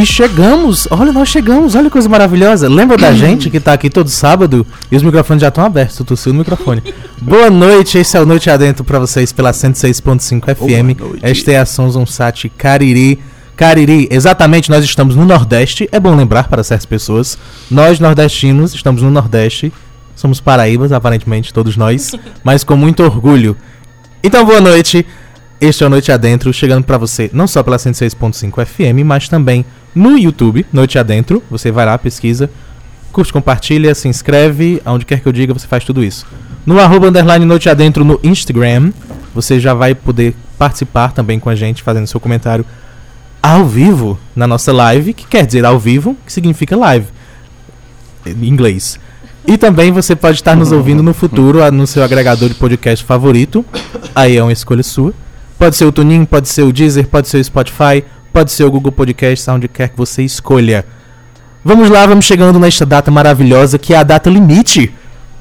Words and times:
E 0.00 0.06
chegamos, 0.06 0.86
olha, 0.92 1.12
nós 1.12 1.28
chegamos, 1.28 1.74
olha 1.74 1.86
que 1.86 1.90
coisa 1.90 2.08
maravilhosa. 2.08 2.68
Lembra 2.68 2.96
da 2.96 3.10
gente 3.12 3.50
que 3.50 3.58
tá 3.58 3.72
aqui 3.72 3.90
todo 3.90 4.08
sábado 4.08 4.64
e 4.92 4.96
os 4.96 5.02
microfones 5.02 5.40
já 5.40 5.48
estão 5.48 5.64
abertos, 5.64 5.96
tu 5.96 6.04
tossiu 6.04 6.32
no 6.32 6.38
microfone. 6.38 6.80
Boa 7.20 7.50
noite, 7.50 7.98
esse 7.98 8.16
é 8.16 8.20
o 8.20 8.24
Noite 8.24 8.48
Adentro 8.48 8.84
pra 8.84 9.00
vocês 9.00 9.32
pela 9.32 9.50
106.5 9.50 10.54
FM. 10.54 11.20
Esta 11.20 11.50
é 11.50 11.58
a 11.58 11.66
Sons 11.66 11.96
on 11.96 12.06
Sat 12.06 12.48
Cariri. 12.50 13.18
Cariri, 13.56 14.06
exatamente, 14.08 14.70
nós 14.70 14.84
estamos 14.84 15.16
no 15.16 15.24
Nordeste. 15.24 15.88
É 15.90 15.98
bom 15.98 16.14
lembrar 16.14 16.46
para 16.46 16.62
certas 16.62 16.86
pessoas. 16.86 17.36
Nós, 17.68 17.98
nordestinos, 17.98 18.72
estamos 18.74 19.02
no 19.02 19.10
Nordeste. 19.10 19.72
Somos 20.14 20.40
paraíbas, 20.40 20.92
aparentemente, 20.92 21.52
todos 21.52 21.76
nós. 21.76 22.12
mas 22.44 22.62
com 22.62 22.76
muito 22.76 23.02
orgulho. 23.02 23.56
Então, 24.22 24.44
boa 24.44 24.60
noite. 24.60 25.04
Este 25.60 25.82
é 25.82 25.86
o 25.88 25.90
Noite 25.90 26.12
Adentro, 26.12 26.52
chegando 26.52 26.84
pra 26.84 26.96
você 26.96 27.28
não 27.32 27.48
só 27.48 27.64
pela 27.64 27.78
106.5 27.78 28.64
FM, 28.64 29.04
mas 29.04 29.28
também 29.28 29.64
no 29.94 30.18
YouTube, 30.18 30.66
Noite 30.72 30.98
Adentro. 30.98 31.42
Você 31.50 31.70
vai 31.70 31.86
lá, 31.86 31.96
pesquisa, 31.98 32.50
curte, 33.12 33.32
compartilha, 33.32 33.94
se 33.94 34.08
inscreve, 34.08 34.80
aonde 34.84 35.04
quer 35.04 35.20
que 35.20 35.26
eu 35.26 35.32
diga, 35.32 35.52
você 35.52 35.66
faz 35.66 35.84
tudo 35.84 36.02
isso. 36.04 36.26
No 36.64 36.78
arroba 36.78 37.08
underline 37.08 37.44
Noite 37.44 37.68
Adentro 37.68 38.04
no 38.04 38.20
Instagram, 38.22 38.92
você 39.34 39.58
já 39.58 39.74
vai 39.74 39.94
poder 39.94 40.34
participar 40.58 41.12
também 41.12 41.38
com 41.38 41.48
a 41.48 41.54
gente, 41.54 41.82
fazendo 41.82 42.06
seu 42.06 42.20
comentário 42.20 42.64
ao 43.42 43.64
vivo 43.64 44.18
na 44.34 44.46
nossa 44.46 44.72
live, 44.72 45.14
que 45.14 45.26
quer 45.26 45.46
dizer 45.46 45.64
ao 45.64 45.78
vivo, 45.78 46.16
que 46.26 46.32
significa 46.32 46.76
live 46.76 47.06
em 48.26 48.46
inglês. 48.46 48.98
E 49.46 49.56
também 49.56 49.90
você 49.90 50.14
pode 50.14 50.36
estar 50.36 50.54
nos 50.54 50.72
ouvindo 50.72 51.02
no 51.02 51.14
futuro 51.14 51.58
no 51.70 51.86
seu 51.86 52.02
agregador 52.04 52.48
de 52.48 52.54
podcast 52.54 53.02
favorito. 53.04 53.64
Aí 54.14 54.36
é 54.36 54.42
uma 54.42 54.52
escolha 54.52 54.82
sua. 54.82 55.14
Pode 55.58 55.74
ser 55.74 55.86
o 55.86 55.92
Tunin, 55.92 56.24
pode 56.24 56.48
ser 56.48 56.62
o 56.62 56.72
Deezer, 56.72 57.08
pode 57.08 57.28
ser 57.28 57.38
o 57.38 57.44
Spotify, 57.44 58.04
pode 58.32 58.52
ser 58.52 58.64
o 58.64 58.70
Google 58.70 58.92
Podcast, 58.92 59.50
onde 59.50 59.68
quer 59.68 59.88
que 59.88 59.96
você 59.96 60.22
escolha. 60.22 60.84
Vamos 61.64 61.90
lá, 61.90 62.06
vamos 62.06 62.24
chegando 62.24 62.58
nesta 62.58 62.86
data 62.86 63.10
maravilhosa 63.10 63.78
que 63.78 63.92
é 63.92 63.96
a 63.96 64.02
data 64.02 64.30
limite. 64.30 64.92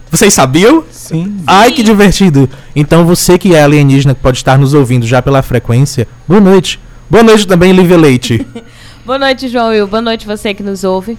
Vocês 0.10 0.34
sabiam? 0.34 0.84
Sim. 0.92 1.42
Ai, 1.46 1.72
que 1.72 1.84
divertido! 1.84 2.50
Então 2.76 3.06
você 3.06 3.38
que 3.38 3.54
é 3.54 3.62
alienígena, 3.62 4.16
que 4.16 4.22
pode 4.22 4.38
estar 4.38 4.58
nos 4.58 4.74
ouvindo 4.74 5.06
já 5.06 5.22
pela 5.22 5.42
frequência, 5.42 6.08
boa 6.28 6.42
noite. 6.42 6.80
Boa 7.10 7.24
noite 7.24 7.48
também, 7.48 7.72
Lívia 7.72 7.98
Leite. 7.98 8.46
Boa 9.06 9.18
noite, 9.18 9.48
João 9.48 9.70
Will. 9.70 9.88
Boa 9.88 10.02
noite 10.02 10.28
você 10.28 10.54
que 10.54 10.62
nos 10.62 10.84
ouve. 10.84 11.18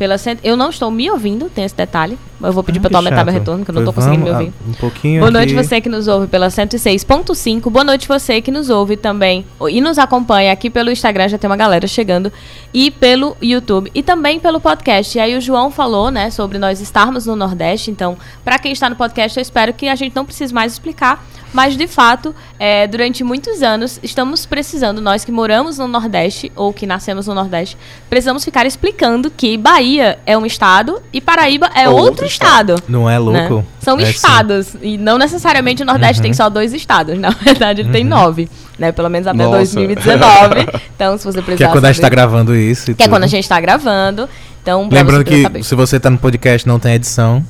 Pela 0.00 0.16
cent... 0.16 0.38
Eu 0.42 0.56
não 0.56 0.70
estou 0.70 0.90
me 0.90 1.10
ouvindo, 1.10 1.50
tem 1.50 1.62
esse 1.62 1.76
detalhe. 1.76 2.18
Eu 2.42 2.54
vou 2.54 2.64
pedir 2.64 2.78
Ah, 2.78 2.82
que 2.84 2.88
tu 2.88 2.96
aumentar 2.96 3.22
meu 3.22 3.34
retorno, 3.34 3.66
que 3.66 3.70
eu 3.70 3.74
não 3.74 3.84
tô 3.84 3.92
conseguindo 3.92 4.24
me 4.24 4.30
ouvir. 4.30 4.50
ah, 4.58 4.70
Um 4.70 4.72
pouquinho 4.72 5.20
Boa 5.20 5.30
noite 5.30 5.54
aqui. 5.54 5.62
você 5.62 5.78
que 5.78 5.90
nos 5.90 6.08
ouve 6.08 6.26
pela 6.26 6.48
106.5. 6.48 7.68
Boa 7.70 7.84
noite 7.84 8.08
você 8.08 8.40
que 8.40 8.50
nos 8.50 8.70
ouve 8.70 8.96
também 8.96 9.44
e 9.70 9.78
nos 9.82 9.98
acompanha 9.98 10.52
aqui 10.52 10.70
pelo 10.70 10.90
Instagram, 10.90 11.28
já 11.28 11.36
tem 11.36 11.50
uma 11.50 11.56
galera 11.56 11.86
chegando, 11.86 12.32
e 12.72 12.90
pelo 12.90 13.36
YouTube 13.42 13.90
e 13.94 14.02
também 14.02 14.40
pelo 14.40 14.58
podcast. 14.58 15.18
E 15.18 15.20
aí 15.20 15.36
o 15.36 15.40
João 15.40 15.70
falou, 15.70 16.10
né, 16.10 16.30
sobre 16.30 16.56
nós 16.56 16.80
estarmos 16.80 17.26
no 17.26 17.36
Nordeste, 17.36 17.90
então, 17.90 18.16
pra 18.42 18.58
quem 18.58 18.72
está 18.72 18.88
no 18.88 18.96
podcast, 18.96 19.36
eu 19.38 19.42
espero 19.42 19.74
que 19.74 19.86
a 19.86 19.94
gente 19.94 20.16
não 20.16 20.24
precise 20.24 20.54
mais 20.54 20.72
explicar, 20.72 21.22
mas 21.52 21.76
de 21.76 21.86
fato, 21.88 22.34
é, 22.58 22.86
durante 22.86 23.24
muitos 23.24 23.62
anos 23.62 23.98
estamos 24.02 24.46
precisando, 24.46 25.00
nós 25.00 25.24
que 25.24 25.32
moramos 25.32 25.78
no 25.78 25.88
Nordeste 25.88 26.50
ou 26.54 26.72
que 26.72 26.86
nascemos 26.86 27.26
no 27.26 27.34
Nordeste, 27.34 27.76
precisamos 28.08 28.44
ficar 28.44 28.66
explicando 28.66 29.30
que 29.30 29.56
Bahia 29.56 30.18
é 30.24 30.36
um 30.38 30.46
estado 30.46 31.00
e 31.12 31.20
Paraíba 31.20 31.70
é 31.74 31.88
Outro 31.88 32.04
outro, 32.04 32.26
estado 32.26 32.76
Não 32.88 33.08
é 33.08 33.14
né? 33.14 33.18
louco? 33.18 33.66
São 33.80 33.98
É, 33.98 34.04
sim. 34.04 34.10
estados. 34.10 34.74
E 34.82 34.96
não 34.98 35.16
necessariamente 35.18 35.82
o 35.82 35.86
Nordeste 35.86 36.18
Uhum. 36.18 36.22
tem 36.24 36.32
só 36.34 36.48
dois 36.48 36.72
estados. 36.72 37.18
Na 37.18 37.30
verdade, 37.42 37.80
ele 37.80 37.90
tem 37.90 38.04
nove. 38.04 38.48
Né? 38.78 38.92
Pelo 38.92 39.08
menos 39.08 39.26
até 39.26 39.38
Nossa. 39.38 39.56
2019. 39.56 40.66
Então, 41.00 41.16
se 41.16 41.24
você 41.24 41.40
precisar. 41.40 41.56
Que 41.56 41.64
é 41.64 41.68
quando 41.72 41.84
a 41.86 41.88
gente 41.92 41.96
tá 42.00 42.06
saber- 42.06 42.16
gravando 42.16 42.54
isso. 42.54 42.84
Que 42.86 42.90
é 42.90 42.94
tudo. 42.94 43.08
quando 43.10 43.24
a 43.24 43.26
gente 43.26 43.48
tá 43.48 43.58
gravando. 43.60 44.28
Então, 44.62 44.82
Lembrando 44.90 45.24
você 45.26 45.36
que 45.36 45.42
saber. 45.42 45.62
se 45.64 45.74
você 45.74 45.98
tá 45.98 46.10
no 46.10 46.18
podcast 46.18 46.68
não 46.68 46.78
tem 46.78 46.92
edição. 46.94 47.42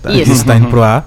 tá? 0.00 0.12
Isso. 0.12 0.30
Isso 0.30 0.46
tá 0.46 0.54
indo 0.56 0.68
pro 0.68 0.82
ar. 0.82 1.04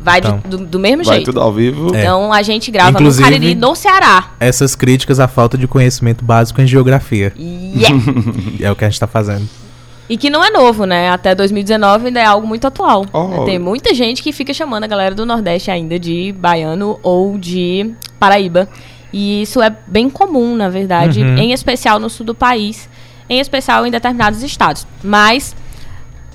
Vai 0.00 0.18
então. 0.20 0.40
do, 0.48 0.58
do 0.58 0.78
mesmo 0.78 1.02
Vai 1.04 1.16
jeito. 1.16 1.26
tudo 1.26 1.40
ao 1.40 1.52
vivo. 1.52 1.94
É. 1.94 2.00
Então, 2.02 2.32
a 2.32 2.40
gente 2.42 2.70
grava 2.70 2.90
Inclusive- 2.90 3.24
no 3.24 3.30
Cariri, 3.36 3.54
no 3.54 3.74
Ceará. 3.74 4.30
Essas 4.38 4.74
críticas 4.76 5.18
à 5.18 5.26
falta 5.26 5.58
de 5.58 5.66
conhecimento 5.66 6.24
básico 6.24 6.60
em 6.60 6.66
geografia. 6.66 7.32
Yeah. 7.36 7.96
É 8.62 8.70
o 8.70 8.76
que 8.76 8.84
a 8.84 8.88
gente 8.88 9.00
tá 9.00 9.06
fazendo. 9.06 9.48
E 10.08 10.16
que 10.16 10.30
não 10.30 10.42
é 10.42 10.50
novo, 10.50 10.84
né? 10.86 11.10
Até 11.10 11.34
2019 11.34 12.06
ainda 12.06 12.20
é 12.20 12.24
algo 12.24 12.46
muito 12.46 12.66
atual. 12.66 13.04
Oh. 13.12 13.44
Tem 13.44 13.58
muita 13.58 13.92
gente 13.92 14.22
que 14.22 14.32
fica 14.32 14.54
chamando 14.54 14.84
a 14.84 14.86
galera 14.86 15.14
do 15.14 15.26
Nordeste 15.26 15.70
ainda 15.70 15.98
de 15.98 16.32
baiano 16.38 16.98
ou 17.02 17.36
de 17.36 17.92
Paraíba. 18.18 18.68
E 19.12 19.42
isso 19.42 19.60
é 19.60 19.74
bem 19.86 20.08
comum, 20.08 20.54
na 20.56 20.68
verdade, 20.70 21.20
Uhum. 21.20 21.36
em 21.38 21.52
especial 21.52 21.98
no 21.98 22.08
sul 22.08 22.24
do 22.24 22.34
país, 22.34 22.88
em 23.28 23.38
especial 23.40 23.86
em 23.86 23.90
determinados 23.90 24.42
estados. 24.42 24.86
Mas 25.04 25.54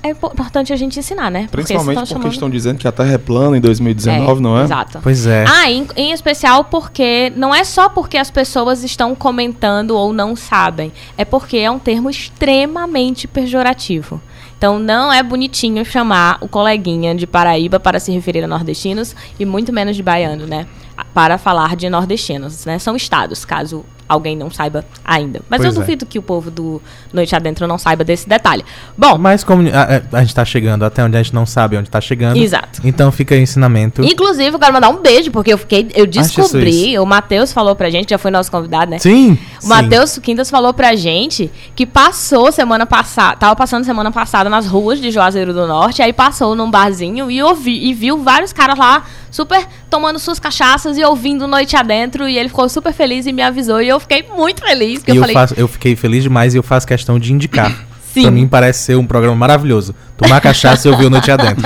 é 0.04 0.10
impo- 0.10 0.30
importante 0.32 0.72
a 0.72 0.76
gente 0.76 0.98
ensinar, 0.98 1.30
né? 1.30 1.48
Principalmente 1.50 2.12
porque 2.12 2.28
estão 2.28 2.50
dizendo 2.50 2.78
que 2.78 2.86
a 2.86 2.92
Terra 2.92 3.14
é 3.14 3.18
plana 3.18 3.56
em 3.56 3.60
2019, 3.60 4.38
É, 4.38 4.42
não 4.42 4.58
é? 4.58 4.64
Exato. 4.64 5.00
Pois 5.02 5.26
é. 5.26 5.44
Ah, 5.48 5.70
em, 5.70 5.86
em 5.96 6.12
especial 6.12 6.64
porque 6.64 7.32
não 7.34 7.54
é 7.54 7.64
só 7.64 7.88
porque 7.88 8.18
as 8.18 8.30
pessoas 8.30 8.84
estão 8.84 9.14
comentando 9.14 9.92
ou 9.92 10.12
não 10.12 10.36
sabem, 10.36 10.92
é 11.16 11.24
porque 11.24 11.56
é 11.56 11.70
um 11.70 11.78
termo 11.78 12.10
extremamente 12.10 13.26
pejorativo. 13.26 14.20
Então 14.56 14.78
não 14.78 15.12
é 15.12 15.22
bonitinho 15.22 15.84
chamar 15.84 16.38
o 16.40 16.48
coleguinha 16.48 17.14
de 17.14 17.26
Paraíba 17.26 17.80
para 17.80 17.98
se 17.98 18.12
referir 18.12 18.44
a 18.44 18.46
nordestinos 18.46 19.14
e 19.38 19.44
muito 19.44 19.72
menos 19.72 19.96
de 19.96 20.02
baiano, 20.02 20.46
né? 20.46 20.66
Para 21.12 21.38
falar 21.38 21.74
de 21.76 21.88
nordestinos, 21.90 22.64
né? 22.64 22.78
São 22.78 22.94
estados, 22.94 23.44
caso 23.44 23.84
alguém 24.08 24.36
não 24.36 24.50
saiba 24.50 24.84
ainda. 25.04 25.40
Mas 25.48 25.60
Pois 25.62 25.74
eu 25.74 25.80
é. 25.80 25.84
duvido 25.84 26.06
que 26.06 26.18
o 26.18 26.22
povo 26.22 26.50
do 26.50 26.80
Noite 27.12 27.34
Adentro 27.34 27.66
não 27.66 27.78
saiba 27.78 28.04
desse 28.04 28.28
detalhe. 28.28 28.64
Bom, 28.96 29.16
Mas 29.18 29.42
como 29.44 29.62
a, 29.68 30.16
a- 30.18 30.20
gente 30.22 30.34
tá 30.34 30.44
chegando 30.44 30.84
até 30.84 31.02
onde 31.04 31.16
a 31.16 31.22
gente 31.22 31.34
não 31.34 31.46
sabe 31.46 31.76
onde 31.76 31.88
tá 31.90 32.00
chegando. 32.00 32.36
Exato. 32.36 32.80
Então 32.84 33.10
fica 33.10 33.34
aí 33.34 33.40
o 33.40 33.42
ensinamento. 33.42 34.02
inclusive 34.04 34.54
eu 34.54 34.58
quero 34.58 34.72
mandar 34.72 34.88
um 34.90 35.00
beijo 35.00 35.30
porque 35.30 35.52
eu 35.52 35.58
fiquei, 35.58 35.88
eu 35.94 36.06
descobri, 36.06 36.98
o 36.98 37.06
Matheus 37.06 37.52
falou 37.52 37.74
pra 37.74 37.90
gente, 37.90 38.10
já 38.10 38.18
foi 38.18 38.30
nosso 38.30 38.50
convidado, 38.50 38.90
né? 38.90 38.98
Sim. 38.98 39.38
O 39.62 39.66
Matheus 39.68 40.18
Quintas 40.18 40.50
falou 40.50 40.72
pra 40.74 40.94
gente 40.94 41.50
que 41.74 41.86
passou 41.86 42.50
semana 42.52 42.86
passada, 42.86 43.36
tava 43.36 43.56
passando 43.56 43.84
semana 43.84 44.10
passada 44.10 44.50
nas 44.50 44.66
ruas 44.66 45.00
de 45.00 45.10
Juazeiro 45.10 45.52
do 45.52 45.66
Norte, 45.66 46.02
aí 46.02 46.12
passou 46.12 46.54
num 46.54 46.70
barzinho 46.70 47.30
e 47.30 47.42
ouvi, 47.42 47.88
e 47.88 47.94
viu 47.94 48.18
vários 48.22 48.52
caras 48.52 48.78
lá 48.78 49.04
super 49.30 49.66
tomando 49.94 50.18
suas 50.18 50.40
cachaças 50.40 50.98
e 50.98 51.04
ouvindo 51.04 51.46
noite 51.46 51.76
adentro, 51.76 52.28
e 52.28 52.36
ele 52.36 52.48
ficou 52.48 52.68
super 52.68 52.92
feliz 52.92 53.26
e 53.26 53.32
me 53.32 53.42
avisou, 53.42 53.80
e 53.80 53.88
eu 53.88 54.00
fiquei 54.00 54.24
muito 54.36 54.60
feliz, 54.60 54.98
porque 54.98 55.12
E 55.12 55.14
eu 55.14 55.16
eu, 55.16 55.20
falei, 55.22 55.34
faço, 55.34 55.54
eu 55.56 55.68
fiquei 55.68 55.94
feliz 55.94 56.24
demais 56.24 56.52
e 56.52 56.56
eu 56.56 56.64
faço 56.64 56.84
questão 56.84 57.16
de 57.16 57.32
indicar. 57.32 57.70
Sim. 58.12 58.22
Pra 58.22 58.30
mim 58.32 58.46
parece 58.48 58.80
ser 58.84 58.96
um 58.96 59.06
programa 59.06 59.36
maravilhoso. 59.36 59.94
Tomar 60.16 60.40
cachaça 60.40 60.86
e 60.86 60.90
ouvir 60.90 61.06
o 61.06 61.10
Noite 61.10 61.30
Adentro. 61.30 61.64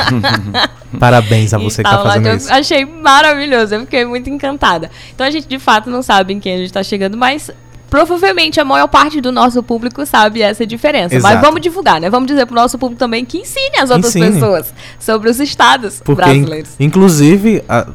Parabéns 0.99 1.53
a 1.55 1.59
E 1.59 1.63
você 1.63 1.83
que 1.83 1.89
tá 1.91 2.03
fazendo 2.03 2.27
eu 2.27 2.37
isso. 2.37 2.53
achei 2.53 2.85
maravilhoso, 2.87 3.75
eu 3.75 3.81
fiquei 3.81 4.05
muito 4.05 4.29
encantada. 4.31 4.91
Então 5.15 5.27
a 5.27 5.31
gente 5.31 5.47
de 5.47 5.59
fato 5.59 5.89
não 5.91 6.03
sabe 6.03 6.33
em 6.35 6.41
quem 6.41 6.55
a 6.55 6.59
gente 6.59 6.73
tá 6.73 6.83
chegando, 6.83 7.17
mas 7.19 7.51
provavelmente 7.91 8.59
a 8.61 8.65
maior 8.65 8.87
parte 8.89 9.21
do 9.21 9.31
nosso 9.33 9.63
público 9.63 10.05
sabe 10.07 10.41
essa 10.43 10.67
diferença. 10.67 11.15
Exato. 11.15 11.35
Mas 11.35 11.43
vamos 11.45 11.61
divulgar, 11.61 12.01
né? 12.01 12.09
Vamos 12.11 12.27
dizer 12.27 12.47
pro 12.47 12.55
nosso 12.55 12.79
público 12.79 12.99
também 12.99 13.25
que 13.27 13.39
ensine 13.39 13.77
as 13.79 13.91
outras 13.91 14.15
Ensine. 14.17 14.33
pessoas 14.33 14.73
sobre 14.99 15.29
os 15.31 15.39
estados 15.41 16.01
Porque, 16.05 16.23
brasileiros. 16.23 16.71
in- 16.81 16.85
inclusive, 16.85 17.63
a- 17.69 17.87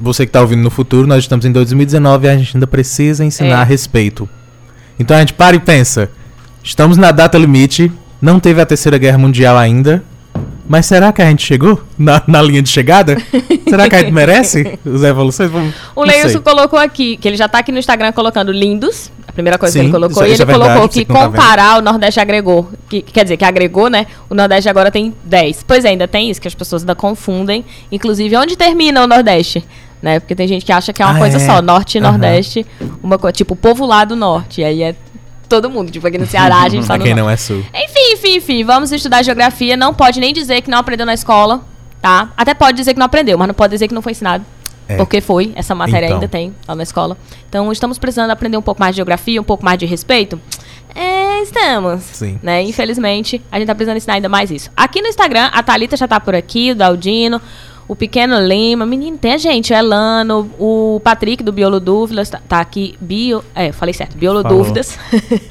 você 0.00 0.24
que 0.26 0.32
tá 0.32 0.40
ouvindo 0.40 0.62
no 0.62 0.70
futuro, 0.70 1.06
nós 1.06 1.18
estamos 1.24 1.44
em 1.44 1.52
2019 1.52 2.26
e 2.26 2.30
a 2.30 2.36
gente 2.36 2.56
ainda 2.56 2.66
precisa 2.66 3.24
ensinar 3.24 3.58
É. 3.58 3.60
a 3.60 3.64
respeito. 3.64 4.28
Então 4.98 5.16
a 5.16 5.20
gente 5.20 5.34
para 5.34 5.56
e 5.56 5.60
pensa. 5.60 6.10
Estamos 6.62 6.96
na 6.96 7.10
data 7.10 7.36
limite, 7.38 7.90
não 8.20 8.38
teve 8.40 8.60
a 8.60 8.66
terceira 8.66 8.98
guerra 8.98 9.18
mundial 9.18 9.56
ainda. 9.56 10.02
Mas 10.68 10.86
será 10.86 11.12
que 11.12 11.20
a 11.20 11.28
gente 11.28 11.44
chegou 11.44 11.82
na, 11.98 12.22
na 12.28 12.40
linha 12.40 12.62
de 12.62 12.68
chegada? 12.68 13.16
será 13.68 13.88
que 13.88 13.96
a 13.96 14.00
gente 14.00 14.12
merece 14.12 14.78
as 14.86 15.02
evoluções? 15.02 15.50
Vamos- 15.50 15.74
O. 15.96 16.04
Leilson 16.04 16.40
colocou 16.42 16.78
aqui, 16.78 17.16
que 17.16 17.26
ele 17.26 17.36
já 17.36 17.48
tá 17.48 17.58
aqui 17.58 17.72
no 17.72 17.78
Instagram 17.78 18.12
colocando 18.12 18.52
lindos. 18.52 19.10
A 19.26 19.32
primeira 19.32 19.58
coisa 19.58 19.72
Sim, 19.72 19.78
que 19.80 19.84
ele 19.86 19.92
colocou. 19.92 20.22
e 20.22 20.26
ele 20.30 20.34
é 20.34 20.44
verdade, 20.44 20.60
colocou 20.68 20.88
que 20.88 21.04
que 21.04 21.12
tá 21.12 21.24
comparar 21.26 21.78
o 21.78 21.82
Nordeste 21.82 22.20
agregou. 22.20 22.70
Que, 22.88 23.02
quer 23.02 23.24
dizer, 23.24 23.36
que 23.36 23.44
agregou, 23.44 23.88
né? 23.90 24.06
O 24.28 24.34
Nordeste 24.34 24.68
agora 24.68 24.92
tem 24.92 25.12
10. 25.24 25.64
Pois 25.66 25.84
é, 25.84 25.88
ainda 25.88 26.06
tem 26.06 26.30
isso, 26.30 26.40
que 26.40 26.46
as 26.46 26.54
pessoas 26.54 26.82
ainda 26.82 26.94
confundem. 26.94 27.64
Inclusive, 27.90 28.36
onde 28.36 28.56
termina 28.56 29.02
o 29.02 29.08
Nordeste? 29.08 29.64
Né? 30.02 30.18
Porque 30.18 30.34
tem 30.34 30.48
gente 30.48 30.64
que 30.64 30.72
acha 30.72 30.92
que 30.92 31.02
é 31.02 31.04
uma 31.06 31.16
Ah, 31.16 31.18
coisa 31.18 31.36
é? 31.36 31.40
só, 31.40 31.60
Norte 31.60 31.98
e 31.98 32.00
Aham. 32.00 32.12
Nordeste. 32.12 32.66
Uma 33.02 33.18
coisa, 33.18 33.32
tipo, 33.32 33.54
povo 33.54 33.84
lá 33.86 34.04
do 34.04 34.16
Norte. 34.16 34.62
E 34.62 34.64
aí 34.64 34.82
é 34.82 34.94
todo 35.48 35.68
mundo. 35.68 35.90
Tipo, 35.90 36.06
aqui 36.06 36.16
no 36.16 36.26
Ceará 36.26 36.62
a 36.62 36.68
gente 36.68 36.82
tá 36.88 36.94
Pra 36.94 36.98
no 36.98 37.04
quem 37.04 37.14
Norte. 37.14 37.22
não 37.24 37.30
é 37.30 37.36
sul. 37.36 37.58
Enfim, 37.74 38.12
enfim, 38.14 38.36
enfim, 38.36 38.64
vamos 38.64 38.90
estudar 38.92 39.22
geografia. 39.22 39.76
Não 39.76 39.92
pode 39.92 40.18
nem 40.20 40.32
dizer 40.32 40.62
que 40.62 40.70
não 40.70 40.78
aprendeu 40.78 41.04
na 41.04 41.12
escola, 41.14 41.62
tá? 42.00 42.30
Até 42.36 42.54
pode 42.54 42.76
dizer 42.78 42.94
que 42.94 42.98
não 42.98 43.06
aprendeu, 43.06 43.36
mas 43.36 43.48
não 43.48 43.54
pode 43.54 43.72
dizer 43.72 43.88
que 43.88 43.94
não 43.94 44.00
foi 44.02 44.12
ensinado. 44.12 44.44
É. 44.88 44.96
Porque 44.96 45.20
foi, 45.20 45.52
essa 45.54 45.72
matéria 45.74 46.06
Então. 46.06 46.16
ainda 46.16 46.26
tem 46.28 46.52
lá 46.66 46.74
na 46.74 46.82
escola. 46.82 47.16
Então, 47.48 47.70
estamos 47.70 47.96
precisando 47.98 48.30
aprender 48.30 48.56
um 48.56 48.62
pouco 48.62 48.80
mais 48.80 48.94
de 48.94 48.96
geografia, 48.96 49.40
um 49.40 49.44
pouco 49.44 49.64
mais 49.64 49.78
de 49.78 49.86
respeito. 49.86 50.40
É, 50.94 51.42
estamos. 51.42 52.02
Sim. 52.02 52.40
Né? 52.42 52.62
Infelizmente, 52.62 53.40
a 53.52 53.58
gente 53.58 53.68
tá 53.68 53.74
precisando 53.74 53.98
ensinar 53.98 54.14
ainda 54.14 54.28
mais 54.28 54.50
isso. 54.50 54.68
Aqui 54.76 55.00
no 55.00 55.06
Instagram, 55.06 55.48
a 55.52 55.62
Thalita 55.62 55.96
já 55.96 56.08
tá 56.08 56.18
por 56.18 56.34
aqui, 56.34 56.72
o 56.72 56.74
Daldino. 56.74 57.40
O 57.90 57.96
Pequeno 57.96 58.38
Lima, 58.38 58.86
menino, 58.86 59.18
tem 59.18 59.32
a 59.32 59.36
gente, 59.36 59.72
o 59.72 59.76
Elano, 59.76 60.48
o 60.60 61.00
Patrick 61.02 61.42
do 61.42 61.50
Biolo 61.50 61.80
Dúvidas, 61.80 62.30
tá, 62.30 62.40
tá 62.48 62.60
aqui, 62.60 62.94
Bio, 63.00 63.44
é, 63.52 63.72
falei 63.72 63.92
certo, 63.92 64.16
Biolo 64.16 64.42
Falou. 64.42 64.58
Dúvidas. 64.58 64.96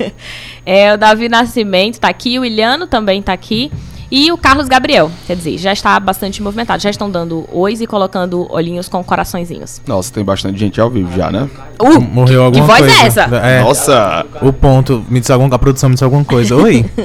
é, 0.65 0.93
o 0.93 0.97
Davi 0.97 1.27
Nascimento 1.27 1.99
tá 1.99 2.07
aqui, 2.07 2.39
o 2.39 2.45
Iliano 2.45 2.87
também 2.87 3.21
tá 3.21 3.33
aqui. 3.33 3.69
E 4.09 4.31
o 4.31 4.37
Carlos 4.37 4.69
Gabriel, 4.69 5.11
quer 5.27 5.35
dizer, 5.35 5.57
já 5.57 5.73
está 5.73 5.99
bastante 5.99 6.41
movimentado. 6.41 6.81
Já 6.81 6.89
estão 6.89 7.11
dando 7.11 7.45
ois 7.51 7.79
e 7.81 7.85
colocando 7.85 8.47
olhinhos 8.49 8.87
com 8.87 9.03
coraçõezinhos. 9.03 9.81
Nossa, 9.85 10.11
tem 10.11 10.23
bastante 10.23 10.57
gente 10.57 10.79
ao 10.79 10.89
vivo 10.89 11.15
já, 11.15 11.29
né? 11.29 11.47
Uh, 11.79 12.01
Morreu 12.01 12.43
alguma 12.43 12.63
que 12.63 12.71
voz 12.71 12.79
coisa. 12.79 13.03
é 13.03 13.05
essa? 13.05 13.21
É, 13.35 13.61
Nossa! 13.61 14.25
o 14.41 14.51
ponto, 14.51 15.05
me 15.09 15.19
disse 15.19 15.31
alguma, 15.31 15.53
a 15.53 15.59
produção 15.59 15.89
me 15.89 15.95
disse 15.95 16.03
alguma 16.05 16.23
coisa. 16.23 16.55
Oi. 16.55 16.85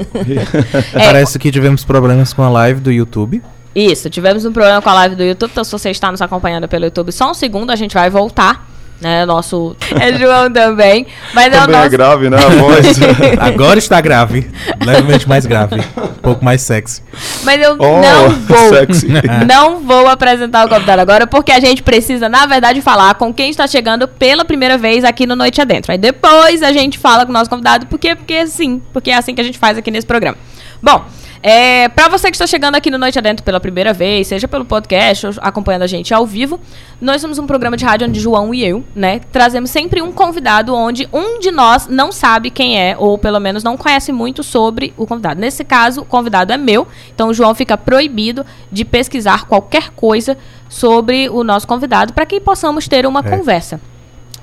É. 0.93 1.05
Parece 1.05 1.37
que 1.37 1.51
tivemos 1.51 1.83
problemas 1.83 2.33
com 2.33 2.41
a 2.41 2.49
live 2.49 2.79
do 2.79 2.91
YouTube. 2.91 3.41
Isso, 3.75 4.09
tivemos 4.09 4.45
um 4.45 4.53
problema 4.53 4.81
com 4.81 4.89
a 4.89 4.93
live 4.93 5.15
do 5.15 5.23
YouTube, 5.23 5.51
então 5.51 5.63
se 5.63 5.71
você 5.71 5.89
está 5.91 6.09
nos 6.11 6.21
acompanhando 6.21 6.67
pelo 6.67 6.85
YouTube, 6.85 7.11
só 7.11 7.29
um 7.31 7.33
segundo, 7.33 7.71
a 7.71 7.75
gente 7.75 7.93
vai 7.93 8.09
voltar. 8.09 8.69
Né, 9.01 9.25
nosso. 9.25 9.75
É 9.99 10.17
João 10.17 10.49
também. 10.49 11.05
Mas 11.33 11.53
é 11.53 11.57
o 11.57 11.61
Também 11.63 11.75
é 11.75 11.79
nosso. 11.79 11.89
grave, 11.91 12.29
né? 12.29 12.37
A 12.37 12.47
voz. 12.55 12.97
Agora 13.41 13.77
está 13.77 13.99
grave. 13.99 14.49
Levemente 14.85 15.27
mais 15.27 15.45
grave. 15.45 15.75
Um 15.75 16.07
pouco 16.21 16.45
mais 16.45 16.61
sexy. 16.61 17.03
Mas 17.43 17.61
eu 17.61 17.75
Oh, 17.77 17.99
não 18.01 18.29
vou. 18.47 18.69
sexy. 18.69 19.07
Não 19.45 19.81
vou 19.81 20.07
apresentar 20.07 20.65
o 20.65 20.69
convidado 20.69 21.01
agora, 21.01 21.27
porque 21.27 21.51
a 21.51 21.59
gente 21.59 21.83
precisa, 21.83 22.29
na 22.29 22.45
verdade, 22.45 22.81
falar 22.81 23.15
com 23.15 23.33
quem 23.33 23.49
está 23.49 23.67
chegando 23.67 24.07
pela 24.07 24.45
primeira 24.45 24.77
vez 24.77 25.03
aqui 25.03 25.27
no 25.27 25.35
Noite 25.35 25.59
Adentro. 25.59 25.91
Aí 25.91 25.97
depois 25.97 26.63
a 26.63 26.71
gente 26.71 26.97
fala 26.97 27.25
com 27.25 27.31
o 27.31 27.33
nosso 27.33 27.49
convidado, 27.49 27.87
porque, 27.87 28.15
porque 28.15 28.47
sim, 28.47 28.81
porque 28.93 29.11
é 29.11 29.15
assim 29.17 29.35
que 29.35 29.41
a 29.41 29.43
gente 29.43 29.59
faz 29.59 29.77
aqui 29.77 29.91
nesse 29.91 30.07
programa. 30.07 30.37
Bom, 30.81 31.03
é, 31.47 31.87
para 31.89 32.09
você 32.09 32.31
que 32.31 32.35
está 32.35 32.47
chegando 32.47 32.73
aqui 32.73 32.89
no 32.89 32.97
Noite 32.97 33.19
Adentro 33.19 33.43
pela 33.45 33.59
primeira 33.59 33.93
vez, 33.93 34.25
seja 34.25 34.47
pelo 34.47 34.65
podcast 34.65 35.27
ou 35.27 35.33
acompanhando 35.41 35.83
a 35.83 35.87
gente 35.87 36.11
ao 36.11 36.25
vivo, 36.25 36.59
nós 36.99 37.21
somos 37.21 37.37
um 37.37 37.45
programa 37.45 37.77
de 37.77 37.85
rádio 37.85 38.07
onde 38.07 38.19
João 38.19 38.51
e 38.51 38.65
eu, 38.65 38.83
né, 38.95 39.21
trazemos 39.31 39.69
sempre 39.69 40.01
um 40.01 40.11
convidado 40.11 40.73
onde 40.73 41.07
um 41.13 41.39
de 41.39 41.51
nós 41.51 41.87
não 41.87 42.11
sabe 42.11 42.49
quem 42.49 42.81
é, 42.81 42.95
ou 42.97 43.15
pelo 43.15 43.39
menos 43.39 43.63
não 43.63 43.77
conhece 43.77 44.11
muito 44.11 44.41
sobre 44.41 44.91
o 44.97 45.05
convidado. 45.05 45.39
Nesse 45.39 45.63
caso, 45.63 46.01
o 46.01 46.05
convidado 46.05 46.51
é 46.51 46.57
meu, 46.57 46.87
então 47.13 47.29
o 47.29 47.33
João 47.33 47.53
fica 47.53 47.77
proibido 47.77 48.43
de 48.71 48.83
pesquisar 48.83 49.45
qualquer 49.45 49.91
coisa 49.91 50.35
sobre 50.67 51.29
o 51.29 51.43
nosso 51.43 51.67
convidado 51.67 52.11
para 52.11 52.25
que 52.25 52.39
possamos 52.39 52.87
ter 52.87 53.05
uma 53.05 53.19
É. 53.19 53.23
conversa 53.23 53.79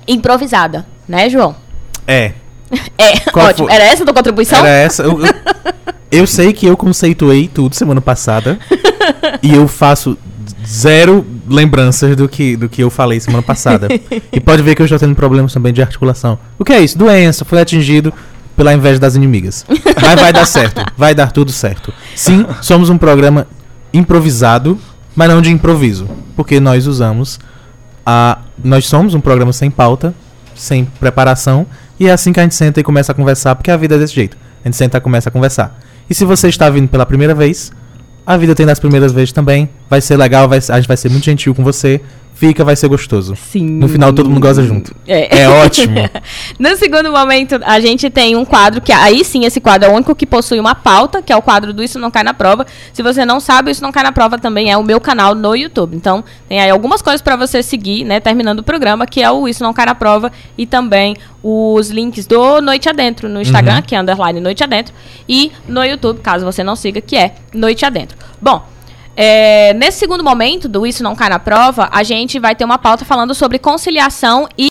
improvisada, 0.06 0.86
né, 1.08 1.28
João? 1.28 1.56
É. 2.06 2.34
É, 2.98 3.18
Qual 3.30 3.46
ótimo. 3.46 3.68
foi? 3.68 3.76
Era 3.76 3.84
essa 3.84 4.02
a 4.02 4.06
tua 4.06 4.14
contribuição? 4.14 4.58
Era 4.58 4.68
essa. 4.68 5.02
Eu, 5.02 5.24
eu, 5.24 5.34
eu 6.10 6.26
sei 6.26 6.52
que 6.52 6.66
eu 6.66 6.76
conceituei 6.76 7.48
tudo 7.48 7.74
semana 7.74 8.00
passada. 8.00 8.58
e 9.42 9.54
eu 9.54 9.66
faço 9.68 10.16
zero 10.66 11.24
lembranças 11.48 12.16
do 12.16 12.28
que, 12.28 12.56
do 12.56 12.68
que 12.68 12.82
eu 12.82 12.90
falei 12.90 13.20
semana 13.20 13.42
passada. 13.42 13.88
e 14.32 14.40
pode 14.40 14.62
ver 14.62 14.74
que 14.74 14.82
eu 14.82 14.86
estou 14.86 14.98
tendo 14.98 15.14
problemas 15.14 15.52
também 15.52 15.72
de 15.72 15.82
articulação. 15.82 16.38
O 16.58 16.64
que 16.64 16.72
é 16.72 16.80
isso? 16.80 16.96
Doença, 16.96 17.44
fui 17.44 17.60
atingido 17.60 18.12
pela 18.56 18.72
inveja 18.72 18.98
das 18.98 19.14
inimigas. 19.14 19.64
Mas 19.68 20.20
vai 20.20 20.32
dar 20.32 20.46
certo. 20.46 20.82
Vai 20.96 21.14
dar 21.14 21.32
tudo 21.32 21.52
certo. 21.52 21.92
Sim, 22.14 22.46
somos 22.60 22.90
um 22.90 22.98
programa 22.98 23.46
improvisado, 23.92 24.78
mas 25.14 25.28
não 25.28 25.40
de 25.42 25.50
improviso. 25.50 26.08
Porque 26.36 26.60
nós 26.60 26.86
usamos 26.86 27.38
a. 28.04 28.38
Nós 28.62 28.86
somos 28.86 29.14
um 29.14 29.20
programa 29.20 29.52
sem 29.52 29.70
pauta, 29.70 30.14
sem 30.54 30.84
preparação, 30.84 31.66
e 31.98 32.08
é 32.08 32.12
assim 32.12 32.32
que 32.32 32.40
a 32.40 32.42
gente 32.42 32.54
senta 32.54 32.80
e 32.80 32.82
começa 32.82 33.12
a 33.12 33.14
conversar, 33.14 33.54
porque 33.54 33.70
a 33.70 33.76
vida 33.76 33.94
é 33.94 33.98
desse 33.98 34.14
jeito. 34.14 34.36
A 34.64 34.68
gente 34.68 34.76
senta 34.76 34.98
e 34.98 35.00
começa 35.00 35.28
a 35.28 35.32
conversar. 35.32 35.78
E 36.08 36.14
se 36.14 36.24
você 36.24 36.48
está 36.48 36.68
vindo 36.68 36.88
pela 36.88 37.06
primeira 37.06 37.34
vez, 37.34 37.72
a 38.26 38.36
vida 38.36 38.54
tem 38.54 38.64
das 38.64 38.78
primeiras 38.78 39.12
vezes 39.12 39.32
também. 39.32 39.68
Vai 39.88 40.00
ser 40.00 40.16
legal, 40.16 40.48
vai, 40.48 40.58
a 40.58 40.76
gente 40.76 40.88
vai 40.88 40.96
ser 40.96 41.10
muito 41.10 41.24
gentil 41.24 41.54
com 41.54 41.64
você. 41.64 42.00
Fica, 42.34 42.64
vai 42.64 42.74
ser 42.74 42.88
gostoso. 42.88 43.36
Sim. 43.36 43.64
No 43.64 43.88
final 43.88 44.12
todo 44.12 44.28
mundo 44.28 44.40
goza 44.40 44.62
junto. 44.64 44.92
É. 45.06 45.42
É 45.42 45.48
ótimo. 45.48 45.94
No 46.58 46.76
segundo 46.76 47.10
momento, 47.10 47.58
a 47.64 47.78
gente 47.80 48.08
tem 48.10 48.36
um 48.36 48.44
quadro 48.44 48.80
que 48.80 48.92
aí 48.92 49.24
sim 49.24 49.44
esse 49.44 49.60
quadro 49.60 49.88
é 49.88 49.92
o 49.92 49.94
único 49.94 50.14
que 50.14 50.26
possui 50.26 50.58
uma 50.60 50.74
pauta, 50.74 51.20
que 51.22 51.32
é 51.32 51.36
o 51.36 51.42
quadro 51.42 51.72
do 51.72 51.82
Isso 51.82 51.98
Não 51.98 52.10
Cai 52.10 52.22
na 52.22 52.34
Prova. 52.34 52.66
Se 52.92 53.02
você 53.02 53.24
não 53.24 53.38
sabe, 53.40 53.70
Isso 53.70 53.82
Não 53.82 53.92
Cai 53.92 54.02
na 54.02 54.12
Prova 54.12 54.38
também 54.38 54.70
é 54.70 54.76
o 54.76 54.82
meu 54.82 55.00
canal 55.00 55.34
no 55.34 55.54
YouTube. 55.54 55.96
Então, 55.96 56.24
tem 56.48 56.60
aí 56.60 56.70
algumas 56.70 57.00
coisas 57.02 57.20
para 57.22 57.36
você 57.36 57.62
seguir, 57.62 58.04
né, 58.04 58.20
terminando 58.20 58.60
o 58.60 58.62
programa, 58.62 59.06
que 59.06 59.22
é 59.22 59.30
o 59.30 59.46
Isso 59.48 59.62
Não 59.62 59.72
Cai 59.72 59.86
na 59.86 59.94
Prova 59.94 60.30
e 60.56 60.66
também 60.66 61.16
os 61.42 61.90
links 61.90 62.26
do 62.26 62.60
Noite 62.60 62.88
Adentro 62.88 63.28
no 63.28 63.40
Instagram, 63.40 63.76
Uhum. 63.76 63.82
que 63.82 63.94
é 63.94 64.00
underline 64.00 64.40
Noite 64.40 64.62
Adentro, 64.62 64.94
e 65.28 65.50
no 65.68 65.84
YouTube, 65.84 66.20
caso 66.20 66.44
você 66.44 66.62
não 66.62 66.76
siga, 66.76 67.00
que 67.00 67.16
é 67.16 67.34
Noite 67.52 67.84
Adentro. 67.84 68.16
Bom, 68.40 68.64
é, 69.16 69.74
nesse 69.74 69.98
segundo 69.98 70.24
momento 70.24 70.68
do 70.68 70.86
Isso 70.86 71.02
Não 71.02 71.14
Cai 71.14 71.28
na 71.28 71.38
Prova, 71.38 71.88
a 71.92 72.02
gente 72.02 72.38
vai 72.38 72.54
ter 72.54 72.64
uma 72.64 72.78
pauta 72.78 73.04
falando 73.04 73.34
sobre 73.34 73.58
conciliação 73.58 74.48
e 74.56 74.68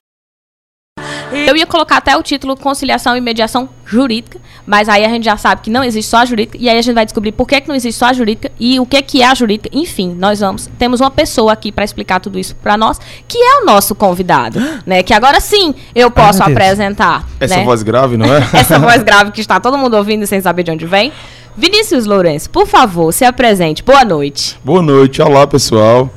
eu 1.32 1.56
ia 1.56 1.66
colocar 1.66 1.98
até 1.98 2.16
o 2.18 2.22
título 2.22 2.58
Conciliação 2.58 3.16
e 3.16 3.22
Mediação 3.22 3.70
Jurídica, 3.86 4.38
mas 4.66 4.90
aí 4.90 5.06
a 5.06 5.10
gente 5.10 5.24
já 5.24 5.38
sabe 5.38 5.62
que 5.62 5.70
não 5.70 5.84
existe 5.84 6.10
só 6.10 6.18
a 6.18 6.26
jurídica, 6.26 6.58
e 6.60 6.70
aí 6.70 6.78
a 6.78 6.82
gente 6.82 6.94
vai 6.94 7.06
descobrir 7.06 7.32
por 7.32 7.48
que, 7.48 7.62
que 7.62 7.68
não 7.68 7.76
existe 7.76 7.98
só 7.98 8.08
a 8.08 8.14
jurídica 8.14 8.52
e 8.60 8.80
o 8.80 8.86
que, 8.86 9.02
que 9.02 9.22
é 9.22 9.28
a 9.28 9.34
jurídica. 9.34 9.70
Enfim, 9.72 10.14
nós 10.18 10.42
vamos. 10.42 10.70
Temos 10.78 11.00
uma 11.00 11.10
pessoa 11.10 11.54
aqui 11.54 11.72
para 11.72 11.86
explicar 11.86 12.20
tudo 12.20 12.38
isso 12.38 12.56
para 12.56 12.78
nós, 12.78 13.00
que 13.28 13.38
é 13.38 13.62
o 13.62 13.66
nosso 13.66 13.96
convidado, 13.96 14.60
né? 14.86 15.04
Que 15.04 15.14
agora 15.14 15.40
sim 15.40 15.74
eu 15.96 16.12
posso 16.12 16.44
apresentar. 16.44 17.26
Essa 17.40 17.58
né? 17.58 17.64
voz 17.64 17.82
grave, 17.82 18.18
não 18.18 18.26
é? 18.26 18.40
Essa 18.54 18.78
voz 18.78 19.02
grave 19.04 19.32
que 19.32 19.42
está 19.42 19.60
todo 19.60 19.78
mundo 19.78 19.96
ouvindo 19.96 20.26
sem 20.28 20.42
saber 20.42 20.64
de 20.64 20.72
onde 20.72 20.86
vem. 20.86 21.12
Vinícius 21.56 22.06
Lourenço, 22.06 22.50
por 22.50 22.65
favor, 22.65 23.12
se 23.13 23.25
apresente. 23.25 23.83
Boa 23.83 24.06
noite. 24.06 24.57
Boa 24.63 24.81
noite, 24.81 25.21
olá 25.21 25.45
pessoal. 25.45 26.09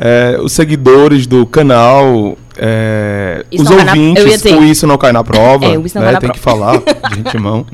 É, 0.00 0.38
os 0.40 0.52
seguidores 0.52 1.26
do 1.26 1.44
canal, 1.44 2.36
é, 2.56 3.44
os 3.52 3.64
na- 3.64 3.72
ouvintes, 3.92 4.24
dizer. 4.24 4.54
o 4.56 4.64
Isso 4.64 4.86
Não 4.86 4.96
Cai 4.96 5.12
na 5.12 5.24
Prova, 5.24 5.66
É, 5.66 5.76
o 5.76 5.84
Isso 5.84 5.96
Não 5.98 6.02
né, 6.04 6.12
Cai 6.12 6.14
na 6.14 6.20
tem 6.20 6.30
Prova. 6.30 6.32
que 6.32 6.40
falar 6.40 7.10
de 7.10 7.20
antemão. 7.20 7.66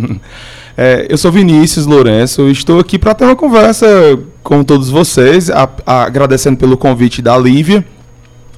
É, 0.76 1.06
eu 1.08 1.16
sou 1.18 1.30
Vinícius 1.30 1.86
Lourenço, 1.86 2.48
estou 2.48 2.80
aqui 2.80 2.98
para 2.98 3.14
ter 3.14 3.24
uma 3.24 3.36
conversa 3.36 3.86
com 4.42 4.64
todos 4.64 4.88
vocês, 4.90 5.50
a- 5.50 5.68
a- 5.86 6.02
agradecendo 6.04 6.56
pelo 6.56 6.76
convite 6.76 7.22
da 7.22 7.36
Lívia, 7.38 7.84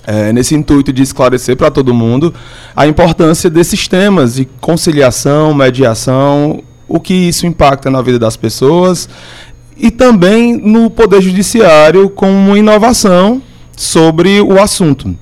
é, 0.07 0.33
nesse 0.33 0.54
intuito 0.54 0.92
de 0.92 1.02
esclarecer 1.02 1.57
para 1.57 1.71
todo 1.71 1.92
mundo 1.92 2.33
a 2.75 2.87
importância 2.87 3.50
desses 3.50 3.87
temas 3.88 4.37
de 4.37 4.45
conciliação, 4.61 5.52
mediação, 5.52 6.62
o 6.88 7.00
que 7.00 7.14
isso 7.14 7.47
impacta 7.47 7.90
na 7.90 8.00
vida 8.02 8.19
das 8.19 8.37
pessoas 8.37 9.09
e 9.76 9.90
também 9.90 10.57
no 10.57 10.88
Poder 10.88 11.21
Judiciário 11.21 12.09
com 12.09 12.31
uma 12.31 12.59
inovação 12.59 13.43
sobre 13.76 14.40
o 14.40 14.61
assunto. 14.61 15.14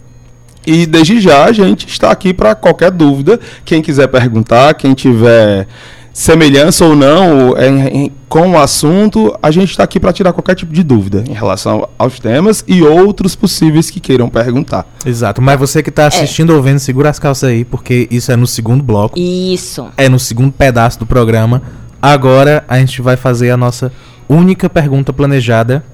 E 0.67 0.87
desde 0.87 1.21
já 1.21 1.45
a 1.45 1.53
gente 1.53 1.87
está 1.87 2.11
aqui 2.11 2.33
para 2.33 2.55
qualquer 2.55 2.91
dúvida. 2.91 3.39
Quem 3.65 3.83
quiser 3.83 4.07
perguntar, 4.09 4.75
quem 4.75 4.95
tiver 4.95 5.67
semelhança 6.15 6.85
ou 6.87 6.95
não 6.95 7.55
em- 7.59 8.05
em- 8.07 8.13
com 8.29 8.53
o 8.53 8.59
assunto, 8.59 9.37
a 9.43 9.51
gente 9.51 9.71
está 9.71 9.83
aqui 9.83 9.99
para 10.01 10.13
tirar 10.13 10.33
qualquer 10.33 10.55
tipo 10.55 10.73
de 10.73 10.83
dúvida 10.85 11.25
em 11.29 11.33
relação 11.33 11.89
aos 11.99 12.19
temas 12.21 12.65
e 12.67 12.83
outros 12.83 13.35
possíveis 13.37 13.91
que 13.91 13.99
queiram 14.01 14.29
perguntar. 14.29 14.87
Exato. 15.05 15.43
Mas 15.43 15.59
você 15.59 15.83
que 15.83 15.91
tá 15.91 16.07
assistindo 16.07 16.51
ou 16.55 16.63
vendo, 16.63 16.79
segura 16.79 17.11
as 17.11 17.19
calças 17.19 17.51
aí, 17.51 17.65
porque 17.65 18.09
isso 18.11 18.31
é 18.33 18.37
no 18.37 18.47
segundo 18.47 18.83
bloco. 18.83 19.19
Isso. 19.19 19.87
É 19.97 20.09
no 20.09 20.19
segundo 20.19 20.53
pedaço 20.53 21.01
do 21.01 21.07
programa. 21.07 21.61
Agora 22.01 22.65
a 22.69 22.79
gente 22.79 23.03
vai 23.03 23.17
fazer 23.17 23.51
a 23.51 23.57
nossa 23.57 23.93
única 24.29 24.71
pergunta 24.71 25.13
planejada. 25.13 25.85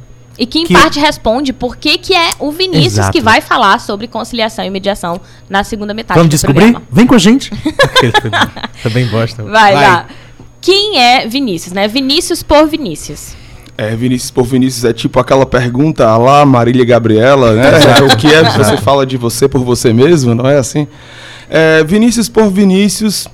E 0.40 0.46
que 0.46 0.58
em 0.60 0.64
Que- 0.64 0.72
parte 0.72 0.98
responde 0.98 1.52
por 1.52 1.76
que, 1.76 1.98
que 1.98 2.14
é 2.14 2.30
o 2.38 2.50
Vinícius 2.50 2.94
Exato. 2.94 3.12
que 3.12 3.20
vai 3.20 3.42
falar 3.42 3.78
sobre 3.78 4.08
conciliação 4.08 4.64
e 4.64 4.70
mediação 4.70 5.20
na 5.50 5.62
segunda 5.62 5.92
metade 5.92 6.16
Vamos 6.18 6.30
do 6.30 6.32
descobrir? 6.32 6.62
programa. 6.72 6.86
Vem 6.90 7.06
com 7.06 7.14
a 7.14 7.18
gente. 7.18 7.50
Também 8.82 9.06
bosta. 9.08 9.42
Vai, 9.42 9.74
lá. 9.74 10.06
Quem 10.58 10.98
é 10.98 11.26
Vinícius, 11.28 11.74
né? 11.74 11.86
Vinícius 11.86 12.42
por 12.42 12.66
Vinícius. 12.66 13.34
É, 13.76 13.94
Vinícius 13.94 14.30
por 14.30 14.44
Vinícius 14.44 14.84
é 14.84 14.92
tipo 14.94 15.20
aquela 15.20 15.44
pergunta 15.44 16.16
lá, 16.16 16.44
Marília 16.46 16.84
Gabriela, 16.86 17.52
né? 17.54 17.70
o 18.10 18.16
que 18.16 18.26
é 18.26 18.42
que 18.44 18.56
você 18.58 18.76
fala 18.78 19.04
de 19.06 19.16
você 19.18 19.46
por 19.48 19.62
você 19.62 19.92
mesmo, 19.92 20.34
não 20.34 20.46
é 20.48 20.56
assim? 20.58 20.88
É, 21.48 21.82
Vinícius 21.84 22.28
por 22.30 22.50
Vinícius, 22.50 23.26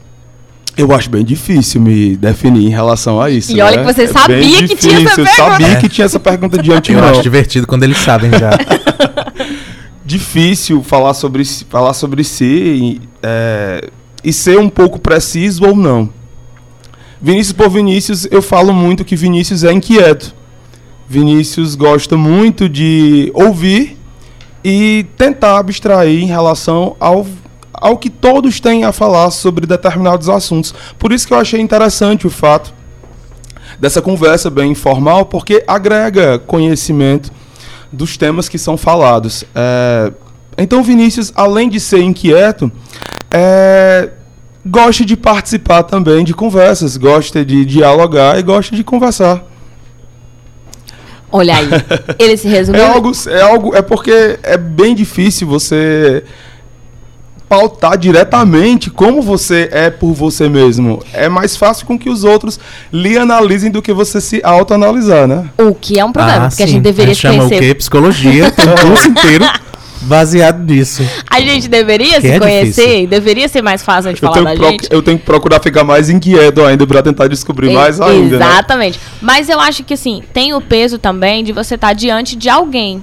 eu 0.77 0.93
acho 0.93 1.09
bem 1.11 1.25
difícil 1.25 1.81
me 1.81 2.17
definir 2.17 2.67
em 2.67 2.71
relação 2.71 3.21
a 3.21 3.31
isso. 3.31 3.53
E 3.57 3.61
olha 3.61 3.77
né? 3.79 3.85
que 3.87 3.95
você 3.95 4.03
É 4.03 4.07
sabia 4.09 4.67
que 4.69 4.77
tinha 4.77 4.95
essa 4.95 5.03
difícil, 5.03 5.25
Eu 5.25 5.25
pergunta. 5.25 5.31
sabia 5.51 5.67
É. 5.69 5.77
que 5.77 5.89
tinha 5.89 6.05
essa 6.05 6.21
pergunta 6.21 6.63
de 6.63 6.71
Eu 6.71 7.05
acho 7.05 7.23
divertido 7.23 7.67
quando 7.67 7.83
eles 7.85 7.99
sabem 7.99 8.31
já. 8.31 8.51
difícil 10.05 10.83
falar 10.83 11.15
sobre, 11.15 11.45
si- 11.45 11.65
falar 11.69 11.93
sobre 11.95 12.23
si 12.23 13.01
é, 13.23 13.89
e 14.23 14.33
ser 14.33 14.59
um 14.59 14.69
pouco 14.69 14.99
preciso 14.99 15.65
ou 15.67 15.75
não. 15.77 16.09
Vinícius 17.21 17.53
por 17.53 17.69
Vinícius, 17.71 18.27
eu 18.31 18.43
falo 18.43 18.73
muito 18.73 19.05
que 19.05 19.17
Vinícius 19.17 19.65
é 19.65 19.73
inquieto. 19.73 20.35
Vinícius 21.09 21.75
gosta 21.75 22.17
muito 22.17 22.69
de 22.69 23.31
ouvir 23.35 23.97
e 24.63 25.07
tentar 25.17 25.59
abstrair 25.59 26.23
em 26.23 26.27
relação 26.27 26.95
ao, 27.01 27.27
ao 27.81 27.97
que 27.99 28.11
todos 28.11 28.61
têm 28.61 28.85
a 28.85 28.93
falar 28.93 29.31
sobre 29.31 29.67
determinados 29.67 30.29
assuntos. 30.29 30.75
Por 30.99 31.13
isso 31.13 31.27
que 31.27 31.33
eu 31.33 31.39
achei 31.39 31.61
interessante 31.61 32.27
o 32.27 32.31
fato 32.31 32.73
dessa 33.79 34.01
conversa 34.01 34.51
bem 34.51 34.73
informal, 34.73 35.27
porque 35.27 35.63
agrega 35.67 36.39
conhecimento 36.39 37.31
dos 37.93 38.17
temas 38.17 38.49
que 38.49 38.59
são 38.59 38.77
falados. 38.77 39.45
É, 39.55 40.13
então, 40.59 40.83
Vinícius, 40.83 41.33
além 41.35 41.69
de 41.69 41.79
ser 41.79 42.01
inquieto, 42.01 42.71
é, 43.31 44.11
gosta 44.65 45.05
de 45.05 45.17
participar 45.17 45.83
também 45.83 46.25
de 46.25 46.35
conversas, 46.35 46.97
gosta 46.97 47.45
de 47.45 47.65
dialogar 47.65 48.39
e 48.39 48.43
gosta 48.43 48.75
de 48.75 48.83
conversar. 48.83 49.45
Olha 51.31 51.57
aí, 51.57 51.69
ele 52.19 52.37
se 52.37 52.49
resumiu. 52.49 52.81
É 52.81 52.87
algo, 52.87 53.13
é 53.29 53.41
algo, 53.43 53.77
é 53.77 53.83
porque 53.83 54.39
é 54.43 54.57
bem 54.57 54.95
difícil 54.95 55.47
você 55.47 56.25
pautar 57.49 57.97
diretamente 57.97 58.91
como 58.91 59.23
você 59.23 59.69
é 59.73 59.89
por 59.91 60.13
você 60.13 60.49
mesmo. 60.49 61.03
É 61.13 61.29
mais 61.29 61.57
fácil 61.57 61.87
com 61.87 61.99
que 61.99 62.09
os 62.11 62.25
outros 62.25 62.59
lhe 62.93 63.17
analisem 63.17 63.71
do 63.71 63.81
que 63.81 63.93
você 63.93 64.21
se 64.21 64.41
autoanalisar, 64.43 65.27
né? 65.29 65.49
O 65.59 65.75
que 65.75 65.99
é 65.99 66.05
um 66.05 66.13
problema, 66.13 66.47
Ah, 66.47 66.49
porque 66.49 66.63
a 66.63 66.67
sim. 66.67 66.73
gente 66.75 66.83
deveria 66.83 67.15
gente 67.15 67.23
chama 67.23 67.39
conhecer. 67.45 67.57
o 67.57 67.59
quê? 67.61 67.75
Psicologia, 67.75 68.51
tem 68.53 68.69
um 68.69 68.75
curso 68.77 69.09
inteiro 69.09 69.45
baseado 70.03 70.63
nisso. 70.63 71.03
A 71.31 71.41
gente 71.41 71.69
deveria 71.69 72.21
Que 72.21 72.21
se 72.23 72.31
é 72.33 72.39
conhecer, 72.39 72.83
difícil. 72.87 73.09
deveria 73.09 73.49
ser 73.49 73.63
mais 73.63 73.83
fácil 73.83 74.13
de 74.13 74.21
falar 74.21 74.33
tenho, 74.35 74.45
da 74.45 74.55
gente. 74.57 74.89
eu 74.91 75.03
tenho 75.03 75.19
que 75.19 75.25
procurar 75.25 75.61
ficar 75.61 75.85
mais 75.85 76.11
inquieto 76.11 76.63
ainda 76.65 76.87
pra 76.87 77.03
tentar 77.03 77.29
descobrir 77.29 77.71
mais 77.73 77.99
E- 77.99 78.03
ainda. 78.03 78.39
né? 78.39 78.47
Exatamente. 78.47 79.01
Mas 79.21 79.49
eu 79.49 79.59
acho 79.61 79.83
que 79.85 79.95
assim, 79.95 80.23
tem 80.33 80.53
o 80.55 80.61
peso 80.61 80.99
também 80.99 81.43
de 81.45 81.53
você 81.53 81.75
estar 81.77 81.93
diante 81.93 82.37
de 82.37 82.49
alguém. 82.49 83.03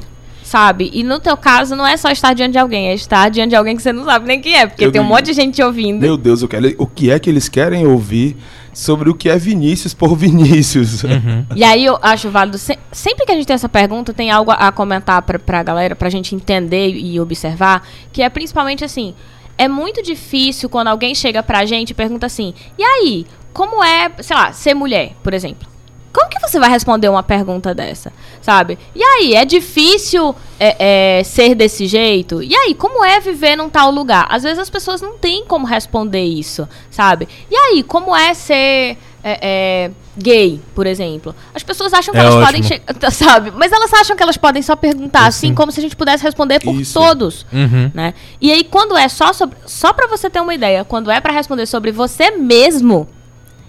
Sabe? 0.54 0.92
E 0.94 1.04
no 1.04 1.20
teu 1.20 1.36
caso, 1.36 1.76
não 1.76 1.84
é 1.88 1.98
só 1.98 2.12
estar 2.12 2.32
diante 2.36 2.52
de 2.52 2.60
alguém, 2.60 2.90
é 2.90 2.94
estar 2.94 3.28
diante 3.30 3.50
de 3.50 3.56
alguém 3.56 3.76
que 3.76 3.82
você 3.82 3.92
não 3.92 4.06
sabe 4.06 4.28
nem 4.28 4.40
quem 4.40 4.56
é, 4.56 4.68
porque 4.68 4.86
Eu 4.86 4.92
tem 4.92 5.02
um 5.02 5.06
digo- 5.06 5.16
monte 5.16 5.26
de 5.26 5.34
gente 5.34 5.56
te 5.56 5.64
ouvindo. 5.64 6.00
Meu 6.00 6.16
Deus, 6.16 6.44
o 6.44 6.48
que, 6.48 6.56
ele- 6.56 6.76
o 6.78 6.86
que 6.86 7.10
é 7.10 7.18
que 7.18 7.28
eles 7.28 7.50
querem 7.50 7.88
ouvir 7.88 8.38
sobre 8.72 9.10
o 9.10 9.16
que 9.16 9.30
é 9.30 9.36
Vinícius 9.36 9.96
por 9.96 10.14
Vinícius? 10.16 11.02
Uhum. 11.04 11.44
E 11.56 11.64
aí 11.64 11.84
eu 11.84 11.98
acho 12.04 12.30
válido. 12.30 12.60
se- 12.60 12.78
sempre 12.92 13.26
que 13.26 13.32
a 13.32 13.36
gente 13.36 13.48
tem 13.48 13.56
essa 13.56 13.68
pergunta, 13.68 14.14
tem 14.14 14.30
algo 14.30 14.52
a, 14.52 14.68
a 14.68 14.72
comentar 14.72 15.24
pra, 15.24 15.40
pra 15.40 15.64
galera, 15.64 15.96
pra 15.96 16.08
gente 16.08 16.36
entender 16.36 16.90
e 16.90 17.20
observar, 17.20 17.88
que 18.12 18.22
é 18.22 18.30
principalmente 18.30 18.86
assim. 18.86 19.16
É 19.58 19.68
muito 19.68 20.04
difícil 20.04 20.70
quando 20.70 20.90
alguém 20.90 21.16
chega 21.16 21.42
pra 21.42 21.66
gente 21.66 21.90
e 21.90 21.94
pergunta 21.96 22.28
assim: 22.28 22.54
e 22.78 22.84
aí, 22.84 23.26
como 23.54 23.84
é, 23.84 24.12
sei 24.22 24.36
lá, 24.36 24.54
ser 24.54 24.76
mulher, 24.76 25.14
por 25.24 25.34
exemplo? 25.34 25.68
Como 26.14 26.30
que 26.30 26.40
você 26.40 26.60
vai 26.60 26.70
responder 26.70 27.10
uma 27.10 27.24
pergunta 27.24 27.74
dessa? 27.74 28.14
Sabe? 28.40 28.78
E 28.94 29.04
aí, 29.04 29.34
é 29.34 29.44
difícil 29.44 30.36
é, 30.60 31.20
é, 31.20 31.24
ser 31.24 31.56
desse 31.56 31.88
jeito? 31.88 32.44
E 32.44 32.56
aí, 32.56 32.76
como 32.76 33.04
é 33.04 33.20
viver 33.20 33.56
num 33.56 33.68
tal 33.68 33.90
lugar? 33.90 34.28
Às 34.30 34.44
vezes 34.44 34.60
as 34.60 34.70
pessoas 34.70 35.02
não 35.02 35.18
têm 35.18 35.44
como 35.46 35.66
responder 35.66 36.24
isso, 36.24 36.70
sabe? 36.92 37.28
E 37.50 37.56
aí, 37.56 37.82
como 37.82 38.16
é 38.16 38.34
ser 38.36 38.98
é, 39.24 39.40
é, 39.42 39.92
gay, 40.16 40.62
por 40.76 40.86
exemplo? 40.86 41.34
As 41.52 41.64
pessoas 41.64 41.92
acham 41.94 42.14
que 42.14 42.20
É 42.20 42.22
elas 42.22 42.36
ótimo. 42.36 42.46
podem 42.46 42.64
chegar, 42.64 43.12
sabe? 43.12 43.52
Mas 43.52 43.72
elas 43.72 43.92
acham 43.94 44.16
que 44.16 44.22
elas 44.22 44.38
podem 44.38 44.62
só 44.62 44.76
perguntar 44.76 45.26
assim, 45.26 45.48
Sim. 45.48 45.56
como 45.56 45.72
se 45.72 45.80
a 45.80 45.84
gente 45.84 45.96
pudesse 45.96 46.24
responder 46.24 46.60
por 46.60 46.76
Isso. 46.76 46.94
todos. 46.94 47.44
Uhum. 47.52 47.90
Né? 47.92 48.14
E 48.40 48.52
aí, 48.52 48.64
quando 48.64 48.96
é 48.96 49.10
só 49.10 49.34
sobre. 49.34 49.58
Só 49.66 49.92
pra 49.94 50.06
você 50.06 50.30
ter 50.30 50.42
uma 50.42 50.54
ideia, 50.54 50.86
quando 50.86 51.10
é 51.10 51.20
pra 51.20 51.34
responder 51.34 51.66
sobre 51.66 51.92
você 51.92 52.30
mesmo, 52.32 53.08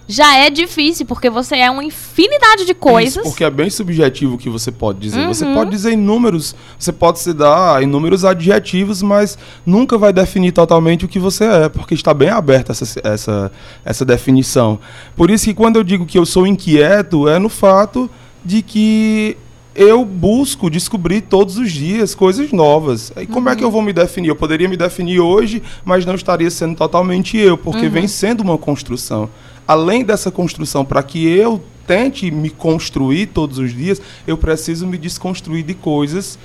já 0.07 0.37
é 0.37 0.51
difícil, 0.51 1.07
porque 1.07 1.31
você 1.31 1.57
é 1.57 1.71
uma 1.71 1.83
infinidade 1.83 2.65
de 2.67 2.75
coisas. 2.75 3.15
Isso, 3.17 3.23
porque 3.23 3.43
é 3.45 3.51
bem 3.51 3.71
subjetivo 3.71 4.35
o 4.35 4.39
que 4.39 4.51
você 4.51 4.71
pode 4.71 4.99
dizer. 4.99 5.27
Você 5.27 5.45
Uhum. 5.45 5.55
pode 5.55 5.71
dizer 5.71 5.93
inúmeros, 5.93 6.55
você 6.79 6.93
pode 6.93 7.19
se 7.21 7.33
dar 7.33 7.83
inúmeros 7.83 8.25
adjetivos, 8.25 9.01
mas 9.03 9.39
nunca 9.65 9.97
vai 9.97 10.13
definir 10.13 10.53
totalmente 10.53 11.05
o 11.05 11.09
que 11.09 11.19
você 11.19 11.45
é, 11.45 11.69
porque 11.69 11.95
está 11.95 12.13
bem 12.13 12.29
aberta 12.29 12.73
essa, 12.73 13.01
essa, 13.03 13.53
essa 13.85 14.05
definição. 14.05 14.79
Por 15.17 15.31
isso 15.31 15.47
que 15.47 15.55
quando 15.55 15.77
eu 15.77 15.85
digo 15.85 16.05
que 16.05 16.19
eu 16.19 16.27
sou 16.27 16.47
inquieto, 16.47 17.29
é 17.29 17.39
no 17.39 17.49
fato 17.49 18.11
de 18.45 18.61
que 18.61 19.37
eu 19.75 20.05
busco 20.05 20.71
descobrir 20.71 21.23
todos 21.23 21.57
os 21.57 21.73
dias 21.73 22.15
coisas 22.15 22.53
novas. 22.53 23.11
E 23.21 23.27
como 23.27 23.49
é 23.49 23.57
que 23.57 23.65
eu 23.65 23.71
vou 23.71 23.83
me 23.83 23.93
definir? 23.93 24.29
Eu 24.29 24.37
poderia 24.37 24.69
me 24.69 24.77
definir 24.77 25.19
hoje, 25.19 25.63
mas 25.85 26.07
não 26.07 26.15
estaria 26.15 26.49
sendo 26.51 26.77
totalmente 26.77 27.37
eu, 27.37 27.57
porque 27.59 27.89
vem 27.89 28.07
sendo 28.07 28.43
uma 28.43 28.57
construção. 28.57 29.29
Além 29.67 30.05
dessa 30.05 30.31
construção, 30.31 30.85
para 30.85 31.03
que 31.03 31.27
eu 31.27 31.63
tente 31.87 32.31
me 32.31 32.51
construir 32.51 33.27
todos 33.27 33.59
os 33.59 33.73
dias, 33.75 34.01
eu 34.27 34.37
preciso 34.39 34.87
me 34.87 34.97
desconstruir 34.99 35.63
de 35.63 35.75
coisas 35.75 36.39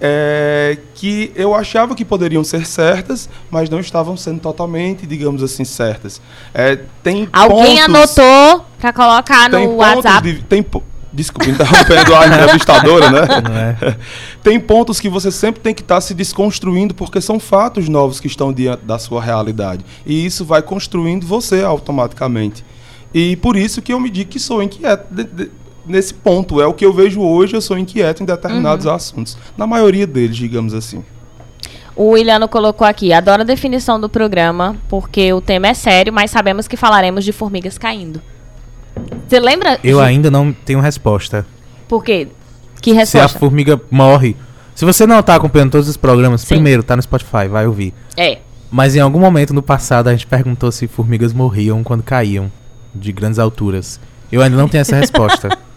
é, 0.00 0.78
que 0.94 1.32
eu 1.34 1.54
achava 1.54 1.94
que 1.94 2.04
poderiam 2.04 2.44
ser 2.44 2.64
certas, 2.66 3.28
mas 3.50 3.68
não 3.68 3.80
estavam 3.80 4.16
sendo 4.16 4.38
totalmente, 4.40 5.06
digamos 5.06 5.42
assim, 5.42 5.64
certas. 5.64 6.20
É, 6.54 6.78
tem 7.02 7.28
Alguém 7.32 7.78
pontos- 7.84 8.16
anotou 8.18 8.64
pra 8.78 8.92
colocar 8.92 9.50
tem 9.50 9.66
no 9.66 9.74
pontos 9.76 10.04
WhatsApp. 10.04 10.32
de- 10.32 10.42
tem 10.44 10.64
Desculpa, 11.18 11.50
interrompendo 11.50 12.14
a 12.14 12.26
entrevistadora, 12.28 13.10
né? 13.10 13.20
Não 13.42 13.56
é? 13.90 13.96
Tem 14.40 14.60
pontos 14.60 15.00
que 15.00 15.08
você 15.08 15.32
sempre 15.32 15.60
tem 15.60 15.74
que 15.74 15.82
estar 15.82 16.00
se 16.00 16.14
desconstruindo, 16.14 16.94
porque 16.94 17.20
são 17.20 17.40
fatos 17.40 17.88
novos 17.88 18.20
que 18.20 18.28
estão 18.28 18.52
diante 18.52 18.84
da 18.84 19.00
sua 19.00 19.20
realidade. 19.20 19.84
E 20.06 20.24
isso 20.24 20.44
vai 20.44 20.62
construindo 20.62 21.26
você 21.26 21.62
automaticamente. 21.64 22.64
E 23.12 23.34
por 23.36 23.56
isso 23.56 23.82
que 23.82 23.92
eu 23.92 23.98
me 23.98 24.08
digo 24.10 24.30
que 24.30 24.38
sou 24.38 24.62
inquieto 24.62 25.12
de- 25.12 25.24
de- 25.24 25.50
nesse 25.84 26.14
ponto. 26.14 26.60
É 26.60 26.66
o 26.68 26.72
que 26.72 26.86
eu 26.86 26.92
vejo 26.92 27.20
hoje, 27.20 27.56
eu 27.56 27.60
sou 27.60 27.76
inquieto 27.76 28.22
em 28.22 28.26
determinados 28.26 28.86
Uhum. 28.86 28.92
assuntos. 28.92 29.36
Na 29.56 29.66
maioria 29.66 30.06
deles, 30.06 30.36
digamos 30.36 30.72
assim. 30.72 31.04
O 31.96 32.10
Williano 32.10 32.46
colocou 32.46 32.86
aqui: 32.86 33.12
adoro 33.12 33.42
a 33.42 33.44
definição 33.44 34.00
do 34.00 34.08
programa, 34.08 34.76
porque 34.88 35.32
o 35.32 35.40
tema 35.40 35.66
é 35.66 35.74
sério, 35.74 36.12
mas 36.12 36.30
sabemos 36.30 36.68
que 36.68 36.76
falaremos 36.76 37.24
de 37.24 37.32
formigas 37.32 37.76
caindo. 37.76 38.22
Você 39.26 39.38
lembra? 39.40 39.78
Eu 39.84 40.00
ainda 40.00 40.30
não 40.30 40.52
tenho 40.52 40.80
resposta. 40.80 41.44
Por 41.86 42.02
quê? 42.02 42.28
Que 42.80 42.90
Se 42.92 42.96
a 42.96 43.00
resposta? 43.22 43.38
formiga 43.38 43.80
morre. 43.90 44.36
Se 44.74 44.84
você 44.84 45.06
não 45.06 45.22
tá 45.22 45.34
acompanhando 45.34 45.72
todos 45.72 45.88
os 45.88 45.96
programas, 45.96 46.42
Sim. 46.42 46.48
primeiro, 46.54 46.82
tá 46.82 46.94
no 46.96 47.02
Spotify, 47.02 47.48
vai 47.50 47.66
ouvir. 47.66 47.92
É. 48.16 48.38
Mas 48.70 48.94
em 48.94 49.00
algum 49.00 49.18
momento 49.18 49.52
no 49.52 49.62
passado 49.62 50.08
a 50.08 50.12
gente 50.12 50.26
perguntou 50.26 50.70
se 50.70 50.86
formigas 50.86 51.32
morriam 51.32 51.82
quando 51.82 52.02
caíam 52.02 52.50
de 52.94 53.10
grandes 53.12 53.38
alturas. 53.38 53.98
Eu 54.30 54.40
ainda 54.42 54.56
não 54.56 54.68
tenho 54.68 54.82
essa 54.82 54.96
resposta. 54.96 55.48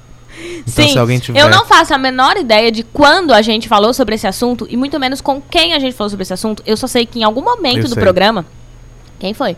Então, 0.64 0.86
Sim, 0.86 0.92
se 0.94 1.00
alguém 1.00 1.20
tiver. 1.20 1.40
eu 1.40 1.50
não 1.50 1.66
faço 1.66 1.94
a 1.94 1.98
menor 1.98 2.38
ideia 2.38 2.72
de 2.72 2.84
quando 2.84 3.34
a 3.34 3.42
gente 3.42 3.68
falou 3.68 3.94
sobre 3.96 4.14
esse 4.16 4.28
assunto 4.28 4.68
e 4.70 4.78
muito 4.78 5.00
menos 5.00 5.20
com 5.22 5.42
quem 5.42 5.74
a 5.74 5.80
gente 5.80 5.94
falou 5.96 6.10
sobre 6.10 6.22
esse 6.22 6.34
assunto. 6.34 6.62
Eu 6.66 6.78
só 6.78 6.86
sei 6.88 7.06
que 7.06 7.20
em 7.20 7.24
algum 7.24 7.42
momento 7.44 7.80
Eu 7.80 7.84
do 7.84 7.94
sei. 7.96 8.02
programa. 8.04 8.46
Quem 9.20 9.34
foi? 9.34 9.58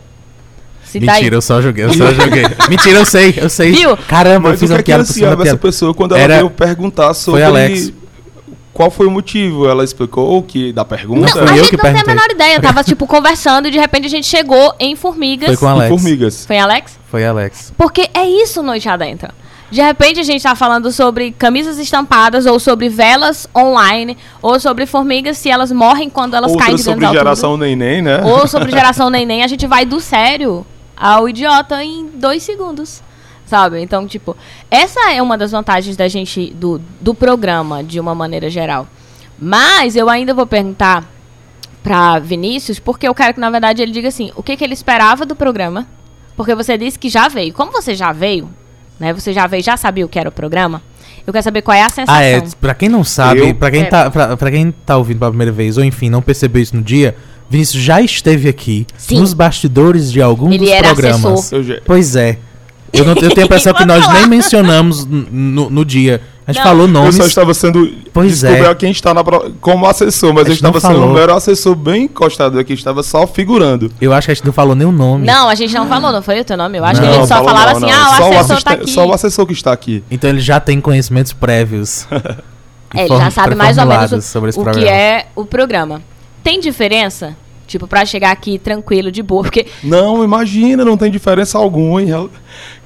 Se 0.94 1.00
Mentira, 1.00 1.34
eu 1.36 1.42
só 1.42 1.60
joguei, 1.60 1.84
eu 1.84 1.92
só 1.92 2.12
joguei. 2.12 2.44
Mentira, 2.70 2.98
eu 3.00 3.04
sei, 3.04 3.34
eu 3.36 3.48
sei. 3.50 3.72
Viu? 3.72 3.96
Caramba, 3.96 4.48
eu 4.48 4.52
Mas 4.52 4.60
fiz 4.60 4.70
o 4.70 4.72
que 4.72 4.74
uma 4.74 4.78
é 5.00 5.04
que 5.04 5.12
piada 5.14 5.36
da 5.36 5.44
essa 5.44 5.56
pessoa 5.56 5.92
quando 5.92 6.12
ela 6.14 6.22
Era- 6.22 6.36
veio 6.36 6.50
perguntar 6.50 7.12
sobre 7.14 7.42
Alex. 7.42 7.92
qual 8.72 8.90
foi 8.90 9.06
o 9.06 9.10
motivo? 9.10 9.68
Ela 9.68 9.82
explicou 9.82 10.40
que 10.42 10.72
da 10.72 10.84
pergunta? 10.84 11.28
Foi 11.28 11.40
Não, 11.42 11.48
a 11.48 11.50
eu 11.52 11.64
gente 11.64 11.70
que 11.70 11.76
não 11.76 11.92
tem 11.92 12.00
a 12.00 12.04
menor 12.04 12.30
ideia. 12.30 12.60
Tava, 12.60 12.82
tipo, 12.84 13.06
conversando 13.06 13.66
e 13.68 13.70
de 13.72 13.78
repente 13.78 14.06
a 14.06 14.10
gente 14.10 14.26
chegou 14.28 14.72
em 14.78 14.94
formigas. 14.94 15.48
Foi 15.48 15.56
com 15.56 15.66
a 15.66 15.70
Alex. 15.72 15.88
formigas. 15.90 16.46
Foi 16.46 16.58
Alex? 16.58 16.98
Foi 17.10 17.24
Alex. 17.26 17.72
Porque 17.76 18.08
é 18.14 18.24
isso 18.24 18.62
Noite 18.62 18.88
Adentro. 18.88 19.28
De 19.70 19.82
repente 19.82 20.20
a 20.20 20.22
gente 20.22 20.40
tá 20.42 20.54
falando 20.54 20.92
sobre 20.92 21.32
camisas 21.32 21.78
estampadas, 21.78 22.46
ou 22.46 22.60
sobre 22.60 22.88
velas 22.88 23.48
online, 23.56 24.16
ou 24.40 24.60
sobre 24.60 24.86
formigas 24.86 25.36
se 25.38 25.50
elas 25.50 25.72
morrem 25.72 26.08
quando 26.08 26.34
elas 26.34 26.52
Outra 26.52 26.66
caem 26.66 26.76
de 26.76 26.82
grandes 26.84 26.92
sobre 26.92 27.04
alturas. 27.06 27.24
geração 27.38 27.56
neném, 27.56 28.00
né? 28.00 28.20
Ou 28.22 28.46
sobre 28.46 28.70
geração 28.72 29.10
neném, 29.10 29.42
a 29.42 29.48
gente 29.48 29.66
vai 29.66 29.84
do 29.84 29.98
sério 30.00 30.64
ao 30.96 31.28
idiota 31.28 31.82
em 31.82 32.06
dois 32.08 32.42
segundos. 32.42 33.02
Sabe? 33.46 33.80
Então, 33.82 34.06
tipo, 34.06 34.34
essa 34.70 35.12
é 35.12 35.20
uma 35.20 35.36
das 35.36 35.50
vantagens 35.52 35.96
da 35.96 36.08
gente, 36.08 36.50
do, 36.54 36.80
do 37.00 37.14
programa, 37.14 37.84
de 37.84 38.00
uma 38.00 38.14
maneira 38.14 38.48
geral. 38.48 38.86
Mas 39.38 39.96
eu 39.96 40.08
ainda 40.08 40.32
vou 40.32 40.46
perguntar 40.46 41.04
pra 41.82 42.18
Vinícius, 42.18 42.78
porque 42.78 43.06
eu 43.06 43.14
quero 43.14 43.34
que, 43.34 43.40
na 43.40 43.50
verdade, 43.50 43.82
ele 43.82 43.92
diga 43.92 44.08
assim, 44.08 44.32
o 44.34 44.42
que, 44.42 44.56
que 44.56 44.64
ele 44.64 44.72
esperava 44.72 45.26
do 45.26 45.36
programa. 45.36 45.86
Porque 46.36 46.54
você 46.54 46.78
disse 46.78 46.98
que 46.98 47.08
já 47.10 47.28
veio. 47.28 47.52
Como 47.52 47.70
você 47.70 47.94
já 47.94 48.12
veio, 48.12 48.48
né? 48.98 49.12
Você 49.12 49.32
já 49.32 49.46
veio, 49.46 49.62
já 49.62 49.76
sabia 49.76 50.04
o 50.06 50.08
que 50.08 50.18
era 50.18 50.28
o 50.30 50.32
programa. 50.32 50.82
Eu 51.26 51.32
quero 51.32 51.42
saber 51.44 51.62
qual 51.62 51.76
é 51.76 51.82
a 51.82 51.90
sensação. 51.90 52.14
Ah, 52.14 52.22
é. 52.24 52.40
Pra 52.60 52.74
quem 52.74 52.88
não 52.88 53.04
sabe, 53.04 53.40
Eu- 53.40 53.54
pra, 53.54 53.70
quem 53.70 53.82
É. 53.82 53.84
tá, 53.84 54.10
pra, 54.10 54.36
pra 54.36 54.50
quem 54.50 54.72
tá 54.72 54.96
ouvindo 54.96 55.18
pela 55.18 55.30
primeira 55.30 55.52
vez, 55.52 55.76
ou 55.78 55.84
enfim, 55.84 56.08
não 56.10 56.22
percebeu 56.22 56.62
isso 56.62 56.74
no 56.74 56.82
dia, 56.82 57.16
Vinícius 57.48 57.82
já 57.82 58.00
esteve 58.00 58.48
aqui 58.48 58.86
Sim. 58.96 59.20
nos 59.20 59.32
bastidores 59.34 60.10
de 60.10 60.20
algum 60.22 60.48
Ele 60.52 60.58
dos 60.64 60.70
era 60.70 60.88
programas. 60.88 61.24
assessor. 61.24 61.58
Eu 61.58 61.62
já- 61.64 61.78
Pois 61.84 62.16
é. 62.16 62.38
Eu, 62.92 63.04
não, 63.04 63.12
eu 63.20 63.28
tenho 63.30 63.42
a 63.42 63.44
impressão 63.44 63.72
que 63.74 63.84
nós 63.84 64.06
nem 64.12 64.26
mencionamos 64.26 65.04
no, 65.06 65.68
no 65.70 65.84
dia. 65.84 66.20
A 66.46 66.52
gente 66.52 66.62
Não. 66.62 66.68
falou 66.70 66.82
Eu 66.86 66.92
nomes. 66.92 67.16
só 67.16 67.24
estava 67.24 67.54
sendo. 67.54 67.90
Pois 68.12 68.44
é. 68.44 68.74
quem 68.74 68.90
está 68.90 69.14
na, 69.14 69.22
como 69.62 69.86
assessor, 69.86 70.34
mas 70.34 70.42
A 70.44 70.48
eu 70.48 70.54
gente 70.54 70.56
estava 70.56 70.78
sendo 70.78 70.92
falou. 71.00 71.08
um 71.10 71.14
mero 71.14 71.34
assessor 71.34 71.74
bem 71.74 72.02
encostado 72.04 72.58
aqui, 72.58 72.74
estava 72.74 73.02
só 73.02 73.26
figurando. 73.26 73.90
Eu 73.98 74.12
acho 74.12 74.26
que 74.26 74.32
a 74.32 74.34
gente 74.34 74.44
não 74.44 74.52
falou 74.52 74.74
nem 74.74 74.86
o 74.86 74.92
nome. 74.92 75.26
Não, 75.26 75.48
a 75.48 75.54
gente 75.54 75.72
não 75.72 75.88
falou, 75.88 76.12
não 76.12 76.20
foi 76.22 76.40
o 76.40 76.44
teu 76.44 76.56
nome. 76.58 76.76
Eu 76.78 76.84
acho 76.84 77.00
Não, 77.00 77.08
que 77.08 77.14
ele 77.16 77.26
só 77.26 77.34
falou 77.36 77.48
falava 77.48 77.80
não, 77.80 77.88
assim, 77.88 77.96
não. 77.96 78.04
ah, 78.04 78.10
o 78.10 78.16
só 78.16 78.28
assessor 78.28 78.38
assisten- 78.56 78.60
tá 78.64 78.70
aqui. 78.82 78.90
Só 78.90 79.06
o 79.06 79.12
assessor 79.14 79.46
que 79.46 79.52
está 79.54 79.72
aqui. 79.72 80.04
Então 80.10 80.28
ele 80.28 80.40
já 80.40 80.60
tem 80.60 80.80
conhecimentos 80.82 81.32
prévios. 81.32 82.06
É, 82.94 83.06
ele 83.06 83.16
já 83.16 83.30
sabe 83.30 83.54
mais 83.54 83.78
ou 83.78 83.86
menos 83.86 84.12
o, 84.12 84.20
sobre 84.22 84.50
esse 84.50 84.58
o 84.60 84.64
que 84.70 84.84
é 84.86 85.26
o 85.34 85.44
programa. 85.46 86.02
Tem 86.44 86.60
diferença? 86.60 87.34
Tipo, 87.66 87.88
pra 87.88 88.04
chegar 88.04 88.30
aqui 88.30 88.58
tranquilo, 88.58 89.10
de 89.10 89.22
boa, 89.22 89.42
porque 89.42 89.66
Não, 89.82 90.22
imagina, 90.22 90.84
não 90.84 90.98
tem 90.98 91.10
diferença 91.10 91.56
alguma. 91.56 92.28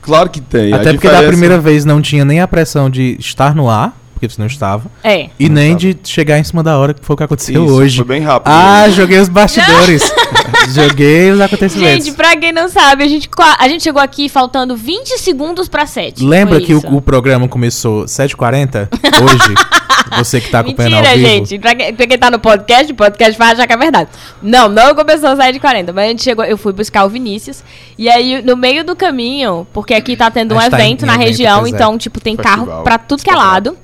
Claro 0.01 0.31
que 0.31 0.41
tem. 0.41 0.73
A 0.73 0.77
Até 0.77 0.93
porque 0.93 1.09
da 1.09 1.15
diferença- 1.15 1.27
primeira 1.27 1.59
vez 1.59 1.85
não 1.85 2.01
tinha 2.01 2.25
nem 2.25 2.41
a 2.41 2.47
pressão 2.47 2.89
de 2.89 3.17
estar 3.19 3.55
no 3.57 3.69
ar, 3.69 3.98
porque 4.19 4.29
você 4.29 4.41
não 4.41 4.47
estava. 4.47 4.91
É. 5.05 5.29
E 5.39 5.49
Não 5.49 5.55
nem 5.55 5.75
estava. 5.77 5.95
de 5.95 6.09
chegar 6.09 6.39
em 6.39 6.45
cima 6.45 6.63
da 6.63 6.77
hora, 6.77 6.93
que 6.93 7.05
foi 7.05 7.15
o 7.15 7.17
que 7.17 7.23
aconteceu 7.23 7.65
Isso, 7.65 7.73
hoje. 7.75 7.97
Foi 7.99 8.05
bem 8.05 8.21
rápido. 8.21 8.49
Ah, 8.53 8.89
joguei 8.91 9.19
os 9.21 9.29
bastidores. 9.29 10.13
joguei 10.75 11.31
os 11.31 11.41
acontecimentos. 11.41 12.05
Gente, 12.05 12.17
pra 12.17 12.37
quem 12.37 12.51
não 12.53 12.69
sabe, 12.69 13.05
a 13.05 13.09
gente, 13.09 13.29
a 13.59 13.69
gente 13.69 13.83
chegou 13.83 14.03
aqui 14.03 14.29
faltando 14.29 14.77
20 14.77 15.19
segundos 15.19 15.69
pra 15.69 15.87
7. 15.87 16.25
Lembra 16.25 16.61
que 16.61 16.75
o, 16.75 16.79
o 16.97 17.01
programa 17.01 17.47
começou 17.49 18.05
7h40 18.05 18.89
hoje? 19.23 19.55
Você 20.17 20.41
que 20.41 20.51
tá 20.51 20.61
acompanhando 20.61 20.95
Mentira, 20.95 21.11
ao 21.11 21.17
vivo. 21.19 21.29
gente. 21.29 21.59
Pra 21.59 21.75
quem, 21.75 21.95
pra 21.95 22.07
quem 22.07 22.19
tá 22.19 22.31
no 22.31 22.39
podcast, 22.39 22.91
o 22.91 22.95
podcast 22.95 23.39
vai 23.39 23.53
achar 23.53 23.67
que 23.67 23.73
é 23.75 23.77
verdade. 23.77 24.09
Não, 24.43 24.67
não 24.69 24.95
começou 24.95 25.29
às 25.29 25.39
7h40, 25.39 25.93
mas 25.93 26.05
a 26.07 26.09
gente 26.09 26.23
chegou, 26.23 26.45
eu 26.45 26.57
fui 26.57 26.73
buscar 26.73 27.05
o 27.05 27.11
Vinícius. 27.11 27.63
E 27.99 28.09
aí, 28.09 28.41
no 28.43 28.57
meio 28.57 28.83
do 28.85 28.97
caminho, 28.97 29.67
porque 29.73 29.93
aqui 29.93 30.17
tá 30.17 30.31
tendo 30.31 30.55
um 30.55 30.59
A 30.59 30.63
gente 30.63 30.71
tá 30.71 30.81
em- 30.81 30.87
evento 30.87 31.03
em 31.03 31.07
na 31.07 31.15
evento, 31.15 31.27
região, 31.27 31.67
é. 31.67 31.69
então, 31.69 31.99
tipo, 31.99 32.21
tem 32.21 32.37
Festival. 32.37 32.67
carro 32.67 32.83
pra 32.83 32.97
tudo 32.97 33.23
que 33.23 33.29
é 33.31 33.35
lado. 33.35 33.77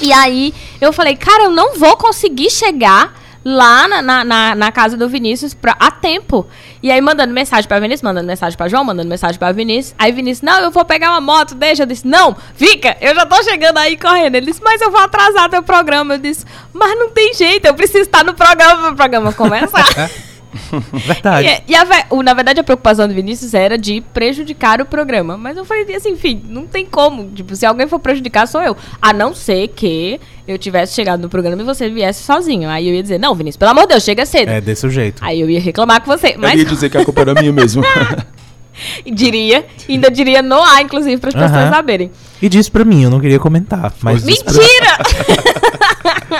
E 0.00 0.12
aí, 0.12 0.54
eu 0.80 0.92
falei, 0.92 1.16
cara, 1.16 1.44
eu 1.44 1.50
não 1.50 1.74
vou 1.76 1.96
conseguir 1.96 2.50
chegar 2.50 3.20
lá 3.44 3.88
na, 3.88 4.00
na, 4.02 4.24
na- 4.24 4.54
na 4.54 4.70
casa 4.72 4.96
do 4.96 5.08
Vinícius 5.08 5.52
pra, 5.52 5.74
a 5.80 5.90
tempo. 5.90 6.46
E 6.80 6.90
aí, 6.92 7.00
mandando 7.00 7.32
mensagem 7.34 7.66
pra 7.66 7.80
Vinícius, 7.80 8.02
mandando 8.02 8.26
mensagem 8.26 8.56
pra 8.56 8.68
João, 8.68 8.84
mandando 8.84 9.08
mensagem 9.08 9.38
pra 9.38 9.50
Vinícius. 9.52 9.94
Aí, 9.98 10.12
Vinícius, 10.12 10.42
não, 10.42 10.60
eu 10.60 10.70
vou 10.70 10.84
pegar 10.84 11.10
uma 11.10 11.20
moto, 11.20 11.54
deixa. 11.54 11.82
Eu 11.82 11.86
disse, 11.86 12.06
não, 12.06 12.36
fica, 12.54 12.96
eu 13.00 13.14
já 13.14 13.26
tô 13.26 13.42
chegando 13.42 13.78
aí 13.78 13.96
correndo. 13.96 14.34
Ele 14.36 14.46
disse, 14.46 14.60
mas 14.62 14.80
eu 14.80 14.90
vou 14.90 15.00
atrasar 15.00 15.48
teu 15.50 15.62
programa. 15.62 16.14
Eu 16.14 16.18
disse, 16.18 16.44
mas 16.72 16.96
não 16.98 17.10
tem 17.10 17.34
jeito, 17.34 17.66
eu 17.66 17.74
preciso 17.74 18.02
estar 18.04 18.24
no 18.24 18.34
programa 18.34 18.88
pro 18.88 18.96
programa 18.96 19.32
começar. 19.32 19.84
Verdade. 21.06 21.48
E, 21.66 21.72
e 21.72 21.74
a 21.74 21.86
o- 22.10 22.22
na 22.22 22.34
verdade, 22.34 22.60
a 22.60 22.64
preocupação 22.64 23.08
do 23.08 23.14
Vinícius 23.14 23.54
era 23.54 23.78
de 23.78 24.00
prejudicar 24.12 24.80
o 24.80 24.86
programa. 24.86 25.36
Mas 25.36 25.56
eu 25.56 25.64
falei 25.64 25.94
assim, 25.94 26.10
enfim, 26.10 26.42
não 26.48 26.66
tem 26.66 26.84
como. 26.86 27.30
Tipo, 27.30 27.54
se 27.56 27.64
alguém 27.66 27.86
for 27.86 27.98
prejudicar, 27.98 28.46
sou 28.46 28.62
eu. 28.62 28.76
A 29.00 29.12
não 29.12 29.34
ser 29.34 29.68
que 29.68 30.20
eu 30.46 30.58
tivesse 30.58 30.94
chegado 30.94 31.20
no 31.20 31.28
programa 31.28 31.62
e 31.62 31.64
você 31.64 31.88
viesse 31.88 32.22
sozinho. 32.22 32.68
Aí 32.68 32.88
eu 32.88 32.94
ia 32.94 33.02
dizer, 33.02 33.18
não, 33.18 33.34
Vinícius, 33.34 33.56
pelo 33.58 33.70
amor 33.70 33.82
de 33.82 33.88
Deus, 33.88 34.02
chega 34.04 34.26
cedo. 34.26 34.48
É 34.50 34.60
desse 34.60 34.88
jeito. 34.90 35.22
Aí 35.24 35.40
eu 35.40 35.48
ia 35.48 35.60
reclamar 35.60 36.00
com 36.02 36.10
você. 36.10 36.34
Eu 36.34 36.38
Mas 36.40 36.58
ia 36.58 36.64
dizer 36.64 36.90
que 36.90 36.98
a 36.98 37.04
culpa 37.04 37.20
era 37.22 37.34
minha 37.34 37.52
mesmo. 37.52 37.82
diria, 39.12 39.66
ainda 39.88 40.10
diria 40.10 40.42
no 40.42 40.60
ar, 40.62 40.82
inclusive, 40.82 41.18
para 41.18 41.28
as 41.28 41.34
pessoas 41.34 41.68
saberem. 41.70 42.10
E 42.40 42.48
disse 42.48 42.70
pra 42.70 42.84
mim, 42.84 43.04
eu 43.04 43.10
não 43.10 43.20
queria 43.20 43.38
comentar. 43.38 43.92
Mas 44.00 44.24
disse 44.24 44.44
pra- 44.44 44.52
Mentira! 44.52 44.98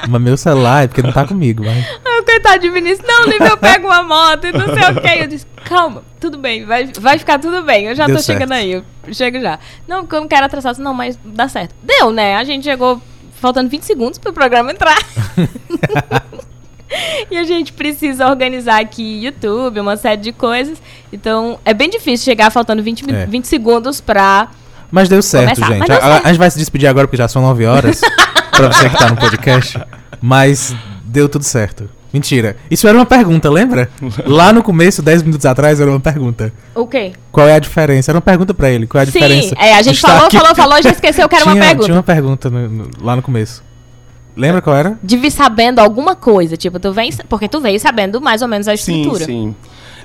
mas 0.08 0.20
meu 0.22 0.36
celular 0.36 0.84
é 0.84 0.88
porque 0.88 1.02
não 1.02 1.12
tá 1.12 1.26
comigo. 1.26 1.64
Mas... 1.64 1.84
Ai, 2.04 2.22
Coitado 2.22 2.60
de 2.60 2.70
Vinícius, 2.70 3.06
não, 3.06 3.24
Lívia, 3.26 3.48
eu 3.48 3.56
pego 3.56 3.86
uma 3.86 4.02
moto 4.02 4.46
e 4.46 4.52
não 4.52 4.66
sei 4.66 4.82
o 4.90 5.00
que. 5.00 5.22
Eu 5.22 5.26
disse, 5.26 5.46
calma, 5.64 6.02
tudo 6.18 6.38
bem, 6.38 6.64
vai, 6.64 6.90
vai 6.98 7.18
ficar 7.18 7.38
tudo 7.38 7.62
bem. 7.62 7.86
Eu 7.86 7.94
já 7.94 8.06
Deu 8.06 8.16
tô 8.16 8.22
chegando 8.22 8.48
certo. 8.48 8.60
aí, 8.60 8.72
eu 8.72 8.84
chego 9.12 9.40
já. 9.40 9.58
Não, 9.86 10.00
porque 10.00 10.16
eu 10.16 10.20
não 10.20 10.28
quero 10.28 10.46
atrasar, 10.46 10.76
não, 10.78 10.94
mas 10.94 11.18
dá 11.24 11.48
certo. 11.48 11.74
Deu, 11.82 12.10
né? 12.10 12.36
A 12.36 12.44
gente 12.44 12.64
chegou 12.64 13.00
faltando 13.34 13.68
20 13.68 13.82
segundos 13.82 14.18
pro 14.18 14.32
programa 14.32 14.72
entrar. 14.72 14.98
e 17.30 17.37
a 17.37 17.44
gente 17.44 17.72
precisa 17.72 18.26
organizar 18.28 18.80
aqui 18.80 19.25
YouTube, 19.25 19.80
uma 19.80 19.96
série 19.96 20.20
de 20.20 20.32
coisas. 20.32 20.80
Então, 21.12 21.58
é 21.64 21.72
bem 21.75 21.88
difícil 21.90 22.25
chegar 22.25 22.50
faltando 22.50 22.82
20, 22.82 23.04
mi- 23.04 23.12
É. 23.12 23.26
20 23.26 23.46
segundos 23.46 24.00
pra. 24.00 24.49
Mas 24.90 25.08
deu 25.08 25.22
certo, 25.22 25.54
Começar. 25.54 25.75
gente. 25.75 25.87
Deu 25.87 25.96
A- 25.96 25.99
a, 25.99 26.02
certo. 26.12 26.25
a 26.26 26.28
gente 26.28 26.38
vai 26.38 26.50
se 26.50 26.58
despedir 26.58 26.87
agora 26.88 27.06
porque 27.06 27.16
já 27.16 27.28
são 27.28 27.42
9 27.42 27.64
horas. 27.66 28.00
pra 28.52 28.68
você 28.72 28.88
que 28.90 28.96
tá 28.99 29.08
no 29.08 29.16
podcast. 29.16 29.80
Mas 30.20 30.75
deu 31.04 31.28
tudo 31.28 31.44
certo. 31.44 31.88
Mentira. 32.12 32.56
Isso 32.71 32.86
era 32.86 32.97
uma 32.99 33.06
pergunta, 33.06 33.49
lembra? 33.50 33.88
Lá 34.26 34.52
no 34.52 34.62
começo, 34.62 35.00
10 35.00 35.23
minutos 35.23 35.47
atrás, 35.47 35.80
era 35.80 35.88
uma 35.90 35.99
pergunta. 35.99 36.52
O 36.75 36.86
quê? 36.86 37.12
Qual 37.32 37.49
é 37.49 37.54
a 37.54 37.58
diferença? 37.58 38.10
Era 38.10 38.19
uma 38.19 38.23
pergunta 38.23 38.52
pra 38.52 38.71
ele. 38.71 38.86
Qual 38.86 39.00
é 39.00 39.04
a 39.04 39.06
Sim, 39.06 39.12
diferença? 39.12 39.54
é, 39.58 39.73
a 39.75 39.80
gente 39.80 39.99
falou, 39.99 40.26
aqui- 40.26 40.36
falou, 40.36 40.54
falou, 40.54 40.82
já 40.82 40.90
esqueceu 40.93 41.26
que 41.26 41.34
era 41.36 41.45
uma 41.47 41.52
Tinha- 41.54 41.64
pergunta. 41.64 41.84
Tinha 41.86 41.97
uma 41.97 42.02
pergunta 42.02 42.50
no- 42.50 42.69
no- 42.69 42.90
lá 43.00 43.17
no 43.17 43.23
começo. 43.23 43.64
Lembra 44.36 44.62
qual 44.62 44.75
era? 44.76 44.99
de 45.02 45.16
vir 45.16 45.30
sabendo 45.30 45.78
alguma 45.78 46.14
coisa. 46.16 46.56
Tipo, 46.56 46.78
tu 46.80 46.92
vem. 46.92 47.10
Porque 47.28 47.49
tu 47.49 47.60
veio 47.60 47.78
sabendo 47.78 48.21
mais 48.21 48.40
ou 48.42 48.49
menos 48.49 48.66
a 48.68 48.76
sim, 48.76 49.00
estrutura. 49.02 49.25
sim. 49.26 49.54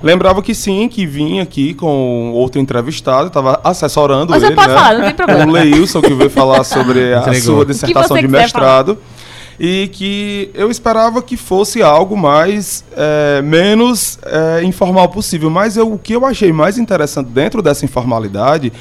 Lembrava 0.03 0.43
que 0.43 0.53
sim, 0.53 0.87
que 0.87 1.05
vinha 1.07 1.41
aqui 1.41 1.73
com 1.73 2.31
outro 2.33 2.61
entrevistado, 2.61 3.27
estava 3.27 3.59
assessorando 3.63 4.31
Você 4.31 4.45
ele, 4.47 4.55
pode 4.55 4.67
né? 4.67 4.73
falar, 4.75 4.93
não 4.93 5.05
tem 5.05 5.15
problema. 5.15 5.45
O 5.45 5.51
Leilson, 5.51 6.01
que 6.01 6.13
veio 6.13 6.29
falar 6.29 6.63
sobre 6.63 7.13
a 7.15 7.19
Entregou. 7.21 7.55
sua 7.55 7.65
dissertação 7.65 8.17
de 8.17 8.27
mestrado. 8.27 8.97
E 9.59 9.89
que 9.91 10.51
eu 10.53 10.69
esperava 10.69 11.19
que 11.19 11.35
fosse 11.35 11.81
algo 11.81 12.15
mais, 12.15 12.85
é, 12.95 13.41
menos 13.41 14.19
é, 14.23 14.63
informal 14.63 15.09
possível. 15.09 15.49
Mas 15.49 15.75
eu- 15.77 15.91
o 15.91 15.97
que 15.97 16.13
eu 16.13 16.23
achei 16.27 16.53
mais 16.53 16.77
interessante 16.77 17.29
dentro 17.29 17.59
dessa 17.63 17.83
informalidade 17.83 18.71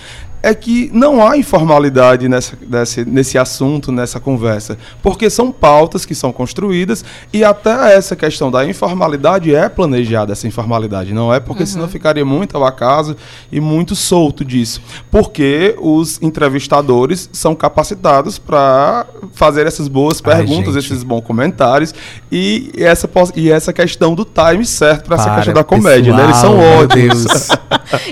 é 0.48 0.54
que 0.54 0.90
não 0.92 1.26
há 1.26 1.36
informalidade 1.36 2.28
nessa, 2.28 2.56
nesse, 2.68 3.04
nesse 3.04 3.36
assunto, 3.38 3.90
nessa 3.90 4.20
conversa. 4.20 4.78
Porque 5.02 5.28
são 5.28 5.50
pautas 5.50 6.04
que 6.04 6.14
são 6.14 6.32
construídas 6.32 7.04
e 7.32 7.42
até 7.44 7.94
essa 7.96 8.14
questão 8.14 8.50
da 8.50 8.64
informalidade 8.64 9.54
é 9.54 9.68
planejada, 9.68 10.32
essa 10.32 10.46
informalidade. 10.46 11.12
Não 11.12 11.34
é 11.34 11.40
porque 11.40 11.66
senão 11.66 11.88
ficaria 11.88 12.24
muito 12.24 12.56
ao 12.56 12.64
acaso 12.64 13.16
e 13.50 13.60
muito 13.60 13.96
solto 13.96 14.44
disso. 14.44 14.80
Porque 15.10 15.74
os 15.80 16.22
entrevistadores 16.22 17.28
são 17.32 17.54
capacitados 17.54 18.38
para 18.38 19.04
fazer 19.34 19.66
essas 19.66 19.88
boas 19.88 20.22
Ai, 20.24 20.36
perguntas, 20.36 20.74
gente. 20.74 20.92
esses 20.92 21.02
bons 21.02 21.22
comentários 21.22 21.92
e 22.30 22.70
essa, 22.78 23.08
e 23.34 23.50
essa 23.50 23.72
questão 23.72 24.14
do 24.14 24.24
time 24.24 24.64
certo 24.64 25.06
para 25.06 25.16
essa 25.16 25.34
questão 25.34 25.54
da 25.54 25.64
comédia. 25.64 26.14
né? 26.14 26.22
Eles 26.24 26.36
pessoal, 26.36 26.52
são 26.56 26.82
ótimos. 26.82 27.24
Deus. 27.24 27.48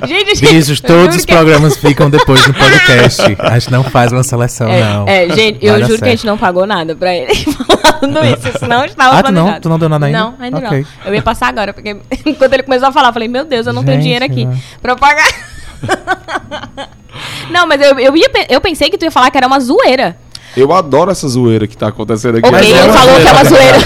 Gente, 0.09 0.41
Vinícius, 0.41 0.81
todos 0.81 1.17
os 1.17 1.25
que- 1.25 1.33
programas 1.33 1.77
ficam 1.77 2.11
depois 2.11 2.24
no 2.33 2.55
podcast. 2.55 3.37
A 3.39 3.59
gente 3.59 3.71
não 3.73 3.85
faz 3.85 4.13
uma 4.13 4.23
seleção, 4.23 4.69
É, 4.69 4.81
não. 4.83 5.05
é, 5.09 5.29
gente, 5.31 5.65
eu 5.65 5.73
Vai 5.75 5.85
juro 5.85 5.99
que 5.99 6.05
a 6.09 6.11
gente 6.11 6.27
não 6.27 6.37
pagou 6.39 6.67
nada 6.67 6.95
pra 6.97 7.15
ele 7.15 7.35
falando 7.35 8.25
isso. 8.27 8.49
Isso 8.49 8.67
não 8.67 8.85
estava 8.85 9.19
Ah, 9.19 9.23
tu 9.23 9.33
não? 9.33 9.43
planejado. 9.43 9.61
Tu 9.63 9.69
não 9.69 9.79
deu 9.79 9.89
nada 9.89 10.07
ainda? 10.07 10.19
Não, 10.19 10.35
ainda 10.39 10.59
Ok. 10.59 10.71
não. 10.81 11.07
Eu 11.07 11.15
ia 11.15 11.23
passar 11.23 11.49
agora, 11.49 11.73
porque 11.73 11.97
enquanto 12.27 12.53
ele 12.53 12.63
começou 12.63 12.89
a 12.89 12.93
falar, 12.93 13.09
eu 13.09 13.13
falei, 13.13 13.29
meu 13.29 13.45
Deus, 13.45 13.67
eu 13.67 13.73
não 13.73 13.83
tenho 13.85 13.97
Gente, 13.97 14.03
dinheiro 14.05 14.25
aqui 14.25 14.45
né? 14.47 14.59
pra 14.81 14.93
eu 14.93 14.97
pagar. 14.97 15.29
não, 17.51 17.67
mas 17.67 17.81
eu, 17.81 17.99
eu, 17.99 18.17
ia, 18.17 18.29
eu 18.49 18.61
pensei 18.61 18.91
que 18.91 18.99
tu 18.99 19.05
ia 19.05 19.11
falar 19.11 19.31
que 19.31 19.37
era 19.39 19.47
uma 19.47 19.61
zoeira. 19.61 20.17
Eu 20.57 20.73
adoro 20.73 21.11
essa 21.11 21.27
zoeira 21.29 21.67
que 21.67 21.77
tá 21.77 21.89
acontecendo 21.89 22.39
aqui. 22.39 22.47
Ok, 22.47 22.59
Mas 22.59 22.67
é 22.71 22.83
ele 22.85 22.93
falou 22.93 23.21
que 23.21 23.27
é 23.27 23.33
uma 23.33 23.45
zoeira. 23.45 23.79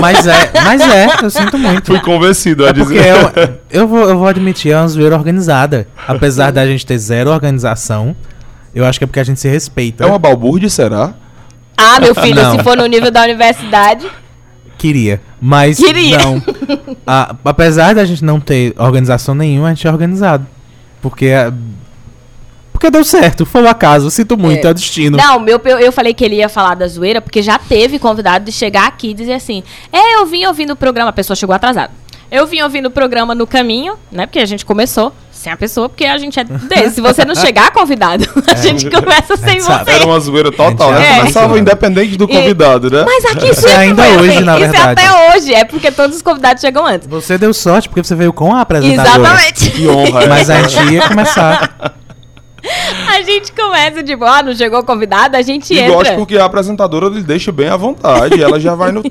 Mas 0.00 0.26
é, 0.26 0.50
mas 0.64 0.80
é, 0.82 1.08
eu 1.22 1.30
sinto 1.30 1.58
muito. 1.58 1.86
Fui 1.86 2.00
convencido 2.00 2.64
a 2.66 2.68
É 2.68 2.72
porque 2.74 2.94
dizer. 2.94 3.06
é 3.08 3.14
uma- 3.14 3.32
eu, 3.70 3.88
vou, 3.88 4.00
eu 4.08 4.18
vou 4.18 4.28
admitir, 4.28 4.72
é 4.72 4.76
uma 4.78 4.88
zoeira 4.88 5.16
organizada. 5.16 5.86
Apesar 6.06 6.50
da 6.52 6.66
gente 6.66 6.84
ter 6.84 6.98
zero 6.98 7.30
organização, 7.30 8.14
eu 8.74 8.84
acho 8.84 8.98
que 8.98 9.04
é 9.04 9.06
porque 9.06 9.20
a 9.20 9.24
gente 9.24 9.40
se 9.40 9.48
respeita. 9.48 10.04
É 10.04 10.06
uma 10.06 10.18
balbúrdia, 10.18 10.68
será? 10.68 11.14
Ah, 11.76 11.98
meu 12.00 12.14
filho, 12.14 12.42
Não. 12.42 12.56
se 12.58 12.62
for 12.62 12.76
no 12.76 12.84
nível 12.86 13.10
da 13.10 13.22
universidade. 13.22 14.06
Queria. 14.76 15.20
Mas 15.40 15.78
Queria. 15.78 16.18
não. 16.18 16.42
A- 17.06 17.34
apesar 17.44 17.94
da 17.94 18.04
gente 18.04 18.22
não 18.24 18.38
ter 18.38 18.74
organização 18.78 19.34
nenhuma, 19.34 19.68
a 19.68 19.74
gente 19.74 19.86
é 19.86 19.90
organizado. 19.90 20.46
Porque. 21.00 21.28
É- 22.80 22.90
Porque 22.90 22.90
deu 22.90 23.04
certo, 23.04 23.44
foi 23.44 23.62
o 23.62 23.68
acaso. 23.68 24.10
Sinto 24.10 24.36
muito, 24.38 24.66
é, 24.66 24.70
o 24.70 24.74
destino. 24.74 25.16
Não, 25.18 25.38
meu, 25.38 25.60
eu, 25.64 25.78
eu 25.78 25.92
falei 25.92 26.14
que 26.14 26.24
ele 26.24 26.36
ia 26.36 26.48
falar 26.48 26.74
da 26.74 26.88
zoeira, 26.88 27.20
porque 27.20 27.42
já 27.42 27.58
teve 27.58 27.98
convidado 27.98 28.44
de 28.46 28.52
chegar 28.52 28.86
aqui 28.86 29.10
e 29.10 29.14
dizer 29.14 29.34
assim: 29.34 29.62
É, 29.92 30.16
eu 30.16 30.24
vim 30.26 30.46
ouvindo 30.46 30.72
o 30.72 30.76
programa, 30.76 31.10
a 31.10 31.12
pessoa 31.12 31.36
chegou 31.36 31.54
atrasada. 31.54 31.90
Eu 32.30 32.46
vim 32.46 32.60
ouvindo 32.62 32.86
o 32.86 32.90
programa 32.92 33.34
no 33.34 33.44
caminho, 33.46 33.94
né? 34.10 34.24
Porque 34.24 34.38
a 34.38 34.46
gente 34.46 34.64
começou 34.64 35.12
sem 35.32 35.50
a 35.52 35.56
pessoa, 35.56 35.88
porque 35.88 36.04
a 36.04 36.16
gente 36.16 36.38
é 36.38 36.44
desse. 36.44 36.94
Se 36.96 37.00
você 37.00 37.24
não 37.24 37.34
chegar 37.36 37.72
convidado, 37.72 38.24
a 38.46 38.54
gente 38.54 38.88
começa 38.88 39.36
sem 39.36 39.58
sabe. 39.60 39.84
você. 39.84 39.90
Era 39.96 40.06
uma 40.06 40.20
zoeira 40.20 40.52
total, 40.52 40.92
né? 40.92 41.00
já 41.08 41.18
Começava 41.18 41.48
sabe. 41.48 41.60
independente 41.60 42.16
do 42.16 42.24
E- 42.24 42.28
convidado, 42.28 42.88
né? 42.88 43.04
Mas 43.04 43.24
aqui 43.24 43.48
Isso 43.50 43.66
é 43.66 43.76
ainda 43.76 44.02
hoje, 44.10 44.30
assim. 44.30 44.40
na 44.44 44.52
Isso 44.60 44.70
verdade. 44.70 45.02
é 45.02 45.06
até 45.08 45.36
hoje, 45.36 45.54
é 45.54 45.64
porque 45.64 45.90
todos 45.90 46.16
os 46.16 46.22
convidados 46.22 46.60
chegam 46.60 46.86
antes. 46.86 47.08
Você 47.08 47.36
deu 47.36 47.52
sorte 47.52 47.88
porque 47.88 48.04
você 48.04 48.14
veio 48.14 48.32
com 48.32 48.54
a 48.54 48.60
apresentadora. 48.60 49.18
Exatamente. 49.18 49.70
Que 49.70 49.88
honra. 49.88 50.26
Mas 50.28 50.48
a 50.48 50.62
gente 50.62 50.92
ia 50.94 51.08
começar. 51.08 51.94
A 53.08 53.22
gente 53.22 53.52
começa, 53.52 54.02
tipo, 54.02 54.24
ah, 54.24 54.42
não 54.42 54.54
chegou 54.54 54.82
convidado, 54.84 55.36
a 55.36 55.42
gente 55.42 55.72
E 55.74 55.78
entra. 55.78 55.92
gosto 55.94 56.14
porque 56.16 56.36
a 56.38 56.44
apresentadora 56.44 57.08
lhe 57.08 57.22
deixa 57.22 57.50
bem 57.52 57.68
à 57.68 57.76
vontade. 57.76 58.42
Ela 58.42 58.58
já 58.60 58.74
vai 58.74 58.92
no, 58.92 59.02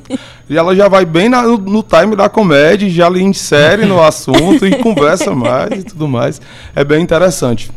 e 0.49 0.57
ela 0.57 0.75
já 0.75 0.87
vai 0.87 1.05
bem 1.05 1.29
na- 1.29 1.43
no 1.43 1.83
time 1.83 2.15
da 2.15 2.29
comédia, 2.29 2.89
já 2.89 3.09
lhe 3.09 3.21
insere 3.21 3.85
no 3.85 4.01
assunto 4.01 4.65
e 4.65 4.75
conversa 4.77 5.33
mais 5.35 5.71
e 5.81 5.83
tudo 5.83 6.07
mais. 6.07 6.41
É 6.75 6.83
bem 6.83 7.01
interessante. 7.01 7.69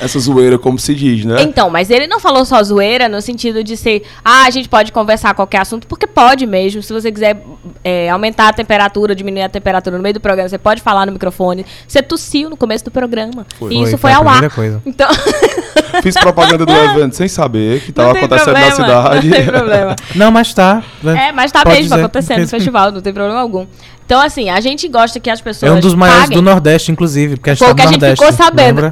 Essa 0.00 0.18
zoeira, 0.18 0.58
como 0.58 0.78
se 0.78 0.94
diz, 0.94 1.24
né? 1.24 1.42
Então, 1.42 1.68
mas 1.70 1.90
ele 1.90 2.06
não 2.06 2.20
falou 2.20 2.44
só 2.44 2.62
zoeira 2.62 3.08
no 3.08 3.20
sentido 3.20 3.64
de 3.64 3.76
ser, 3.76 4.02
ah, 4.24 4.44
a 4.46 4.50
gente 4.50 4.68
pode 4.68 4.92
conversar 4.92 5.34
qualquer 5.34 5.60
assunto, 5.60 5.86
porque 5.86 6.06
pode 6.06 6.46
mesmo. 6.46 6.82
Se 6.82 6.92
você 6.92 7.10
quiser 7.10 7.42
é, 7.82 8.08
aumentar 8.08 8.48
a 8.48 8.52
temperatura, 8.52 9.14
diminuir 9.14 9.42
a 9.42 9.48
temperatura 9.48 9.96
no 9.96 10.02
meio 10.02 10.14
do 10.14 10.20
programa, 10.20 10.48
você 10.48 10.58
pode 10.58 10.80
falar 10.80 11.06
no 11.06 11.12
microfone. 11.12 11.66
Você 11.86 12.02
tossiu 12.02 12.48
no 12.48 12.56
começo 12.56 12.84
do 12.84 12.90
programa. 12.90 13.46
Foi. 13.58 13.72
E 13.72 13.82
isso 13.82 13.98
Foi, 13.98 14.12
foi, 14.12 14.12
ao 14.12 14.28
ar. 14.28 14.50
coisa. 14.50 14.80
Então, 14.86 15.08
Fiz 16.02 16.14
propaganda 16.14 16.64
do 16.64 16.72
evento 16.72 17.16
sem 17.16 17.28
saber 17.28 17.80
que 17.80 17.90
estava 17.90 18.12
acontecendo 18.12 18.54
problema, 18.54 18.68
na 18.68 18.74
cidade. 18.74 19.28
Não 19.28 19.36
tem 19.36 19.46
problema. 19.46 19.96
Não, 20.14 20.30
mas 20.30 20.54
tá. 20.54 20.82
É, 21.04 21.32
mas 21.32 21.50
tá 21.50 21.62
Pode 21.62 21.76
mesmo 21.76 21.90
dizer. 21.90 22.00
acontecendo 22.00 22.40
no 22.42 22.48
festival, 22.48 22.92
não 22.92 23.00
tem 23.00 23.12
problema 23.12 23.40
algum. 23.40 23.66
Então, 24.04 24.20
assim, 24.20 24.48
a 24.48 24.60
gente 24.60 24.88
gosta 24.88 25.20
que 25.20 25.28
as 25.28 25.40
pessoas 25.40 25.70
É 25.70 25.74
um 25.74 25.80
dos 25.80 25.94
maiores 25.94 26.22
paguem. 26.22 26.36
do 26.38 26.42
Nordeste, 26.42 26.90
inclusive, 26.90 27.36
porque 27.36 27.50
a 27.50 27.54
gente 27.54 27.58
Foi 27.58 27.74
tá 27.74 27.82
no 27.82 27.88
a 27.88 27.92
gente 27.92 28.00
Nordeste. 28.00 28.24
ficou 28.24 28.44
sabendo. 28.44 28.90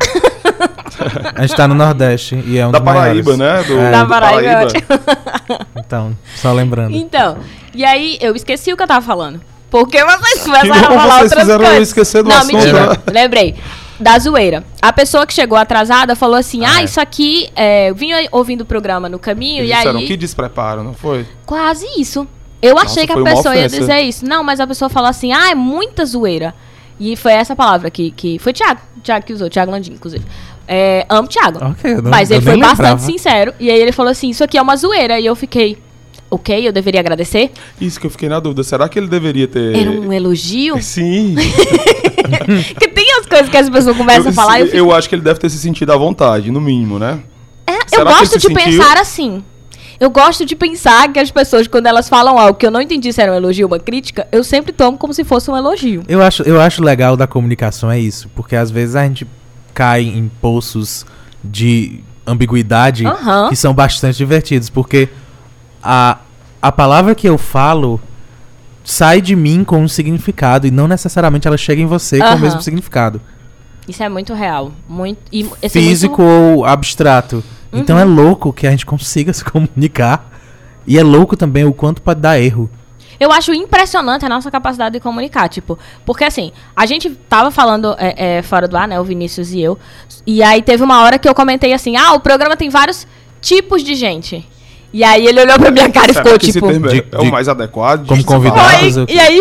A 1.34 1.42
gente 1.42 1.56
tá 1.56 1.66
no 1.68 1.74
Nordeste 1.74 2.42
e 2.46 2.58
é 2.58 2.66
um 2.66 2.70
Da 2.70 2.78
dos 2.78 2.84
Paraíba, 2.92 3.36
maiores. 3.36 3.68
né? 3.68 3.74
Do, 3.74 3.80
É. 3.80 3.90
Da 3.90 4.06
Paraíba 4.06 4.48
é 4.50 5.80
Então, 5.80 6.16
só 6.36 6.52
lembrando. 6.52 6.94
Então, 6.96 7.38
e 7.74 7.84
aí 7.84 8.18
eu 8.20 8.34
esqueci 8.36 8.72
o 8.72 8.76
que 8.76 8.82
eu 8.82 8.86
tava 8.86 9.04
falando. 9.04 9.40
Porque 9.70 10.02
vocês 10.02 10.42
começaram 10.44 10.72
a 10.96 11.00
falar 11.00 11.18
vocês 11.20 11.34
fizeram 11.34 11.64
eu 11.64 11.68
coisas. 11.70 11.88
esquecer 11.88 12.22
do 12.22 12.28
Não, 12.28 12.36
assunto, 12.36 12.54
mentira. 12.56 12.86
né? 12.90 12.96
Lembrei. 13.12 13.56
Da 13.98 14.18
zoeira. 14.18 14.62
A 14.80 14.92
pessoa 14.92 15.26
que 15.26 15.32
chegou 15.34 15.56
atrasada 15.58 16.14
falou 16.14 16.36
assim: 16.36 16.64
Ah, 16.64 16.80
é. 16.80 16.84
isso 16.84 17.00
aqui. 17.00 17.48
É, 17.56 17.90
eu 17.90 17.94
vinha 17.94 18.28
ouvindo 18.30 18.60
o 18.60 18.64
programa 18.64 19.08
no 19.08 19.18
caminho 19.18 19.60
Eles 19.62 19.70
e 19.70 19.74
disseram 19.74 19.98
aí. 20.00 20.06
que 20.06 20.16
despreparo, 20.16 20.84
não 20.84 20.92
foi? 20.94 21.26
Quase 21.46 21.86
isso. 21.98 22.26
Eu 22.62 22.74
Nossa, 22.74 22.86
achei 22.86 23.06
que 23.06 23.12
a 23.12 23.22
pessoa 23.22 23.56
ia 23.56 23.68
dizer 23.68 24.00
isso. 24.02 24.24
Não, 24.24 24.42
mas 24.44 24.60
a 24.60 24.66
pessoa 24.66 24.88
falou 24.88 25.08
assim: 25.10 25.32
Ah, 25.32 25.50
é 25.50 25.54
muita 25.54 26.04
zoeira. 26.04 26.54
E 27.00 27.16
foi 27.16 27.32
essa 27.32 27.54
palavra 27.56 27.90
que, 27.90 28.10
que 28.12 28.38
foi 28.38 28.52
Thiago. 28.52 28.80
Thiago 29.02 29.26
que 29.26 29.32
usou, 29.32 29.48
Thiago 29.50 29.70
Landim, 29.72 29.92
inclusive. 29.92 30.24
É, 30.68 31.06
amo 31.08 31.28
Thiago. 31.28 31.58
Ok, 31.64 31.92
eu 31.92 32.02
não- 32.02 32.10
mas 32.10 32.30
eu 32.30 32.36
ele 32.38 32.44
foi 32.44 32.56
bastante 32.58 32.76
lembrava. 32.78 32.98
sincero. 33.00 33.54
E 33.60 33.70
aí 33.70 33.78
ele 33.80 33.92
falou 33.92 34.10
assim: 34.10 34.30
Isso 34.30 34.42
aqui 34.44 34.58
é 34.58 34.62
uma 34.62 34.76
zoeira. 34.76 35.18
E 35.20 35.26
eu 35.26 35.34
fiquei. 35.36 35.78
Ok, 36.28 36.66
eu 36.66 36.72
deveria 36.72 36.98
agradecer. 37.00 37.52
Isso 37.80 38.00
que 38.00 38.06
eu 38.06 38.10
fiquei 38.10 38.28
na 38.28 38.40
dúvida. 38.40 38.64
Será 38.64 38.88
que 38.88 38.98
ele 38.98 39.06
deveria 39.06 39.46
ter. 39.46 39.76
Era 39.76 39.90
um 39.90 40.12
elogio? 40.12 40.76
Sim. 40.82 41.36
Porque 42.74 42.88
tem 42.88 43.06
as 43.20 43.26
coisas 43.26 43.48
que 43.48 43.56
as 43.56 43.70
pessoas 43.70 43.96
começam 43.96 44.24
eu, 44.24 44.30
a 44.30 44.32
falar 44.32 44.60
eu 44.60 44.66
eu, 44.66 44.72
fico. 44.72 44.92
acho 44.94 45.08
que 45.08 45.14
ele 45.14 45.22
deve 45.22 45.38
ter 45.38 45.48
se 45.48 45.58
sentido 45.58 45.92
à 45.92 45.96
vontade, 45.96 46.50
no 46.50 46.60
mínimo, 46.60 46.98
né? 46.98 47.20
É, 47.66 47.76
eu 47.76 47.80
Será 47.86 48.04
que 48.12 48.18
gosto 48.18 48.32
se 48.32 48.48
de 48.48 48.54
sentiu? 48.54 48.64
pensar 48.64 48.98
assim. 48.98 49.42
Eu 49.98 50.10
gosto 50.10 50.44
de 50.44 50.54
pensar 50.54 51.10
que 51.12 51.18
as 51.18 51.30
pessoas, 51.30 51.66
quando 51.66 51.86
elas 51.86 52.08
falam 52.08 52.36
algo 52.38 52.54
que 52.58 52.66
eu 52.66 52.70
não 52.70 52.82
entendi 52.82 53.10
se 53.12 53.22
era 53.22 53.32
um 53.32 53.34
elogio 53.36 53.66
ou 53.66 53.72
uma 53.72 53.78
crítica, 53.78 54.26
eu 54.30 54.44
sempre 54.44 54.70
tomo 54.72 54.98
como 54.98 55.14
se 55.14 55.24
fosse 55.24 55.50
um 55.50 55.56
elogio. 55.56 56.02
Eu 56.06 56.20
acho, 56.22 56.42
eu 56.42 56.60
acho 56.60 56.82
legal 56.82 57.16
da 57.16 57.26
comunicação 57.26 57.90
é 57.90 57.98
isso, 57.98 58.28
porque 58.34 58.54
às 58.56 58.70
vezes 58.70 58.94
a 58.94 59.04
gente 59.06 59.26
cai 59.76 60.00
em 60.04 60.30
poços 60.40 61.04
de 61.44 62.00
ambiguidade 62.26 63.06
Aham. 63.06 63.50
que 63.50 63.54
são 63.56 63.74
bastante 63.74 64.16
divertidos, 64.16 64.70
porque 64.70 65.08
a, 65.82 66.18
a 66.62 66.72
palavra 66.72 67.14
que 67.14 67.28
eu 67.28 67.36
falo 67.36 68.00
sai 68.82 69.20
de 69.20 69.36
mim 69.36 69.62
com 69.64 69.82
um 69.82 69.88
significado 69.88 70.66
e 70.66 70.70
não 70.70 70.88
necessariamente 70.88 71.46
ela 71.46 71.58
chega 71.58 71.82
em 71.82 71.86
você 71.86 72.18
com 72.18 72.24
Aham. 72.24 72.36
o 72.36 72.40
mesmo 72.40 72.62
significado, 72.62 73.20
Isso 73.86 74.02
é 74.02 74.08
muito 74.08 74.32
real. 74.34 74.72
Muito, 74.88 75.18
e 75.30 75.42
esse 75.62 75.78
é 75.78 75.82
físico 75.82 76.22
muito- 76.22 76.56
ou 76.58 76.64
abstrato. 76.64 77.44
Então 77.72 77.98
é 77.98 78.04
Uhum. 78.04 78.14
louco 78.14 78.52
que 78.52 78.66
a 78.66 78.70
gente 78.70 78.86
consiga 78.86 79.30
se 79.34 79.44
comunicar 79.44 80.30
e 80.86 80.98
é 80.98 81.02
louco 81.02 81.36
também 81.36 81.64
o 81.64 81.72
quanto 81.72 82.00
pode 82.00 82.20
dar 82.20 82.40
erro. 82.40 82.70
Eu 83.18 83.32
acho 83.32 83.52
impressionante 83.54 84.24
a 84.24 84.28
nossa 84.28 84.50
capacidade 84.50 84.94
de 84.94 85.00
comunicar, 85.00 85.48
tipo, 85.48 85.78
porque 86.04 86.24
assim, 86.24 86.52
a 86.74 86.84
gente 86.86 87.10
tava 87.28 87.50
falando 87.50 87.94
é, 87.98 88.38
é, 88.38 88.42
fora 88.42 88.66
do 88.68 88.76
ar, 88.76 88.86
né, 88.86 88.98
o 89.00 89.04
Vinícius 89.04 89.52
e 89.52 89.60
eu, 89.60 89.78
e 90.26 90.42
aí 90.42 90.60
teve 90.62 90.82
uma 90.82 91.02
hora 91.02 91.18
que 91.18 91.28
eu 91.28 91.34
comentei 91.34 91.72
assim, 91.72 91.96
ah, 91.96 92.12
o 92.12 92.20
programa 92.20 92.56
tem 92.56 92.68
vários 92.68 93.06
tipos 93.40 93.82
de 93.82 93.94
gente. 93.94 94.46
E 94.92 95.02
aí 95.04 95.26
ele 95.26 95.40
olhou 95.40 95.58
pra 95.58 95.70
minha 95.70 95.90
cara 95.90 96.10
e 96.10 96.14
ficou 96.14 96.38
tipo... 96.38 96.66
termo 96.68 96.86
é, 96.88 96.92
de- 96.92 97.06
é 97.12 97.18
o 97.18 97.30
mais 97.30 97.48
adequado? 97.48 98.06
como 98.06 98.16
de 98.16 98.22
se 98.22 98.26
falar? 98.26 98.38
convidado? 98.38 98.92
Foi, 98.92 99.02
eu- 99.02 99.06
e 99.08 99.18
aí. 99.20 99.38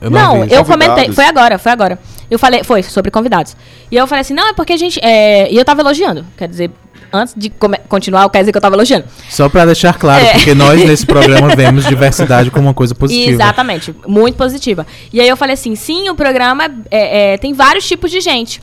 eu 0.00 0.10
não 0.10 0.18
não, 0.20 0.36
eu 0.44 0.64
Convidados. 0.64 0.68
comentei. 0.68 1.12
Foi 1.12 1.24
agora, 1.24 1.58
foi 1.58 1.72
agora. 1.72 1.98
Eu 2.30 2.38
falei, 2.38 2.62
foi 2.64 2.82
sobre 2.82 3.10
convidados. 3.10 3.56
E 3.90 3.96
eu 3.96 4.06
falei 4.06 4.20
assim, 4.22 4.34
não, 4.34 4.48
é 4.48 4.52
porque 4.52 4.72
a 4.72 4.76
gente. 4.76 4.98
é, 5.02 5.50
E 5.52 5.56
eu 5.56 5.64
tava 5.64 5.80
elogiando. 5.80 6.24
Quer 6.36 6.48
dizer, 6.48 6.70
antes 7.12 7.34
de 7.36 7.50
continuar, 7.88 8.22
eu 8.24 8.30
quero 8.30 8.42
dizer 8.42 8.52
que 8.52 8.58
eu 8.58 8.62
tava 8.62 8.74
elogiando. 8.76 9.04
Só 9.30 9.48
pra 9.48 9.64
deixar 9.64 9.98
claro, 9.98 10.24
É. 10.24 10.32
porque 10.32 10.54
nós 10.54 10.82
nesse 10.84 11.04
programa 11.06 11.54
vemos 11.54 11.84
diversidade 11.86 12.50
como 12.50 12.66
uma 12.68 12.74
coisa 12.74 12.94
positiva. 12.94 13.30
Exatamente, 13.32 13.94
muito 14.06 14.36
positiva. 14.36 14.86
E 15.12 15.20
aí 15.20 15.28
eu 15.28 15.36
falei 15.36 15.54
assim, 15.54 15.74
sim, 15.74 16.08
o 16.08 16.14
programa 16.14 16.64
é, 16.90 17.34
é, 17.34 17.38
tem 17.38 17.52
vários 17.52 17.86
tipos 17.86 18.10
de 18.10 18.20
gente. 18.20 18.60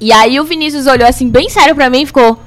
E 0.00 0.12
aí 0.12 0.40
o 0.40 0.44
Vinícius 0.44 0.86
olhou 0.86 1.06
assim, 1.08 1.28
bem 1.28 1.48
sério 1.48 1.74
pra 1.74 1.90
mim 1.90 2.02
e 2.02 2.06
ficou. 2.06 2.40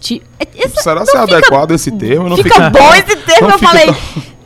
"Ti- 0.00 0.22
essa- 0.56 0.82
Será 0.82 0.96
não 1.00 1.06
se 1.06 1.16
é 1.16 1.20
fica- 1.22 1.36
adequado 1.38 1.70
esse 1.70 1.90
termo? 1.90 2.28
Não 2.28 2.36
fica, 2.36 2.68
bom 2.68 2.92
esse 2.94 3.16
termo, 3.16 3.48
não 3.48 3.50
eu 3.54 3.58
fica 3.58 3.70
falei. 3.70 3.86
tão- 3.86 3.96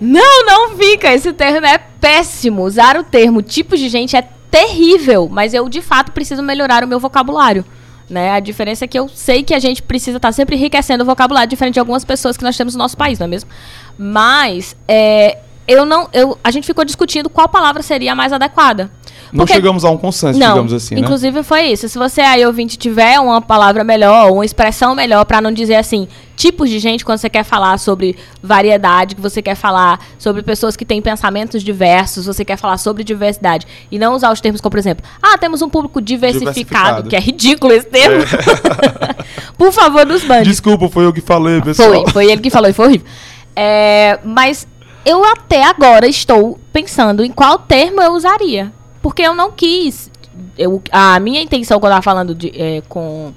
Não, 0.01 0.44
não 0.46 0.77
fica. 0.77 1.12
Esse 1.12 1.33
termo 1.33 1.66
é 1.66 1.79
péssimo. 2.01 2.62
Usar 2.62 2.96
o 2.96 3.03
termo 3.03 3.42
tipo 3.42 3.77
de 3.77 3.88
gente 3.88 4.14
é 4.14 4.22
terrível. 4.48 5.29
Mas 5.29 5.53
eu, 5.55 5.68
de 5.68 5.83
fato, 5.83 6.12
preciso 6.12 6.42
melhorar 6.44 6.85
o 6.85 6.87
meu 6.87 7.01
vocabulário. 7.01 7.64
Né? 8.09 8.31
A 8.31 8.40
diferença 8.40 8.85
é 8.85 8.88
que 8.88 8.99
eu 8.99 9.09
sei 9.09 9.42
que 9.42 9.53
a 9.55 9.59
gente 9.59 9.83
precisa 9.83 10.16
estar 10.16 10.33
sempre 10.33 10.57
enriquecendo 10.57 11.03
o 11.03 11.07
vocabulário, 11.07 11.49
diferente 11.49 11.75
de 11.75 11.81
algumas 11.81 12.05
pessoas 12.05 12.37
que 12.37 12.44
nós 12.44 12.57
temos 12.57 12.75
no 12.75 12.79
nosso 12.79 12.97
país, 12.97 13.18
não 13.18 13.27
é 13.27 13.29
mesmo? 13.29 13.51
Mas 13.99 14.75
é, 14.87 15.38
eu 15.66 15.85
não. 15.85 16.09
Eu, 16.12 16.38
a 16.42 16.51
gente 16.51 16.66
ficou 16.66 16.85
discutindo 16.85 17.29
qual 17.29 17.49
palavra 17.49 17.83
seria 17.83 18.12
a 18.12 18.14
mais 18.14 18.33
adequada. 18.33 18.90
Não 19.33 19.38
Porque- 19.45 19.55
chegamos 19.55 19.85
a 19.85 19.91
um 19.91 19.97
consenso, 19.97 20.38
não, 20.38 20.49
digamos 20.49 20.73
assim, 20.73 20.95
né? 20.95 21.01
inclusive 21.01 21.43
foi 21.43 21.67
isso. 21.73 21.88
Se 21.88 21.99
você 21.99 22.21
aí 22.21 22.45
ouvinte 22.47 22.77
tiver 22.79 23.19
uma 23.21 23.41
palavra 23.41 23.85
melhor, 23.85 24.31
uma 24.33 24.45
expressão 24.45 24.95
melhor 24.95 25.25
pra 25.25 25.41
não 25.41 25.53
dizer 25.53 25.75
assim, 25.77 26.09
tipos 26.37 26.71
de 26.71 26.79
gente 26.79 27.05
quando 27.05 27.19
você 27.19 27.29
quer 27.29 27.45
falar 27.45 27.79
sobre 27.79 28.17
variedade, 28.43 29.14
que 29.14 29.21
você 29.21 29.43
quer 29.43 29.55
falar 29.55 30.01
sobre 30.19 30.43
pessoas 30.43 30.77
que 30.77 30.85
têm 30.85 31.03
pensamentos 31.03 31.62
diversos, 31.62 32.27
você 32.27 32.45
quer 32.45 32.57
falar 32.57 32.79
sobre 32.79 33.05
diversidade 33.05 33.67
e 33.91 33.99
não 33.99 34.14
usar 34.14 34.33
os 34.33 34.41
termos 34.41 34.61
como 34.61 34.71
por 34.71 34.79
exemplo, 34.79 35.05
ah, 35.23 35.37
temos 35.38 35.61
um 35.62 35.69
público 35.69 36.01
diversificado, 36.01 36.55
Diversificado. 36.55 37.09
que 37.09 37.17
é 37.17 37.21
ridículo 37.21 37.73
esse 37.73 37.87
termo. 37.87 38.25
por 39.57 39.73
favor, 39.73 40.07
nos 40.07 40.25
mande. 40.25 40.49
Desculpa, 40.49 40.88
foi 40.88 41.05
eu 41.05 41.12
que 41.12 41.21
falei, 41.21 41.61
pessoal. 41.61 41.93
Foi, 42.05 42.12
foi 42.12 42.31
ele 42.31 42.41
que 42.41 42.51
falou 42.51 42.69
e 42.71 42.73
foi 42.73 42.87
horrível. 42.87 43.07
É, 43.55 44.19
mas 44.25 44.67
eu 45.05 45.25
até 45.25 45.64
agora 45.64 46.07
estou 46.07 46.59
pensando 46.73 47.25
em 47.25 47.31
qual 47.31 47.59
termo 47.59 48.01
eu 48.01 48.12
usaria. 48.12 48.73
Porque 49.03 49.23
eu 49.23 49.35
não 49.35 49.53
quis. 49.53 50.11
Eu, 50.57 50.83
a 50.91 51.19
minha 51.19 51.43
intenção 51.43 51.81
quando 51.81 51.93
eu 51.93 51.99
estava 51.99 52.03
falando 52.03 52.35
de, 52.35 52.53
é, 52.55 52.83
com, 52.89 53.33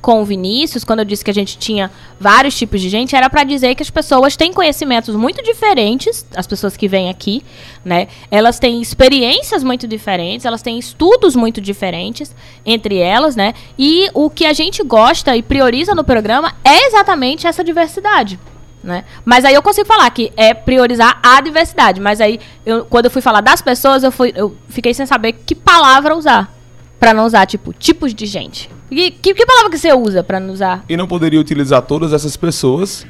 com 0.00 0.20
o 0.20 0.24
Vinícius, 0.24 0.84
quando 0.84 1.00
eu 1.00 1.04
disse 1.04 1.24
que 1.24 1.30
a 1.30 1.34
gente 1.34 1.58
tinha 1.58 1.90
vários 2.20 2.56
tipos 2.56 2.80
de 2.80 2.88
gente, 2.88 3.16
era 3.16 3.28
para 3.28 3.42
dizer 3.42 3.74
que 3.74 3.82
as 3.82 3.90
pessoas 3.90 4.36
têm 4.36 4.52
conhecimentos 4.52 5.16
muito 5.16 5.42
diferentes, 5.42 6.26
as 6.36 6.46
pessoas 6.46 6.76
que 6.76 6.86
vêm 6.86 7.08
aqui, 7.10 7.42
né? 7.84 8.06
Elas 8.30 8.58
têm 8.58 8.80
experiências 8.80 9.64
muito 9.64 9.88
diferentes, 9.88 10.46
elas 10.46 10.62
têm 10.62 10.78
estudos 10.78 11.34
muito 11.34 11.60
diferentes 11.60 12.34
entre 12.64 12.98
elas, 12.98 13.34
né? 13.34 13.54
E 13.78 14.08
o 14.14 14.30
que 14.30 14.46
a 14.46 14.52
gente 14.52 14.82
gosta 14.82 15.36
e 15.36 15.42
prioriza 15.42 15.94
no 15.94 16.04
programa 16.04 16.54
é 16.62 16.86
exatamente 16.86 17.46
essa 17.46 17.64
diversidade. 17.64 18.38
Né? 18.84 19.04
Mas 19.24 19.46
aí 19.46 19.54
eu 19.54 19.62
consigo 19.62 19.86
falar 19.88 20.10
que 20.10 20.30
é 20.36 20.52
priorizar 20.52 21.18
a 21.22 21.40
diversidade. 21.40 22.00
Mas 22.02 22.20
aí, 22.20 22.38
eu- 22.66 22.84
quando 22.84 23.06
eu 23.06 23.10
fui 23.10 23.22
falar 23.22 23.40
das 23.40 23.62
pessoas, 23.62 24.02
eu, 24.04 24.12
fui, 24.12 24.30
eu 24.36 24.54
fiquei 24.68 24.92
sem 24.92 25.06
saber 25.06 25.32
que 25.46 25.54
palavra 25.54 26.14
usar. 26.14 26.54
Pra 27.00 27.14
não 27.14 27.24
usar, 27.24 27.46
tipo, 27.46 27.72
tipos 27.72 28.14
de 28.14 28.26
gente. 28.26 28.70
E 28.90 29.10
que, 29.10 29.32
que 29.34 29.46
palavra 29.46 29.70
que 29.70 29.78
você 29.78 29.92
usa 29.94 30.22
pra 30.22 30.38
não 30.38 30.52
usar? 30.52 30.84
E 30.86 30.96
não 30.98 31.06
poderia 31.08 31.40
utilizar 31.40 31.80
todas 31.82 32.12
essas 32.12 32.36
pessoas, 32.36 33.06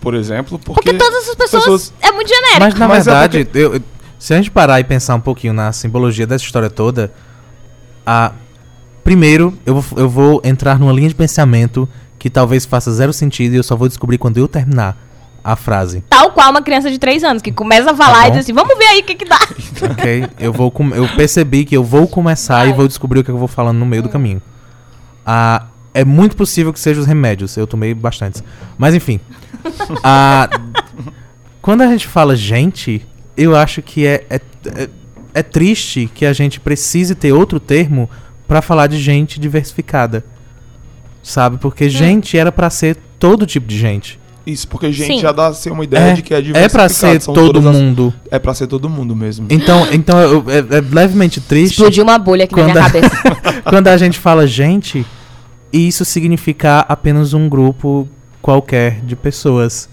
por 0.00 0.14
exemplo, 0.14 0.58
porque... 0.58 0.82
Porque 0.90 0.98
todas 0.98 1.22
essas 1.22 1.34
pessoas, 1.36 1.92
é 2.02 2.10
muito 2.10 2.28
genérico. 2.28 2.60
Mas 2.60 2.74
na 2.74 2.88
Mas 2.88 3.06
é 3.06 3.10
verdade, 3.10 3.48
eu- 3.54 3.74
eu- 3.76 3.82
se 4.18 4.34
a 4.34 4.36
gente 4.36 4.50
parar 4.50 4.80
e 4.80 4.84
pensar 4.84 5.14
um 5.14 5.20
pouquinho 5.20 5.52
na 5.52 5.72
simbologia 5.72 6.26
dessa 6.26 6.44
história 6.44 6.68
toda, 6.68 7.12
a, 8.04 8.32
primeiro 9.04 9.56
eu 9.64 9.80
vou, 9.80 9.98
eu 10.00 10.08
vou 10.08 10.40
entrar 10.44 10.78
numa 10.78 10.92
linha 10.92 11.08
de 11.08 11.14
pensamento 11.14 11.88
que 12.22 12.30
talvez 12.30 12.64
faça 12.64 12.92
zero 12.92 13.12
sentido 13.12 13.54
e 13.54 13.56
eu 13.56 13.64
só 13.64 13.74
vou 13.74 13.88
descobrir 13.88 14.16
quando 14.16 14.38
eu 14.38 14.46
terminar 14.46 14.96
a 15.42 15.56
frase. 15.56 16.04
Tal 16.08 16.30
qual 16.30 16.52
uma 16.52 16.62
criança 16.62 16.88
de 16.88 16.96
3 16.96 17.24
anos, 17.24 17.42
que 17.42 17.50
começa 17.50 17.90
a 17.90 17.96
falar 17.96 18.20
Tá 18.20 18.28
e 18.28 18.30
diz 18.30 18.40
assim, 18.42 18.52
vamos 18.52 18.78
ver 18.78 18.84
aí 18.84 19.00
o 19.00 19.04
que 19.04 19.16
que 19.16 19.24
dá. 19.24 19.40
Ok? 19.90 20.28
eu, 20.38 20.52
vou 20.52 20.72
eu 20.94 21.08
percebi 21.16 21.64
que 21.64 21.76
eu 21.76 21.82
vou 21.82 22.06
começar 22.06 22.68
e 22.68 22.72
vou 22.72 22.86
descobrir 22.86 23.18
o 23.18 23.24
que 23.24 23.30
eu 23.32 23.36
vou 23.36 23.48
falando 23.48 23.78
no 23.78 23.84
meio 23.84 24.04
do 24.04 24.08
caminho. 24.08 24.40
Ah, 25.26 25.66
é 25.92 26.04
muito 26.04 26.36
possível 26.36 26.72
que 26.72 26.78
sejam 26.78 27.00
os 27.00 27.08
remédios. 27.08 27.56
Eu 27.56 27.66
tomei 27.66 27.92
bastantes. 27.92 28.40
Mas 28.78 28.94
enfim. 28.94 29.18
Ah, 30.04 30.48
quando 31.60 31.82
a 31.82 31.88
gente 31.88 32.06
fala 32.06 32.36
gente, 32.36 33.04
eu 33.36 33.56
acho 33.56 33.82
que 33.82 34.06
é, 34.06 34.24
é, 34.30 34.40
é, 34.66 34.88
é 35.34 35.42
triste 35.42 36.08
que 36.14 36.24
a 36.24 36.32
gente 36.32 36.60
precise 36.60 37.16
ter 37.16 37.32
outro 37.32 37.58
termo 37.58 38.08
pra 38.46 38.62
falar 38.62 38.86
de 38.86 38.98
gente 38.98 39.40
diversificada. 39.40 40.24
Sabe? 41.22 41.56
Porque 41.58 41.88
gente 41.88 42.36
era 42.36 42.50
pra 42.50 42.68
ser 42.70 42.96
todo 43.18 43.46
tipo 43.46 43.66
de 43.66 43.78
gente. 43.78 44.20
Isso, 44.44 44.66
porque 44.66 44.90
gente 44.90 45.06
Sim. 45.14 45.20
já 45.20 45.30
dá 45.30 45.46
assim, 45.46 45.70
uma 45.70 45.84
ideia 45.84 46.10
É, 46.10 46.12
de 46.14 46.22
que 46.22 46.34
é 46.34 46.38
é 46.38 46.40
diversificado. 46.42 46.72
pra 46.72 46.88
ser 46.88 47.20
todo 47.32 47.58
as- 47.60 47.64
mundo. 47.76 48.12
É 48.28 48.40
pra 48.40 48.52
ser 48.52 48.66
todo 48.66 48.88
mundo 48.90 49.14
mesmo. 49.14 49.46
Então, 49.48 49.86
então 49.92 50.18
eu- 50.20 50.44
é, 50.48 50.58
é 50.58 50.80
levemente 50.80 51.40
triste. 51.40 51.74
Explodiu 51.74 52.02
uma 52.02 52.18
bolha 52.18 52.44
aqui 52.44 52.56
na 52.56 52.64
minha 52.64 52.74
Quando 52.74 52.84
a- 52.86 52.90
cabeça. 52.90 53.62
quando 53.62 53.86
a 53.86 53.96
gente 53.96 54.18
fala 54.18 54.44
gente, 54.44 55.06
isso 55.72 56.04
significar 56.04 56.84
apenas 56.88 57.32
um 57.34 57.48
grupo 57.48 58.08
qualquer 58.40 59.00
de 59.04 59.14
pessoas. 59.14 59.88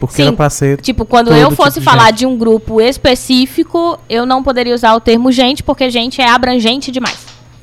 Porque 0.00 0.16
Sim. 0.16 0.22
era 0.26 0.32
pra 0.32 0.50
ser. 0.50 0.80
Tipo, 0.80 1.04
quando 1.04 1.28
Todo 1.28 1.36
eu 1.38 1.50
tipo 1.50 1.62
fosse 1.62 1.78
de 1.78 1.84
falar 1.84 2.06
gente. 2.08 2.18
de 2.18 2.26
um 2.26 2.36
grupo 2.36 2.80
específico, 2.80 3.96
eu 4.08 4.26
não 4.26 4.42
poderia 4.42 4.74
usar 4.74 4.92
o 4.94 5.00
termo 5.00 5.30
gente, 5.30 5.62
porque 5.62 5.88
gente 5.88 6.20
é 6.20 6.28
abrangente 6.28 6.90
demais. 6.90 7.16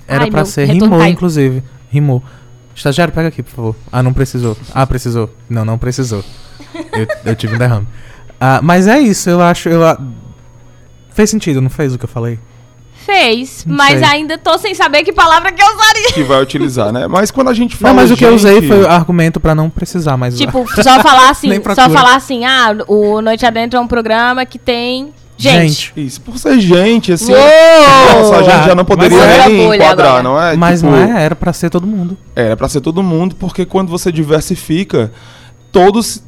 Era 0.08 0.24
Ai, 0.24 0.30
pra 0.32 0.38
meu 0.40 0.46
ser 0.46 0.66
rimou, 0.66 0.98
caiu. 0.98 1.12
inclusive. 1.12 1.62
Rimou. 1.90 2.24
Estagiário, 2.76 3.14
pega 3.14 3.28
aqui, 3.28 3.44
por 3.44 3.52
favor. 3.52 3.76
Ah, 3.92 4.02
não 4.02 4.14
precisou. 4.14 4.58
Ah, 4.74 4.86
precisou. 4.88 5.30
Não, 5.50 5.64
não 5.66 5.78
precisou. 5.78 6.24
Eu, 6.74 7.08
eu 7.26 7.36
tive 7.36 7.56
um 7.56 7.58
derrame. 7.58 7.88
Ah, 8.40 8.60
mas 8.64 8.88
é 8.88 9.00
isso, 9.00 9.30
eu 9.30 9.42
acho. 9.42 9.70
Eu, 9.70 9.86
a- 9.86 10.00
Fez 11.14 11.30
sentido, 11.30 11.60
não 11.62 11.70
fez 11.70 11.94
o 11.94 11.98
que 12.00 12.06
eu 12.06 12.10
falei? 12.10 12.40
Fez, 13.06 13.66
Não 13.66 13.76
mas 13.76 14.00
sei. 14.00 14.04
ainda 14.08 14.38
tô 14.38 14.58
sem 14.60 14.76
saber 14.76 15.04
que 15.04 15.12
palavra 15.12 15.52
que 15.52 15.62
eu 15.62 15.66
usaria. 15.66 16.12
que 16.14 16.24
vai 16.24 16.42
utilizar, 16.42 16.92
né? 16.94 17.08
Mas 17.08 17.32
quando 17.32 17.50
a 17.50 17.54
gente 17.54 17.76
fala. 17.76 17.94
Não, 17.96 18.02
mas 18.02 18.12
o 18.12 18.16
que 18.16 18.24
eu 18.24 18.34
usei 18.36 18.62
gente- 18.62 18.68
foi 18.68 18.86
argumento 18.86 19.40
pra 19.40 19.56
não 19.56 19.70
precisar 19.72 20.16
mais 20.18 20.36
usar. 20.36 20.46
Tipo, 20.46 20.66
só 20.82 21.00
falar 21.02 21.32
assim, 21.32 21.50
Nem 21.50 21.58
só 21.58 21.64
procura. 21.64 21.90
falar 21.90 22.16
assim, 22.16 22.46
ah, 22.46 22.76
o 22.88 23.20
Noite 23.22 23.44
Adentro 23.46 23.78
é 23.78 23.82
um 23.82 23.88
programa 23.88 24.46
que 24.46 24.60
tem 24.60 25.14
gente. 25.42 25.94
Isso, 25.98 26.22
por 26.22 26.38
ser 26.38 26.60
gente, 26.60 27.12
assim. 27.12 27.32
Nossa, 27.34 28.36
a 28.38 28.44
gente 28.44 28.66
já 28.66 28.76
não 28.76 28.86
poderia 28.86 29.18
nem 29.48 29.62
é 29.72 29.76
enquadrar, 29.76 30.08
agora. 30.10 30.24
não 30.24 30.42
é? 30.42 30.56
Mas 30.56 30.80
Tipo, 30.82 30.92
não 30.92 30.98
é, 31.18 31.24
era 31.24 31.36
pra 31.36 31.54
ser 31.54 31.70
todo 31.70 31.86
mundo. 31.88 32.18
Era 32.36 32.56
pra 32.58 32.68
ser 32.70 32.82
todo 32.82 33.02
mundo, 33.04 33.36
porque 33.36 33.66
quando 33.66 33.90
você 33.90 34.12
diversifica, 34.12 35.12
todos 35.72 36.24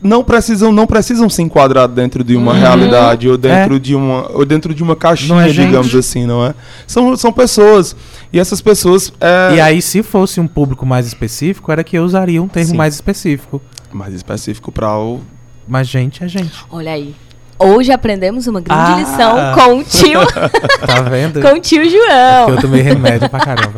não 0.00 0.22
precisam 0.22 0.70
não 0.72 0.86
precisam 0.86 1.28
se 1.28 1.42
enquadrar 1.42 1.88
dentro 1.88 2.22
de 2.22 2.36
uma 2.36 2.52
Uhum. 2.52 2.58
realidade 2.60 3.28
ou 3.28 3.36
dentro 3.36 3.80
de 3.80 3.94
uma 3.96 4.30
ou 4.32 4.44
dentro 4.44 4.72
de 4.74 4.82
uma 4.82 4.94
caixinha, 4.94 5.42
é 5.42 5.48
gente. 5.48 5.66
digamos 5.66 5.92
assim, 5.94 6.24
não 6.24 6.44
é? 6.44 6.54
São, 6.86 7.16
são 7.16 7.32
pessoas 7.32 7.96
e 8.32 8.38
essas 8.38 8.60
pessoas 8.60 9.12
é 9.20 9.54
E 9.56 9.60
aí, 9.60 9.82
se 9.82 10.02
fosse 10.02 10.40
um 10.40 10.46
público 10.46 10.84
mais 10.86 11.06
específico, 11.06 11.70
era 11.72 11.82
que 11.82 11.96
eu 11.98 12.04
usaria 12.04 12.40
um 12.42 12.46
termo 12.48 12.70
Sim. 12.70 12.76
mais 12.76 12.94
específico. 12.94 13.60
mais 13.92 14.14
específico 14.14 14.70
para 14.70 14.96
o 14.96 15.20
Mas 15.66 15.88
gente 15.88 16.22
é 16.22 16.28
gente. 16.28 16.64
Olha 16.70 16.92
aí. 16.92 17.14
Hoje 17.58 17.90
aprendemos 17.90 18.46
uma 18.46 18.60
grande 18.60 18.92
Ah. 18.92 18.96
lição 18.98 19.36
com 19.54 19.78
o 19.80 19.84
tio, 19.84 20.20
Tá 20.86 21.02
vendo? 21.02 21.40
com 21.40 21.48
o 21.56 21.60
tio 21.60 21.88
João. 21.90 22.50
eu 22.50 22.56
tomei 22.60 22.82
remédio 22.82 23.28
pra 23.28 23.40
caramba. 23.40 23.72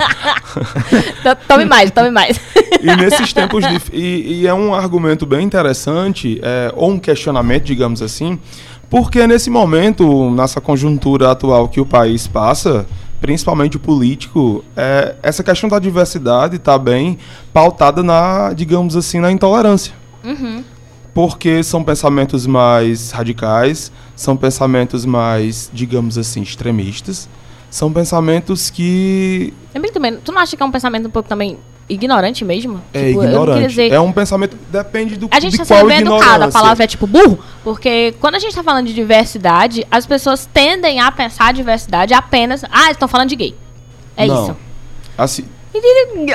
Tome 1.48 1.64
mais, 1.64 1.90
tome 1.90 2.10
mais. 2.10 2.38
E 2.82 2.96
nesses 2.96 3.32
tempos 3.32 3.64
de. 3.66 3.80
E, 3.92 4.40
e 4.42 4.46
é 4.46 4.52
um 4.54 4.74
argumento 4.74 5.24
bem 5.24 5.44
interessante, 5.44 6.40
é, 6.42 6.72
ou 6.76 6.90
um 6.90 6.98
questionamento, 6.98 7.64
digamos 7.64 8.02
assim, 8.02 8.38
porque 8.88 9.26
nesse 9.26 9.48
momento, 9.50 10.30
nessa 10.30 10.60
conjuntura 10.60 11.30
atual 11.30 11.68
que 11.68 11.80
o 11.80 11.86
país 11.86 12.26
passa, 12.26 12.84
principalmente 13.20 13.76
o 13.76 13.80
político, 13.80 14.64
é, 14.76 15.14
essa 15.22 15.42
questão 15.42 15.68
da 15.68 15.78
diversidade 15.78 16.56
está 16.56 16.78
bem 16.78 17.18
pautada 17.52 18.02
na, 18.02 18.52
digamos 18.52 18.96
assim, 18.96 19.20
na 19.20 19.30
intolerância. 19.30 19.92
Porque 21.14 21.62
são 21.62 21.82
pensamentos 21.82 22.46
mais 22.46 23.10
radicais, 23.10 23.90
são 24.14 24.36
pensamentos 24.36 25.04
mais, 25.04 25.70
digamos 25.72 26.16
assim, 26.16 26.42
extremistas. 26.42 27.28
São 27.68 27.92
pensamentos 27.92 28.70
que 28.70 29.52
Também, 29.72 29.92
também, 29.92 30.16
tu 30.16 30.32
não 30.32 30.40
acha 30.40 30.56
que 30.56 30.62
é 30.62 30.66
um 30.66 30.70
pensamento 30.72 31.06
um 31.06 31.10
pouco 31.10 31.28
também 31.28 31.56
ignorante 31.88 32.44
mesmo? 32.44 32.80
é 32.94 33.08
Tipo, 33.08 33.10
eu 33.10 33.14
não 33.14 33.22
queria 33.22 33.28
ignorante. 33.42 33.68
dizer- 33.68 33.92
É 33.92 34.00
um 34.00 34.12
pensamento. 34.12 34.56
Depende 34.70 35.16
do 35.16 35.28
A 35.30 35.40
gente 35.40 35.56
tá 35.56 35.64
qual 35.66 35.78
sendo 35.80 35.88
bem 35.88 36.00
educado, 36.00 36.44
a 36.44 36.48
palavra 36.48 36.84
é 36.84 36.86
tipo 36.86 37.06
burro, 37.06 37.38
porque 37.64 38.14
quando 38.20 38.36
a 38.36 38.38
gente 38.38 38.54
tá 38.54 38.62
falando 38.62 38.86
de 38.86 38.94
diversidade, 38.94 39.84
as 39.90 40.06
pessoas 40.06 40.48
tendem 40.52 41.00
a 41.00 41.10
pensar 41.12 41.46
a 41.48 41.52
diversidade 41.52 42.12
apenas. 42.14 42.64
Ah, 42.70 42.82
eles 42.84 42.92
estão 42.92 43.08
falando 43.08 43.28
de 43.28 43.36
gay. 43.36 43.54
É 44.16 44.26
Não. 44.26 44.44
isso. 44.44 44.56
Assim, 45.18 45.44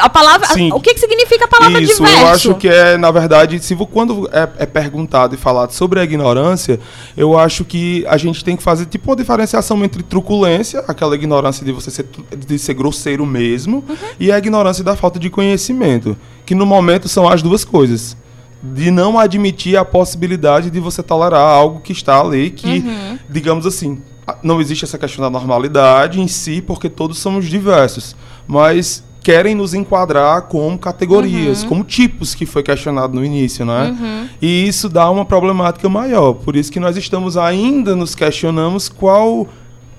A 0.01 0.09
palavra. 0.09 0.47
Sim. 0.47 0.71
O 0.71 0.79
que, 0.79 0.93
que 0.93 0.99
significa 0.99 1.45
a 1.45 1.47
palavra 1.47 1.81
isso, 1.81 1.95
diverso? 2.03 2.21
eu 2.21 2.27
acho 2.27 2.55
que 2.55 2.67
é, 2.67 2.97
na 2.97 3.11
verdade, 3.11 3.59
se 3.59 3.75
quando 3.91 4.29
é, 4.31 4.49
é 4.59 4.65
perguntado 4.65 5.35
e 5.35 5.37
falado 5.37 5.71
sobre 5.71 5.99
a 5.99 6.03
ignorância, 6.03 6.79
eu 7.17 7.37
acho 7.37 7.65
que 7.65 8.05
a 8.07 8.17
gente 8.17 8.43
tem 8.43 8.55
que 8.55 8.63
fazer 8.63 8.85
tipo 8.85 9.09
uma 9.09 9.15
diferenciação 9.15 9.83
entre 9.83 10.01
truculência, 10.03 10.83
aquela 10.87 11.15
ignorância 11.15 11.65
de 11.65 11.71
você 11.71 11.91
ser, 11.91 12.07
de 12.37 12.57
ser 12.57 12.73
grosseiro 12.73 13.25
mesmo, 13.25 13.83
Uhum. 13.87 13.95
e 14.19 14.31
a 14.31 14.37
ignorância 14.37 14.83
da 14.83 14.95
falta 14.95 15.19
de 15.19 15.29
conhecimento, 15.29 16.15
que 16.45 16.55
no 16.55 16.65
momento 16.65 17.07
são 17.09 17.27
as 17.27 17.41
duas 17.41 17.65
coisas. 17.65 18.15
De 18.63 18.89
não 18.89 19.19
admitir 19.19 19.77
a 19.77 19.85
possibilidade 19.85 20.71
de 20.71 20.79
você 20.79 21.03
tolerar 21.03 21.41
algo 21.41 21.81
que 21.81 21.91
está 21.91 22.19
ali, 22.21 22.49
que, 22.49 22.79
Uhum. 22.79 23.19
digamos 23.29 23.65
assim, 23.67 24.01
não 24.41 24.59
existe 24.59 24.85
essa 24.85 24.97
questão 24.97 25.23
da 25.23 25.29
normalidade 25.29 26.19
em 26.19 26.27
si, 26.27 26.61
porque 26.61 26.89
todos 26.89 27.19
somos 27.19 27.45
diversos. 27.45 28.15
Mas 28.47 29.03
querem 29.25 29.55
nos 29.55 29.73
enquadrar 29.73 30.43
como 30.43 30.77
categorias, 30.77 31.63
Uhum. 31.63 31.69
como 31.69 31.83
tipos 31.83 32.35
que 32.35 32.45
foi 32.45 32.61
questionado 32.61 33.15
no 33.15 33.25
início, 33.25 33.65
né? 33.65 34.29
E 34.39 34.67
isso 34.67 34.87
dá 34.87 35.09
uma 35.09 35.25
problemática 35.25 35.89
maior. 35.89 36.33
Por 36.33 36.55
isso 36.55 36.71
que 36.71 36.79
nós 36.79 36.95
estamos 36.95 37.35
ainda 37.35 37.95
nos 37.95 38.13
questionamos 38.13 38.87
qual, 38.87 39.47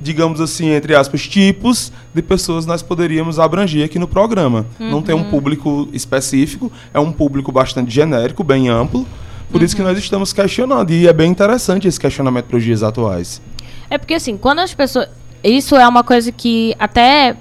digamos 0.01 0.41
assim, 0.41 0.69
entre 0.71 0.95
aspas, 0.95 1.27
tipos 1.27 1.91
de 2.15 2.23
pessoas 2.23 2.67
nós 2.67 2.83
poderíamos 2.83 3.41
abranger 3.41 3.85
aqui 3.85 3.99
no 3.99 4.07
programa. 4.07 4.65
Não 4.79 5.03
tem 5.03 5.13
um 5.13 5.25
público 5.29 5.89
específico, 5.93 6.71
é 6.95 7.01
um 7.01 7.11
público 7.11 7.51
bastante 7.51 7.91
genérico, 7.93 8.45
bem 8.45 8.69
amplo. 8.69 9.05
Por 9.51 9.61
isso 9.61 9.75
que 9.75 9.83
nós 9.83 9.99
estamos 9.99 10.33
questionando. 10.33 10.93
E 10.93 11.09
é 11.09 11.13
bem 11.13 11.33
interessante 11.33 11.89
esse 11.89 11.99
questionamento 11.99 12.45
para 12.45 12.59
os 12.59 12.63
dias 12.63 12.85
atuais. 12.85 13.43
É 13.91 13.99
porque 13.99 14.15
assim, 14.15 14.37
quando 14.37 14.61
as 14.61 14.73
pessoas. 14.73 15.09
Isso 15.43 15.75
é 15.75 15.87
uma 15.89 16.05
coisa 16.05 16.31
que 16.31 16.77
até. 16.79 17.37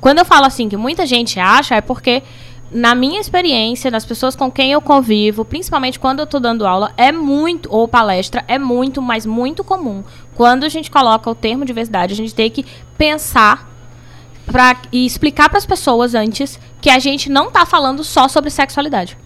Quando 0.00 0.18
eu 0.18 0.24
falo 0.24 0.46
assim, 0.46 0.68
que 0.68 0.76
muita 0.76 1.06
gente 1.06 1.40
acha, 1.40 1.74
é 1.74 1.80
porque, 1.80 2.22
na 2.70 2.94
minha 2.94 3.20
experiência, 3.20 3.90
das 3.90 4.04
pessoas 4.04 4.36
com 4.36 4.50
quem 4.50 4.72
eu 4.72 4.80
convivo, 4.80 5.44
principalmente 5.44 5.98
quando 5.98 6.20
eu 6.20 6.26
tô 6.26 6.38
dando 6.38 6.66
aula, 6.66 6.92
é 6.96 7.10
muito, 7.10 7.68
ou 7.72 7.88
palestra, 7.88 8.44
é 8.46 8.58
muito, 8.58 9.02
mas 9.02 9.26
muito 9.26 9.64
comum. 9.64 10.04
Quando 10.34 10.64
a 10.64 10.68
gente 10.68 10.90
coloca 10.90 11.28
o 11.28 11.34
termo 11.34 11.64
diversidade, 11.64 12.12
a 12.12 12.16
gente 12.16 12.34
tem 12.34 12.50
que 12.50 12.64
pensar 12.96 13.68
pra, 14.46 14.76
e 14.92 15.04
explicar 15.04 15.48
para 15.48 15.58
as 15.58 15.66
pessoas 15.66 16.14
antes 16.14 16.58
que 16.80 16.90
a 16.90 16.98
gente 16.98 17.28
não 17.28 17.50
tá 17.50 17.66
falando 17.66 18.04
só 18.04 18.28
sobre 18.28 18.50
sexualidade. 18.50 19.18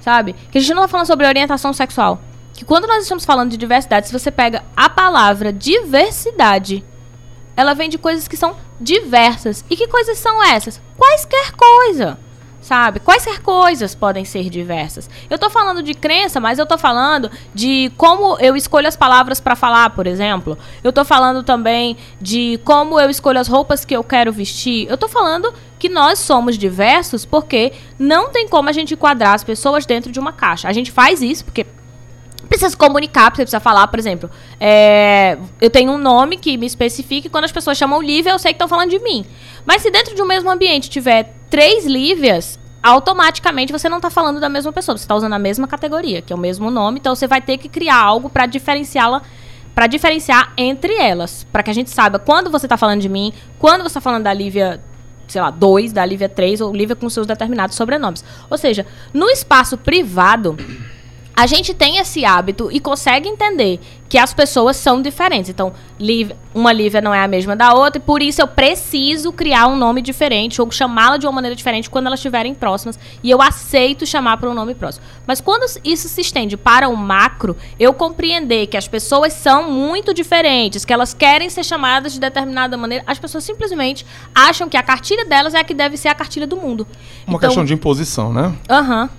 Sabe? 0.00 0.34
Que 0.50 0.58
a 0.58 0.60
gente 0.60 0.74
não 0.74 0.82
tá 0.82 0.88
falando 0.88 1.06
sobre 1.06 1.26
orientação 1.26 1.72
sexual. 1.72 2.20
Que 2.52 2.64
quando 2.64 2.86
nós 2.86 3.02
estamos 3.02 3.24
falando 3.24 3.50
de 3.50 3.56
diversidade, 3.56 4.06
se 4.06 4.12
você 4.12 4.30
pega 4.30 4.62
a 4.76 4.88
palavra 4.88 5.52
diversidade, 5.52 6.84
ela 7.56 7.74
vem 7.74 7.88
de 7.88 7.98
coisas 7.98 8.28
que 8.28 8.36
são 8.36 8.56
diversas. 8.80 9.64
E 9.70 9.76
que 9.76 9.88
coisas 9.88 10.18
são 10.18 10.42
essas? 10.42 10.80
Quaisquer 10.96 11.52
coisa. 11.52 12.18
Sabe? 12.60 12.98
Quaisquer 12.98 13.42
coisas 13.42 13.94
podem 13.94 14.24
ser 14.24 14.48
diversas. 14.48 15.10
Eu 15.28 15.38
tô 15.38 15.50
falando 15.50 15.82
de 15.82 15.92
crença, 15.92 16.40
mas 16.40 16.58
eu 16.58 16.64
tô 16.64 16.78
falando 16.78 17.30
de 17.54 17.92
como 17.94 18.38
eu 18.40 18.56
escolho 18.56 18.88
as 18.88 18.96
palavras 18.96 19.38
para 19.38 19.54
falar, 19.54 19.90
por 19.90 20.06
exemplo. 20.06 20.56
Eu 20.82 20.90
tô 20.90 21.04
falando 21.04 21.42
também 21.42 21.94
de 22.18 22.58
como 22.64 22.98
eu 22.98 23.10
escolho 23.10 23.38
as 23.38 23.48
roupas 23.48 23.84
que 23.84 23.94
eu 23.94 24.02
quero 24.02 24.32
vestir. 24.32 24.86
Eu 24.88 24.96
tô 24.96 25.08
falando 25.08 25.52
que 25.78 25.90
nós 25.90 26.18
somos 26.18 26.56
diversos 26.56 27.26
porque 27.26 27.74
não 27.98 28.30
tem 28.30 28.48
como 28.48 28.70
a 28.70 28.72
gente 28.72 28.94
enquadrar 28.94 29.34
as 29.34 29.44
pessoas 29.44 29.84
dentro 29.84 30.10
de 30.10 30.18
uma 30.18 30.32
caixa. 30.32 30.66
A 30.66 30.72
gente 30.72 30.90
faz 30.90 31.20
isso 31.20 31.44
porque 31.44 31.66
precisa 32.48 32.70
se 32.70 32.76
comunicar, 32.76 33.30
você 33.30 33.42
precisa 33.42 33.60
falar, 33.60 33.86
por 33.88 33.98
exemplo, 33.98 34.30
é, 34.60 35.38
eu 35.60 35.70
tenho 35.70 35.92
um 35.92 35.98
nome 35.98 36.36
que 36.36 36.56
me 36.56 36.66
especifica 36.66 37.26
e 37.26 37.30
quando 37.30 37.44
as 37.44 37.52
pessoas 37.52 37.76
chamam 37.76 38.02
Lívia, 38.02 38.30
eu 38.30 38.38
sei 38.38 38.52
que 38.52 38.56
estão 38.56 38.68
falando 38.68 38.90
de 38.90 38.98
mim. 38.98 39.24
Mas 39.64 39.82
se 39.82 39.90
dentro 39.90 40.14
de 40.14 40.22
um 40.22 40.26
mesmo 40.26 40.50
ambiente 40.50 40.90
tiver 40.90 41.34
três 41.50 41.86
Lívias, 41.86 42.58
automaticamente 42.82 43.72
você 43.72 43.88
não 43.88 43.96
está 43.96 44.10
falando 44.10 44.40
da 44.40 44.48
mesma 44.48 44.72
pessoa, 44.72 44.96
você 44.96 45.04
está 45.04 45.14
usando 45.14 45.32
a 45.32 45.38
mesma 45.38 45.66
categoria, 45.66 46.20
que 46.20 46.32
é 46.32 46.36
o 46.36 46.38
mesmo 46.38 46.70
nome, 46.70 46.98
então 47.00 47.14
você 47.14 47.26
vai 47.26 47.40
ter 47.40 47.58
que 47.58 47.68
criar 47.68 47.96
algo 47.96 48.28
para 48.28 48.46
diferenciá-la 48.46 49.22
para 49.74 49.88
diferenciar 49.88 50.52
entre 50.56 50.94
elas, 50.94 51.44
para 51.50 51.60
que 51.60 51.70
a 51.70 51.74
gente 51.74 51.90
saiba 51.90 52.16
quando 52.18 52.48
você 52.48 52.66
está 52.66 52.76
falando 52.76 53.00
de 53.00 53.08
mim, 53.08 53.32
quando 53.58 53.82
você 53.82 53.88
está 53.88 54.00
falando 54.00 54.22
da 54.22 54.32
Lívia 54.32 54.80
sei 55.26 55.40
lá, 55.40 55.50
2, 55.50 55.92
da 55.92 56.04
Lívia 56.04 56.28
3, 56.28 56.60
ou 56.60 56.74
Lívia 56.74 56.94
com 56.94 57.08
seus 57.08 57.26
determinados 57.26 57.76
sobrenomes. 57.76 58.24
Ou 58.50 58.58
seja, 58.58 58.86
no 59.12 59.28
espaço 59.30 59.76
privado, 59.76 60.56
a 61.36 61.46
gente 61.46 61.74
tem 61.74 61.98
esse 61.98 62.24
hábito 62.24 62.68
e 62.70 62.78
consegue 62.78 63.28
entender 63.28 63.80
que 64.08 64.16
as 64.16 64.32
pessoas 64.32 64.76
são 64.76 65.02
diferentes. 65.02 65.50
Então, 65.50 65.72
uma 66.54 66.72
Lívia 66.72 67.00
não 67.00 67.12
é 67.12 67.20
a 67.24 67.26
mesma 67.26 67.56
da 67.56 67.74
outra, 67.74 67.98
e 67.98 68.04
por 68.04 68.22
isso 68.22 68.40
eu 68.40 68.46
preciso 68.46 69.32
criar 69.32 69.66
um 69.66 69.74
nome 69.76 70.00
diferente 70.00 70.62
ou 70.62 70.70
chamá-la 70.70 71.16
de 71.16 71.26
uma 71.26 71.32
maneira 71.32 71.56
diferente 71.56 71.90
quando 71.90 72.06
elas 72.06 72.20
estiverem 72.20 72.54
próximas. 72.54 72.96
E 73.22 73.30
eu 73.30 73.42
aceito 73.42 74.06
chamar 74.06 74.36
por 74.36 74.48
um 74.48 74.54
nome 74.54 74.74
próximo. 74.76 75.04
Mas 75.26 75.40
quando 75.40 75.64
isso 75.82 76.08
se 76.08 76.20
estende 76.20 76.56
para 76.56 76.88
o 76.88 76.96
macro, 76.96 77.56
eu 77.80 77.92
compreender 77.92 78.68
que 78.68 78.76
as 78.76 78.86
pessoas 78.86 79.32
são 79.32 79.68
muito 79.72 80.14
diferentes, 80.14 80.84
que 80.84 80.92
elas 80.92 81.12
querem 81.12 81.50
ser 81.50 81.64
chamadas 81.64 82.12
de 82.12 82.20
determinada 82.20 82.76
maneira, 82.76 83.02
as 83.08 83.18
pessoas 83.18 83.42
simplesmente 83.42 84.06
acham 84.32 84.68
que 84.68 84.76
a 84.76 84.82
cartilha 84.82 85.24
delas 85.24 85.54
é 85.54 85.58
a 85.58 85.64
que 85.64 85.74
deve 85.74 85.96
ser 85.96 86.08
a 86.08 86.14
cartilha 86.14 86.46
do 86.46 86.56
mundo. 86.56 86.86
Uma 87.26 87.36
Então- 87.36 87.48
questão 87.48 87.64
de 87.64 87.74
imposição, 87.74 88.32
né? 88.32 88.54
Aham. 88.70 89.10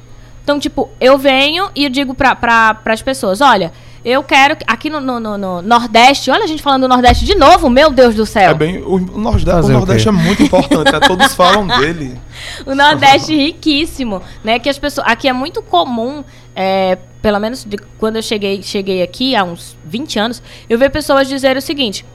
Então, 0.45 0.59
tipo, 0.59 0.89
eu 1.01 1.17
venho 1.17 1.69
e 1.75 1.85
eu 1.85 1.89
digo 1.89 2.13
pra, 2.13 2.35
pra, 2.35 2.75
pras 2.75 3.01
pessoas, 3.01 3.41
olha, 3.41 3.73
eu 4.05 4.21
quero. 4.23 4.55
que- 4.55 4.63
Aqui 4.67 4.91
no, 4.91 5.01
no, 5.01 5.19
no- 5.19 5.37
no 5.39 5.61
Nordeste, 5.63 6.29
olha 6.29 6.43
a 6.43 6.47
gente 6.47 6.61
falando 6.61 6.83
do 6.83 6.87
Nordeste 6.87 7.25
de 7.25 7.33
novo, 7.33 7.67
meu 7.67 7.89
Deus 7.89 8.13
do 8.13 8.27
céu. 8.27 8.51
É 8.51 8.53
bem. 8.53 8.77
O 8.83 8.99
Nordeste, 8.99 9.49
Fazer 9.49 9.73
o 9.73 9.75
o 9.75 9.79
Nordeste 9.79 10.03
quê? 10.03 10.09
é 10.09 10.11
muito 10.11 10.43
importante, 10.43 10.91
né? 10.91 10.99
Todos 10.99 11.33
falam 11.35 11.65
dele. 11.65 12.15
O 12.63 12.75
Nordeste 12.75 13.35
riquíssimo, 13.35 14.21
né? 14.43 14.59
Que 14.59 14.69
as 14.69 14.77
pessoas. 14.77 15.07
Aqui 15.07 15.27
é 15.27 15.33
muito 15.33 15.63
comum, 15.63 16.23
é, 16.55 16.99
pelo 17.23 17.39
menos 17.39 17.63
de 17.65 17.75
quando 17.97 18.17
eu 18.17 18.21
cheguei, 18.21 18.61
cheguei 18.61 19.01
aqui, 19.01 19.35
há 19.35 19.43
uns 19.43 19.75
20 19.83 20.19
anos, 20.19 20.43
eu 20.69 20.77
ver 20.77 20.91
pessoas 20.91 21.27
dizerem 21.27 21.57
o 21.57 21.61
seguinte: 21.61 22.05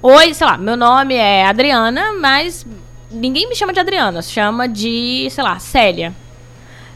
Oi, 0.00 0.32
sei 0.32 0.46
lá, 0.46 0.56
meu 0.56 0.76
nome 0.76 1.14
é 1.16 1.44
Adriana, 1.44 2.12
mas 2.20 2.64
ninguém 3.10 3.48
me 3.48 3.56
chama 3.56 3.72
de 3.72 3.80
Adriana, 3.80 4.22
chama 4.22 4.68
de, 4.68 5.26
sei 5.28 5.42
lá, 5.42 5.58
Célia. 5.58 6.14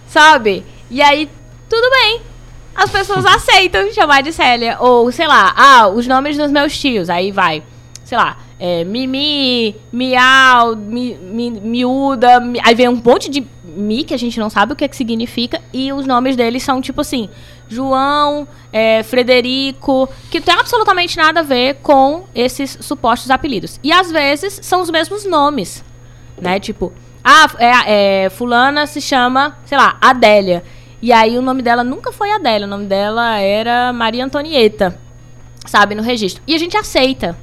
Sabe? 0.06 0.64
E 0.90 1.02
aí, 1.02 1.28
tudo 1.68 1.90
bem. 1.90 2.20
As 2.74 2.90
pessoas 2.90 3.24
aceitam 3.26 3.92
chamar 3.92 4.22
de 4.22 4.32
Célia. 4.32 4.76
Ou, 4.80 5.10
sei 5.10 5.26
lá, 5.26 5.52
ah, 5.56 5.88
os 5.88 6.06
nomes 6.06 6.36
dos 6.36 6.50
meus 6.50 6.76
tios. 6.76 7.08
Aí 7.08 7.30
vai, 7.30 7.62
sei 8.04 8.18
lá, 8.18 8.38
é, 8.58 8.84
Mimi, 8.84 9.76
Miau, 9.92 10.76
mi, 10.76 11.14
mi, 11.14 11.50
Miúda. 11.50 12.40
Mi, 12.40 12.60
aí 12.62 12.74
vem 12.74 12.88
um 12.88 13.00
monte 13.04 13.28
de 13.28 13.46
Mi 13.76 14.04
que 14.04 14.14
a 14.14 14.16
gente 14.16 14.38
não 14.38 14.48
sabe 14.48 14.72
o 14.72 14.76
que, 14.76 14.84
é 14.84 14.88
que 14.88 14.96
significa. 14.96 15.60
E 15.72 15.92
os 15.92 16.06
nomes 16.06 16.36
deles 16.36 16.62
são 16.62 16.80
tipo 16.80 17.00
assim: 17.00 17.28
João, 17.68 18.46
é, 18.72 19.02
Frederico, 19.02 20.08
que 20.30 20.40
tem 20.40 20.54
absolutamente 20.54 21.16
nada 21.16 21.40
a 21.40 21.42
ver 21.42 21.76
com 21.82 22.24
esses 22.34 22.78
supostos 22.80 23.30
apelidos. 23.30 23.80
E 23.82 23.92
às 23.92 24.10
vezes 24.10 24.60
são 24.62 24.80
os 24.80 24.90
mesmos 24.90 25.24
nomes, 25.24 25.84
né? 26.40 26.60
Tipo, 26.60 26.92
ah, 27.24 27.50
é, 27.58 28.24
é, 28.24 28.30
Fulana 28.30 28.86
se 28.86 29.00
chama, 29.00 29.56
sei 29.64 29.78
lá, 29.78 29.96
Adélia. 29.98 30.62
E 31.00 31.10
aí 31.10 31.38
o 31.38 31.42
nome 31.42 31.62
dela 31.62 31.82
nunca 31.82 32.12
foi 32.12 32.30
Adélia, 32.30 32.66
o 32.66 32.70
nome 32.70 32.84
dela 32.84 33.38
era 33.38 33.92
Maria 33.94 34.24
Antonieta, 34.24 34.98
sabe, 35.66 35.94
no 35.94 36.02
registro. 36.02 36.42
E 36.46 36.54
a 36.54 36.58
gente 36.58 36.76
aceita. 36.76 37.36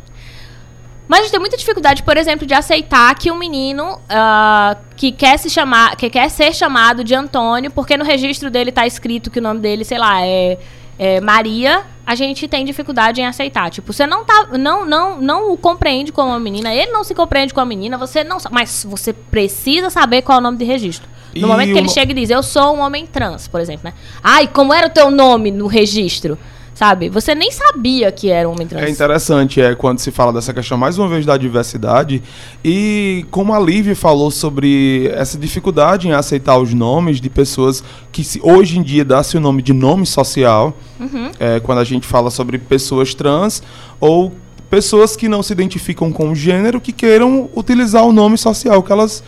Mas 1.08 1.20
a 1.20 1.22
gente 1.24 1.32
tem 1.32 1.40
muita 1.40 1.58
dificuldade, 1.58 2.04
por 2.04 2.16
exemplo, 2.16 2.46
de 2.46 2.54
aceitar 2.54 3.14
que 3.16 3.30
um 3.32 3.36
menino 3.36 3.96
uh, 3.96 4.78
que 4.96 5.12
quer 5.12 5.38
se 5.38 5.50
chamar, 5.50 5.96
que 5.98 6.10
quer 6.10 6.30
ser 6.30 6.54
chamado 6.54 7.04
de 7.04 7.14
Antônio, 7.14 7.70
porque 7.72 7.98
no 7.98 8.06
registro 8.06 8.50
dele 8.50 8.70
está 8.70 8.88
escrito 8.88 9.30
que 9.30 9.40
o 9.40 9.42
nome 9.42 9.60
dele, 9.60 9.84
sei 9.84 9.98
lá, 9.98 10.26
é, 10.26 10.58
é, 11.02 11.20
Maria, 11.20 11.82
a 12.06 12.14
gente 12.14 12.48
tem 12.48 12.64
dificuldade 12.64 13.20
em 13.20 13.26
aceitar. 13.26 13.72
Tipo, 13.72 13.92
você 13.92 14.06
não 14.06 14.24
tá, 14.24 14.50
não, 14.52 14.86
não, 14.86 15.20
não 15.20 15.52
o 15.52 15.58
compreende 15.58 16.12
como 16.12 16.30
uma 16.30 16.40
menina, 16.40 16.72
ele 16.72 16.92
não 16.92 17.04
se 17.04 17.16
compreende 17.16 17.56
como 17.56 17.66
menina, 17.66 17.98
você 17.98 18.24
não, 18.24 18.38
mas 18.52 18.86
você 18.88 19.12
precisa 19.12 19.90
saber 19.90 20.22
qual 20.22 20.36
é 20.36 20.40
o 20.40 20.44
nome 20.44 20.60
de 20.60 20.64
registro. 20.64 21.10
No 21.34 21.48
e 21.48 21.50
momento 21.50 21.74
que 21.74 21.80
ele 21.80 21.90
chega 21.90 22.12
e 22.12 22.14
diz, 22.14 22.30
eu 22.30 22.44
sou 22.44 22.76
um 22.76 22.82
homem 22.82 23.08
trans, 23.08 23.48
por 23.48 23.60
exemplo, 23.60 23.86
né? 23.86 23.96
Ai, 24.22 24.48
como 24.48 24.72
era 24.72 24.86
o 24.86 24.90
teu 24.92 25.10
nome 25.10 25.50
no 25.50 25.66
registro? 25.66 26.38
Sabe? 26.82 27.10
Você 27.10 27.36
nem 27.36 27.52
sabia 27.52 28.12
que 28.12 28.32
era 28.32 28.50
um 28.50 28.54
homem 28.54 28.66
trans. 28.66 28.82
É 28.82 28.90
interessante, 28.90 29.62
é 29.62 29.76
quando 29.76 30.00
se 30.00 30.10
fala 30.10 30.34
dessa 30.34 30.52
questão 30.52 30.76
mais 30.80 30.98
uma 30.98 31.08
vez 31.08 31.24
da 31.24 31.38
diversidade 31.38 32.24
e 32.66 33.24
como 33.30 33.54
a 33.54 33.60
Lívia 33.60 33.96
falou 33.96 34.32
sobre 34.32 35.08
essa 35.14 35.38
dificuldade 35.38 36.08
em 36.08 36.12
aceitar 36.12 36.58
os 36.58 36.74
nomes 36.74 37.22
de 37.22 37.30
pessoas 37.30 37.84
que 38.12 38.24
se, 38.24 38.42
hoje 38.42 38.80
em 38.80 38.82
dia 38.82 39.06
dá-se 39.06 39.38
o 39.38 39.40
nome 39.40 39.62
de 39.62 39.74
nome 39.74 40.08
social, 40.08 40.76
uhum. 41.00 41.30
é, 41.40 41.60
quando 41.60 41.78
a 41.78 41.84
gente 41.84 42.08
fala 42.08 42.32
sobre 42.32 42.58
pessoas 42.58 43.14
trans 43.14 43.62
ou 44.00 44.34
pessoas 44.68 45.16
que 45.16 45.30
não 45.30 45.44
se 45.44 45.54
identificam 45.54 46.12
com 46.12 46.32
o 46.32 46.36
gênero 46.36 46.82
que 46.82 46.92
queiram 46.92 47.48
utilizar 47.56 48.04
o 48.04 48.12
nome 48.12 48.40
social 48.40 48.82
que 48.82 48.92
elas 48.92 49.24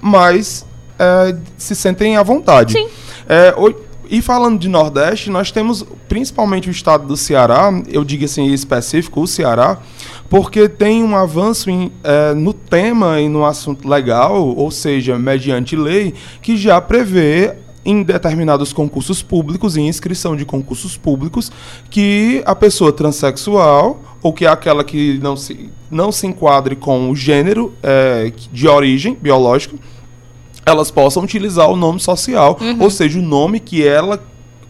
mais 0.00 0.64
é, 0.96 1.36
se 1.56 1.74
sentem 1.74 2.16
à 2.16 2.22
vontade. 2.22 2.74
Sim. 2.74 2.86
É, 3.28 3.52
e 4.08 4.22
falando 4.22 4.58
de 4.58 4.68
Nordeste, 4.68 5.30
nós 5.30 5.50
temos 5.50 5.84
principalmente 6.08 6.68
o 6.68 6.70
estado 6.70 7.06
do 7.06 7.16
Ceará, 7.16 7.70
eu 7.88 8.04
digo 8.04 8.24
assim 8.24 8.42
em 8.42 8.54
específico, 8.54 9.20
o 9.20 9.26
Ceará, 9.26 9.78
porque 10.28 10.68
tem 10.68 11.02
um 11.02 11.16
avanço 11.16 11.70
em, 11.70 11.92
é, 12.02 12.34
no 12.34 12.52
tema 12.52 13.20
e 13.20 13.28
no 13.28 13.44
assunto 13.44 13.88
legal, 13.88 14.48
ou 14.56 14.70
seja, 14.70 15.18
mediante 15.18 15.76
lei, 15.76 16.14
que 16.42 16.56
já 16.56 16.80
prevê 16.80 17.56
em 17.84 18.02
determinados 18.02 18.72
concursos 18.72 19.22
públicos, 19.22 19.76
em 19.76 19.88
inscrição 19.88 20.34
de 20.34 20.44
concursos 20.44 20.96
públicos, 20.96 21.52
que 21.90 22.42
a 22.46 22.54
pessoa 22.54 22.92
transexual, 22.92 24.00
ou 24.22 24.32
que 24.32 24.46
é 24.46 24.48
aquela 24.48 24.82
que 24.82 25.18
não 25.22 25.36
se, 25.36 25.70
não 25.90 26.10
se 26.10 26.26
enquadre 26.26 26.74
com 26.74 27.10
o 27.10 27.14
gênero 27.14 27.74
é, 27.82 28.32
de 28.50 28.66
origem 28.66 29.16
biológico, 29.20 29.78
elas 30.66 30.90
possam 30.90 31.22
utilizar 31.22 31.68
o 31.70 31.76
nome 31.76 32.00
social, 32.00 32.58
uhum. 32.60 32.82
ou 32.82 32.90
seja, 32.90 33.18
o 33.18 33.22
nome 33.22 33.60
que 33.60 33.86
ela 33.86 34.22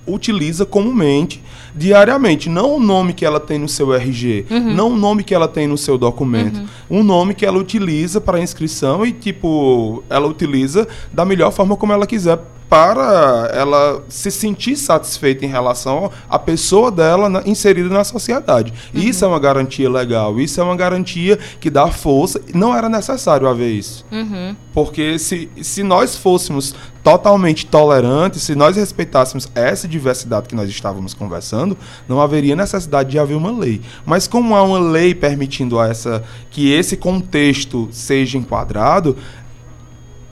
utiliza 0.07 0.66
comumente, 0.66 1.42
diariamente. 1.74 2.48
Não 2.48 2.76
o 2.76 2.80
nome 2.80 3.12
que 3.12 3.24
ela 3.24 3.40
tem 3.40 3.59
no 3.59 3.68
seu 3.68 3.94
RG, 3.94 4.46
uhum. 4.50 4.74
não 4.74 4.92
o 4.92 4.96
nome 4.96 5.24
que 5.24 5.35
ela 5.35 5.48
tem 5.48 5.66
no 5.66 5.78
seu 5.78 5.96
documento. 5.96 6.59
Uhum. 6.90 6.98
Um 6.98 7.02
nome 7.02 7.35
que 7.35 7.46
ela 7.46 7.59
utiliza 7.59 8.20
para 8.20 8.40
inscrição 8.40 9.04
e, 9.04 9.12
tipo, 9.12 10.02
ela 10.11 10.26
utiliza 10.26 10.87
da 11.12 11.24
melhor 11.24 11.50
forma 11.52 11.76
como 11.76 11.92
ela 11.92 12.07
quiser 12.07 12.38
para 12.75 13.53
ela 13.55 14.03
se 14.09 14.33
sentir 14.33 14.77
satisfeita 14.77 15.45
em 15.45 15.49
relação 15.49 16.11
à 16.29 16.41
pessoa 16.41 16.91
dela 16.91 17.29
na, 17.29 17.41
inserida 17.47 17.89
na 17.89 18.03
sociedade. 18.03 18.73
Uhum. 18.93 19.01
Isso 19.01 19.25
é 19.25 19.29
uma 19.29 19.39
garantia 19.39 19.89
legal, 19.89 20.41
isso 20.41 20.61
é 20.61 20.65
uma 20.65 20.75
garantia 20.75 21.39
que 21.61 21.71
dá 21.71 21.87
força. 21.87 22.41
Não 22.53 22.77
era 22.77 22.89
necessário 22.89 23.47
haver 23.47 23.71
isso. 23.71 24.05
Uhum. 24.11 24.57
Porque 24.73 25.21
se, 25.21 25.49
se 25.63 25.85
nós 25.85 26.17
fôssemos 26.17 26.75
totalmente 27.05 27.65
tolerantes, 27.65 28.43
se 28.43 28.57
nós 28.57 28.75
respeitássemos 28.77 29.47
essa 29.55 29.87
diversidade 29.87 30.49
que 30.49 30.57
nós 30.57 30.69
estávamos 30.69 31.15
conversando, 31.15 31.79
não 32.09 32.21
haveria 32.21 32.57
necessidade 32.57 33.11
de 33.11 33.21
haver 33.21 33.37
uma 33.37 33.57
lei. 33.57 33.83
Mas 34.05 34.27
como 34.27 34.57
há 34.57 34.65
uma 34.65 34.81
lei 34.81 35.15
permitindo 35.15 35.81
essa 35.81 36.25
que 36.51 36.73
esse 36.73 36.97
contexto 36.97 37.89
seja 37.93 38.37
enquadrado, 38.37 39.17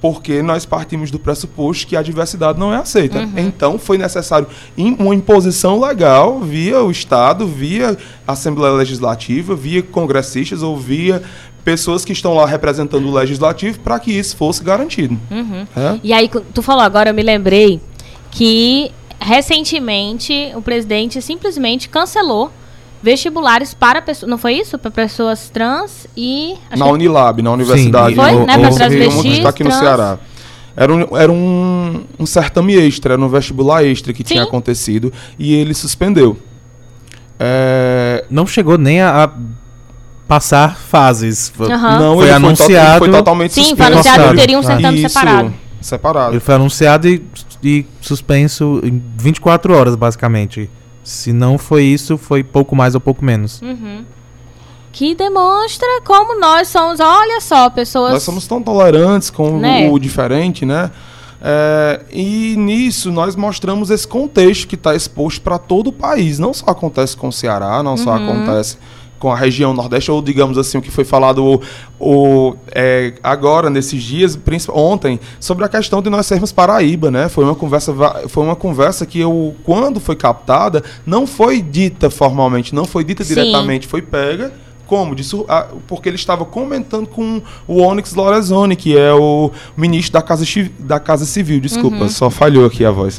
porque 0.02 0.42
nós 0.42 0.66
partimos 0.66 1.12
do 1.12 1.18
pressuposto 1.20 1.86
que 1.86 1.96
a 1.96 2.02
diversidade 2.02 2.58
não 2.58 2.74
é 2.74 2.76
aceita. 2.76 3.20
Uhum. 3.20 3.32
Então 3.36 3.78
foi 3.78 3.96
necessário 3.96 4.48
uma 4.76 5.14
imposição 5.14 5.80
legal 5.80 6.40
via 6.40 6.82
o 6.82 6.90
Estado, 6.90 7.46
via 7.46 7.96
Assembleia 8.26 8.74
Legislativa, 8.74 9.54
via 9.54 9.80
congressistas 9.80 10.60
ou 10.60 10.76
via 10.76 11.22
pessoas 11.64 12.04
que 12.04 12.12
estão 12.12 12.34
lá 12.34 12.44
representando 12.44 13.08
o 13.08 13.14
legislativo 13.14 13.78
para 13.78 14.00
que 14.00 14.10
isso 14.10 14.36
fosse 14.36 14.64
garantido. 14.64 15.16
Uhum. 15.30 15.64
É? 15.76 16.00
E 16.02 16.12
aí, 16.12 16.28
tu 16.52 16.60
falou 16.60 16.82
agora, 16.82 17.10
eu 17.10 17.14
me 17.14 17.22
lembrei 17.22 17.80
que 18.32 18.90
recentemente 19.20 20.50
o 20.56 20.60
presidente 20.60 21.22
simplesmente 21.22 21.88
cancelou 21.88 22.50
vestibulares 23.02 23.74
para 23.74 24.00
pessoas. 24.00 24.30
Não 24.30 24.38
foi 24.38 24.54
isso? 24.54 24.78
Para 24.78 24.90
pessoas 24.90 25.50
trans 25.50 26.06
e. 26.16 26.54
Na 26.76 26.86
Unilab, 26.86 27.42
na 27.42 27.50
universidade. 27.50 28.14
Sim, 28.14 28.20
foi, 28.20 28.32
né? 28.46 28.58
Para 28.58 28.70
transvestis. 28.70 29.38
Está 29.38 29.48
aqui 29.48 29.64
no 29.64 29.72
Ceará. 29.72 30.18
Era, 30.74 30.94
um, 30.94 31.16
era 31.16 31.30
um, 31.30 32.04
um 32.18 32.24
certame 32.24 32.74
extra, 32.74 33.14
era 33.14 33.22
um 33.22 33.28
vestibular 33.28 33.84
extra 33.84 34.12
que 34.12 34.20
Sim. 34.20 34.34
tinha 34.34 34.42
acontecido 34.42 35.12
e 35.38 35.54
ele 35.54 35.74
suspendeu. 35.74 36.38
É... 37.38 38.24
Não 38.30 38.46
chegou 38.46 38.78
nem 38.78 39.02
a, 39.02 39.24
a 39.24 39.30
passar 40.26 40.76
fases. 40.76 41.52
Uhum. 41.58 41.68
Não, 41.68 42.16
foi 42.16 42.30
anunciado. 42.30 42.98
Foi, 43.00 43.08
to 43.08 43.12
foi 43.12 43.20
totalmente 43.20 43.52
Sim, 43.52 43.76
foi 43.76 43.86
anunciado 43.86 44.30
que 44.30 44.36
teria 44.36 44.58
um 44.58 44.62
certame 44.62 44.98
Isso, 45.02 45.08
separado. 45.10 45.54
Separado. 45.80 46.32
Ele 46.32 46.40
foi 46.40 46.54
anunciado 46.54 47.08
e, 47.08 47.22
e 47.62 47.86
suspenso 48.00 48.80
em 48.82 49.02
24 49.18 49.74
horas, 49.74 49.94
basicamente. 49.94 50.70
Se 51.02 51.32
não 51.32 51.58
foi 51.58 51.84
isso, 51.84 52.16
foi 52.16 52.44
pouco 52.44 52.76
mais 52.76 52.94
ou 52.94 53.00
pouco 53.00 53.24
menos. 53.24 53.60
Uhum. 53.60 54.04
Que 54.92 55.14
demonstra 55.14 55.88
como 56.04 56.38
nós 56.38 56.68
somos, 56.68 57.00
olha 57.00 57.40
só, 57.40 57.68
pessoas. 57.70 58.12
Nós 58.12 58.22
somos 58.22 58.46
tão 58.46 58.62
tolerantes 58.62 59.30
com 59.30 59.58
né? 59.58 59.88
o 59.90 59.98
diferente, 59.98 60.66
né? 60.66 60.90
É, 61.44 62.02
e 62.12 62.54
nisso 62.56 63.10
nós 63.10 63.34
mostramos 63.34 63.90
esse 63.90 64.06
contexto 64.06 64.68
que 64.68 64.76
está 64.76 64.94
exposto 64.94 65.40
para 65.40 65.58
todo 65.58 65.88
o 65.88 65.92
país. 65.92 66.38
Não 66.38 66.54
só 66.54 66.66
acontece 66.68 67.16
com 67.16 67.28
o 67.28 67.32
Ceará, 67.32 67.82
não 67.82 67.92
uhum. 67.92 67.96
só 67.96 68.14
acontece 68.14 68.78
com 69.22 69.30
a 69.30 69.36
região 69.36 69.72
Nordeste, 69.72 70.10
ou 70.10 70.20
digamos 70.20 70.58
assim, 70.58 70.78
o 70.78 70.82
que 70.82 70.90
foi 70.90 71.04
falado 71.04 71.44
o, 71.46 71.60
o 72.00 72.56
é, 72.74 73.14
agora, 73.22 73.70
nesses 73.70 74.02
dias, 74.02 74.36
ontem, 74.68 75.20
sobre 75.38 75.64
a 75.64 75.68
questão 75.68 76.02
de 76.02 76.10
nós 76.10 76.26
sermos 76.26 76.50
Paraíba, 76.50 77.08
né? 77.08 77.28
Foi 77.28 77.44
uma 77.44 77.54
conversa, 77.54 77.94
foi 78.26 78.42
uma 78.42 78.56
conversa 78.56 79.06
que 79.06 79.20
eu, 79.20 79.54
quando 79.62 80.00
foi 80.00 80.16
captada, 80.16 80.82
não 81.06 81.24
foi 81.24 81.62
dita 81.62 82.10
formalmente, 82.10 82.74
não 82.74 82.84
foi 82.84 83.04
dita 83.04 83.22
Sim. 83.22 83.36
diretamente, 83.36 83.86
foi 83.86 84.02
pega 84.02 84.52
como? 84.92 85.14
Disso, 85.14 85.46
porque 85.86 86.06
ele 86.06 86.16
estava 86.16 86.44
comentando 86.44 87.06
com 87.06 87.40
o 87.66 87.80
Onyx 87.80 88.12
Lorenzoni, 88.12 88.76
que 88.76 88.94
é 88.94 89.10
o 89.10 89.50
ministro 89.74 90.12
da 90.12 90.20
Casa, 90.20 90.44
da 90.78 91.00
casa 91.00 91.24
Civil. 91.24 91.60
Desculpa, 91.60 91.96
uhum. 91.96 92.08
só 92.10 92.28
falhou 92.28 92.66
aqui 92.66 92.84
a 92.84 92.90
voz. 92.90 93.18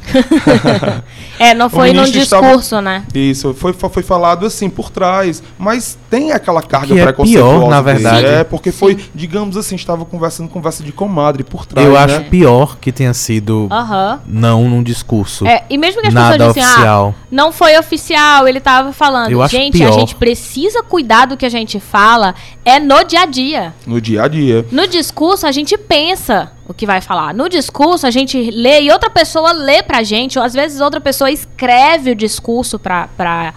é, 1.39 1.55
não 1.55 1.69
foi 1.71 1.91
no 1.91 2.05
discurso, 2.05 2.75
estava, 2.75 2.81
né? 2.83 3.03
Isso, 3.15 3.55
foi, 3.55 3.73
foi 3.73 4.03
falado 4.03 4.45
assim, 4.45 4.69
por 4.69 4.91
trás. 4.91 5.41
Mas 5.57 5.97
tem 6.11 6.31
aquela 6.31 6.61
carga 6.61 6.93
que 6.93 6.99
é 6.99 7.11
pior, 7.11 7.67
na 7.67 7.81
verdade. 7.81 8.27
É, 8.27 8.43
porque 8.43 8.71
foi, 8.71 8.93
Sim. 8.93 9.05
digamos 9.15 9.57
assim, 9.57 9.73
estava 9.73 10.05
conversando 10.05 10.49
conversa 10.49 10.83
de 10.83 10.91
comadre 10.91 11.43
por 11.43 11.65
trás. 11.65 11.87
Eu 11.87 11.93
né? 11.93 11.99
acho 12.01 12.21
pior 12.25 12.77
que 12.77 12.91
tenha 12.91 13.15
sido 13.15 13.67
uhum. 13.71 14.19
não 14.27 14.69
num 14.69 14.83
discurso. 14.83 15.47
É, 15.47 15.63
e 15.71 15.75
mesmo 15.75 16.01
que 16.01 16.09
as 16.09 16.13
nada 16.13 16.37
pessoas 16.37 16.53
dizem, 16.53 16.63
assim, 16.63 16.73
oficial. 16.73 17.15
Ah, 17.17 17.27
não 17.31 17.51
foi 17.51 17.79
oficial, 17.79 18.47
ele 18.47 18.59
estava 18.59 18.93
falando. 18.93 19.31
Eu 19.31 19.47
gente, 19.47 19.81
acho 19.81 19.91
a 19.91 19.99
gente 19.99 20.13
precisa 20.13 20.83
cuidar 20.83 21.25
do 21.25 21.35
que 21.35 21.47
a 21.47 21.49
gente 21.49 21.62
gente 21.63 21.79
fala 21.79 22.35
é 22.63 22.79
no 22.79 23.03
dia 23.03 23.21
a 23.21 23.25
dia. 23.25 23.73
No 23.85 23.99
dia 23.99 24.23
a 24.23 24.27
dia. 24.27 24.65
No 24.71 24.87
discurso, 24.87 25.47
a 25.47 25.51
gente 25.51 25.77
pensa 25.77 26.51
o 26.67 26.73
que 26.73 26.85
vai 26.85 27.01
falar. 27.01 27.33
No 27.33 27.49
discurso, 27.49 28.05
a 28.05 28.11
gente 28.11 28.51
lê 28.51 28.81
e 28.83 28.91
outra 28.91 29.09
pessoa 29.09 29.51
lê 29.51 29.81
pra 29.81 30.03
gente, 30.03 30.37
ou 30.37 30.45
às 30.45 30.53
vezes 30.53 30.79
outra 30.79 31.01
pessoa 31.01 31.31
escreve 31.31 32.11
o 32.11 32.15
discurso 32.15 32.77
pra, 32.77 33.07
pra, 33.17 33.53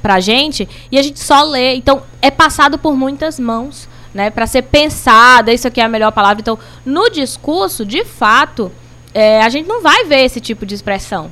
pra 0.00 0.20
gente 0.20 0.68
e 0.90 0.98
a 0.98 1.02
gente 1.02 1.20
só 1.20 1.42
lê. 1.42 1.74
Então, 1.74 2.02
é 2.22 2.30
passado 2.30 2.78
por 2.78 2.96
muitas 2.96 3.38
mãos, 3.38 3.88
né? 4.14 4.30
Pra 4.30 4.46
ser 4.46 4.62
pensada, 4.62 5.52
isso 5.52 5.66
aqui 5.66 5.80
é 5.80 5.84
a 5.84 5.88
melhor 5.88 6.12
palavra. 6.12 6.40
Então, 6.40 6.58
no 6.84 7.10
discurso, 7.10 7.84
de 7.84 8.04
fato, 8.04 8.70
é, 9.12 9.42
a 9.42 9.48
gente 9.48 9.66
não 9.66 9.82
vai 9.82 10.04
ver 10.04 10.24
esse 10.24 10.40
tipo 10.40 10.64
de 10.64 10.74
expressão. 10.74 11.30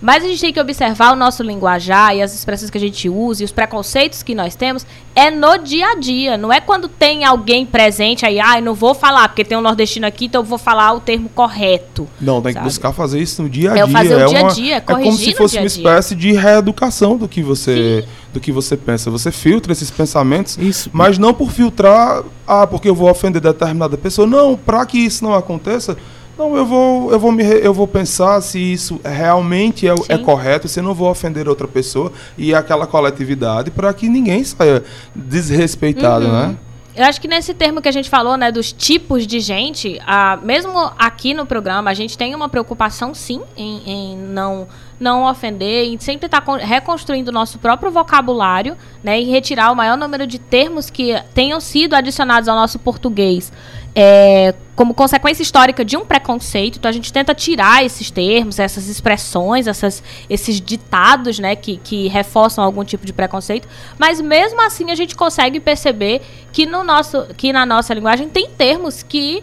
Mas 0.00 0.22
a 0.24 0.28
gente 0.28 0.40
tem 0.40 0.52
que 0.52 0.60
observar 0.60 1.12
o 1.12 1.16
nosso 1.16 1.42
linguajar 1.42 2.14
e 2.14 2.20
as 2.22 2.34
expressões 2.34 2.70
que 2.70 2.76
a 2.76 2.80
gente 2.80 3.08
usa 3.08 3.42
e 3.42 3.44
os 3.44 3.52
preconceitos 3.52 4.22
que 4.22 4.34
nós 4.34 4.54
temos 4.54 4.86
é 5.14 5.30
no 5.30 5.56
dia 5.56 5.92
a 5.92 5.94
dia. 5.94 6.36
Não 6.36 6.52
é 6.52 6.60
quando 6.60 6.86
tem 6.86 7.24
alguém 7.24 7.64
presente 7.64 8.24
aí, 8.26 8.38
ah, 8.38 8.60
não 8.60 8.74
vou 8.74 8.94
falar, 8.94 9.28
porque 9.28 9.42
tem 9.44 9.56
um 9.56 9.62
nordestino 9.62 10.06
aqui, 10.06 10.26
então 10.26 10.42
eu 10.42 10.44
vou 10.44 10.58
falar 10.58 10.92
o 10.92 11.00
termo 11.00 11.28
correto. 11.30 12.06
Não, 12.20 12.42
tem 12.42 12.52
sabe? 12.52 12.64
que 12.64 12.68
buscar 12.70 12.92
fazer 12.92 13.20
isso 13.20 13.42
no 13.42 13.48
dia 13.48 13.70
a 13.70 13.72
É 13.72 13.74
dia. 13.76 13.84
o 13.86 13.88
fazer 13.88 14.14
o 14.14 14.20
é 14.20 14.26
dia 14.26 14.38
a 14.38 14.42
uma- 14.42 14.52
dia, 14.52 14.76
É 14.76 14.80
como 14.80 15.12
se 15.16 15.34
fosse 15.34 15.56
uma 15.56 15.66
espécie 15.66 16.14
de 16.14 16.32
reeducação 16.32 17.16
do 17.16 17.26
que 17.26 17.42
você 17.42 18.04
do 18.32 18.40
que 18.40 18.52
você 18.52 18.76
pensa. 18.76 19.10
Você 19.10 19.32
filtra 19.32 19.72
esses 19.72 19.90
pensamentos, 19.90 20.58
Isso. 20.58 20.90
mas 20.92 21.16
não 21.16 21.32
por 21.32 21.50
filtrar, 21.50 22.22
ah, 22.46 22.66
porque 22.66 22.86
eu 22.86 22.94
vou 22.94 23.08
ofender 23.10 23.40
determinada 23.40 23.96
pessoa. 23.96 24.26
Não, 24.26 24.54
para 24.58 24.84
que 24.84 24.98
isso 24.98 25.24
não 25.24 25.32
aconteça, 25.32 25.96
não, 26.38 26.56
eu 26.56 26.66
vou, 26.66 27.10
eu 27.10 27.18
vou 27.18 27.32
me, 27.32 27.44
eu 27.44 27.72
vou 27.72 27.86
pensar 27.86 28.40
se 28.40 28.58
isso 28.58 29.00
realmente 29.04 29.88
é, 29.88 29.94
é 30.08 30.18
correto, 30.18 30.68
se 30.68 30.80
eu 30.80 30.84
não 30.84 30.94
vou 30.94 31.10
ofender 31.10 31.48
outra 31.48 31.66
pessoa 31.66 32.12
e 32.36 32.54
aquela 32.54 32.86
coletividade 32.86 33.70
para 33.70 33.92
que 33.94 34.08
ninguém 34.08 34.44
saia 34.44 34.84
desrespeitado, 35.14 36.26
Uhum. 36.26 36.32
né? 36.32 36.56
Eu 36.94 37.04
acho 37.04 37.20
que 37.20 37.28
nesse 37.28 37.52
termo 37.52 37.82
que 37.82 37.88
a 37.88 37.92
gente 37.92 38.08
falou, 38.08 38.38
né, 38.38 38.50
dos 38.50 38.72
tipos 38.72 39.26
de 39.26 39.38
gente, 39.38 40.00
ah, 40.06 40.38
mesmo 40.42 40.72
aqui 40.98 41.34
no 41.34 41.44
programa, 41.44 41.90
a 41.90 41.94
gente 41.94 42.16
tem 42.16 42.34
uma 42.34 42.48
preocupação, 42.48 43.12
sim, 43.12 43.42
em, 43.54 43.82
em 43.84 44.16
não, 44.16 44.66
não 44.98 45.30
ofender, 45.30 45.88
em 45.88 45.98
sempre 45.98 46.24
estar 46.24 46.42
reconstruindo 46.42 47.30
o 47.30 47.34
nosso 47.34 47.58
próprio 47.58 47.90
vocabulário, 47.90 48.78
né, 49.04 49.20
e 49.20 49.24
retirar 49.24 49.70
o 49.72 49.76
maior 49.76 49.98
número 49.98 50.26
de 50.26 50.38
termos 50.38 50.88
que 50.88 51.14
tenham 51.34 51.60
sido 51.60 51.92
adicionados 51.92 52.48
ao 52.48 52.56
nosso 52.56 52.78
português 52.78 53.52
é, 53.98 54.54
como 54.76 54.92
consequência 54.92 55.42
histórica 55.42 55.82
de 55.82 55.96
um 55.96 56.04
preconceito. 56.04 56.76
Então 56.76 56.88
a 56.90 56.92
gente 56.92 57.10
tenta 57.10 57.34
tirar 57.34 57.82
esses 57.82 58.10
termos, 58.10 58.58
essas 58.58 58.88
expressões, 58.88 59.66
essas, 59.66 60.02
esses 60.28 60.60
ditados, 60.60 61.38
né, 61.38 61.56
que, 61.56 61.78
que 61.78 62.06
reforçam 62.08 62.62
algum 62.62 62.84
tipo 62.84 63.06
de 63.06 63.12
preconceito. 63.14 63.66
Mas 63.98 64.20
mesmo 64.20 64.60
assim 64.60 64.90
a 64.90 64.94
gente 64.94 65.16
consegue 65.16 65.58
perceber 65.58 66.20
que 66.52 66.66
no 66.66 66.84
nosso, 66.84 67.26
que 67.38 67.54
na 67.54 67.64
nossa 67.64 67.94
linguagem 67.94 68.28
tem 68.28 68.50
termos 68.50 69.02
que 69.02 69.42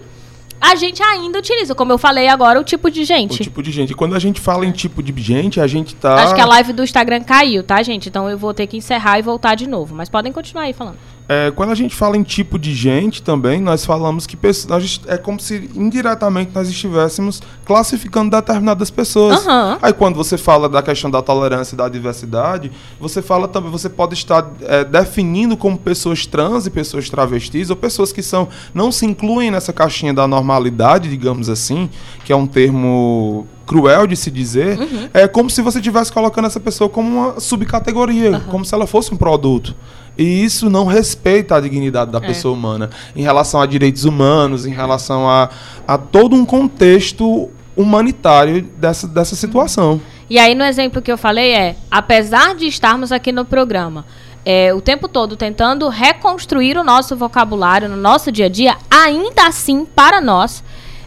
a 0.61 0.75
gente 0.75 1.03
ainda 1.03 1.39
utiliza, 1.39 1.75
como 1.75 1.91
eu 1.91 1.97
falei 1.97 2.29
agora, 2.29 2.57
o 2.57 2.63
tipo 2.63 2.89
de 2.89 3.01
O 3.01 3.05
gente. 3.05 3.43
tipo 3.43 3.61
de 3.61 3.69
gente. 3.69 3.93
Quando 3.93 4.15
a 4.15 4.19
gente 4.19 4.39
fala 4.39 4.65
em 4.65 4.71
tipo 4.71 5.03
de 5.03 5.19
gente, 5.21 5.59
a 5.59 5.67
gente 5.67 5.93
tá 5.93 6.23
Acho 6.23 6.35
que 6.35 6.39
a 6.39 6.45
live 6.45 6.71
do 6.71 6.83
Instagram 6.83 7.21
caiu, 7.21 7.63
tá, 7.63 7.83
gente? 7.83 8.07
Então 8.07 8.29
eu 8.29 8.37
vou 8.37 8.53
ter 8.53 8.67
que 8.67 8.77
encerrar 8.77 9.19
e 9.19 9.21
voltar 9.21 9.55
de 9.55 9.67
novo. 9.67 9.93
Mas 9.93 10.09
podem 10.09 10.31
continuar 10.31 10.63
aí 10.63 10.73
falando. 10.73 10.97
É, 11.27 11.51
quando 11.51 11.69
a 11.71 11.75
gente 11.75 11.95
fala 11.95 12.17
em 12.17 12.23
tipo 12.23 12.59
de 12.59 12.73
gente 12.75 13.23
também, 13.23 13.61
nós 13.61 13.85
falamos 13.85 14.27
que 14.27 14.35
pesso- 14.35 14.71
a 14.73 14.79
gente- 14.79 15.01
é 15.07 15.17
como 15.17 15.39
se 15.39 15.69
indiretamente 15.73 16.51
nós 16.53 16.67
estivéssemos 16.67 17.41
classificando 17.63 18.29
determinadas 18.29 18.89
pessoas. 18.89 19.45
Aham. 19.47 19.77
Aí 19.81 19.93
quando 19.93 20.15
você 20.15 20.37
fala 20.37 20.67
da 20.67 20.81
questão 20.83 21.09
da 21.09 21.21
tolerância 21.21 21.75
e 21.75 21.77
da 21.77 21.87
diversidade, 21.87 22.71
você 22.99 23.21
fala 23.21 23.47
também, 23.47 23.71
você 23.71 23.87
pode 23.89 24.13
estar 24.15 24.51
é, 24.61 24.83
definindo 24.83 25.55
como 25.55 25.77
pessoas 25.77 26.25
trans 26.25 26.65
e 26.67 26.69
pessoas 26.69 27.09
travestis, 27.09 27.69
ou 27.69 27.75
pessoas 27.75 28.11
que 28.11 28.21
são 28.21 28.49
não 28.73 28.91
se 28.91 29.05
incluem 29.05 29.49
nessa 29.49 29.71
caixinha 29.71 30.13
da 30.13 30.27
normalidade, 30.27 31.09
digamos 31.09 31.49
assim, 31.49 31.89
que 32.25 32.33
é 32.33 32.35
um 32.35 32.45
termo 32.45 33.47
cruel 33.65 34.05
de 34.07 34.15
se 34.15 34.29
dizer, 34.29 34.77
Uhum. 34.79 35.09
é 35.13 35.27
como 35.27 35.49
se 35.49 35.61
você 35.61 35.79
estivesse 35.79 36.11
colocando 36.11 36.45
essa 36.45 36.59
pessoa 36.59 36.89
como 36.89 37.09
uma 37.19 37.39
subcategoria, 37.39 38.41
como 38.49 38.63
se 38.65 38.73
ela 38.73 38.85
fosse 38.87 39.13
um 39.13 39.17
produto. 39.17 39.75
E 40.17 40.43
isso 40.43 40.69
não 40.69 40.85
respeita 40.85 41.55
a 41.55 41.59
dignidade 41.61 42.11
da 42.11 42.19
É. 42.19 42.21
pessoa 42.21 42.53
humana 42.53 42.89
em 43.15 43.23
relação 43.23 43.59
a 43.61 43.65
direitos 43.65 44.05
humanos, 44.05 44.65
em 44.65 44.71
relação 44.71 45.27
a, 45.27 45.49
a 45.87 45.97
todo 45.97 46.35
um 46.35 46.45
contexto 46.45 47.49
humanitário 47.75 48.61
dessa, 48.77 49.07
dessa 49.07 49.35
situação. 49.35 49.99
E 50.29 50.37
aí, 50.37 50.53
no 50.55 50.63
exemplo 50.63 51.01
que 51.01 51.11
eu 51.11 51.17
falei, 51.17 51.51
é: 51.53 51.75
apesar 51.89 52.55
de 52.55 52.65
estarmos 52.67 53.11
aqui 53.11 53.31
no 53.31 53.43
programa 53.45 54.05
é, 54.45 54.73
o 54.73 54.81
tempo 54.81 55.07
todo 55.07 55.35
tentando 55.35 55.87
reconstruir 55.89 56.77
o 56.77 56.83
nosso 56.83 57.15
vocabulário 57.15 57.87
no 57.89 57.95
nosso 57.97 58.31
dia 58.31 58.45
a 58.45 58.49
dia, 58.49 58.75
ainda 58.91 59.47
assim, 59.47 59.85
para 59.85 60.19
nós, 60.21 60.63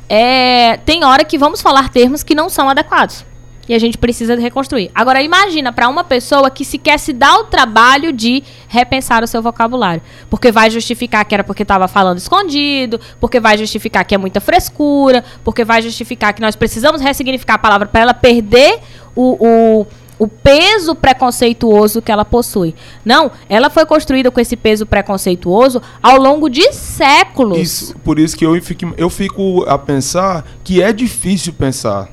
é, 0.09 0.77
tem 0.79 1.05
hora 1.05 1.25
que 1.25 1.39
vamos 1.39 1.61
falar 1.61 1.89
termos 1.89 2.23
que 2.23 2.35
não 2.35 2.49
são 2.49 2.69
adequados. 2.69 3.25
E 3.69 3.75
a 3.75 3.81
gente 3.81 3.99
precisa 3.99 4.37
reconstruir. 4.37 4.91
Agora, 4.95 5.21
imagina 5.21 5.73
para 5.73 5.89
uma 5.89 6.05
pessoa 6.05 6.49
que 6.51 6.65
sequer 6.65 7.01
se 7.01 7.13
dá 7.13 7.37
o 7.37 7.45
trabalho 7.45 8.13
de 8.13 8.45
repensar 8.69 9.25
o 9.25 9.27
seu 9.27 9.43
vocabulário. 9.43 10.01
Porque 10.31 10.53
vai 10.53 10.71
justificar 10.71 11.25
que 11.25 11.35
era 11.35 11.43
porque 11.43 11.63
estava 11.65 11.89
falando 11.89 12.19
escondido, 12.19 13.01
porque 13.19 13.41
vai 13.41 13.59
justificar 13.59 14.05
que 14.05 14.15
é 14.15 14.19
muita 14.19 14.41
frescura, 14.41 15.25
porque 15.43 15.65
vai 15.65 15.83
justificar 15.83 16.33
que 16.33 16.41
nós 16.41 16.55
precisamos 16.55 17.01
ressignificar 17.01 17.55
a 17.55 17.59
palavra 17.59 17.89
para 17.89 18.03
ela 18.03 18.15
perder 18.15 18.79
o, 19.17 19.37
o, 19.45 19.87
o 20.19 20.27
peso 20.27 20.95
preconceituoso 20.95 22.01
que 22.01 22.11
ela 22.11 22.25
possui. 22.25 22.75
Não, 23.05 23.31
ela 23.49 23.69
foi 23.69 23.85
construída 23.85 24.31
com 24.31 24.41
esse 24.41 24.57
peso 24.57 24.87
preconceituoso 24.87 25.81
ao 26.03 26.19
longo 26.19 26.49
de 26.49 26.73
séculos. 26.73 27.59
Isso, 27.59 27.97
por 27.99 28.19
isso 28.19 28.37
que 28.37 28.47
eu 28.47 28.61
fico, 28.63 28.95
eu 28.97 29.11
fico 29.11 29.65
a 29.69 29.79
pensar 29.79 30.45
que 30.65 30.83
é 30.83 30.93
difícil 30.93 31.53
pensar. 31.53 32.09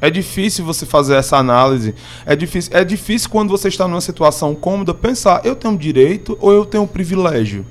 É 0.00 0.08
difícil 0.08 0.64
você 0.64 0.86
fazer 0.86 1.14
essa 1.14 1.36
análise. 1.36 1.94
É 2.24 2.34
difícil, 2.34 2.72
é 2.74 2.82
difícil 2.82 3.28
quando 3.28 3.50
você 3.50 3.68
está 3.68 3.86
numa 3.86 4.00
situação 4.00 4.54
cômoda 4.54 4.94
pensar, 4.94 5.42
eu 5.44 5.54
tenho 5.54 5.76
direito 5.76 6.38
ou 6.40 6.52
eu 6.52 6.64
tenho 6.64 6.86
privilégio? 6.86 7.66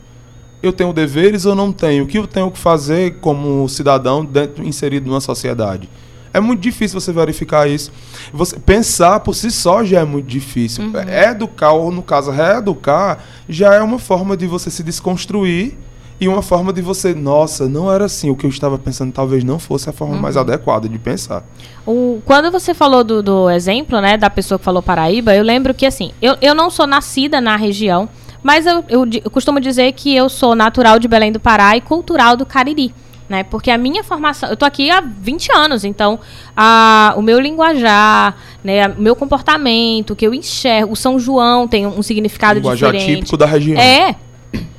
Eu 0.62 0.74
tenho 0.74 0.94
deveres 0.94 1.46
ou 1.46 1.56
não 1.56 1.72
tenho? 1.72 2.04
O 2.04 2.08
que 2.08 2.18
eu 2.18 2.28
tenho 2.28 2.52
que 2.52 2.60
fazer 2.60 3.16
como 3.20 3.68
cidadão 3.68 4.24
dentro, 4.24 4.64
inserido 4.64 5.08
numa 5.08 5.22
sociedade? 5.22 5.90
É 6.34 6.40
muito 6.40 6.60
difícil 6.62 7.00
você 7.00 7.12
verificar 7.12 7.68
isso. 7.70 7.92
Você 8.34 8.60
pensar 8.60 9.20
por 9.22 9.34
si 9.34 9.50
só 9.52 9.84
já 9.84 10.02
é 10.02 10.06
muito 10.06 10.28
difícil. 10.28 10.84
Educar, 11.30 11.72
ou 11.72 11.92
no 11.92 12.02
caso, 12.04 12.32
reeducar, 12.32 13.20
já 13.48 13.74
é 13.76 13.82
uma 13.82 13.98
forma 14.00 14.38
de 14.38 14.46
você 14.48 14.70
se 14.70 14.84
desconstruir 14.84 15.78
e 16.22 16.28
uma 16.28 16.42
forma 16.42 16.74
de 16.74 16.82
você, 16.82 17.14
nossa, 17.14 17.68
não 17.70 17.92
era 17.92 18.06
assim. 18.06 18.30
O 18.30 18.36
que 18.36 18.46
eu 18.46 18.50
estava 18.50 18.78
pensando 18.78 19.12
talvez 19.12 19.44
não 19.44 19.58
fosse 19.58 19.90
a 19.90 19.94
forma 19.94 20.18
mais 20.18 20.36
adequada 20.38 20.88
de 20.90 21.00
pensar. 21.00 21.44
O- 21.86 22.22
quando 22.26 22.52
você 22.52 22.74
falou 22.74 23.04
do, 23.04 23.24
do 23.24 23.50
exemplo, 23.50 24.00
né, 24.02 24.18
da 24.18 24.30
pessoa 24.30 24.60
que 24.60 24.66
falou 24.66 24.82
Paraíba, 24.84 25.34
eu 25.34 25.44
lembro 25.44 25.74
que, 25.74 25.86
assim, 25.86 26.12
eu, 26.22 26.36
eu 26.42 26.54
não 26.54 26.70
sou 26.70 26.86
nascida 26.86 27.40
na 27.40 27.56
região, 27.56 28.08
mas 28.44 28.66
eu, 28.66 28.84
eu 28.90 29.06
eu 29.24 29.32
costumo 29.32 29.60
dizer 29.60 29.92
que 29.94 30.14
eu 30.16 30.28
sou 30.30 30.56
natural 30.56 31.00
de 31.00 31.08
Belém 31.08 31.32
do 31.32 31.40
Pará 31.40 31.76
e 31.78 31.82
cultural 31.82 32.36
do 32.38 32.46
Cariri. 32.46 32.94
Né, 33.30 33.44
porque 33.44 33.70
a 33.70 33.78
minha 33.78 34.04
formação, 34.04 34.50
eu 34.50 34.58
tô 34.58 34.66
aqui 34.66 34.90
há 34.90 35.02
20 35.02 35.52
anos, 35.52 35.86
então 35.86 36.20
a, 36.58 37.14
o 37.16 37.22
meu 37.22 37.40
linguajar, 37.40 38.36
né, 38.64 38.88
o 38.88 39.00
meu 39.00 39.16
comportamento, 39.16 40.12
o 40.14 40.16
que 40.16 40.26
eu 40.26 40.34
enxergo, 40.34 40.94
o 40.94 40.96
São 40.96 41.20
João 41.20 41.68
tem 41.68 41.86
um, 41.86 42.00
um 42.00 42.02
significado 42.02 42.56
Linguajar 42.60 42.92
diferente. 42.92 43.20
típico 43.20 43.38
da 43.38 43.46
região. 43.46 43.80
É, 43.80 44.16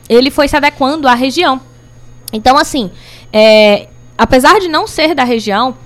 ele 0.09 0.32
foi 0.32 0.48
se 0.48 0.57
adequando 0.57 1.07
à 1.07 1.14
região. 1.14 1.61
Então, 2.32 2.59
assim, 2.59 2.90
é, 3.32 3.88
apesar 4.18 4.59
de 4.59 4.66
não 4.66 4.84
ser 4.84 5.14
da 5.14 5.22
região, 5.22 5.76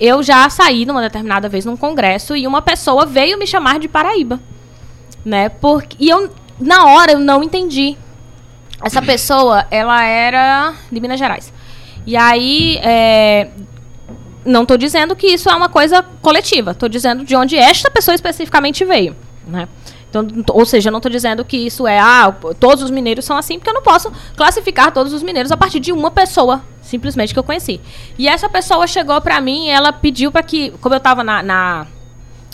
eu 0.00 0.22
já 0.22 0.48
saí 0.50 0.84
numa 0.84 1.00
determinada 1.00 1.48
vez 1.48 1.64
num 1.64 1.76
congresso 1.76 2.36
e 2.36 2.46
uma 2.46 2.62
pessoa 2.62 3.06
veio 3.06 3.38
me 3.38 3.46
chamar 3.46 3.78
de 3.78 3.86
Paraíba, 3.86 4.40
né? 5.24 5.48
Porque, 5.48 5.96
e 6.00 6.08
eu, 6.08 6.30
na 6.58 6.86
hora, 6.86 7.12
eu 7.12 7.20
não 7.20 7.42
entendi. 7.42 7.96
Essa 8.82 9.00
pessoa, 9.00 9.66
ela 9.70 10.02
era 10.04 10.74
de 10.90 11.00
Minas 11.00 11.18
Gerais. 11.18 11.52
E 12.06 12.16
aí, 12.16 12.78
é, 12.82 13.48
não 14.44 14.66
tô 14.66 14.76
dizendo 14.76 15.16
que 15.16 15.26
isso 15.26 15.48
é 15.48 15.54
uma 15.54 15.68
coisa 15.68 16.02
coletiva. 16.20 16.74
Tô 16.74 16.88
dizendo 16.88 17.24
de 17.24 17.34
onde 17.34 17.56
esta 17.56 17.90
pessoa 17.90 18.14
especificamente 18.14 18.84
veio, 18.84 19.16
né? 19.46 19.68
Então, 20.22 20.28
ou 20.52 20.64
seja, 20.64 20.92
não 20.92 21.00
tô 21.00 21.08
dizendo 21.08 21.44
que 21.44 21.56
isso 21.56 21.88
é, 21.88 21.98
ah, 21.98 22.32
todos 22.60 22.84
os 22.84 22.90
mineiros 22.90 23.24
são 23.24 23.36
assim, 23.36 23.58
porque 23.58 23.68
eu 23.68 23.74
não 23.74 23.82
posso 23.82 24.12
classificar 24.36 24.92
todos 24.92 25.12
os 25.12 25.24
mineiros 25.24 25.50
a 25.50 25.56
partir 25.56 25.80
de 25.80 25.90
uma 25.90 26.10
pessoa, 26.10 26.62
simplesmente, 26.80 27.32
que 27.32 27.38
eu 27.38 27.42
conheci. 27.42 27.80
E 28.16 28.28
essa 28.28 28.48
pessoa 28.48 28.86
chegou 28.86 29.20
pra 29.20 29.40
mim 29.40 29.66
e 29.66 29.70
ela 29.70 29.92
pediu 29.92 30.30
pra 30.30 30.42
que, 30.44 30.70
como 30.80 30.94
eu 30.94 31.00
tava 31.00 31.24
na, 31.24 31.42
na, 31.42 31.86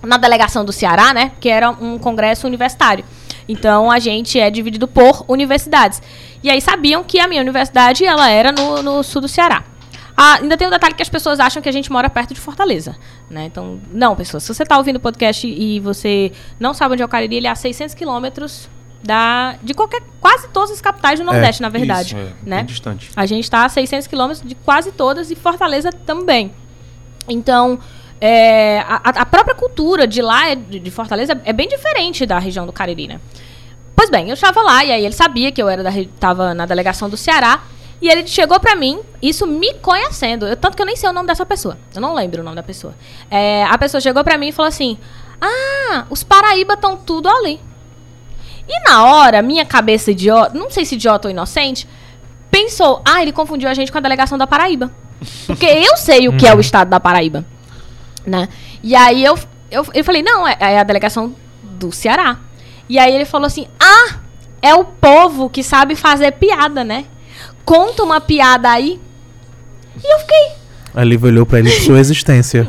na 0.02 0.16
delegação 0.16 0.64
do 0.64 0.72
Ceará, 0.72 1.12
né, 1.12 1.32
que 1.38 1.50
era 1.50 1.70
um 1.70 1.98
congresso 1.98 2.46
universitário. 2.46 3.04
Então, 3.46 3.90
a 3.90 3.98
gente 3.98 4.38
é 4.40 4.48
dividido 4.48 4.88
por 4.88 5.24
universidades. 5.28 6.00
E 6.42 6.50
aí 6.50 6.60
sabiam 6.60 7.04
que 7.04 7.18
a 7.18 7.28
minha 7.28 7.40
universidade, 7.40 8.04
ela 8.04 8.28
era 8.30 8.50
no, 8.52 8.82
no 8.82 9.02
sul 9.02 9.20
do 9.22 9.28
Ceará. 9.28 9.64
Ah, 10.16 10.34
ainda 10.34 10.56
tem 10.56 10.66
um 10.66 10.70
detalhe 10.70 10.94
que 10.94 11.02
as 11.02 11.08
pessoas 11.08 11.40
acham 11.40 11.62
que 11.62 11.68
a 11.68 11.72
gente 11.72 11.90
mora 11.90 12.10
perto 12.10 12.34
de 12.34 12.40
Fortaleza, 12.40 12.96
né? 13.30 13.44
Então, 13.46 13.80
não, 13.90 14.14
pessoas, 14.14 14.42
se 14.42 14.52
você 14.52 14.62
está 14.62 14.76
ouvindo 14.76 14.96
o 14.96 15.00
podcast 15.00 15.46
e 15.46 15.80
você 15.80 16.32
não 16.58 16.74
sabe 16.74 16.92
onde 16.92 17.02
é 17.02 17.06
o 17.06 17.08
Cariri, 17.08 17.36
ele 17.36 17.46
é 17.46 17.50
a 17.50 17.54
600 17.54 17.94
quilômetros 17.94 18.68
da 19.02 19.56
de 19.62 19.72
qualquer 19.72 20.02
quase 20.20 20.48
todas 20.48 20.72
as 20.72 20.80
capitais 20.82 21.18
do 21.18 21.24
Nordeste, 21.24 21.62
na 21.62 21.70
verdade, 21.70 22.08
Isso, 22.08 22.16
é, 22.18 22.34
né? 22.42 22.62
distante. 22.64 23.10
A 23.16 23.24
gente 23.24 23.44
está 23.44 23.64
a 23.64 23.68
600 23.70 24.06
quilômetros 24.06 24.46
de 24.46 24.54
quase 24.54 24.92
todas 24.92 25.30
e 25.30 25.34
Fortaleza 25.36 25.90
também. 25.90 26.52
Então, 27.26 27.78
é, 28.20 28.80
a, 28.80 29.22
a 29.22 29.26
própria 29.26 29.54
cultura 29.54 30.06
de 30.06 30.20
lá, 30.20 30.50
é- 30.50 30.56
de 30.56 30.78
de 30.78 30.90
Fortaleza, 30.90 31.40
é 31.44 31.52
bem 31.52 31.66
diferente 31.68 32.26
da 32.26 32.38
região 32.38 32.66
do 32.66 32.72
Cariri, 32.72 33.08
né? 33.08 33.20
Pois 34.00 34.08
bem, 34.08 34.28
eu 34.28 34.32
estava 34.32 34.62
lá 34.62 34.82
e 34.82 34.90
aí 34.90 35.04
ele 35.04 35.12
sabia 35.12 35.52
que 35.52 35.62
eu 35.62 35.68
era 35.68 35.82
da, 35.82 35.90
tava 36.18 36.54
na 36.54 36.64
delegação 36.64 37.10
do 37.10 37.18
Ceará. 37.18 37.60
E 38.00 38.08
ele 38.08 38.26
chegou 38.26 38.58
pra 38.58 38.74
mim, 38.74 38.98
isso 39.20 39.46
me 39.46 39.74
conhecendo. 39.74 40.46
Eu, 40.46 40.56
tanto 40.56 40.74
que 40.74 40.80
eu 40.80 40.86
nem 40.86 40.96
sei 40.96 41.10
o 41.10 41.12
nome 41.12 41.26
dessa 41.26 41.44
pessoa. 41.44 41.76
Eu 41.94 42.00
não 42.00 42.14
lembro 42.14 42.40
o 42.40 42.42
nome 42.42 42.56
da 42.56 42.62
pessoa. 42.62 42.94
É, 43.30 43.62
a 43.64 43.76
pessoa 43.76 44.00
chegou 44.00 44.24
pra 44.24 44.38
mim 44.38 44.48
e 44.48 44.52
falou 44.52 44.70
assim: 44.70 44.96
Ah, 45.38 46.06
os 46.08 46.22
Paraíba 46.22 46.72
estão 46.72 46.96
tudo 46.96 47.28
ali. 47.28 47.60
E 48.66 48.88
na 48.88 49.04
hora, 49.04 49.42
minha 49.42 49.66
cabeça 49.66 50.12
idiota, 50.12 50.58
não 50.58 50.70
sei 50.70 50.86
se 50.86 50.94
idiota 50.94 51.28
ou 51.28 51.30
inocente, 51.30 51.86
pensou, 52.50 53.02
ah, 53.04 53.20
ele 53.20 53.32
confundiu 53.32 53.68
a 53.68 53.74
gente 53.74 53.92
com 53.92 53.98
a 53.98 54.00
delegação 54.00 54.38
da 54.38 54.46
Paraíba. 54.46 54.90
Porque 55.46 55.66
eu 55.66 55.94
sei 55.98 56.26
o 56.26 56.38
que 56.38 56.46
é 56.46 56.56
o 56.56 56.60
estado 56.60 56.88
da 56.88 56.98
Paraíba. 56.98 57.44
Né? 58.26 58.48
E 58.82 58.96
aí 58.96 59.22
eu, 59.22 59.38
eu, 59.70 59.86
eu 59.92 60.02
falei, 60.02 60.22
não, 60.22 60.48
é, 60.48 60.56
é 60.58 60.78
a 60.78 60.84
delegação 60.84 61.36
do 61.62 61.92
Ceará. 61.92 62.38
E 62.90 62.98
aí 62.98 63.14
ele 63.14 63.24
falou 63.24 63.46
assim: 63.46 63.68
Ah, 63.78 64.16
é 64.60 64.74
o 64.74 64.84
povo 64.84 65.48
que 65.48 65.62
sabe 65.62 65.94
fazer 65.94 66.32
piada, 66.32 66.82
né? 66.82 67.04
Conta 67.64 68.02
uma 68.02 68.20
piada 68.20 68.68
aí. 68.68 69.00
E 69.96 70.14
eu 70.14 70.18
fiquei. 70.18 70.60
A 70.92 71.04
Lívia 71.04 71.28
olhou 71.28 71.46
pra 71.46 71.60
ele 71.60 71.70
sua 71.70 72.00
existência. 72.00 72.68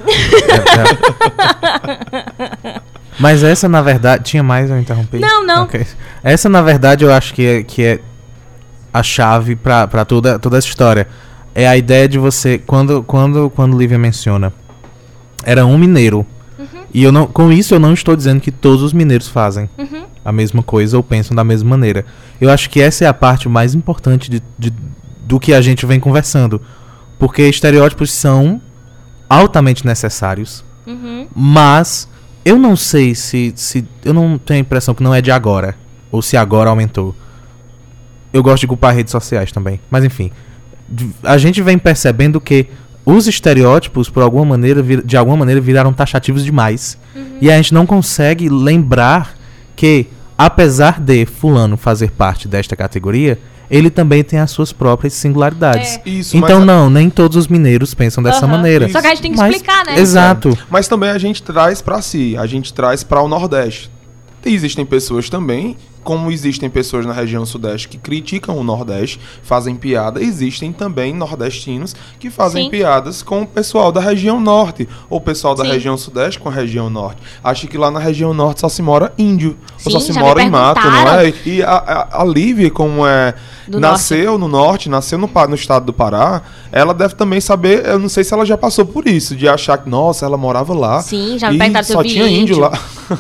É, 2.62 2.70
é. 2.70 2.82
Mas 3.20 3.42
essa, 3.42 3.68
na 3.68 3.82
verdade. 3.82 4.24
Tinha 4.26 4.44
mais 4.44 4.70
eu 4.70 4.80
interrompi? 4.80 5.18
Não, 5.18 5.44
não. 5.44 5.64
Ok. 5.64 5.88
Essa, 6.24 6.48
na 6.48 6.62
verdade, 6.62 7.04
eu 7.04 7.12
acho 7.12 7.34
que 7.34 7.44
é, 7.44 7.64
que 7.64 7.84
é 7.84 8.00
a 8.94 9.02
chave 9.02 9.56
pra, 9.56 9.88
pra 9.88 10.06
toda, 10.06 10.38
toda 10.38 10.60
essa 10.60 10.68
história. 10.68 11.08
É 11.56 11.68
a 11.68 11.76
ideia 11.76 12.08
de 12.08 12.20
você. 12.20 12.60
Quando, 12.60 13.02
quando, 13.02 13.50
quando 13.50 13.76
Lívia 13.76 13.98
menciona. 13.98 14.54
Era 15.44 15.66
um 15.66 15.80
mineiro. 15.80 16.28
E 16.94 17.04
eu 17.04 17.12
não, 17.12 17.26
com 17.26 17.52
isso 17.52 17.74
eu 17.74 17.80
não 17.80 17.94
estou 17.94 18.16
dizendo 18.16 18.40
que 18.40 18.52
todos 18.52 18.84
os 18.84 18.94
mineiros 18.94 19.28
fazem 19.28 19.70
Uhum. 19.78 20.11
A 20.24 20.32
mesma 20.32 20.62
coisa 20.64 20.98
ou 20.98 21.04
pensam 21.04 21.36
da 21.36 21.44
mesma 21.44 21.70
maneira. 21.70 22.06
Eu 22.40 22.50
acho 22.50 22.70
que 22.70 22.80
essa 22.82 23.04
é 23.06 23.08
a 23.08 23.14
parte 23.14 23.48
mais 23.50 23.74
importante 23.74 24.30
de, 24.30 24.42
de- 24.58 24.74
do 25.26 25.40
que 25.40 25.54
a 25.54 25.62
gente 25.62 25.86
vem 25.86 26.00
conversando. 26.00 26.62
Porque 27.20 27.44
estereótipos 27.44 28.12
são 28.12 28.62
altamente 29.30 29.86
necessários, 29.86 30.64
Uhum. 30.86 31.28
mas 31.36 32.08
eu 32.44 32.58
não 32.58 32.76
sei 32.76 33.14
se, 33.16 33.54
se. 33.56 33.88
Eu 34.04 34.14
não 34.14 34.38
tenho 34.38 34.58
a 34.60 34.62
impressão 34.62 34.94
que 34.96 35.04
não 35.04 35.14
é 35.14 35.22
de 35.22 35.32
agora. 35.32 35.76
Ou 36.12 36.22
se 36.22 36.36
agora 36.36 36.70
aumentou. 36.70 37.16
Eu 38.34 38.42
gosto 38.42 38.62
de 38.62 38.68
culpar 38.68 38.96
redes 38.96 39.12
sociais 39.12 39.52
também. 39.52 39.80
Mas 39.90 40.04
enfim. 40.04 40.32
A 41.24 41.38
gente 41.38 41.62
vem 41.62 41.78
percebendo 41.78 42.42
que 42.42 42.68
os 43.06 43.28
estereótipos, 43.28 44.10
por 44.10 44.22
alguma 44.24 44.44
maneira, 44.46 44.82
de 44.84 45.16
alguma 45.16 45.38
maneira, 45.38 45.62
viraram 45.62 45.94
taxativos 45.94 46.44
demais. 46.44 46.98
E 47.40 47.50
a 47.50 47.56
gente 47.56 47.74
não 47.74 47.86
consegue 47.86 48.50
lembrar 48.50 49.34
que, 49.82 50.06
apesar 50.38 51.00
de 51.00 51.26
Fulano 51.26 51.76
fazer 51.76 52.12
parte 52.12 52.48
desta 52.48 52.76
categoria, 52.76 53.40
ele 53.68 53.90
também 53.90 54.24
tem 54.24 54.38
as 54.38 54.52
suas 54.52 54.72
próprias 54.72 55.14
singularidades. 55.14 56.00
É. 56.06 56.10
Isso, 56.10 56.38
Então, 56.38 56.60
mas, 56.60 56.68
não, 56.68 56.88
nem 56.88 57.10
todos 57.10 57.36
os 57.36 57.48
mineiros 57.48 57.96
pensam 57.96 58.22
dessa 58.24 58.46
maneira. 58.46 58.88
Só 58.90 59.02
que 59.02 59.08
a 59.08 59.10
gente 59.10 59.22
tem 59.24 59.32
que 59.32 59.38
Mas- 59.40 59.56
explicar, 59.56 59.84
né? 59.88 60.00
Exato. 60.00 60.56
mas 60.70 60.88
também 60.88 61.10
a 61.10 61.18
gente 61.18 61.42
traz 61.42 61.82
pra 61.82 62.00
si, 62.00 62.38
a 62.38 62.46
gente 62.46 62.72
traz 62.72 63.04
para 63.04 63.24
o 63.24 63.28
Nordeste. 63.28 63.90
E 64.46 64.54
existem 64.54 64.86
pessoas 64.86 65.32
também, 65.32 65.76
como 66.04 66.32
existem 66.32 66.70
pessoas 66.70 67.06
na 67.06 67.14
região 67.14 67.46
Sudeste 67.46 67.88
que 67.88 67.98
criticam 67.98 68.58
o 68.58 68.64
Nordeste, 68.64 69.20
fazem 69.44 69.76
piada, 69.76 70.22
existem 70.22 70.72
também 70.72 71.14
nordestinos 71.14 71.96
que 72.20 72.30
fazem 72.30 72.66
Sim. 72.66 72.70
piadas 72.70 73.22
com 73.22 73.44
o 73.44 73.48
pessoal 73.48 73.92
da 73.92 74.02
região 74.02 74.40
Norte, 74.40 74.88
ou 75.10 75.20
o 75.20 75.22
pessoal 75.22 75.56
da 75.56 75.64
Sim. 75.64 75.72
região 75.72 75.98
Sudeste 75.98 76.40
com 76.40 76.50
a 76.50 76.52
região 76.52 76.90
Norte. 76.90 77.22
Acho 77.44 77.68
que 77.68 77.78
lá 77.78 77.92
na 77.92 78.00
região 78.00 78.34
Norte 78.34 78.62
só 78.62 78.70
se 78.70 78.82
mora 78.82 79.14
índio, 79.18 79.58
ou 79.86 79.92
só 79.92 80.00
Sim, 80.00 80.14
se 80.14 80.20
mora 80.20 80.42
em 80.42 80.50
mato, 80.50 80.82
não 80.82 81.10
é? 81.10 81.34
E 81.46 81.62
a, 81.62 81.72
a, 81.72 82.22
a 82.22 82.26
Lívia, 82.26 82.72
como 82.72 83.06
é, 83.06 83.34
Do 83.68 83.80
nasceu 83.80 84.38
no 84.38 84.48
Norte, 84.48 84.90
nasceu 84.90 85.18
no, 85.18 85.30
no 85.50 85.56
estado 85.56 85.86
do 85.86 85.94
Pará, 85.94 86.42
ela 86.72 86.94
deve 86.94 87.16
também 87.16 87.40
saber, 87.40 87.86
eu 87.86 88.00
não 88.00 88.10
sei 88.10 88.24
se 88.24 88.34
ela 88.34 88.46
já 88.46 88.58
passou 88.58 88.86
por 88.86 89.08
isso, 89.08 89.36
de 89.36 89.48
achar 89.48 89.78
que, 89.78 89.90
nossa, 89.90 90.26
ela 90.26 90.38
morava 90.38 90.74
lá. 90.74 91.02
Sim, 91.02 91.38
já 91.38 91.52
me 91.52 91.58
perguntaram 91.58 91.86
se 91.86 91.92
eu 91.92 91.98
só 91.98 92.04
vi 92.04 92.10
tinha 92.10 92.28
índio, 92.28 92.56
índio. 92.56 92.60
lá. 92.60 92.72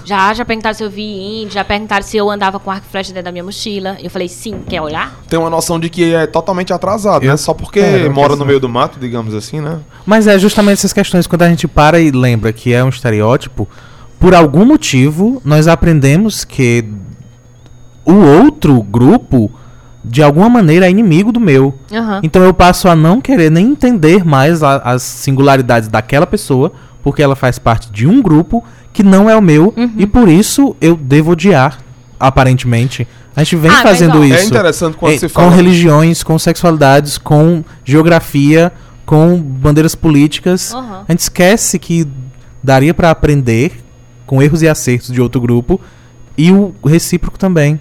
Já, 0.05 0.33
já 0.33 0.45
perguntaram 0.45 0.73
se 0.73 0.83
eu 0.83 0.89
vi 0.89 1.41
índio, 1.41 1.53
já 1.53 1.63
perguntaram 1.63 2.03
se 2.03 2.15
eu 2.17 2.29
andava 2.29 2.59
com 2.59 2.70
arco 2.71 2.85
e 2.87 2.91
flecha 2.91 3.09
dentro 3.11 3.25
da 3.25 3.31
minha 3.31 3.43
mochila. 3.43 3.97
Eu 4.01 4.09
falei, 4.09 4.27
sim, 4.27 4.55
quer 4.67 4.81
olhar? 4.81 5.13
Tem 5.27 5.37
uma 5.37 5.49
noção 5.49 5.79
de 5.79 5.89
que 5.89 6.13
é 6.13 6.25
totalmente 6.25 6.71
atrasado, 6.73 7.23
Eu- 7.23 7.31
né? 7.31 7.37
Só 7.37 7.53
porque 7.53 7.79
É, 7.79 8.09
mora 8.09 8.35
no 8.35 8.45
meio 8.45 8.59
do 8.59 8.69
mato, 8.69 8.99
digamos 8.99 9.33
assim, 9.33 9.59
né? 9.59 9.79
Mas 10.05 10.27
é 10.27 10.37
justamente 10.39 10.73
essas 10.73 10.93
questões, 10.93 11.27
quando 11.27 11.41
a 11.43 11.49
gente 11.49 11.67
para 11.67 11.99
e 11.99 12.11
lembra 12.11 12.51
que 12.53 12.73
é 12.73 12.83
um 12.83 12.89
estereótipo, 12.89 13.67
por 14.19 14.33
algum 14.35 14.65
motivo, 14.65 15.41
nós 15.43 15.67
aprendemos 15.67 16.43
que 16.45 16.85
o 18.05 18.13
outro 18.13 18.81
grupo, 18.81 19.51
de 20.03 20.21
alguma 20.23 20.49
maneira, 20.49 20.87
é 20.87 20.89
inimigo 20.89 21.31
do 21.31 21.39
meu. 21.39 21.73
Aham. 21.91 22.19
Então 22.23 22.41
eu 22.43 22.53
passo 22.53 22.87
a 22.87 22.95
não 22.95 23.21
querer 23.21 23.49
nem 23.51 23.67
entender 23.67 24.25
mais 24.25 24.63
a- 24.63 24.77
as 24.77 25.01
singularidades 25.03 25.87
daquela 25.87 26.25
pessoa, 26.27 26.71
porque 27.03 27.21
ela 27.21 27.35
faz 27.35 27.57
parte 27.59 27.91
de 27.91 28.07
um 28.07 28.21
grupo 28.21 28.63
que 28.93 29.03
não 29.03 29.29
é 29.29 29.35
o 29.35 29.41
meu, 29.41 29.73
Uhum. 29.77 29.91
e 29.97 30.05
por 30.05 30.27
isso 30.27 30.75
eu 30.81 30.95
devo 30.95 31.31
odiar, 31.31 31.77
aparentemente. 32.21 33.07
A 33.35 33.43
gente 33.43 33.55
vem 33.57 33.71
Ah, 33.71 33.81
fazendo 33.81 34.19
ó, 34.19 34.23
isso. 34.23 34.35
É 34.37 34.43
interessante 34.45 34.97
quando 34.97 35.13
eh, 35.13 35.17
se 35.17 35.27
com 35.27 35.33
fala. 35.41 35.51
religiões, 35.55 36.21
com 36.23 36.37
sexualidades, 36.37 37.17
com 37.17 37.63
geografia, 37.83 38.71
com 39.05 39.37
bandeiras 39.41 39.95
políticas. 39.95 40.73
Aham. 40.73 41.05
A 41.07 41.11
gente 41.11 41.19
esquece 41.21 41.79
que 41.79 42.07
daria 42.63 42.93
pra 42.93 43.09
aprender 43.11 43.73
com 44.25 44.41
erros 44.41 44.61
e 44.61 44.67
acertos 44.67 45.11
de 45.11 45.19
outro 45.21 45.41
grupo 45.41 45.79
e 46.37 46.51
o 46.51 46.73
recíproco 46.85 47.37
também. 47.37 47.79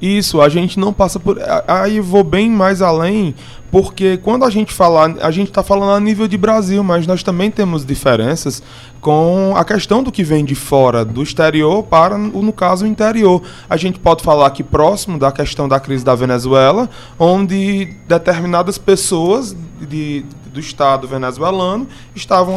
Isso, 0.00 0.42
a 0.42 0.48
gente 0.48 0.78
não 0.78 0.92
passa 0.92 1.18
por. 1.18 1.38
Aí 1.66 2.00
vou 2.00 2.22
bem 2.22 2.50
mais 2.50 2.82
além, 2.82 3.34
porque 3.70 4.18
quando 4.18 4.44
a 4.44 4.50
gente 4.50 4.72
fala, 4.72 5.16
a 5.22 5.30
gente 5.30 5.48
está 5.48 5.62
falando 5.62 5.92
a 5.92 6.00
nível 6.00 6.28
de 6.28 6.36
Brasil, 6.36 6.84
mas 6.84 7.06
nós 7.06 7.22
também 7.22 7.50
temos 7.50 7.84
diferenças 7.84 8.62
com 9.00 9.54
a 9.56 9.64
questão 9.64 10.02
do 10.02 10.12
que 10.12 10.22
vem 10.22 10.44
de 10.44 10.54
fora, 10.54 11.02
do 11.02 11.22
exterior 11.22 11.82
para, 11.82 12.18
no 12.18 12.52
caso, 12.52 12.84
o 12.84 12.88
interior. 12.88 13.42
A 13.70 13.76
gente 13.78 13.98
pode 13.98 14.22
falar 14.22 14.48
aqui 14.48 14.62
próximo 14.62 15.18
da 15.18 15.32
questão 15.32 15.66
da 15.66 15.80
crise 15.80 16.04
da 16.04 16.14
Venezuela, 16.14 16.90
onde 17.18 17.94
determinadas 18.06 18.76
pessoas 18.76 19.56
de, 19.80 20.26
do 20.56 20.60
Estado 20.60 21.06
venezuelano 21.06 21.86
estavam 22.14 22.56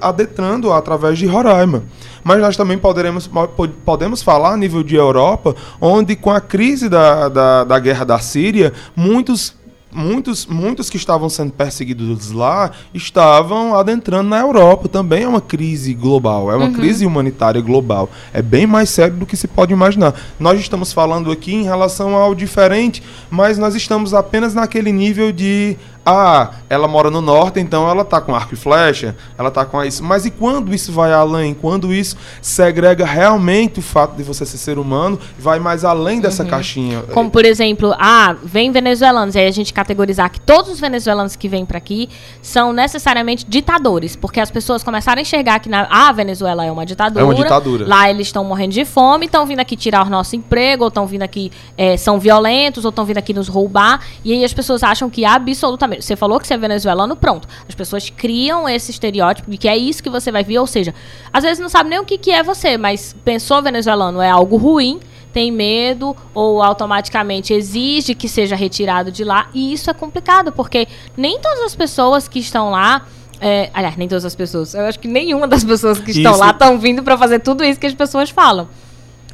adentrando 0.00 0.72
através 0.72 1.18
de 1.18 1.26
Roraima. 1.26 1.82
Mas 2.22 2.40
nós 2.40 2.56
também 2.56 2.78
poderemos, 2.78 3.26
po- 3.26 3.68
podemos 3.84 4.22
falar 4.22 4.54
a 4.54 4.56
nível 4.56 4.82
de 4.84 4.94
Europa, 4.94 5.54
onde 5.80 6.14
com 6.14 6.30
a 6.30 6.40
crise 6.40 6.88
da, 6.88 7.28
da, 7.28 7.64
da 7.64 7.78
guerra 7.78 8.04
da 8.04 8.18
Síria, 8.20 8.72
muitos 8.94 9.58
muitos, 9.92 10.46
muitos 10.46 10.88
que 10.88 10.96
estavam 10.96 11.28
sendo 11.28 11.50
perseguidos 11.50 12.30
lá 12.30 12.70
estavam 12.94 13.74
adentrando 13.74 14.28
na 14.28 14.38
Europa. 14.38 14.88
Também 14.88 15.24
é 15.24 15.28
uma 15.28 15.40
crise 15.40 15.92
global, 15.94 16.48
é 16.52 16.54
uma 16.54 16.70
crise 16.70 17.04
humanitária 17.04 17.60
global. 17.60 18.08
É 18.32 18.40
bem 18.40 18.68
mais 18.68 18.88
sério 18.88 19.16
do 19.16 19.26
que 19.26 19.36
se 19.36 19.48
pode 19.48 19.72
imaginar. 19.72 20.14
Nós 20.38 20.60
estamos 20.60 20.92
falando 20.92 21.32
aqui 21.32 21.52
em 21.52 21.64
relação 21.64 22.14
ao 22.14 22.36
diferente, 22.36 23.02
mas 23.28 23.58
nós 23.58 23.74
estamos 23.74 24.14
apenas 24.14 24.54
naquele 24.54 24.92
nível 24.92 25.32
de 25.32 25.76
ah, 26.04 26.50
ela 26.68 26.88
mora 26.88 27.10
no 27.10 27.20
norte, 27.20 27.60
então 27.60 27.88
ela 27.88 28.04
tá 28.04 28.20
com 28.20 28.34
arco 28.34 28.54
e 28.54 28.56
flecha, 28.56 29.14
ela 29.36 29.50
tá 29.50 29.64
com 29.64 29.82
isso. 29.84 30.02
Mas 30.02 30.24
e 30.24 30.30
quando 30.30 30.74
isso 30.74 30.92
vai 30.92 31.12
além? 31.12 31.52
Quando 31.52 31.92
isso 31.92 32.16
segrega 32.40 33.04
realmente 33.04 33.80
o 33.80 33.82
fato 33.82 34.16
de 34.16 34.22
você 34.22 34.46
ser 34.46 34.56
ser 34.56 34.78
humano, 34.78 35.18
vai 35.38 35.58
mais 35.58 35.84
além 35.84 36.20
dessa 36.20 36.44
caixinha. 36.44 37.02
Como, 37.12 37.30
por 37.30 37.44
exemplo, 37.44 37.94
ah, 37.98 38.34
vem 38.42 38.72
venezuelanos. 38.72 39.34
E 39.34 39.38
aí 39.38 39.46
a 39.46 39.50
gente 39.50 39.72
categorizar 39.72 40.30
que 40.30 40.40
todos 40.40 40.70
os 40.70 40.80
venezuelanos 40.80 41.36
que 41.36 41.48
vêm 41.48 41.66
pra 41.66 41.78
aqui 41.78 42.08
são 42.40 42.72
necessariamente 42.72 43.44
ditadores. 43.46 44.16
Porque 44.16 44.40
as 44.40 44.50
pessoas 44.50 44.82
começaram 44.82 45.18
a 45.18 45.22
enxergar 45.22 45.58
que 45.60 45.68
na, 45.68 45.86
ah, 45.90 46.08
a 46.08 46.12
Venezuela 46.12 46.64
é 46.64 46.72
uma 46.72 46.86
ditadura. 46.86 47.20
É 47.20 47.24
uma 47.24 47.34
ditadura. 47.34 47.86
Lá 47.86 48.08
eles 48.08 48.28
estão 48.28 48.44
morrendo 48.44 48.72
de 48.72 48.84
fome, 48.84 49.26
estão 49.26 49.44
vindo 49.44 49.60
aqui 49.60 49.76
tirar 49.76 50.06
o 50.06 50.10
nosso 50.10 50.34
emprego, 50.34 50.84
ou 50.84 50.88
estão 50.88 51.06
vindo 51.06 51.22
aqui, 51.22 51.52
eh, 51.76 51.96
são 51.96 52.18
violentos, 52.18 52.84
ou 52.84 52.90
estão 52.90 53.04
vindo 53.04 53.18
aqui 53.18 53.34
nos 53.34 53.48
roubar. 53.48 54.00
E 54.24 54.32
aí 54.32 54.44
as 54.44 54.52
pessoas 54.52 54.82
acham 54.82 55.10
que 55.10 55.24
absolutamente. 55.24 55.89
Você 56.00 56.14
falou 56.16 56.38
que 56.38 56.46
você 56.46 56.54
é 56.54 56.58
venezuelano, 56.58 57.16
pronto. 57.16 57.48
As 57.68 57.74
pessoas 57.74 58.10
criam 58.10 58.68
esse 58.68 58.90
estereótipo 58.90 59.50
de 59.50 59.56
que 59.56 59.68
é 59.68 59.76
isso 59.76 60.02
que 60.02 60.10
você 60.10 60.30
vai 60.30 60.44
vir. 60.44 60.58
Ou 60.58 60.66
seja, 60.66 60.94
às 61.32 61.42
vezes 61.42 61.58
não 61.58 61.68
sabe 61.68 61.90
nem 61.90 61.98
o 61.98 62.04
que, 62.04 62.18
que 62.18 62.30
é 62.30 62.42
você, 62.42 62.76
mas 62.76 63.14
pensou 63.24 63.62
venezuelano 63.62 64.20
é 64.20 64.30
algo 64.30 64.56
ruim 64.56 65.00
tem 65.32 65.50
medo 65.52 66.16
ou 66.34 66.62
automaticamente 66.62 67.52
exige 67.54 68.14
que 68.14 68.28
seja 68.28 68.56
retirado 68.56 69.10
de 69.12 69.24
lá. 69.24 69.48
E 69.54 69.72
isso 69.72 69.88
é 69.90 69.94
complicado, 69.94 70.52
porque 70.52 70.88
nem 71.16 71.38
todas 71.40 71.60
as 71.60 71.74
pessoas 71.74 72.28
que 72.28 72.38
estão 72.38 72.70
lá. 72.70 73.06
É, 73.40 73.70
aliás, 73.72 73.96
nem 73.96 74.06
todas 74.06 74.24
as 74.24 74.34
pessoas. 74.34 74.74
Eu 74.74 74.84
acho 74.84 74.98
que 74.98 75.08
nenhuma 75.08 75.48
das 75.48 75.64
pessoas 75.64 75.98
que 75.98 76.10
estão 76.10 76.32
Isso- 76.32 76.40
lá 76.40 76.50
estão 76.50 76.78
vindo 76.78 77.02
para 77.02 77.16
fazer 77.16 77.38
tudo 77.38 77.64
isso 77.64 77.80
que 77.80 77.86
as 77.86 77.94
pessoas 77.94 78.28
falam. 78.28 78.68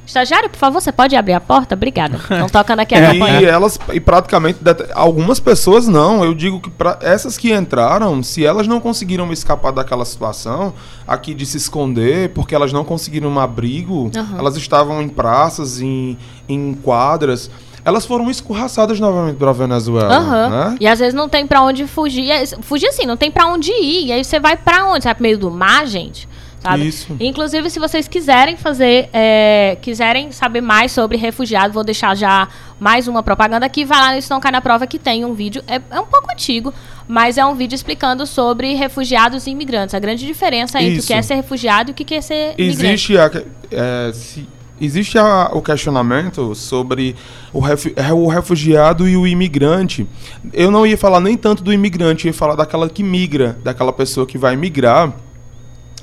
Estagiário, 0.06 0.48
por 0.48 0.56
favor, 0.56 0.80
você 0.80 0.92
pode 0.92 1.16
abrir 1.16 1.32
a 1.32 1.40
porta? 1.40 1.74
Obrigada. 1.74 2.16
Estão 2.16 2.48
tocando 2.48 2.80
aqui 2.80 2.94
a 2.94 2.98
E 3.12 3.18
campanha. 3.18 3.48
elas, 3.48 3.78
e 3.92 3.98
praticamente, 4.00 4.60
algumas 4.94 5.40
pessoas 5.40 5.88
não. 5.88 6.24
Eu 6.24 6.32
digo 6.32 6.60
que 6.60 6.70
pra 6.70 6.98
essas 7.02 7.36
que 7.36 7.52
entraram, 7.52 8.22
se 8.22 8.44
elas 8.46 8.66
não 8.68 8.78
conseguiram 8.80 9.30
escapar 9.32 9.72
daquela 9.72 10.04
situação, 10.04 10.72
aqui 11.06 11.34
de 11.34 11.44
se 11.44 11.56
esconder, 11.56 12.30
porque 12.30 12.54
elas 12.54 12.72
não 12.72 12.84
conseguiram 12.84 13.28
um 13.30 13.40
abrigo, 13.40 14.10
Aham. 14.16 14.38
elas 14.38 14.56
estavam 14.56 15.02
em 15.02 15.08
praças, 15.08 15.80
em, 15.80 16.16
em 16.48 16.72
quadras, 16.74 17.50
elas 17.84 18.04
foram 18.06 18.30
escorraçadas 18.30 18.98
novamente 19.00 19.36
para 19.36 19.52
Venezuela, 19.52 20.14
Aham. 20.16 20.48
né? 20.48 20.76
E 20.80 20.86
às 20.88 20.98
vezes 20.98 21.14
não 21.14 21.28
tem 21.28 21.46
pra 21.46 21.62
onde 21.62 21.86
fugir. 21.86 22.30
É, 22.30 22.44
Fugir 22.60 22.88
assim, 22.88 23.06
não 23.06 23.16
tem 23.16 23.30
pra 23.30 23.46
onde 23.46 23.70
ir. 23.72 24.06
E 24.06 24.12
aí 24.12 24.24
você 24.24 24.40
vai 24.40 24.56
pra 24.56 24.86
onde? 24.86 25.02
Você 25.02 25.08
vai 25.08 25.14
pro 25.14 25.22
meio 25.22 25.38
do 25.38 25.50
mar, 25.50 25.86
gente? 25.86 26.28
Sabe? 26.70 26.86
Isso. 26.88 27.16
Inclusive, 27.20 27.70
se 27.70 27.78
vocês 27.78 28.06
quiserem 28.08 28.56
fazer, 28.56 29.08
é, 29.12 29.76
quiserem 29.80 30.32
saber 30.32 30.60
mais 30.60 30.92
sobre 30.92 31.16
refugiado, 31.16 31.72
vou 31.72 31.84
deixar 31.84 32.16
já 32.16 32.48
mais 32.80 33.06
uma 33.08 33.22
propaganda 33.22 33.64
aqui. 33.66 33.84
Vai 33.84 33.98
lá 34.00 34.12
no 34.12 34.18
Isso 34.18 34.32
Não 34.32 34.40
Cai 34.40 34.52
na 34.52 34.60
Prova 34.60 34.86
que 34.86 34.98
tem 34.98 35.24
um 35.24 35.32
vídeo, 35.34 35.62
é, 35.68 35.80
é 35.90 36.00
um 36.00 36.06
pouco 36.06 36.30
antigo, 36.32 36.72
mas 37.08 37.38
é 37.38 37.44
um 37.46 37.54
vídeo 37.54 37.74
explicando 37.74 38.26
sobre 38.26 38.74
refugiados 38.74 39.46
e 39.46 39.50
imigrantes. 39.50 39.94
A 39.94 39.98
grande 39.98 40.26
diferença 40.26 40.78
entre 40.80 40.96
o 40.96 40.98
Isso. 40.98 41.06
que 41.06 41.12
é 41.14 41.22
ser 41.22 41.34
refugiado 41.36 41.90
e 41.90 41.92
o 41.92 41.94
que 41.94 42.14
é 42.14 42.20
ser 42.20 42.54
imigrante. 42.58 42.84
Existe, 42.84 43.18
a, 43.18 43.30
é, 43.70 44.12
se- 44.12 44.48
existe 44.80 45.18
a- 45.18 45.50
o 45.52 45.62
questionamento 45.62 46.54
sobre 46.54 47.14
o, 47.52 47.60
refu- 47.60 47.92
é, 47.96 48.12
o 48.12 48.26
refugiado 48.26 49.08
e 49.08 49.16
o 49.16 49.26
imigrante. 49.26 50.06
Eu 50.52 50.70
não 50.70 50.86
ia 50.86 50.98
falar 50.98 51.20
nem 51.20 51.36
tanto 51.36 51.62
do 51.62 51.72
imigrante, 51.72 52.26
eu 52.26 52.30
ia 52.30 52.34
falar 52.34 52.54
daquela 52.56 52.88
que 52.88 53.02
migra, 53.02 53.58
daquela 53.62 53.92
pessoa 53.92 54.26
que 54.26 54.36
vai 54.36 54.56
migrar. 54.56 55.12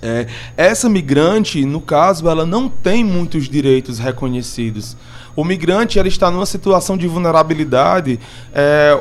É, 0.05 0.27
essa 0.57 0.89
migrante, 0.89 1.63
no 1.63 1.79
caso, 1.79 2.27
ela 2.27 2.45
não 2.45 2.67
tem 2.67 3.05
muitos 3.05 3.47
direitos 3.47 3.99
reconhecidos. 3.99 4.97
O 5.33 5.45
migrante 5.45 5.97
ela 5.97 6.09
está 6.09 6.29
numa 6.29 6.45
situação 6.45 6.97
de 6.97 7.07
vulnerabilidade 7.07 8.19
é, 8.53 8.99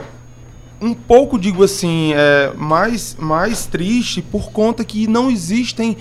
um 0.80 0.94
pouco, 0.94 1.40
digo 1.40 1.64
assim, 1.64 2.12
é, 2.14 2.52
mais, 2.56 3.16
mais 3.18 3.66
triste 3.66 4.22
por 4.22 4.52
conta 4.52 4.84
que 4.84 5.08
não 5.08 5.28
existem 5.28 5.96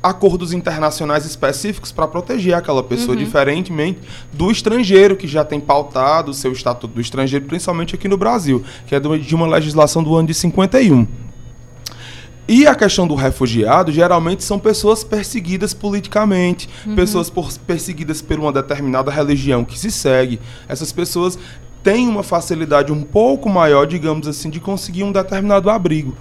acordos 0.00 0.52
internacionais 0.52 1.24
específicos 1.24 1.90
para 1.90 2.06
proteger 2.06 2.54
aquela 2.54 2.82
pessoa, 2.82 3.16
diferentemente 3.16 4.00
do 4.32 4.50
estrangeiro 4.50 5.16
que 5.16 5.26
já 5.26 5.44
tem 5.44 5.58
pautado 5.58 6.30
o 6.30 6.34
seu 6.34 6.52
estatuto 6.52 6.94
do 6.94 7.00
estrangeiro, 7.00 7.46
principalmente 7.46 7.94
aqui 7.94 8.06
no 8.06 8.18
Brasil, 8.18 8.62
que 8.86 8.94
é 8.94 9.00
de 9.00 9.34
uma 9.34 9.46
legislação 9.46 10.02
do 10.02 10.14
ano 10.14 10.28
de 10.28 10.34
51. 10.34 11.08
E 12.46 12.66
a 12.66 12.74
questão 12.74 13.06
do 13.08 13.14
refugiado, 13.14 13.90
geralmente 13.90 14.44
são 14.44 14.58
pessoas 14.58 15.02
perseguidas 15.02 15.72
politicamente, 15.72 16.68
pessoas 16.94 17.30
por- 17.30 17.50
perseguidas 17.66 18.20
por 18.20 18.38
uma 18.38 18.52
determinada 18.52 19.10
religião 19.10 19.64
que 19.64 19.78
se 19.78 19.90
segue. 19.90 20.38
Essas 20.68 20.92
pessoas 20.92 21.38
têm 21.82 22.06
uma 22.06 22.22
facilidade 22.22 22.92
um 22.92 23.02
pouco 23.02 23.48
maior, 23.48 23.86
digamos 23.86 24.28
assim, 24.28 24.50
de 24.50 24.60
conseguir 24.60 25.04
um 25.04 25.12
determinado 25.12 25.70
abrigo, 25.70 26.14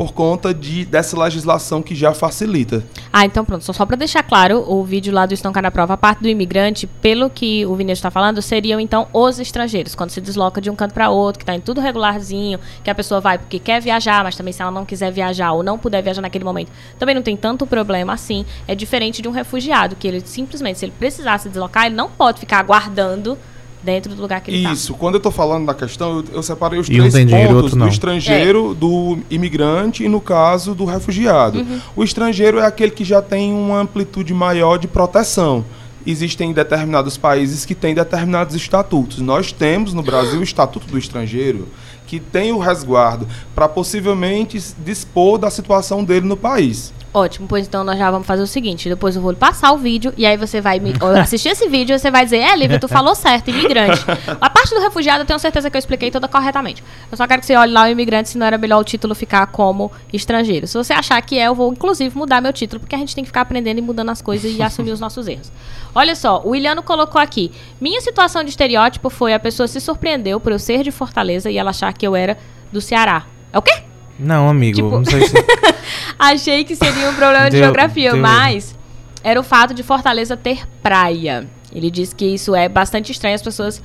por 0.00 0.14
conta 0.14 0.54
de, 0.54 0.86
dessa 0.86 1.14
legislação 1.22 1.82
que 1.82 1.94
já 1.94 2.14
facilita. 2.14 2.82
Ah, 3.12 3.26
então 3.26 3.44
pronto. 3.44 3.62
Só, 3.62 3.70
só 3.74 3.84
pra 3.84 3.98
deixar 3.98 4.22
claro, 4.22 4.64
o 4.66 4.82
vídeo 4.82 5.12
lá 5.12 5.26
do 5.26 5.34
Estão 5.34 5.52
Cá 5.52 5.60
na 5.60 5.70
Prova, 5.70 5.92
a 5.92 5.96
parte 5.98 6.22
do 6.22 6.28
imigrante, 6.30 6.86
pelo 6.86 7.28
que 7.28 7.66
o 7.66 7.74
Vinícius 7.74 7.98
está 7.98 8.10
falando, 8.10 8.40
seriam 8.40 8.80
então 8.80 9.08
os 9.12 9.38
estrangeiros, 9.38 9.94
quando 9.94 10.08
se 10.08 10.18
desloca 10.18 10.58
de 10.58 10.70
um 10.70 10.74
canto 10.74 10.94
para 10.94 11.10
outro, 11.10 11.38
que 11.40 11.44
tá 11.44 11.54
em 11.54 11.60
tudo 11.60 11.82
regularzinho, 11.82 12.58
que 12.82 12.88
a 12.88 12.94
pessoa 12.94 13.20
vai 13.20 13.36
porque 13.36 13.58
quer 13.58 13.82
viajar, 13.82 14.24
mas 14.24 14.34
também 14.34 14.54
se 14.54 14.62
ela 14.62 14.70
não 14.70 14.86
quiser 14.86 15.12
viajar 15.12 15.52
ou 15.52 15.62
não 15.62 15.78
puder 15.78 16.02
viajar 16.02 16.22
naquele 16.22 16.46
momento, 16.46 16.72
também 16.98 17.14
não 17.14 17.20
tem 17.20 17.36
tanto 17.36 17.66
problema 17.66 18.14
assim. 18.14 18.46
É 18.66 18.74
diferente 18.74 19.20
de 19.20 19.28
um 19.28 19.32
refugiado, 19.32 19.96
que 19.96 20.08
ele 20.08 20.22
simplesmente, 20.24 20.78
se 20.78 20.86
ele 20.86 20.94
precisar 20.98 21.36
se 21.36 21.50
deslocar, 21.50 21.84
ele 21.84 21.94
não 21.94 22.08
pode 22.08 22.40
ficar 22.40 22.60
aguardando 22.60 23.36
dentro 23.82 24.14
do 24.14 24.22
lugar 24.22 24.40
que 24.40 24.50
ele 24.50 24.62
tá. 24.62 24.72
Isso, 24.72 24.94
quando 24.94 25.14
eu 25.14 25.18
estou 25.18 25.32
falando 25.32 25.66
da 25.66 25.74
questão, 25.74 26.18
eu, 26.18 26.24
eu 26.34 26.42
separei 26.42 26.78
os 26.78 26.88
E 26.88 26.96
três 26.96 27.14
dinheiro, 27.14 27.54
pontos 27.54 27.74
do 27.74 27.88
estrangeiro, 27.88 28.74
do 28.74 29.18
imigrante 29.30 30.04
e, 30.04 30.08
no 30.08 30.20
caso, 30.20 30.74
do 30.74 30.84
refugiado. 30.84 31.66
O 31.96 32.04
estrangeiro 32.04 32.58
é 32.58 32.66
aquele 32.66 32.90
que 32.90 33.04
já 33.04 33.22
tem 33.22 33.52
uma 33.52 33.80
amplitude 33.80 34.32
maior 34.34 34.78
de 34.78 34.88
proteção. 34.88 35.64
Existem 36.06 36.52
determinados 36.52 37.18
países 37.18 37.66
que 37.66 37.74
têm 37.74 37.94
determinados 37.94 38.54
estatutos. 38.54 39.18
Nós 39.18 39.52
temos 39.52 39.92
no 39.92 40.02
Brasil 40.02 40.40
o 40.40 40.42
Estatuto 40.42 40.86
do 40.86 40.96
Estrangeiro, 40.96 41.68
que 42.06 42.18
tem 42.18 42.52
o 42.52 42.58
resguardo 42.58 43.28
para 43.54 43.68
possivelmente 43.68 44.58
dispor 44.78 45.38
da 45.38 45.50
situação 45.50 46.02
dele 46.02 46.26
no 46.26 46.38
país. 46.38 46.92
Ótimo, 47.12 47.48
pois 47.48 47.66
então 47.66 47.82
nós 47.82 47.98
já 47.98 48.08
vamos 48.08 48.26
fazer 48.26 48.42
o 48.42 48.46
seguinte: 48.46 48.88
depois 48.88 49.16
eu 49.16 49.22
vou 49.22 49.32
lhe 49.32 49.36
passar 49.36 49.72
o 49.72 49.76
vídeo 49.76 50.14
e 50.16 50.24
aí 50.24 50.36
você 50.36 50.60
vai 50.60 50.78
me, 50.78 50.92
assistir 51.20 51.48
esse 51.48 51.68
vídeo 51.68 51.94
e 51.94 51.98
você 51.98 52.08
vai 52.08 52.24
dizer, 52.24 52.38
é, 52.38 52.54
Lívia, 52.54 52.78
tu 52.78 52.86
falou 52.86 53.16
certo, 53.16 53.50
imigrante. 53.50 54.00
A 54.40 54.48
parte 54.48 54.72
do 54.72 54.80
refugiado 54.80 55.22
eu 55.22 55.26
tenho 55.26 55.38
certeza 55.38 55.68
que 55.68 55.76
eu 55.76 55.78
expliquei 55.78 56.10
toda 56.10 56.28
corretamente. 56.28 56.84
Eu 57.10 57.16
só 57.16 57.26
quero 57.26 57.40
que 57.40 57.46
você 57.46 57.56
olhe 57.56 57.72
lá 57.72 57.84
o 57.84 57.88
imigrante, 57.88 58.28
se 58.28 58.38
não 58.38 58.46
era 58.46 58.56
melhor 58.56 58.80
o 58.80 58.84
título 58.84 59.14
ficar 59.16 59.44
como 59.48 59.90
estrangeiro. 60.12 60.68
Se 60.68 60.78
você 60.78 60.92
achar 60.92 61.20
que 61.22 61.36
é, 61.36 61.48
eu 61.48 61.54
vou 61.54 61.72
inclusive 61.72 62.16
mudar 62.16 62.40
meu 62.40 62.52
título, 62.52 62.78
porque 62.78 62.94
a 62.94 62.98
gente 62.98 63.12
tem 63.12 63.24
que 63.24 63.28
ficar 63.28 63.40
aprendendo 63.40 63.78
e 63.78 63.82
mudando 63.82 64.10
as 64.10 64.22
coisas 64.22 64.54
e 64.56 64.62
assumir 64.62 64.92
os 64.92 65.00
nossos 65.00 65.26
erros. 65.26 65.50
Olha 65.92 66.14
só, 66.14 66.40
o 66.44 66.54
Iliano 66.54 66.82
colocou 66.82 67.20
aqui: 67.20 67.50
minha 67.80 68.00
situação 68.00 68.44
de 68.44 68.50
estereótipo 68.50 69.10
foi 69.10 69.34
a 69.34 69.40
pessoa 69.40 69.66
se 69.66 69.80
surpreendeu 69.80 70.38
por 70.38 70.52
eu 70.52 70.60
ser 70.60 70.84
de 70.84 70.92
Fortaleza 70.92 71.50
e 71.50 71.58
ela 71.58 71.70
achar 71.70 71.92
que 71.92 72.06
eu 72.06 72.14
era 72.14 72.38
do 72.70 72.80
Ceará. 72.80 73.26
É 73.52 73.58
o 73.58 73.62
quê? 73.62 73.89
Não, 74.20 74.48
amigo, 74.48 74.76
Tipo- 74.76 74.90
não 74.90 75.04
sei 75.04 75.26
se... 75.26 75.34
Achei 76.18 76.64
que 76.64 76.76
seria 76.76 77.08
um 77.10 77.14
problema 77.14 77.46
de 77.46 77.52
Deu- 77.56 77.64
geografia, 77.64 78.12
deu- 78.12 78.20
mas 78.20 78.76
era 79.24 79.40
o 79.40 79.42
fato 79.42 79.72
de 79.72 79.82
Fortaleza 79.82 80.36
ter 80.36 80.66
praia. 80.82 81.48
Ele 81.72 81.90
disse 81.90 82.14
que 82.14 82.24
isso 82.26 82.54
é 82.54 82.68
bastante 82.68 83.10
estranho, 83.12 83.34
as 83.34 83.42
pessoas 83.42 83.82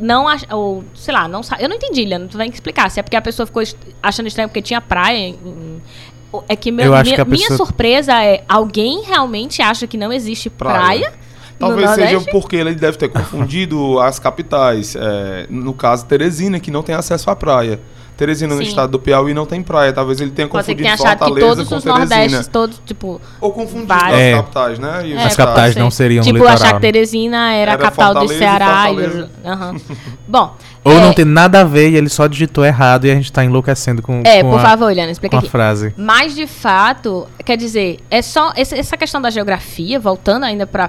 não 0.00 0.26
ach... 0.26 0.42
ou 0.50 0.84
sei 0.94 1.14
lá, 1.14 1.28
não. 1.28 1.40
Eu 1.58 1.68
não 1.68 1.76
entendi, 1.76 2.04
Liana, 2.04 2.26
tu 2.28 2.36
tem 2.36 2.48
que 2.50 2.56
explicar. 2.56 2.90
Se 2.90 2.98
é 2.98 3.02
porque 3.02 3.16
a 3.16 3.22
pessoa 3.22 3.46
ficou 3.46 3.62
achando 4.02 4.26
estranho 4.26 4.48
porque 4.48 4.62
tinha 4.62 4.80
praia. 4.80 5.16
em- 5.18 5.34
em- 5.44 5.82
É 6.48 6.56
que, 6.56 6.70
meu, 6.72 6.90
minha, 6.90 7.14
que 7.14 7.20
a 7.20 7.24
minha 7.24 7.48
pessoa- 7.48 7.56
surpresa 7.66 8.12
é 8.22 8.42
alguém 8.48 9.02
realmente 9.04 9.62
acha 9.62 9.86
que 9.86 9.96
não 9.96 10.12
existe 10.12 10.50
praia? 10.50 10.78
Praia. 11.10 11.12
no 11.58 11.68
Talvez 11.68 11.90
seja 11.90 12.02
Nordeste? 12.12 12.30
porque 12.32 12.56
ele 12.56 12.74
deve 12.74 12.98
ter 12.98 13.08
confundido 13.08 13.98
as 14.00 14.18
capitais. 14.18 14.94
é, 14.96 15.46
no 15.48 15.72
caso, 15.72 16.04
Teresina, 16.06 16.58
que 16.60 16.70
não 16.70 16.82
tem 16.82 16.94
acesso 16.94 17.30
à 17.30 17.36
praia. 17.36 17.80
Teresina, 18.16 18.54
no 18.54 18.62
Sim. 18.62 18.68
estado 18.68 18.90
do 18.92 18.98
Piauí, 18.98 19.34
não 19.34 19.44
tem 19.44 19.62
praia. 19.62 19.92
Talvez 19.92 20.20
ele 20.20 20.30
tenha 20.30 20.48
Pode 20.48 20.64
ser 20.64 20.74
que 20.74 20.82
confundido 20.82 21.02
tenha 21.02 21.10
achado 21.10 21.18
que 21.18 21.40
Fortaleza 21.40 21.46
todos 21.56 21.68
com 21.68 21.76
os 21.76 21.82
Teresina. 21.84 22.16
Nordestes, 22.16 22.46
todos, 22.48 22.80
tipo. 22.86 23.20
Ou 23.40 23.52
confundido 23.52 23.86
Vários. 23.88 24.14
as 24.14 24.20
É. 24.20 24.32
capitais, 24.36 24.78
né? 24.78 25.02
E 25.06 25.14
os 25.14 25.20
é, 25.20 25.24
As 25.26 25.36
capitais 25.36 25.76
não 25.76 25.90
ser. 25.90 25.96
seriam 25.96 26.24
no 26.24 26.32
Tipo, 26.32 26.44
achar 26.44 26.54
litoral. 26.54 26.74
que 26.74 26.80
Teresina 26.80 27.52
era, 27.52 27.72
Era 27.72 27.74
a 27.74 27.78
capital 27.78 28.14
do 28.14 28.20
Fortaleza 28.20 28.34
e 28.34 28.38
Ceará. 28.38 28.86
e 28.90 29.28
Aham. 29.48 29.76
Bom. 30.26 30.56
Ou 30.84 30.92
é, 30.92 31.00
não 31.00 31.12
tem 31.12 31.24
nada 31.24 31.60
a 31.60 31.64
ver 31.64 31.90
e 31.90 31.96
ele 31.96 32.08
só 32.08 32.26
digitou 32.26 32.64
errado 32.64 33.06
e 33.06 33.10
a 33.10 33.14
gente 33.14 33.30
tá 33.32 33.44
enlouquecendo 33.44 34.00
com, 34.00 34.22
É, 34.24 34.42
com 34.42 34.50
por 34.50 34.60
a, 34.60 34.62
favor, 34.62 34.90
Eliana, 34.90 35.10
explica 35.10 35.36
aqui. 35.38 35.48
frase. 35.48 35.92
Mas, 35.96 36.34
de 36.34 36.46
fato, 36.46 37.26
quer 37.44 37.56
dizer, 37.56 37.98
é 38.10 38.22
só 38.22 38.52
essa 38.56 38.96
questão 38.96 39.20
da 39.20 39.28
geografia, 39.30 39.98
voltando 39.98 40.44
ainda 40.44 40.66
para 40.66 40.88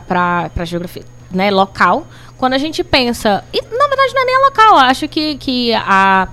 a 0.55 0.65
geografia 0.65 1.03
né, 1.31 1.49
local, 1.51 2.07
quando 2.37 2.53
a 2.53 2.57
gente 2.59 2.83
pensa. 2.83 3.43
E, 3.51 3.59
na 3.61 3.87
verdade, 3.87 4.13
não 4.13 4.21
é 4.21 4.25
nem 4.25 4.35
a 4.35 4.39
local, 4.45 4.69
eu 4.75 4.77
acho 4.85 5.07
que, 5.07 5.35
que 5.37 5.73
a, 5.73 6.27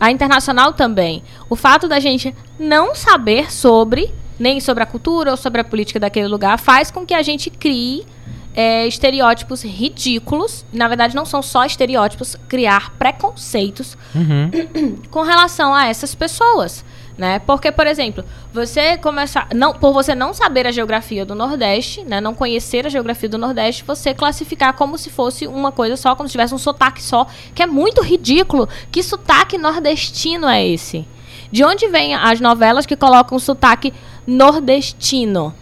a 0.00 0.10
internacional 0.10 0.72
também. 0.72 1.22
O 1.48 1.54
fato 1.54 1.86
da 1.86 2.00
gente 2.00 2.34
não 2.58 2.94
saber 2.94 3.52
sobre, 3.52 4.12
nem 4.38 4.58
sobre 4.58 4.82
a 4.82 4.86
cultura 4.86 5.30
ou 5.30 5.36
sobre 5.36 5.60
a 5.60 5.64
política 5.64 6.00
daquele 6.00 6.26
lugar, 6.26 6.58
faz 6.58 6.90
com 6.90 7.04
que 7.06 7.14
a 7.14 7.22
gente 7.22 7.50
crie. 7.50 8.04
é, 8.52 8.84
estereótipos 8.88 9.62
ridículos, 9.62 10.64
na 10.72 10.88
verdade 10.88 11.14
não 11.14 11.24
são 11.24 11.40
só 11.40 11.64
estereótipos, 11.64 12.34
criar 12.48 12.90
preconceitos 12.98 13.96
Uhum. 14.12 14.96
com 15.08 15.22
relação 15.22 15.72
a 15.72 15.86
essas 15.86 16.16
pessoas, 16.16 16.84
né? 17.20 17.38
Porque, 17.38 17.70
por 17.70 17.86
exemplo, 17.86 18.24
você 18.50 18.96
começar, 18.96 19.46
não, 19.54 19.74
por 19.74 19.92
você 19.92 20.14
não 20.14 20.32
saber 20.32 20.66
a 20.66 20.70
geografia 20.70 21.22
do 21.22 21.34
Nordeste, 21.34 22.02
né, 22.02 22.18
não 22.18 22.32
conhecer 22.32 22.86
a 22.86 22.88
geografia 22.88 23.28
do 23.28 23.36
Nordeste, 23.36 23.84
você 23.84 24.14
classificar 24.14 24.72
como 24.72 24.96
se 24.96 25.10
fosse 25.10 25.46
uma 25.46 25.70
coisa 25.70 25.98
só, 25.98 26.16
como 26.16 26.26
se 26.26 26.32
tivesse 26.32 26.54
um 26.54 26.58
sotaque 26.58 27.02
só, 27.02 27.26
que 27.54 27.62
é 27.62 27.66
muito 27.66 28.00
ridículo. 28.00 28.66
Que 28.90 29.02
sotaque 29.02 29.58
nordestino 29.58 30.48
é 30.48 30.66
esse? 30.66 31.06
De 31.52 31.62
onde 31.62 31.88
vêm 31.88 32.14
as 32.14 32.40
novelas 32.40 32.86
que 32.86 32.96
colocam 32.96 33.38
sotaque 33.38 33.92
nordestino? 34.26 35.54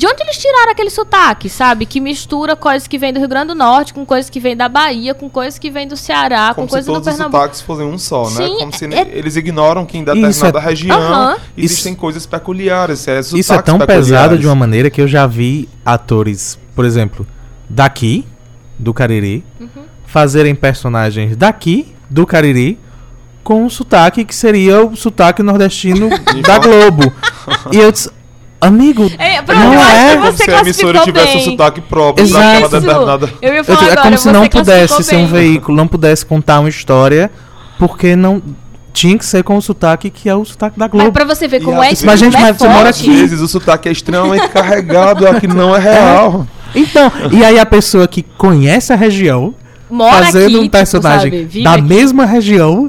De 0.00 0.06
onde 0.06 0.22
eles 0.22 0.38
tiraram 0.38 0.72
aquele 0.72 0.88
sotaque, 0.88 1.50
sabe? 1.50 1.84
Que 1.84 2.00
mistura 2.00 2.56
coisas 2.56 2.88
que 2.88 2.96
vêm 2.96 3.12
do 3.12 3.18
Rio 3.18 3.28
Grande 3.28 3.48
do 3.48 3.54
Norte 3.54 3.92
com 3.92 4.06
coisas 4.06 4.30
que 4.30 4.40
vêm 4.40 4.56
da 4.56 4.66
Bahia, 4.66 5.12
com 5.12 5.28
coisas 5.28 5.58
que 5.58 5.70
vêm 5.70 5.86
do 5.86 5.94
Ceará, 5.94 6.54
Como 6.54 6.66
com 6.66 6.68
se 6.68 6.70
coisas 6.70 6.86
do 6.86 6.92
todos 6.94 7.06
os 7.08 7.12
Pernambuco. 7.12 7.36
sotaques 7.42 7.60
fossem 7.60 7.84
um 7.84 7.98
só, 7.98 8.22
né? 8.30 8.46
Sim, 8.46 8.56
Como 8.60 8.72
se 8.72 8.86
é- 8.86 9.08
eles 9.12 9.36
ignoram 9.36 9.84
que 9.84 9.98
em 9.98 10.00
determinada 10.02 10.30
Isso 10.30 10.46
é- 10.46 10.58
região 10.58 10.98
Aham. 10.98 11.36
existem 11.54 11.94
coisas 11.94 12.24
peculiares. 12.24 13.06
É, 13.08 13.20
Isso 13.20 13.52
é 13.52 13.60
tão 13.60 13.78
pesado 13.78 14.38
de 14.38 14.46
uma 14.46 14.54
maneira 14.54 14.88
que 14.88 15.02
eu 15.02 15.06
já 15.06 15.26
vi 15.26 15.68
atores, 15.84 16.58
por 16.74 16.86
exemplo, 16.86 17.26
daqui, 17.68 18.24
do 18.78 18.94
Cariri, 18.94 19.44
Uhum. 19.60 19.68
fazerem 20.06 20.54
personagens 20.54 21.36
daqui, 21.36 21.94
do 22.08 22.24
Cariri, 22.26 22.80
com 23.44 23.64
um 23.64 23.68
sotaque 23.68 24.24
que 24.24 24.34
seria 24.34 24.82
o 24.82 24.96
sotaque 24.96 25.42
nordestino 25.42 26.08
da 26.46 26.58
Globo. 26.58 27.12
e 27.70 27.76
eu 27.76 27.92
disse, 27.92 28.10
amigo, 28.60 29.10
É, 29.18 29.40
pronto, 29.42 29.58
não 29.60 29.74
eu 29.74 29.80
acho 29.80 29.96
é. 29.96 30.16
Como 30.16 30.32
se 30.32 30.50
a 30.50 30.60
emissora 30.60 31.00
tivesse 31.00 31.36
um 31.36 31.40
sotaque 31.40 31.80
próprio 31.80 32.24
Exato. 32.24 32.44
daquela 32.44 32.66
Isso. 32.66 32.80
determinada. 32.80 33.30
Eu 33.40 33.52
ia 33.54 33.58
Eu 33.60 33.64
falar 33.64 33.78
digo, 33.78 33.88
é 33.88 33.92
agora, 33.92 34.02
como 34.06 34.18
se 34.18 34.32
não 34.32 34.46
pudesse 34.48 35.02
ser 35.04 35.16
um 35.16 35.18
bem. 35.18 35.26
veículo, 35.26 35.76
não 35.76 35.86
pudesse 35.88 36.26
contar 36.26 36.60
uma 36.60 36.68
história, 36.68 37.30
porque 37.78 38.14
não 38.14 38.42
tinha 38.92 39.16
que 39.16 39.24
ser 39.24 39.44
com 39.44 39.56
o 39.56 39.62
sotaque 39.62 40.10
que 40.10 40.28
é 40.28 40.34
o 40.34 40.44
sotaque 40.44 40.78
da 40.78 40.86
Mas 40.86 40.92
Globo. 40.92 41.12
pra 41.12 41.24
você 41.24 41.46
ver 41.46 41.60
E 41.62 41.64
como 41.64 41.80
às 41.80 41.86
é 41.92 41.94
que 41.94 42.06
Mas, 42.06 42.20
gente, 42.20 42.36
é 42.36 42.40
mas 42.40 42.56
você 42.56 42.68
mora 42.68 42.92
forte. 42.92 43.08
Às 43.10 43.16
vezes 43.16 43.40
o 43.40 43.48
sotaque 43.48 43.88
é 43.88 43.92
extremamente 43.92 44.48
carregado, 44.48 45.26
aqui 45.26 45.46
não 45.46 45.74
é 45.76 45.78
real. 45.78 46.46
Então, 46.74 47.10
e 47.32 47.44
aí 47.44 47.58
a 47.58 47.66
pessoa 47.66 48.06
que 48.08 48.22
conhece 48.36 48.92
a 48.92 48.96
região, 48.96 49.54
Mora 49.88 50.26
fazendo 50.26 50.46
aqui, 50.46 50.56
um 50.56 50.62
tipo, 50.62 50.70
personagem 50.72 51.30
sabe, 51.30 51.44
vive 51.44 51.64
da 51.64 51.72
aqui. 51.74 51.82
mesma 51.82 52.24
região, 52.26 52.88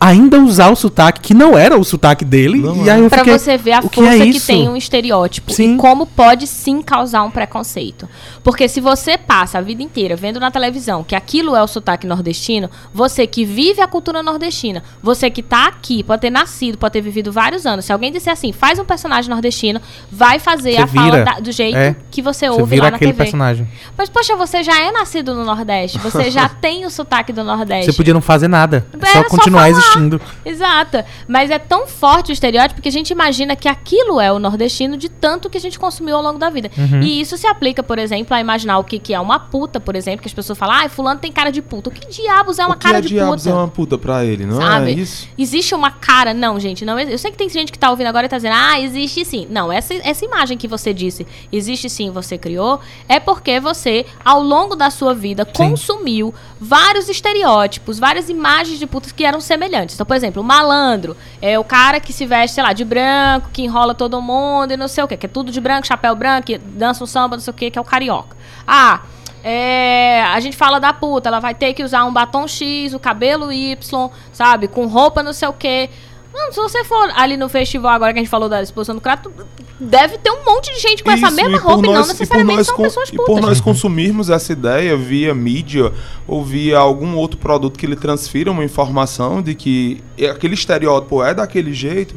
ainda 0.00 0.38
usar 0.40 0.68
o 0.70 0.76
sotaque 0.76 1.20
que 1.20 1.34
não 1.34 1.56
era 1.58 1.76
o 1.78 1.84
sotaque 1.84 2.24
dele. 2.24 2.58
Não 2.58 2.84
e 2.84 2.90
aí 2.90 3.00
eu 3.00 3.08
Pra 3.08 3.18
fiquei, 3.18 3.38
você 3.38 3.56
ver 3.56 3.72
a 3.72 3.80
que 3.82 3.86
é 4.00 4.02
força 4.04 4.18
que, 4.18 4.24
isso? 4.30 4.46
tem 4.46 4.68
um 4.68 4.76
estereótipo 4.76 5.52
Sim. 5.52 5.74
e 5.74 5.76
como 5.76 6.06
pode 6.06 6.46
sim 6.46 6.80
causar 6.82 7.22
um 7.24 7.30
preconceito. 7.30 8.08
Porque 8.44 8.68
se 8.68 8.80
você 8.80 9.18
passa 9.18 9.58
a 9.58 9.60
vida 9.60 9.82
inteira 9.82 10.14
vendo 10.14 10.38
na 10.38 10.50
televisão 10.50 11.02
que 11.02 11.14
aquilo 11.14 11.56
é 11.56 11.62
o 11.62 11.66
sotaque 11.66 12.06
nordestino, 12.06 12.70
você 12.94 13.26
que 13.26 13.44
vive 13.44 13.80
a 13.80 13.86
cultura 13.88 14.22
nordestina, 14.22 14.82
você 15.02 15.28
que 15.30 15.42
tá 15.42 15.66
aqui, 15.66 16.02
pode 16.02 16.20
ter 16.22 16.30
nascido, 16.30 16.78
pode 16.78 16.92
ter 16.92 17.00
vivido 17.00 17.32
vários 17.32 17.66
anos, 17.66 17.84
se 17.84 17.92
alguém 17.92 18.12
disser 18.12 18.32
assim, 18.32 18.52
faz 18.52 18.78
um 18.78 18.84
personagem 18.84 19.30
nordestino, 19.30 19.80
vai 20.10 20.38
fazer 20.38 20.72
Você 20.72 20.78
a 20.82 20.86
fala 20.86 21.10
vira. 21.10 21.24
da- 21.24 21.40
do 21.40 21.50
jeito 21.52 21.76
É. 21.76 21.96
que 22.10 22.22
você 22.22 22.48
Você 22.48 22.60
ouve 22.60 22.70
vira 22.76 22.84
lá 22.84 22.90
na 22.92 22.96
aquele 22.96 23.12
TV. 23.12 23.24
personagem. 23.24 23.68
Mas, 23.96 24.08
poxa, 24.08 24.36
você 24.36 24.62
já 24.62 24.78
é 24.80 24.92
nascido 24.92 25.34
no 25.34 25.44
Nordeste, 25.44 25.98
você 25.98 26.30
já 26.30 26.48
tem 26.60 26.84
o 26.86 26.90
sotaque 26.90 27.32
do 27.32 27.42
Nordeste. 27.42 27.86
Você 27.90 27.96
podia 27.96 28.14
não 28.14 28.20
fazer 28.20 28.48
nada. 28.48 28.86
É, 29.00 29.06
só 29.06 29.22
só 29.22 29.24
continuar 29.28 29.62
falar. 29.62 29.70
Existindo. 29.88 30.20
Exato. 30.44 31.04
Mas 31.26 31.50
é 31.50 31.58
tão 31.58 31.86
forte 31.86 32.30
o 32.30 32.32
estereótipo 32.32 32.80
que 32.80 32.88
a 32.88 32.92
gente 32.92 33.10
imagina 33.10 33.56
que 33.56 33.68
aquilo 33.68 34.20
é 34.20 34.32
o 34.32 34.38
nordestino 34.38 34.96
de 34.96 35.08
tanto 35.08 35.48
que 35.48 35.58
a 35.58 35.60
gente 35.60 35.78
consumiu 35.78 36.16
ao 36.16 36.22
longo 36.22 36.38
da 36.38 36.50
vida. 36.50 36.70
Uhum. 36.76 37.00
E 37.00 37.20
isso 37.20 37.36
se 37.36 37.46
aplica, 37.46 37.82
por 37.82 37.98
exemplo, 37.98 38.34
a 38.34 38.40
imaginar 38.40 38.78
o 38.78 38.84
que, 38.84 38.98
que 38.98 39.14
é 39.14 39.20
uma 39.20 39.38
puta, 39.38 39.80
por 39.80 39.96
exemplo, 39.96 40.22
que 40.22 40.28
as 40.28 40.34
pessoas 40.34 40.58
falam, 40.58 40.76
ah, 40.76 40.88
fulano 40.88 41.20
tem 41.20 41.32
cara 41.32 41.50
de 41.50 41.62
puta. 41.62 41.90
O 41.90 41.92
que 41.92 42.08
diabos 42.08 42.58
é 42.58 42.66
uma 42.66 42.74
o 42.74 42.78
que 42.78 42.84
cara 42.84 42.98
é 42.98 43.00
de 43.00 43.08
diabos 43.08 43.42
puta? 43.42 43.50
é 43.50 43.54
uma 43.54 43.68
puta 43.68 43.98
pra 43.98 44.24
ele, 44.24 44.44
não 44.46 44.56
Sabe? 44.56 44.90
é 44.90 44.94
isso? 44.94 45.28
Existe 45.36 45.74
uma 45.74 45.90
cara. 45.90 46.34
Não, 46.34 46.58
gente, 46.58 46.84
não. 46.84 46.98
Eu 46.98 47.18
sei 47.18 47.30
que 47.30 47.36
tem 47.36 47.48
gente 47.48 47.72
que 47.72 47.78
tá 47.78 47.90
ouvindo 47.90 48.06
agora 48.06 48.26
e 48.26 48.28
tá 48.28 48.36
dizendo, 48.36 48.56
ah, 48.56 48.80
existe 48.80 49.24
sim. 49.24 49.46
Não, 49.50 49.72
essa, 49.72 49.94
essa 49.94 50.24
imagem 50.24 50.56
que 50.56 50.68
você 50.68 50.92
disse, 50.92 51.26
existe 51.52 51.88
sim, 51.88 52.10
você 52.10 52.36
criou, 52.38 52.80
é 53.08 53.18
porque 53.20 53.60
você, 53.60 54.06
ao 54.24 54.42
longo 54.42 54.74
da 54.74 54.90
sua 54.90 55.14
vida, 55.14 55.44
consumiu 55.44 56.34
vários 56.60 57.08
estereótipos, 57.08 57.98
várias 57.98 58.28
imagens 58.28 58.78
de 58.78 58.86
putas 58.86 59.12
que 59.12 59.24
eram 59.24 59.40
semelhantes. 59.40 59.94
Então, 59.94 60.06
por 60.06 60.16
exemplo, 60.16 60.42
o 60.42 60.44
malandro 60.44 61.16
é 61.40 61.58
o 61.58 61.64
cara 61.64 62.00
que 62.00 62.12
se 62.12 62.26
veste, 62.26 62.54
sei 62.54 62.62
lá, 62.62 62.72
de 62.72 62.84
branco, 62.84 63.50
que 63.52 63.62
enrola 63.62 63.94
todo 63.94 64.20
mundo 64.20 64.72
e 64.72 64.76
não 64.76 64.88
sei 64.88 65.04
o 65.04 65.08
quê, 65.08 65.16
que 65.16 65.26
é 65.26 65.28
tudo 65.28 65.52
de 65.52 65.60
branco, 65.60 65.86
chapéu 65.86 66.14
branco, 66.14 66.46
dança 66.58 67.04
um 67.04 67.06
samba, 67.06 67.36
não 67.36 67.42
sei 67.42 67.50
o 67.50 67.54
quê, 67.54 67.70
que 67.70 67.78
é 67.78 67.82
o 67.82 67.84
carioca. 67.84 68.36
Ah. 68.66 69.02
É, 69.44 70.24
a 70.24 70.40
gente 70.40 70.56
fala 70.56 70.80
da 70.80 70.92
puta, 70.92 71.28
ela 71.28 71.38
vai 71.38 71.54
ter 71.54 71.72
que 71.72 71.84
usar 71.84 72.04
um 72.04 72.12
batom 72.12 72.46
X, 72.48 72.92
o 72.92 72.98
cabelo 72.98 73.52
Y, 73.52 74.10
sabe? 74.32 74.66
Com 74.66 74.86
roupa 74.86 75.22
não 75.22 75.32
sei 75.32 75.46
o 75.46 75.52
quê. 75.52 75.88
Mano, 76.34 76.52
se 76.52 76.60
você 76.60 76.84
for 76.84 77.10
ali 77.16 77.36
no 77.36 77.48
festival 77.48 77.92
agora 77.92 78.12
que 78.12 78.18
a 78.18 78.22
gente 78.22 78.30
falou 78.30 78.48
da 78.48 78.60
exposição 78.60 78.96
do 78.96 79.00
Crato, 79.00 79.32
deve 79.80 80.18
ter 80.18 80.30
um 80.30 80.44
monte 80.44 80.72
de 80.74 80.80
gente 80.80 81.04
com 81.04 81.10
essa 81.10 81.26
Isso, 81.28 81.36
mesma 81.36 81.56
e 81.56 81.60
por 81.60 81.66
roupa 81.68 81.84
e 81.84 81.86
não 81.90 81.94
nós- 81.98 82.08
necessariamente 82.08 82.56
nós 82.58 82.66
são 82.66 82.76
pessoas 82.76 83.08
E 83.10 83.16
por 83.16 83.26
putas. 83.26 83.44
nós 83.44 83.60
consumirmos 83.60 84.28
essa 84.30 84.52
ideia 84.52 84.96
via 84.96 85.34
mídia 85.34 85.92
ou 86.26 86.44
via 86.44 86.78
algum 86.78 87.14
outro 87.16 87.38
produto 87.38 87.78
que 87.78 87.86
lhe 87.86 87.96
transfira 87.96 88.50
uma 88.50 88.64
informação 88.64 89.40
de 89.40 89.54
que 89.54 90.02
aquele 90.30 90.54
estereótipo 90.54 91.22
é 91.22 91.32
daquele 91.32 91.72
jeito, 91.72 92.16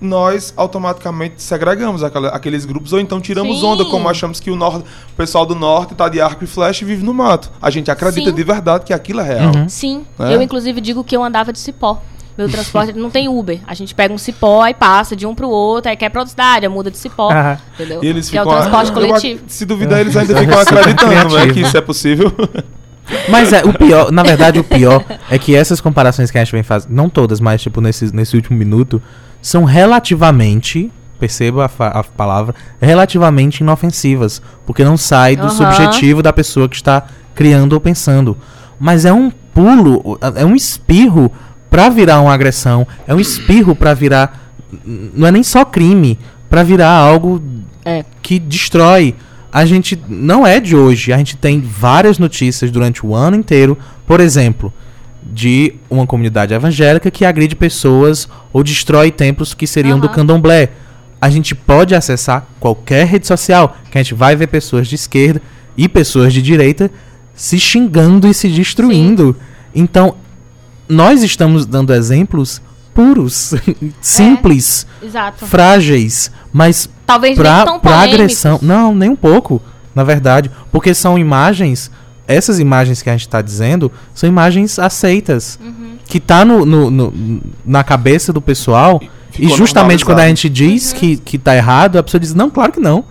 nós 0.00 0.54
automaticamente 0.56 1.42
segregamos 1.42 2.02
aquela- 2.02 2.28
aqueles 2.28 2.64
grupos 2.64 2.92
ou 2.94 3.00
então 3.00 3.20
tiramos 3.20 3.60
Sim. 3.60 3.66
onda, 3.66 3.84
como 3.84 4.08
achamos 4.08 4.40
que 4.40 4.50
o, 4.50 4.56
nor- 4.56 4.78
o 4.78 4.84
pessoal 5.16 5.44
do 5.44 5.54
norte 5.54 5.94
tá 5.94 6.08
de 6.08 6.20
arco 6.20 6.42
e 6.42 6.46
flecha 6.46 6.84
e 6.84 6.86
vive 6.86 7.04
no 7.04 7.12
mato. 7.12 7.50
A 7.60 7.68
gente 7.68 7.90
acredita 7.90 8.30
Sim. 8.30 8.34
de 8.34 8.42
verdade 8.44 8.84
que 8.86 8.94
aquilo 8.94 9.20
é 9.20 9.24
real. 9.24 9.52
Uhum. 9.54 9.68
Sim, 9.68 10.06
É? 10.18 10.34
eu 10.34 10.40
inclusive 10.40 10.80
digo 10.80 11.04
que 11.04 11.14
eu 11.14 11.22
andava 11.22 11.52
de 11.52 11.58
cipó. 11.58 12.00
Meu 12.36 12.48
transporte 12.48 12.92
não 12.92 13.10
tem 13.10 13.28
Uber. 13.28 13.60
A 13.66 13.74
gente 13.74 13.94
pega 13.94 14.12
um 14.14 14.18
cipó 14.18 14.66
e 14.66 14.74
passa 14.74 15.14
de 15.14 15.26
um 15.26 15.34
pro 15.34 15.48
outro, 15.48 15.90
aí 15.90 15.96
quer 15.96 16.08
pra 16.08 16.20
outra 16.20 16.30
cidade, 16.30 16.66
aí 16.66 16.72
muda 16.72 16.90
de 16.90 16.96
cipó. 16.96 17.30
Ah. 17.30 17.58
Entendeu? 17.74 18.02
E 18.02 18.06
eles 18.06 18.30
que 18.30 18.38
é 18.38 18.42
o 18.42 18.44
ficam. 18.44 18.58
transporte 18.58 18.92
coletivo. 18.92 19.42
se 19.46 19.64
duvidar, 19.64 20.00
eles 20.00 20.16
ainda 20.16 20.36
ficam 20.36 20.58
acreditando, 20.58 21.34
né? 21.34 21.52
Que 21.52 21.60
isso 21.60 21.76
é 21.76 21.80
possível. 21.80 22.32
Mas 23.28 23.52
é, 23.52 23.64
o 23.64 23.72
pior, 23.72 24.12
na 24.12 24.22
verdade, 24.22 24.58
o 24.58 24.64
pior 24.64 25.04
é 25.30 25.38
que 25.38 25.54
essas 25.54 25.80
comparações 25.80 26.30
que 26.30 26.38
a 26.38 26.44
gente 26.44 26.52
vem 26.52 26.62
fazendo, 26.62 26.92
não 26.92 27.08
todas, 27.08 27.40
mas 27.40 27.60
tipo 27.60 27.80
nesse, 27.80 28.14
nesse 28.14 28.36
último 28.36 28.56
minuto, 28.56 29.02
são 29.42 29.64
relativamente, 29.64 30.92
perceba 31.18 31.68
a, 31.78 31.86
a 32.00 32.04
palavra, 32.04 32.54
relativamente 32.80 33.60
inofensivas. 33.60 34.40
Porque 34.64 34.84
não 34.84 34.96
sai 34.96 35.34
do 35.34 35.42
Aham. 35.42 35.50
subjetivo 35.50 36.22
da 36.22 36.32
pessoa 36.32 36.68
que 36.68 36.76
está 36.76 37.04
criando 37.34 37.72
ou 37.72 37.80
pensando. 37.80 38.36
Mas 38.78 39.04
é 39.04 39.12
um 39.12 39.30
pulo, 39.30 40.18
é 40.36 40.44
um 40.44 40.54
espirro 40.54 41.32
pra 41.70 41.88
virar 41.88 42.20
uma 42.20 42.34
agressão, 42.34 42.86
é 43.06 43.14
um 43.14 43.20
espirro 43.20 43.74
pra 43.74 43.94
virar. 43.94 44.52
Não 44.84 45.26
é 45.26 45.30
nem 45.30 45.42
só 45.42 45.64
crime, 45.64 46.18
pra 46.48 46.62
virar 46.62 46.90
algo 46.90 47.40
É. 47.84 48.04
que 48.20 48.38
destrói. 48.38 49.14
A 49.52 49.64
gente 49.64 50.00
não 50.08 50.46
é 50.46 50.60
de 50.60 50.76
hoje, 50.76 51.12
a 51.12 51.16
gente 51.18 51.36
tem 51.36 51.60
várias 51.60 52.18
notícias 52.18 52.70
durante 52.70 53.04
o 53.04 53.14
ano 53.14 53.36
inteiro, 53.36 53.76
por 54.06 54.20
exemplo, 54.20 54.72
de 55.22 55.74
uma 55.88 56.06
comunidade 56.06 56.54
evangélica 56.54 57.10
que 57.10 57.24
agride 57.24 57.56
pessoas 57.56 58.28
ou 58.52 58.62
destrói 58.62 59.10
templos 59.10 59.54
que 59.54 59.66
seriam 59.66 59.98
do 59.98 60.06
Aham. 60.06 60.14
candomblé. 60.14 60.70
A 61.20 61.28
gente 61.28 61.54
pode 61.54 61.94
acessar 61.94 62.46
qualquer 62.58 63.06
rede 63.06 63.26
social, 63.26 63.76
que 63.90 63.98
a 63.98 64.02
gente 64.02 64.14
vai 64.14 64.34
ver 64.36 64.46
pessoas 64.46 64.88
de 64.88 64.94
esquerda 64.94 65.42
e 65.76 65.88
pessoas 65.88 66.32
de 66.32 66.40
direita 66.40 66.90
se 67.34 67.58
xingando 67.58 68.26
e 68.28 68.32
se 68.34 68.48
destruindo. 68.48 69.36
Então, 69.74 70.14
nós 70.90 71.22
estamos 71.22 71.64
dando 71.66 71.94
exemplos 71.94 72.60
puros, 72.92 73.54
simples, 74.00 74.86
Exato. 75.02 75.46
frágeis, 75.46 76.30
mas 76.52 76.88
Talvez 77.06 77.36
nem 77.36 77.42
pra, 77.44 77.64
tão 77.64 77.78
pra 77.80 78.00
agressão. 78.00 78.58
Não, 78.60 78.94
nem 78.94 79.08
um 79.10 79.16
pouco, 79.16 79.62
na 79.94 80.04
verdade. 80.04 80.50
Porque 80.70 80.92
são 80.94 81.18
imagens. 81.18 81.90
Essas 82.26 82.58
imagens 82.60 83.02
que 83.02 83.10
a 83.10 83.12
gente 83.12 83.28
tá 83.28 83.40
dizendo 83.42 83.90
são 84.14 84.28
imagens 84.28 84.78
aceitas. 84.78 85.58
Uhum. 85.62 85.96
Que 86.06 86.20
tá 86.20 86.44
no, 86.44 86.64
no- 86.66 86.90
no- 86.90 87.40
na 87.64 87.82
cabeça 87.84 88.32
do 88.32 88.40
pessoal. 88.40 89.00
E 89.02 89.42
Ficou 89.44 89.56
justamente 89.56 90.04
quando 90.04 90.18
a 90.20 90.28
gente 90.28 90.48
diz 90.48 90.92
Uhum. 90.92 90.98
que, 90.98 91.16
que 91.16 91.38
tá 91.38 91.56
errado, 91.56 91.96
a 91.98 92.02
pessoa 92.02 92.20
diz, 92.20 92.34
não, 92.34 92.50
claro 92.50 92.72
que 92.72 92.80
não. 92.80 93.04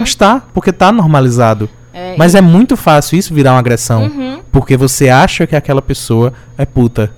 Mas 0.00 0.14
tá, 0.14 0.42
porque 0.54 0.72
tá 0.72 0.90
normalizado. 0.90 1.68
É, 1.92 2.14
Mas 2.16 2.34
é 2.34 2.40
muito 2.40 2.76
fácil 2.78 3.18
isso 3.18 3.32
virar 3.34 3.52
uma 3.52 3.58
agressão. 3.58 4.04
Uhum. 4.04 4.40
Porque 4.50 4.74
você 4.76 5.08
acha 5.10 5.46
que 5.46 5.54
aquela 5.54 5.82
pessoa 5.82 6.32
é 6.56 6.64
puta. 6.64 7.10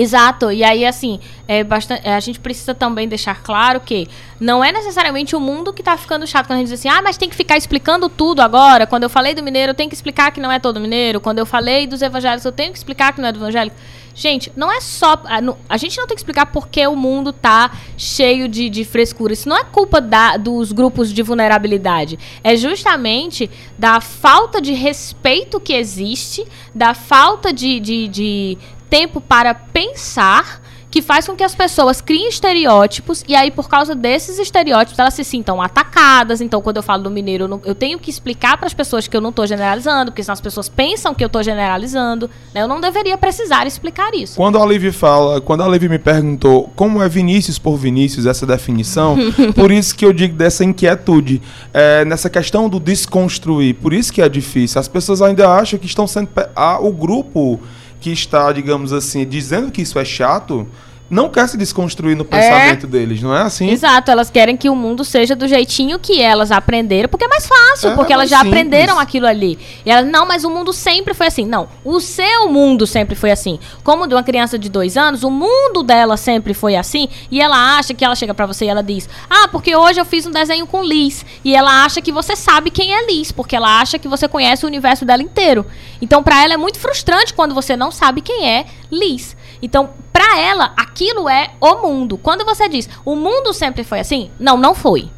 Exato, 0.00 0.52
e 0.52 0.62
aí 0.62 0.86
assim, 0.86 1.18
é 1.48 1.64
bastante, 1.64 2.08
a 2.08 2.20
gente 2.20 2.38
precisa 2.38 2.72
também 2.72 3.08
deixar 3.08 3.42
claro 3.42 3.80
que 3.80 4.06
não 4.38 4.62
é 4.62 4.70
necessariamente 4.70 5.34
o 5.34 5.40
mundo 5.40 5.72
que 5.72 5.82
tá 5.82 5.96
ficando 5.96 6.24
chato 6.24 6.46
quando 6.46 6.58
a 6.58 6.60
gente 6.60 6.68
diz 6.70 6.78
assim, 6.78 6.88
ah, 6.88 7.02
mas 7.02 7.16
tem 7.18 7.28
que 7.28 7.34
ficar 7.34 7.56
explicando 7.56 8.08
tudo 8.08 8.40
agora. 8.40 8.86
Quando 8.86 9.02
eu 9.02 9.10
falei 9.10 9.34
do 9.34 9.42
mineiro, 9.42 9.70
eu 9.70 9.74
tenho 9.74 9.88
que 9.90 9.96
explicar 9.96 10.30
que 10.30 10.40
não 10.40 10.52
é 10.52 10.60
todo 10.60 10.78
mineiro. 10.78 11.20
Quando 11.20 11.40
eu 11.40 11.46
falei 11.46 11.84
dos 11.84 12.00
evangélicos, 12.00 12.44
eu 12.44 12.52
tenho 12.52 12.70
que 12.70 12.78
explicar 12.78 13.12
que 13.12 13.20
não 13.20 13.28
é 13.28 13.32
do 13.32 13.40
evangélico. 13.40 13.74
Gente, 14.14 14.52
não 14.56 14.70
é 14.70 14.80
só. 14.80 15.20
A, 15.24 15.40
não- 15.40 15.56
a 15.68 15.76
gente 15.76 15.96
não 15.98 16.06
tem 16.06 16.14
que 16.14 16.20
explicar 16.20 16.46
porque 16.46 16.84
o 16.86 16.94
mundo 16.96 17.32
tá 17.32 17.70
cheio 17.96 18.48
de, 18.48 18.68
de 18.68 18.84
frescura. 18.84 19.32
Isso 19.32 19.48
não 19.48 19.56
é 19.56 19.64
culpa 19.64 20.00
da- 20.00 20.36
dos 20.36 20.70
grupos 20.70 21.12
de 21.12 21.22
vulnerabilidade. 21.22 22.18
É 22.42 22.56
justamente 22.56 23.50
da 23.76 24.00
falta 24.00 24.60
de 24.60 24.72
respeito 24.72 25.58
que 25.60 25.72
existe, 25.72 26.44
da 26.74 26.94
falta 26.94 27.52
de, 27.52 27.78
de, 27.80 28.08
de 28.08 28.58
tempo 28.88 29.20
para 29.20 29.54
pensar 29.54 30.62
que 30.90 31.02
faz 31.02 31.26
com 31.26 31.36
que 31.36 31.44
as 31.44 31.54
pessoas 31.54 32.00
criem 32.00 32.30
estereótipos 32.30 33.22
e 33.28 33.36
aí 33.36 33.50
por 33.50 33.68
causa 33.68 33.94
desses 33.94 34.38
estereótipos 34.38 34.98
elas 34.98 35.12
se 35.12 35.22
sintam 35.22 35.60
atacadas. 35.60 36.40
Então, 36.40 36.62
quando 36.62 36.78
eu 36.78 36.82
falo 36.82 37.02
do 37.02 37.10
mineiro, 37.10 37.44
eu, 37.44 37.48
não- 37.48 37.60
eu 37.62 37.74
tenho 37.74 37.98
que 37.98 38.08
explicar 38.08 38.56
para 38.56 38.66
as 38.66 38.72
pessoas 38.72 39.06
que 39.06 39.14
eu 39.14 39.20
não 39.20 39.28
estou 39.28 39.46
generalizando, 39.46 40.10
porque 40.10 40.22
senão 40.22 40.32
as 40.32 40.40
pessoas 40.40 40.66
pensam 40.66 41.14
que 41.14 41.22
eu 41.22 41.26
estou 41.26 41.42
generalizando. 41.42 42.30
né? 42.54 42.62
Eu 42.62 42.68
não 42.68 42.80
deveria 42.80 43.18
precisar 43.18 43.66
explicar 43.66 44.14
isso. 44.14 44.34
Quando 44.36 44.56
a 44.56 44.62
Olivia 44.62 44.90
fala, 44.90 45.42
quando 45.42 45.60
a 45.60 45.66
Olivia 45.66 45.90
me 45.90 45.98
perguntou 45.98 46.72
como 46.74 47.02
é 47.02 47.08
Vinícius 47.08 47.58
por 47.58 47.76
Vinícius, 47.76 48.24
essa 48.24 48.46
definição, 48.46 49.14
por 49.54 49.70
isso 49.70 49.94
que 49.94 50.06
eu 50.06 50.12
digo 50.14 50.34
dessa 50.36 50.64
inquietude, 50.64 51.42
é, 51.74 52.02
nessa 52.06 52.30
questão 52.30 52.66
do 52.66 52.80
desconstruir, 52.80 53.74
por 53.74 53.92
isso 53.92 54.10
que 54.10 54.22
é 54.22 54.28
difícil. 54.28 54.80
As 54.80 54.88
pessoas 54.88 55.20
ainda 55.20 55.50
acham 55.50 55.78
que 55.78 55.84
estão 55.86 56.06
sendo. 56.06 56.30
ah, 56.56 56.78
o 56.80 56.90
grupo 56.90 57.60
que 58.00 58.10
está, 58.10 58.52
digamos 58.52 58.92
assim, 58.92 59.26
dizendo 59.26 59.70
que 59.70 59.82
isso 59.82 59.98
é 59.98 60.04
chato, 60.04 60.66
não 61.10 61.28
quer 61.28 61.48
se 61.48 61.56
desconstruir 61.56 62.16
no 62.16 62.24
pensamento 62.24 62.86
deles, 62.86 63.22
não 63.22 63.34
é 63.34 63.42
assim? 63.42 63.70
Exato, 63.70 64.10
elas 64.10 64.30
querem 64.30 64.56
que 64.56 64.68
o 64.68 64.76
mundo 64.76 65.04
seja 65.04 65.34
do 65.34 65.48
jeitinho 65.48 65.98
que 65.98 66.20
elas 66.20 66.50
aprenderam, 66.52 67.08
porque 67.08 67.24
é 67.24 67.28
mais 67.28 67.46
fácil, 67.46 67.90
É, 67.90 67.94
porque 67.94 68.12
elas 68.12 68.30
mais 68.30 68.30
já 68.30 68.38
simples. 68.38 68.52
aprenderam 68.60 68.98
aquilo 68.98 69.26
ali. 69.26 69.58
E 69.86 69.90
elas, 69.90 70.10
não, 70.10 70.26
mas 70.26 70.44
o 70.44 70.50
mundo 70.50 70.72
sempre 70.72 71.14
foi 71.14 71.26
assim. 71.28 71.46
Não, 71.46 71.68
o 71.84 71.98
seu 72.00 72.48
mundo 72.50 72.86
sempre 72.86 73.14
foi 73.14 73.30
assim. 73.30 73.58
Como 73.82 74.06
de 74.06 74.14
uma 74.14 74.22
criança 74.22 74.58
de 74.58 74.68
dois 74.68 74.96
anos, 74.96 75.22
o 75.22 75.30
mundo 75.30 75.82
dela 75.82 76.16
sempre 76.16 76.52
foi 76.54 76.76
assim, 76.76 77.08
e 77.30 77.40
ela 77.40 77.78
acha 77.78 77.94
que 77.94 78.04
ela 78.04 78.14
chega 78.14 78.34
pra 78.34 78.46
você 78.46 78.66
e 78.66 78.68
ela 78.68 78.82
diz: 78.82 79.08
Ah, 79.30 79.48
porque 79.48 79.74
hoje 79.74 80.00
eu 80.00 80.04
fiz 80.04 80.26
um 80.26 80.30
desenho 80.30 80.66
com 80.66 80.82
Liz. 80.84 81.24
E 81.44 81.54
ela 81.54 81.84
acha 81.84 82.00
que 82.02 82.12
você 82.12 82.36
sabe 82.36 82.70
quem 82.70 82.94
é 82.94 83.06
Liz, 83.06 83.32
porque 83.32 83.56
ela 83.56 83.80
acha 83.80 83.98
que 83.98 84.08
você 84.08 84.28
conhece 84.28 84.64
o 84.64 84.68
universo 84.68 85.04
dela 85.04 85.22
inteiro. 85.22 85.64
Então, 86.02 86.22
pra 86.22 86.42
ela 86.44 86.54
é 86.54 86.56
muito 86.56 86.78
frustrante 86.78 87.32
quando 87.34 87.54
você 87.54 87.76
não 87.76 87.90
sabe 87.90 88.20
quem 88.20 88.48
é 88.48 88.66
Liz. 88.90 89.36
Então, 89.60 89.90
pra 90.12 90.38
ela, 90.38 90.72
aquilo 90.76 91.28
é 91.28 91.50
o 91.60 91.76
mundo. 91.82 92.16
Quando 92.18 92.44
você 92.44 92.68
diz, 92.68 92.88
o 93.04 93.14
mundo 93.16 93.52
sempre 93.52 93.84
foi 93.84 94.00
assim? 94.00 94.30
Não, 94.38 94.56
não 94.56 94.74
foi. 94.74 95.10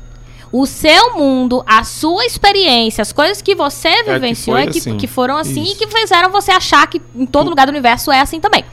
O 0.52 0.66
seu 0.66 1.14
mundo, 1.14 1.62
a 1.64 1.84
sua 1.84 2.24
experiência, 2.24 3.02
as 3.02 3.12
coisas 3.12 3.40
que 3.40 3.54
você 3.54 4.02
que 4.02 4.12
vivenciou 4.12 4.56
é 4.56 4.66
que, 4.66 4.78
assim. 4.78 4.96
que 4.96 5.06
foram 5.06 5.36
assim 5.36 5.62
Isso. 5.62 5.74
e 5.74 5.76
que 5.76 5.86
fizeram 5.86 6.30
você 6.30 6.50
achar 6.50 6.86
que 6.88 7.00
em 7.14 7.24
todo 7.24 7.48
lugar 7.48 7.66
do 7.66 7.70
universo 7.70 8.10
é 8.10 8.20
assim 8.20 8.40
também. 8.40 8.64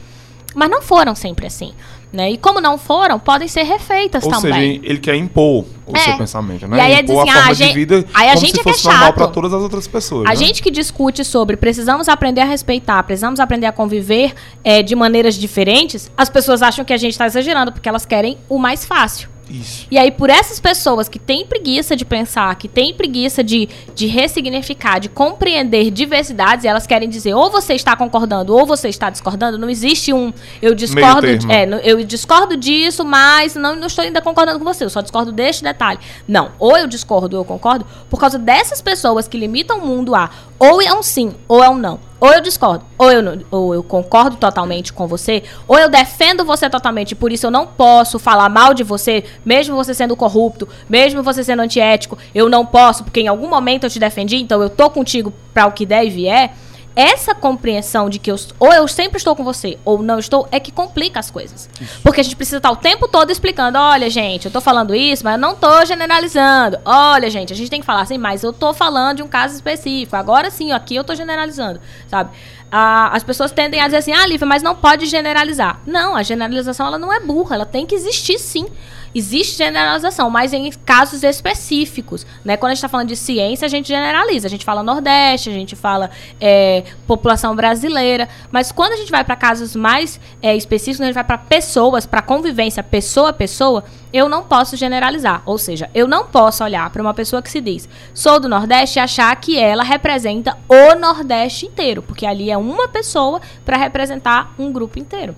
Mas 0.54 0.70
não 0.70 0.82
foram 0.82 1.14
sempre 1.14 1.46
assim. 1.46 1.72
Né? 2.10 2.30
E 2.30 2.38
como 2.38 2.58
não 2.58 2.78
foram, 2.78 3.18
podem 3.18 3.46
ser 3.46 3.64
refeitas 3.64 4.24
Ou 4.24 4.30
também. 4.30 4.76
seja, 4.76 4.80
ele 4.90 4.98
quer 4.98 5.14
impor 5.14 5.66
o 5.86 5.94
É. 5.94 6.00
seu 6.00 6.16
pensamento, 6.16 6.66
né? 6.66 6.78
E 6.78 6.80
aí 6.80 6.92
é 6.94 7.00
impor 7.00 7.18
a 7.18 7.22
ah, 7.22 7.34
forma 7.34 7.50
a 7.50 7.52
gente- 7.52 7.68
de 7.68 7.74
vida 7.74 8.04
aí 8.14 8.28
a 8.28 8.32
como 8.32 8.46
gente 8.46 8.54
se 8.54 8.60
é 8.60 8.62
que 8.62 8.68
é 8.70 8.72
fosse 8.72 8.86
normal 8.86 9.12
para 9.12 9.28
todas 9.28 9.52
as 9.52 9.62
outras 9.62 9.86
pessoas. 9.86 10.24
A 10.26 10.30
né? 10.30 10.36
gente 10.36 10.62
que 10.62 10.70
discute 10.70 11.22
sobre 11.22 11.56
precisamos 11.56 12.08
aprender 12.08 12.40
a 12.40 12.44
respeitar, 12.46 13.02
precisamos 13.02 13.38
aprender 13.40 13.66
a 13.66 13.72
conviver 13.72 14.32
é, 14.64 14.82
de 14.82 14.96
maneiras 14.96 15.34
diferentes, 15.34 16.10
as 16.16 16.30
pessoas 16.30 16.62
acham 16.62 16.82
que 16.82 16.94
a 16.94 16.96
gente 16.96 17.12
está 17.12 17.26
exagerando, 17.26 17.72
porque 17.72 17.88
elas 17.88 18.06
querem 18.06 18.38
o 18.48 18.58
mais 18.58 18.86
fácil. 18.86 19.28
Isso. 19.50 19.86
E 19.90 19.96
aí, 19.96 20.10
por 20.10 20.30
essas 20.30 20.60
pessoas 20.60 21.08
que 21.08 21.18
têm 21.18 21.46
preguiça 21.46 21.96
de 21.96 22.04
pensar, 22.04 22.54
que 22.56 22.68
têm 22.68 22.94
preguiça 22.94 23.42
de, 23.42 23.68
de 23.94 24.06
ressignificar, 24.06 24.98
de 24.98 25.08
compreender 25.08 25.90
diversidades, 25.90 26.64
elas 26.64 26.86
querem 26.86 27.08
dizer 27.08 27.34
ou 27.34 27.50
você 27.50 27.74
está 27.74 27.96
concordando 27.96 28.54
ou 28.54 28.66
você 28.66 28.88
está 28.88 29.10
discordando, 29.10 29.58
não 29.58 29.70
existe 29.70 30.12
um 30.12 30.32
eu 30.60 30.74
discordo, 30.74 31.26
é, 31.26 31.66
eu 31.82 32.04
discordo 32.04 32.56
disso, 32.56 33.04
mas 33.04 33.54
não, 33.54 33.74
não 33.76 33.86
estou 33.86 34.04
ainda 34.04 34.20
concordando 34.20 34.58
com 34.58 34.64
você, 34.64 34.84
eu 34.84 34.90
só 34.90 35.00
discordo 35.00 35.32
deste 35.32 35.62
detalhe. 35.62 35.98
Não, 36.26 36.52
ou 36.58 36.76
eu 36.76 36.86
discordo 36.86 37.36
ou 37.36 37.42
eu 37.42 37.46
concordo, 37.46 37.86
por 38.10 38.18
causa 38.20 38.38
dessas 38.38 38.82
pessoas 38.82 39.26
que 39.26 39.38
limitam 39.38 39.78
o 39.78 39.86
mundo 39.86 40.14
a 40.14 40.30
ou 40.58 40.82
é 40.82 40.92
um 40.92 41.02
sim 41.02 41.34
ou 41.46 41.62
é 41.62 41.68
um 41.68 41.78
não. 41.78 42.00
Ou 42.20 42.32
eu 42.32 42.40
discordo, 42.40 42.84
ou 42.98 43.12
eu, 43.12 43.44
ou 43.48 43.74
eu 43.74 43.82
concordo 43.82 44.36
totalmente 44.36 44.92
com 44.92 45.06
você, 45.06 45.44
ou 45.68 45.78
eu 45.78 45.88
defendo 45.88 46.44
você 46.44 46.68
totalmente, 46.68 47.14
por 47.14 47.30
isso 47.30 47.46
eu 47.46 47.50
não 47.50 47.64
posso 47.64 48.18
falar 48.18 48.48
mal 48.48 48.74
de 48.74 48.82
você, 48.82 49.22
mesmo 49.44 49.76
você 49.76 49.94
sendo 49.94 50.16
corrupto, 50.16 50.68
mesmo 50.88 51.22
você 51.22 51.44
sendo 51.44 51.62
antiético, 51.62 52.18
eu 52.34 52.48
não 52.48 52.66
posso, 52.66 53.04
porque 53.04 53.20
em 53.20 53.28
algum 53.28 53.48
momento 53.48 53.84
eu 53.84 53.90
te 53.90 54.00
defendi, 54.00 54.36
então 54.36 54.60
eu 54.60 54.68
tô 54.68 54.90
contigo 54.90 55.32
pra 55.54 55.66
o 55.66 55.72
que 55.72 55.86
der 55.86 56.04
e 56.04 56.10
vier. 56.10 56.54
Essa 56.98 57.32
compreensão 57.32 58.10
de 58.10 58.18
que 58.18 58.28
eu, 58.28 58.34
ou 58.58 58.72
eu 58.72 58.88
sempre 58.88 59.18
estou 59.18 59.36
com 59.36 59.44
você, 59.44 59.78
ou 59.84 60.02
não 60.02 60.18
estou, 60.18 60.48
é 60.50 60.58
que 60.58 60.72
complica 60.72 61.20
as 61.20 61.30
coisas. 61.30 61.70
Porque 62.02 62.20
a 62.20 62.24
gente 62.24 62.34
precisa 62.34 62.56
estar 62.56 62.72
o 62.72 62.76
tempo 62.76 63.06
todo 63.06 63.30
explicando: 63.30 63.78
olha, 63.78 64.10
gente, 64.10 64.46
eu 64.46 64.50
tô 64.50 64.60
falando 64.60 64.92
isso, 64.92 65.22
mas 65.22 65.34
eu 65.34 65.38
não 65.38 65.54
tô 65.54 65.84
generalizando. 65.84 66.76
Olha, 66.84 67.30
gente, 67.30 67.52
a 67.52 67.56
gente 67.56 67.70
tem 67.70 67.78
que 67.78 67.86
falar 67.86 68.00
assim, 68.00 68.18
mas 68.18 68.42
eu 68.42 68.52
tô 68.52 68.74
falando 68.74 69.18
de 69.18 69.22
um 69.22 69.28
caso 69.28 69.54
específico. 69.54 70.16
Agora 70.16 70.50
sim, 70.50 70.72
aqui 70.72 70.96
eu 70.96 71.04
tô 71.04 71.14
generalizando, 71.14 71.80
sabe? 72.08 72.30
Ah, 72.68 73.10
as 73.14 73.22
pessoas 73.22 73.52
tendem 73.52 73.80
a 73.80 73.84
dizer 73.84 73.98
assim: 73.98 74.12
ah, 74.12 74.26
Lívia, 74.26 74.44
mas 74.44 74.60
não 74.60 74.74
pode 74.74 75.06
generalizar. 75.06 75.80
Não, 75.86 76.16
a 76.16 76.24
generalização 76.24 76.84
ela 76.84 76.98
não 76.98 77.12
é 77.12 77.20
burra, 77.20 77.54
ela 77.54 77.66
tem 77.66 77.86
que 77.86 77.94
existir 77.94 78.40
sim. 78.40 78.66
Existe 79.14 79.56
generalização, 79.56 80.28
mas 80.30 80.52
em 80.52 80.70
casos 80.84 81.22
específicos. 81.22 82.26
Né? 82.44 82.56
Quando 82.56 82.70
a 82.70 82.74
gente 82.74 82.78
está 82.78 82.88
falando 82.88 83.08
de 83.08 83.16
ciência, 83.16 83.66
a 83.66 83.68
gente 83.68 83.88
generaliza. 83.88 84.46
A 84.46 84.50
gente 84.50 84.64
fala 84.64 84.82
Nordeste, 84.82 85.50
a 85.50 85.52
gente 85.52 85.74
fala 85.74 86.10
é, 86.40 86.84
população 87.06 87.54
brasileira. 87.56 88.28
Mas 88.50 88.70
quando 88.72 88.92
a 88.92 88.96
gente 88.96 89.10
vai 89.10 89.24
para 89.24 89.36
casos 89.36 89.74
mais 89.74 90.20
é, 90.42 90.56
específicos, 90.56 91.00
a 91.00 91.04
gente 91.06 91.14
vai 91.14 91.24
para 91.24 91.38
pessoas, 91.38 92.06
para 92.06 92.22
convivência 92.22 92.82
pessoa 92.82 93.30
a 93.30 93.32
pessoa, 93.32 93.84
eu 94.12 94.28
não 94.28 94.42
posso 94.44 94.76
generalizar. 94.76 95.42
Ou 95.46 95.58
seja, 95.58 95.90
eu 95.94 96.06
não 96.06 96.26
posso 96.26 96.62
olhar 96.64 96.88
para 96.90 97.02
uma 97.02 97.14
pessoa 97.14 97.42
que 97.42 97.50
se 97.50 97.60
diz 97.60 97.88
sou 98.14 98.40
do 98.40 98.48
Nordeste 98.48 98.98
e 98.98 99.00
achar 99.00 99.34
que 99.36 99.58
ela 99.58 99.82
representa 99.82 100.56
o 100.68 100.94
Nordeste 100.98 101.66
inteiro. 101.66 102.02
Porque 102.02 102.26
ali 102.26 102.50
é 102.50 102.56
uma 102.56 102.88
pessoa 102.88 103.40
para 103.64 103.76
representar 103.76 104.52
um 104.58 104.72
grupo 104.72 104.98
inteiro. 104.98 105.34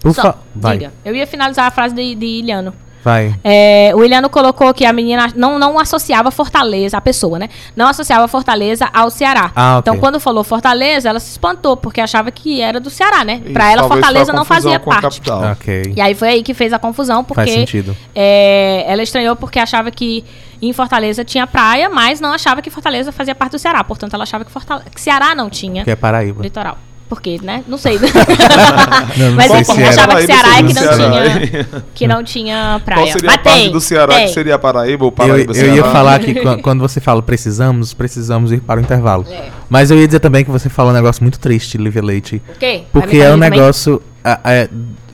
Por 0.00 0.14
Só- 0.14 0.38
Vai, 0.54 0.78
Diga. 0.78 0.92
Eu 1.04 1.14
ia 1.14 1.26
finalizar 1.26 1.66
a 1.66 1.70
frase 1.70 1.94
de, 1.94 2.14
de 2.14 2.26
Iliano. 2.26 2.72
Vai. 3.06 3.34
É, 3.44 3.92
o 3.94 4.04
Iliano 4.04 4.28
colocou 4.28 4.74
que 4.74 4.84
a 4.84 4.92
menina 4.92 5.28
não, 5.36 5.58
não 5.58 5.78
associava 5.78 6.30
Fortaleza, 6.30 6.96
a 6.98 7.00
pessoa, 7.00 7.38
né? 7.38 7.48
Não 7.76 7.86
associava 7.86 8.26
Fortaleza 8.26 8.88
ao 8.92 9.08
Ceará. 9.10 9.52
Ah, 9.54 9.78
ok. 9.78 9.80
Então, 9.80 9.98
quando 10.00 10.18
falou 10.18 10.42
Fortaleza, 10.42 11.08
ela 11.08 11.20
se 11.20 11.30
espantou, 11.30 11.76
porque 11.76 12.00
achava 12.00 12.30
que 12.30 12.60
era 12.60 12.80
do 12.80 12.90
Ceará, 12.90 13.24
né? 13.24 13.40
Pra 13.52 13.70
ela, 13.70 13.86
Fortaleza 13.88 14.32
não 14.32 14.44
fazia 14.44 14.80
parte. 14.80 15.02
capital. 15.20 15.52
Ok. 15.52 15.94
E 15.96 16.00
aí 16.00 16.14
foi 16.14 16.28
aí 16.28 16.42
que 16.42 16.52
fez 16.52 16.72
a 16.72 16.78
confusão, 16.78 17.24
Faz 17.24 17.26
porque 17.48 17.50
sentido. 17.52 17.96
é, 18.14 18.84
ela 18.88 19.02
estranhou 19.02 19.36
porque 19.36 19.58
achava 19.58 19.90
que 19.90 20.24
em 20.60 20.72
Fortaleza 20.72 21.24
tinha 21.24 21.46
praia, 21.46 21.88
mas 21.88 22.20
não 22.20 22.32
achava 22.32 22.60
que 22.60 22.70
Fortaleza 22.70 23.12
fazia 23.12 23.34
parte 23.34 23.52
do 23.52 23.58
Ceará. 23.58 23.84
Portanto, 23.84 24.14
ela 24.14 24.24
achava 24.24 24.44
que, 24.44 24.50
Fortale- 24.50 24.82
que 24.92 25.00
Ceará 25.00 25.34
não 25.34 25.48
tinha 25.48 25.84
Que 25.84 25.90
é 25.92 25.96
Paraíba. 25.96 26.42
litoral. 26.42 26.76
Por 27.08 27.20
quê, 27.22 27.38
né? 27.42 27.62
Não 27.68 27.78
sei. 27.78 27.98
Não, 29.16 29.28
não 29.30 29.36
mas 29.36 29.46
sei 29.50 29.60
enfim, 29.60 29.74
se 29.74 29.82
achava 29.84 30.16
que 30.16 30.26
Ceará 30.26 30.48
é 30.58 30.62
que 30.62 30.74
não 30.74 30.82
Ceará. 30.82 30.96
tinha, 31.40 31.84
que 31.94 32.06
não 32.08 32.24
tinha 32.24 32.80
praia. 32.84 33.00
Qual 33.02 33.12
seria 33.12 33.26
Mas 33.26 33.34
a 33.34 33.38
parte 33.38 33.58
tem, 33.60 33.70
do 33.72 33.80
Ceará 33.80 34.14
tem. 34.14 34.26
que 34.26 34.32
seria 34.34 34.58
Paraíba 34.58 35.04
ou 35.04 35.08
Eu, 35.08 35.12
Paraíba 35.12 35.52
eu 35.52 35.66
ia 35.66 35.74
Ceará? 35.74 35.90
falar 35.92 36.18
que 36.18 36.34
quan- 36.42 36.58
quando 36.58 36.80
você 36.80 37.00
fala 37.00 37.22
precisamos, 37.22 37.94
precisamos 37.94 38.50
ir 38.52 38.60
para 38.60 38.80
o 38.80 38.82
intervalo. 38.82 39.24
É. 39.30 39.50
Mas 39.70 39.90
eu 39.90 39.98
ia 39.98 40.06
dizer 40.06 40.18
também 40.20 40.44
que 40.44 40.50
você 40.50 40.68
falou 40.68 40.90
um 40.90 40.94
negócio 40.94 41.22
muito 41.22 41.38
triste, 41.38 41.78
Lívia 41.78 42.02
Leite. 42.02 42.42
O 42.48 42.58
quê? 42.58 42.82
Porque 42.92 43.18
é 43.18 43.32
um 43.32 43.36
negócio. 43.36 44.02
é, 44.44 44.68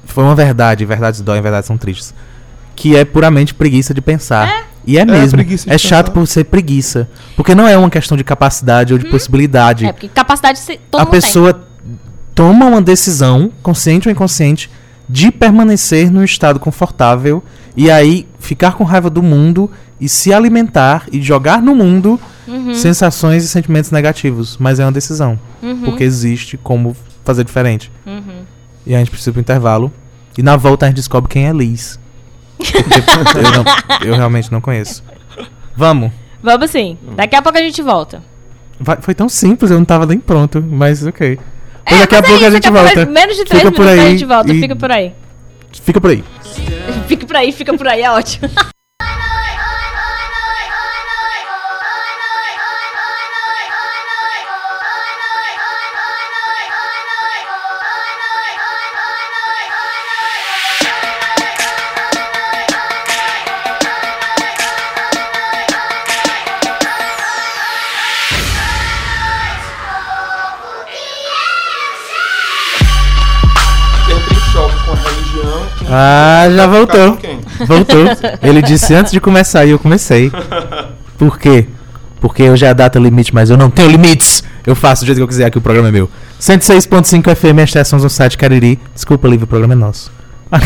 foi 0.07 0.25
uma 0.25 0.35
verdade, 0.35 0.85
verdades 0.87 1.21
doem, 1.21 1.43
verdades 1.43 1.67
são 1.67 1.77
tristes. 1.77 2.15
Que 2.75 2.97
é 2.97 3.05
puramente 3.05 3.53
preguiça 3.55 3.93
de 3.93 4.01
pensar. 4.01 4.65
E 4.85 4.99
é 4.99 5.05
mesmo. 5.05 5.37
preguiça 5.37 5.69
de 5.69 5.75
É, 5.75 5.79
chato 5.79 6.07
pensar. 6.07 6.13
por 6.21 6.27
ser 6.27 6.45
preguiça. 6.45 7.09
Porque 7.37 7.55
não 7.55 7.69
é 7.69 7.77
uma 7.77 7.91
questão 7.91 8.17
de 8.17 8.25
capacidade 8.25 8.93
ou 8.95 8.99
de 8.99 9.07
possibilidade. 9.11 9.85
É, 9.87 9.93
porque 9.93 10.09
capacidade 10.09 10.59
todo 10.91 11.01
a 11.01 11.05
mundo 11.05 11.11
tem. 11.13 11.21
Toma 12.35 12.67
uma 12.67 12.81
decisão, 12.83 13.51
consciente 13.63 14.09
ou 14.09 14.13
inconsciente, 14.13 14.71
de 15.09 15.31
permanecer 15.31 16.11
num 16.11 16.23
estado 16.25 16.59
confortável 16.61 17.43
e 17.77 17.91
aí 17.91 18.27
ficar 18.39 18.73
com 18.73 18.85
raiva 18.85 19.11
do 19.11 19.23
mundo 19.23 19.71
e 20.01 20.09
se 20.09 20.33
alimentar 20.33 21.07
e 21.13 21.21
jogar 21.21 21.61
no 21.63 21.75
mundo 21.75 22.19
Uhum. 22.49 22.75
sensações 22.75 23.45
e 23.45 23.49
sentimentos 23.49 23.91
negativos. 23.93 24.57
Mas 24.59 24.81
é 24.81 24.85
uma 24.85 24.91
decisão. 24.93 25.39
Uhum. 25.63 25.83
Porque 25.83 26.03
existe 26.03 26.57
como 26.57 26.97
fazer 27.25 27.45
diferente. 27.45 27.91
Uhum. 28.05 28.43
E 28.85 28.95
a 28.95 28.99
gente 28.99 29.11
precisa 29.11 29.31
pro 29.33 29.41
intervalo. 29.41 29.93
E 30.37 30.43
na 30.43 30.57
volta 30.57 30.85
a 30.87 30.89
gente 30.89 30.97
descobre 30.97 31.31
quem 31.31 31.47
é 31.47 31.53
Liz. 31.53 32.01
Eu, 32.63 33.53
não- 33.53 34.07
eu 34.09 34.15
realmente 34.17 34.51
não 34.53 34.61
conheço. 34.61 35.03
Vamos. 35.77 36.11
Vamos 36.43 36.71
sim. 36.71 36.97
Daqui 37.17 37.37
a 37.37 37.43
pouco 37.43 37.59
a 37.59 37.63
gente 37.63 37.81
volta. 37.83 38.23
Vai- 38.79 38.99
foi 39.01 39.15
tão 39.15 39.29
simples, 39.29 39.71
eu 39.71 39.79
não 39.79 39.85
tava 39.85 40.07
nem 40.07 40.19
pronto, 40.19 40.63
mas 40.69 41.05
ok. 41.07 41.39
Pois 41.85 42.01
É, 42.01 42.03
daqui 42.03 42.15
a 42.15 42.19
é 42.19 42.23
pouco 42.23 42.45
a 42.45 42.51
gente 42.51 42.71
volta. 42.71 43.07
Menos 43.07 43.37
de 43.37 43.45
três 43.45 43.63
Fica 43.63 43.75
por 43.75 43.85
minutos 43.85 44.05
a 44.05 44.11
gente 44.11 44.25
volta. 44.25 44.55
Fica 44.55 44.77
por 44.77 44.93
aí. 44.93 45.15
Fica 45.73 46.01
por 46.01 46.11
aí. 46.11 46.25
Fica 47.09 47.27
por 47.27 47.37
aí, 47.37 47.53
fica 47.53 47.75
por 47.75 47.89
aí. 47.89 48.03
É 48.03 48.11
ótimo. 48.11 48.49
Ah, 75.95 76.47
já 76.49 76.67
ficar 76.67 76.67
voltou. 76.67 77.19
Voltou. 77.67 78.05
Ele 78.43 78.63
disse 78.63 78.95
antes 78.95 79.13
de 79.13 79.21
começar 79.21 79.67
e 79.67 79.71
eu 79.71 79.79
comecei. 79.79 80.33
Por 81.19 81.39
quê? 81.39 81.67
Porque 82.19 82.49
hoje 82.49 82.65
é 82.65 82.71
a 82.71 82.73
data 82.73 82.99
limite, 82.99 83.35
mas 83.35 83.51
eu 83.51 83.59
não 83.59 83.69
tenho 83.69 83.91
limites. 83.91 84.43
Eu 84.67 84.75
faço 84.75 85.03
do 85.03 85.07
jeito 85.07 85.19
que 85.19 85.23
eu 85.23 85.29
quiser, 85.29 85.47
aqui 85.47 85.59
o 85.59 85.61
programa 85.61 85.89
é 85.89 85.93
meu. 85.93 86.09
106.5 86.41 87.35
FM, 87.35 87.59
as 87.59 87.69
estações 87.69 88.03
no 88.03 88.09
site 88.09 88.39
Cariri. 88.39 88.79
Desculpa, 88.95 89.29
Lívia, 89.29 89.45
o 89.45 89.49
programa 89.49 89.75
é 89.75 89.77
nosso. 89.77 90.11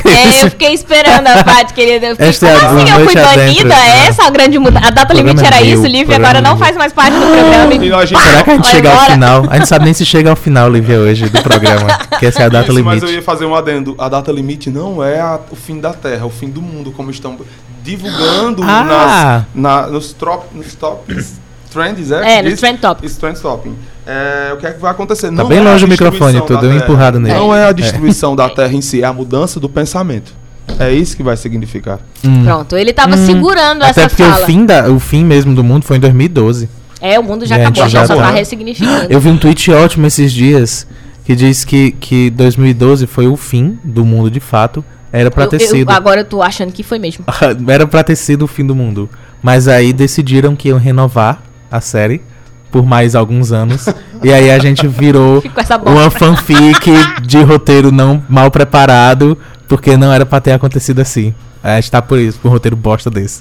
É, 0.04 0.42
eu 0.44 0.50
fiquei 0.50 0.72
esperando 0.72 1.26
a 1.28 1.44
parte, 1.44 1.72
querida. 1.74 2.06
Eu 2.08 2.16
fiquei, 2.16 2.28
Esta 2.28 2.48
é 2.48 2.56
a 2.56 2.60
como 2.60 2.80
assim 2.82 2.90
eu 2.90 3.04
fui 3.06 3.14
banida? 3.14 3.74
É 3.74 4.06
essa 4.08 4.24
a 4.24 4.30
grande 4.30 4.58
mudança. 4.58 4.86
A 4.86 4.90
data 4.90 5.14
O 5.14 5.16
limite 5.16 5.34
programa 5.36 5.56
era 5.56 5.64
é 5.64 5.68
meu, 5.68 5.74
isso, 5.78 5.82
o 5.84 5.86
Lívia 5.86 6.16
agora 6.16 6.38
é 6.38 6.40
não 6.42 6.56
faz 6.58 6.76
mais 6.76 6.92
parte 6.92 7.14
do 7.14 7.26
programa. 7.26 7.74
E 7.74 7.88
não, 7.90 7.98
a 7.98 8.04
gente- 8.06 8.20
Será 8.20 8.42
que 8.42 8.50
a 8.50 8.54
gente 8.56 8.68
chega 8.68 8.88
ao 8.88 8.94
embora. 8.96 9.12
final? 9.12 9.46
A 9.50 9.56
gente 9.58 9.68
sabe 9.68 9.84
nem 9.84 9.94
se 9.94 10.04
chega 10.04 10.30
ao 10.30 10.36
final, 10.36 10.68
Lívia, 10.68 10.98
hoje, 10.98 11.28
do 11.28 11.42
programa. 11.42 11.86
Que 12.18 12.26
essa 12.26 12.42
é 12.42 12.46
a 12.46 12.48
data 12.48 12.72
Isso, 12.72 12.82
mas 12.84 13.02
eu 13.02 13.06
limite. 13.08 13.14
ia 13.14 13.22
fazer 13.22 13.44
um 13.44 13.54
adendo. 13.54 13.94
A 13.98 14.08
data 14.08 14.32
limite 14.32 14.70
não 14.70 15.02
é 15.04 15.20
a- 15.20 15.38
o 15.50 15.56
fim 15.56 15.80
da 15.80 15.92
Terra, 15.92 16.22
é 16.22 16.24
o 16.26 16.30
fim 16.30 16.48
do 16.48 16.60
mundo, 16.60 16.90
como 16.92 17.10
estão 17.10 17.38
divulgando 17.82 18.62
Ah. 18.64 19.44
nas, 19.54 19.62
na- 19.82 19.86
nos, 19.86 20.12
trop, 20.12 20.44
nos 20.52 20.74
tops, 20.74 21.34
trends, 21.72 22.10
é? 22.10 22.38
É, 22.38 22.42
nos 22.42 22.58
trend 22.58 22.78
topics. 22.80 23.10
Isso, 23.12 23.20
trend 23.20 23.40
topping. 23.40 23.76
É, 24.06 24.52
o 24.52 24.56
que 24.56 24.66
é 24.66 24.72
que 24.72 24.80
vai 24.80 24.90
acontecer? 24.92 25.32
Tá 25.34 25.44
bem 25.44 25.58
é 25.58 25.62
longe 25.62 25.84
o 25.84 25.88
microfone, 25.88 26.40
tu 26.42 26.56
deu 26.58 26.72
empurrada 26.72 27.18
nele. 27.18 27.34
Não 27.34 27.54
é 27.54 27.66
a 27.66 27.72
destruição 27.72 28.36
da 28.36 28.48
Terra 28.48 28.72
em 28.72 28.80
si, 28.80 29.02
é 29.02 29.06
a 29.06 29.12
mudança 29.12 29.58
do 29.58 29.68
pensamento. 29.68 30.32
É 30.78 30.92
isso 30.92 31.16
que 31.16 31.22
vai 31.22 31.36
significar. 31.36 31.98
Hum. 32.24 32.44
Pronto, 32.44 32.76
ele 32.76 32.92
tava 32.92 33.16
segurando 33.16 33.82
Até 33.82 34.02
essa 34.02 34.08
porque 34.08 34.22
fala. 34.22 34.42
o 34.42 34.46
fim, 34.46 34.64
da, 34.66 34.88
o 34.90 34.98
fim 35.00 35.24
mesmo 35.24 35.54
do 35.54 35.62
mundo 35.64 35.84
foi 35.84 35.96
em 35.96 36.00
2012. 36.00 36.68
É, 37.00 37.18
o 37.18 37.22
mundo 37.22 37.44
já 37.46 37.56
a 37.56 37.58
acabou, 37.58 37.82
já 37.82 37.88
já 37.88 38.06
só 38.06 38.16
tá 38.16 38.22
tá- 38.22 38.30
ressignificando. 38.30 39.06
Eu 39.12 39.20
vi 39.20 39.28
um 39.28 39.36
tweet 39.36 39.70
ótimo 39.72 40.06
esses 40.06 40.32
dias 40.32 40.86
que 41.24 41.34
diz 41.36 41.64
que, 41.64 41.92
que 41.92 42.30
2012 42.30 43.06
foi 43.06 43.26
o 43.26 43.36
fim 43.36 43.78
do 43.84 44.04
mundo 44.04 44.30
de 44.30 44.40
fato. 44.40 44.84
Era 45.12 45.30
pra 45.30 45.44
Eu- 45.44 45.48
ter 45.48 45.62
eu- 45.62 45.68
sido. 45.68 45.90
agora 45.90 46.20
eu 46.20 46.24
tô 46.24 46.42
achando 46.42 46.72
que 46.72 46.82
foi 46.82 46.98
mesmo. 46.98 47.24
Era 47.68 47.86
pra 47.86 48.02
ter 48.02 48.16
sido 48.16 48.42
o 48.42 48.46
fim 48.48 48.66
do 48.66 48.74
mundo. 48.74 49.08
Mas 49.42 49.68
aí 49.68 49.92
decidiram 49.92 50.56
que 50.56 50.68
iam 50.68 50.78
renovar 50.78 51.42
a 51.70 51.80
série 51.80 52.22
por 52.70 52.84
mais 52.84 53.14
alguns 53.14 53.52
anos. 53.52 53.86
e 54.22 54.32
aí 54.32 54.50
a 54.50 54.58
gente 54.58 54.86
virou 54.86 55.42
uma 55.86 56.10
fanfic 56.10 56.90
de 57.22 57.42
roteiro 57.42 57.90
não 57.92 58.22
mal 58.28 58.50
preparado, 58.50 59.36
porque 59.68 59.96
não 59.96 60.12
era 60.12 60.24
pra 60.26 60.40
ter 60.40 60.52
acontecido 60.52 61.00
assim. 61.00 61.34
A 61.62 61.76
gente 61.80 61.90
tá 61.90 62.00
por 62.00 62.18
isso, 62.18 62.38
por 62.38 62.48
um 62.48 62.52
roteiro 62.52 62.76
bosta 62.76 63.10
desse. 63.10 63.40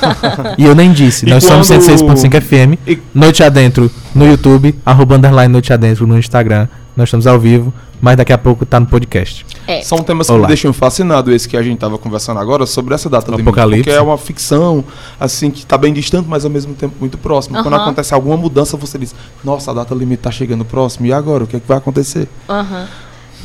e 0.58 0.64
eu 0.64 0.74
nem 0.74 0.92
disse, 0.92 1.26
E 1.26 1.30
nós 1.30 1.44
somos 1.44 1.68
quando- 1.68 1.80
106.5 1.80 2.40
FM, 2.40 2.78
E- 2.86 2.98
Noite 3.14 3.42
Adentro 3.42 3.90
no 4.14 4.26
YouTube, 4.26 4.74
arroba 4.84 5.16
underline 5.16 5.50
Noite 5.52 5.72
Adentro 5.72 6.06
no 6.06 6.18
Instagram. 6.18 6.68
Nós 6.96 7.08
estamos 7.08 7.26
ao 7.26 7.38
vivo, 7.40 7.74
mas 8.00 8.16
daqui 8.16 8.32
a 8.32 8.38
pouco 8.38 8.64
tá 8.64 8.78
no 8.78 8.86
podcast. 8.86 9.44
É. 9.66 9.82
São 9.82 9.98
temas 9.98 10.28
que 10.28 10.32
Olá. 10.32 10.42
me 10.42 10.46
deixam 10.48 10.72
fascinado, 10.72 11.32
esse 11.32 11.48
que 11.48 11.56
a 11.56 11.62
gente 11.62 11.78
tava 11.78 11.98
conversando 11.98 12.38
agora, 12.38 12.66
sobre 12.66 12.94
essa 12.94 13.08
data 13.10 13.28
O 13.28 13.32
limite. 13.32 13.48
apocalipse. 13.48 13.82
Porque 13.84 13.98
é 13.98 14.00
uma 14.00 14.16
ficção, 14.16 14.84
assim, 15.18 15.50
que 15.50 15.66
tá 15.66 15.76
bem 15.76 15.92
distante, 15.92 16.28
mas 16.28 16.44
ao 16.44 16.50
mesmo 16.50 16.72
tempo 16.74 16.94
muito 17.00 17.18
próximo. 17.18 17.60
Quando 17.62 17.74
acontece 17.74 18.14
alguma 18.14 18.36
mudança, 18.36 18.76
você 18.76 18.96
diz, 18.96 19.14
nossa, 19.42 19.72
a 19.72 19.74
data 19.74 19.92
limite 19.94 20.22
tá 20.22 20.30
chegando 20.30 20.64
próximo, 20.64 21.06
e 21.06 21.12
agora? 21.12 21.44
O 21.44 21.46
que 21.48 21.56
é 21.56 21.60
que 21.60 21.66
vai 21.66 21.78
acontecer? 21.78 22.28
Aham. 22.48 22.86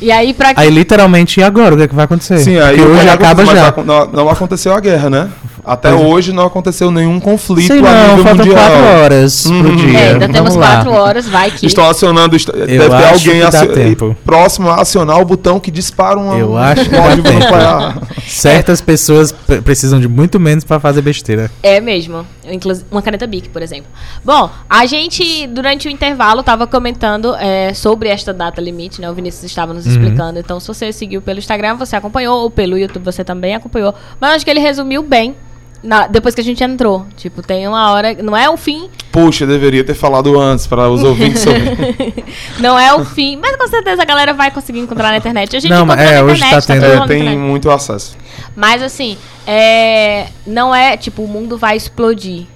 E 0.00 0.10
aí, 0.10 0.32
pra 0.32 0.54
Aí 0.56 0.70
literalmente, 0.70 1.40
e 1.40 1.42
agora? 1.42 1.74
O 1.74 1.76
que 1.78 1.84
é 1.84 1.88
que 1.88 1.94
vai 1.94 2.06
acontecer? 2.06 2.38
Sim, 2.38 2.58
aí 2.58 2.78
Porque 2.78 2.90
hoje 2.92 3.08
acaba 3.08 3.44
já. 3.44 3.74
Não, 3.84 4.06
não 4.06 4.28
aconteceu 4.30 4.72
a 4.72 4.80
guerra, 4.80 5.10
né? 5.10 5.30
Até 5.72 5.90
Pois 5.92 6.02
hoje 6.04 6.32
não 6.32 6.44
aconteceu 6.46 6.90
nenhum 6.90 7.20
conflito 7.20 7.68
Sei 7.68 7.78
a 7.78 7.82
não, 7.82 8.08
nível 8.16 8.24
faltam 8.24 8.46
mundial. 8.46 8.56
quatro 8.70 8.84
horas 9.02 9.42
pro 9.42 9.52
Uhum. 9.52 9.76
dia. 9.76 9.98
É, 9.98 10.08
ainda 10.08 10.18
Vamos 10.20 10.32
temos 10.36 10.54
lá. 10.56 10.66
quatro 10.76 10.92
horas, 10.92 11.28
vai 11.28 11.50
que. 11.50 11.64
Estão 11.66 11.88
acionando, 11.88 12.34
est- 12.36 12.50
deve 12.50 12.66
ter 12.78 12.92
acho 12.92 13.06
alguém 13.28 13.32
que 13.34 13.40
dá 13.40 13.48
acio- 13.48 13.72
tempo. 13.72 14.16
próximo 14.24 14.68
a 14.68 14.80
acionar 14.80 15.20
o 15.20 15.24
botão 15.24 15.60
que 15.60 15.70
dispara 15.70 16.18
uma, 16.18 16.36
Eu 16.36 16.52
um 16.52 16.56
acho 16.58 16.84
que 16.84 16.90
dá 16.90 17.16
tempo. 17.16 18.06
Certas 18.26 18.80
pessoas 18.80 19.32
pre- 19.32 19.60
precisam 19.60 20.00
de 20.00 20.08
muito 20.08 20.38
menos 20.40 20.64
pra 20.64 20.80
fazer 20.80 21.02
besteira. 21.02 21.50
É 21.62 21.80
mesmo. 21.80 22.26
Inclusive, 22.50 22.86
uma 22.90 23.02
caneta 23.02 23.26
Bic, 23.26 23.48
por 23.48 23.62
exemplo. 23.62 23.86
Bom, 24.24 24.50
a 24.68 24.86
gente, 24.86 25.46
durante 25.46 25.86
o 25.86 25.90
intervalo, 25.90 26.42
tava 26.42 26.66
comentando 26.66 27.34
é, 27.36 27.72
sobre 27.74 28.08
esta 28.08 28.32
data 28.32 28.60
limite, 28.60 29.00
né? 29.00 29.08
O 29.10 29.14
Vinícius 29.14 29.44
estava 29.44 29.72
nos 29.72 29.86
Uhum. 29.86 29.92
explicando. 29.92 30.38
Então, 30.38 30.58
se 30.58 30.66
você 30.66 30.92
seguiu 30.92 31.22
pelo 31.22 31.38
Instagram, 31.38 31.76
você 31.76 31.94
acompanhou, 31.96 32.38
ou 32.42 32.50
pelo 32.50 32.76
YouTube 32.76 33.04
você 33.04 33.22
também 33.22 33.54
acompanhou. 33.54 33.94
Mas 34.20 34.36
acho 34.36 34.44
que 34.44 34.50
ele 34.50 34.60
resumiu 34.60 35.02
bem 35.02 35.36
na- 35.82 36.06
depois 36.06 36.34
que 36.34 36.40
a 36.40 36.44
gente 36.44 36.62
entrou. 36.62 37.06
Tipo, 37.16 37.42
tem 37.42 37.66
uma 37.68 37.90
hora. 37.92 38.14
Não 38.22 38.36
é 38.36 38.48
o 38.50 38.56
fim, 38.56 38.88
Puxa, 39.12 39.46
deveria 39.46 39.82
ter 39.82 39.94
falado 39.94 40.38
antes 40.40 40.66
para 40.66 40.88
os 40.88 41.02
ouvintes 41.02 41.40
sobre. 41.42 42.24
não 42.60 42.78
é 42.78 42.94
o 42.94 43.04
fim. 43.04 43.36
Mas 43.36 43.56
com 43.56 43.66
certeza 43.66 44.02
a 44.02 44.04
galera 44.04 44.32
vai 44.32 44.50
conseguir 44.50 44.78
encontrar 44.80 45.10
na 45.10 45.16
internet. 45.16 45.56
A 45.56 45.60
gente 45.60 45.70
Não, 45.70 45.84
mas 45.84 45.98
é, 46.00 46.16
na 46.16 46.22
hoje 46.24 46.36
internet, 46.44 46.66
tá 46.66 46.74
tendo- 46.74 46.90
tudo 47.00 47.04
É, 47.04 47.06
tem 47.06 47.38
muito 47.38 47.70
acesso. 47.70 48.16
Mas 48.54 48.82
assim, 48.82 49.16
é, 49.46 50.28
não 50.46 50.74
é 50.74 50.96
tipo, 50.96 51.22
o 51.22 51.28
mundo 51.28 51.58
vai 51.58 51.76
explodir. 51.76 52.46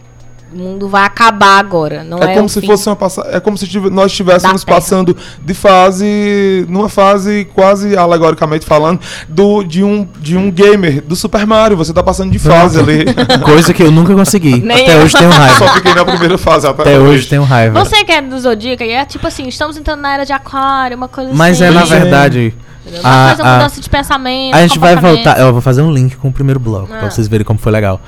O 0.54 0.58
mundo 0.58 0.88
vai 0.88 1.04
acabar 1.04 1.58
agora. 1.58 2.04
Não 2.04 2.18
é, 2.18 2.32
É 2.32 2.34
como 2.36 2.48
se 2.48 2.60
fim. 2.60 2.66
fosse 2.68 2.88
uma. 2.88 2.96
É 3.32 3.40
como 3.40 3.58
se 3.58 3.66
nós 3.90 4.12
estivéssemos 4.12 4.64
passando 4.64 5.16
de 5.42 5.54
fase. 5.54 6.64
numa 6.68 6.88
fase 6.88 7.46
quase 7.54 7.96
alegoricamente 7.96 8.64
falando, 8.64 9.00
do, 9.28 9.62
de, 9.64 9.82
um, 9.82 10.06
de 10.20 10.36
um 10.36 10.50
gamer 10.50 11.02
do 11.02 11.16
Super 11.16 11.46
Mario. 11.46 11.76
Você 11.76 11.92
tá 11.92 12.02
passando 12.02 12.30
de 12.30 12.38
fase 12.38 12.78
ali. 12.78 13.04
Coisa 13.44 13.74
que 13.74 13.82
eu 13.82 13.90
nunca 13.90 14.14
consegui. 14.14 14.60
Nem 14.62 14.82
Até 14.84 14.96
eu. 14.96 15.02
hoje 15.02 15.16
tenho 15.16 15.32
Só 15.34 15.38
raiva. 15.38 15.68
fiquei 15.74 15.94
na 15.94 16.04
primeira 16.04 16.38
fase. 16.38 16.66
Até 16.66 16.98
hoje 16.98 17.26
tenho 17.26 17.42
raiva. 17.42 17.84
Você 17.84 18.04
que 18.04 18.12
é 18.12 18.22
do 18.22 18.38
Zodíaco, 18.38 18.82
e 18.82 18.90
é 18.90 19.04
tipo 19.04 19.26
assim, 19.26 19.48
estamos 19.48 19.76
entrando 19.76 20.00
na 20.00 20.14
era 20.14 20.24
de 20.24 20.32
aquário, 20.32 20.96
uma 20.96 21.08
coisa 21.08 21.30
Mas 21.34 21.60
assim. 21.60 21.72
é, 21.72 21.78
na 21.78 21.84
verdade. 21.84 22.54
Uma 23.00 23.00
a- 23.00 23.28
coisa, 23.28 23.42
a- 23.42 23.52
mudança 23.56 23.80
de 23.80 23.88
pensamento. 23.90 24.54
A 24.54 24.60
gente 24.60 24.78
vai 24.78 24.94
voltar. 24.94 25.40
Eu 25.40 25.52
vou 25.52 25.62
fazer 25.62 25.80
um 25.82 25.90
link 25.90 26.16
com 26.16 26.28
o 26.28 26.32
primeiro 26.32 26.60
bloco, 26.60 26.92
Ah. 26.92 26.98
pra 26.98 27.10
vocês 27.10 27.26
verem 27.26 27.44
como 27.44 27.58
foi 27.58 27.72
legal. 27.72 28.00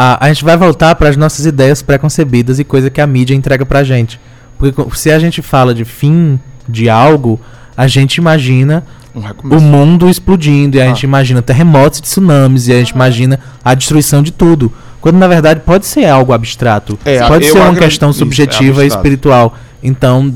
A, 0.00 0.24
a 0.26 0.28
gente 0.28 0.44
vai 0.44 0.56
voltar 0.56 0.94
para 0.94 1.08
as 1.08 1.16
nossas 1.16 1.44
ideias 1.44 1.82
preconcebidas 1.82 2.60
e 2.60 2.64
coisa 2.64 2.88
que 2.88 3.00
a 3.00 3.06
mídia 3.06 3.34
entrega 3.34 3.66
pra 3.66 3.82
gente. 3.82 4.20
Porque 4.56 4.80
se 4.96 5.10
a 5.10 5.18
gente 5.18 5.42
fala 5.42 5.74
de 5.74 5.84
fim 5.84 6.38
de 6.68 6.88
algo, 6.88 7.40
a 7.76 7.88
gente 7.88 8.16
imagina 8.16 8.84
Um 9.14 9.56
o 9.56 9.60
mundo 9.60 10.08
explodindo, 10.08 10.76
e 10.76 10.80
a 10.80 10.84
Ah. 10.84 10.88
gente 10.88 11.02
imagina 11.02 11.42
terremotos 11.42 11.98
e 11.98 12.02
tsunamis, 12.02 12.68
e 12.68 12.72
a 12.72 12.78
gente 12.78 12.90
imagina 12.90 13.40
a 13.64 13.74
destruição 13.74 14.22
de 14.22 14.30
tudo. 14.30 14.72
Quando 15.00 15.16
na 15.16 15.26
verdade 15.26 15.60
pode 15.60 15.86
ser 15.86 16.06
algo 16.06 16.32
abstrato. 16.32 16.96
É, 17.04 17.26
pode 17.26 17.46
ser 17.46 17.58
uma 17.58 17.74
questão 17.74 18.10
é 18.10 18.12
subjetiva 18.12 18.82
e 18.82 18.86
abstrato. 18.86 18.96
espiritual. 18.96 19.56
Então, 19.82 20.32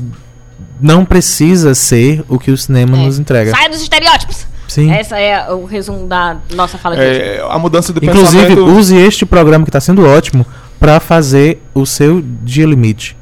não 0.81 1.05
precisa 1.05 1.73
ser 1.75 2.23
o 2.27 2.37
que 2.39 2.51
o 2.51 2.57
cinema 2.57 2.97
É. 2.97 3.05
nos 3.05 3.17
entrega. 3.19 3.51
Saia 3.51 3.69
dos 3.69 3.81
estereótipos. 3.81 4.45
Sim. 4.73 4.91
Essa 4.91 5.19
é 5.19 5.51
o 5.53 5.65
resumo 5.65 6.07
da 6.07 6.37
nossa 6.55 6.77
fala 6.79 6.95
de 6.95 7.01
hoje. 7.01 7.19
É, 7.19 7.45
a 7.47 7.59
mudança 7.59 7.93
de 7.93 8.03
Inclusive, 8.05 8.47
pensamento. 8.47 8.75
use 8.75 8.95
este 8.95 9.25
programa 9.25 9.63
que 9.65 9.69
está 9.69 9.79
sendo 9.79 10.03
ótimo 10.05 10.45
para 10.79 10.99
fazer 10.99 11.61
o 11.75 11.85
seu 11.85 12.21
dia 12.41 12.65
limite. 12.65 13.15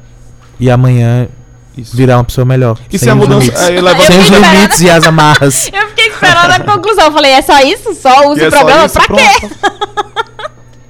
E 0.58 0.70
amanhã 0.70 1.28
Isso. 1.76 1.94
virar 1.96 2.16
uma 2.16 2.24
pessoa 2.24 2.44
melhor. 2.44 2.78
E 2.90 2.98
se 2.98 3.04
sem 3.04 3.12
a 3.12 3.14
os 3.16 3.20
mudança. 3.20 3.44
limites. 3.44 3.62
é, 3.68 3.78
Eu 3.78 3.82
leva- 3.82 4.02
Sem 4.02 4.18
os 4.18 4.24
fiquei 4.24 4.38
esperando. 4.38 4.54
limites 4.56 4.80
e 4.80 4.90
as 4.90 5.04
amarras. 5.04 5.68
Eu 5.74 5.88
fiquei 5.88 6.06
esperando 6.08 6.50
a 6.52 6.60
conclusão. 6.60 7.04
Eu 7.04 7.12
falei, 7.12 7.32
é 7.32 7.42
só 7.42 7.60
isso? 7.60 7.94
Só 7.94 8.30
use 8.30 8.40
E 8.40 8.44
é 8.44 8.48
o 8.48 8.50
programa? 8.50 8.86
isso, 8.86 8.94
pra 8.94 9.06
quê? 9.16 9.48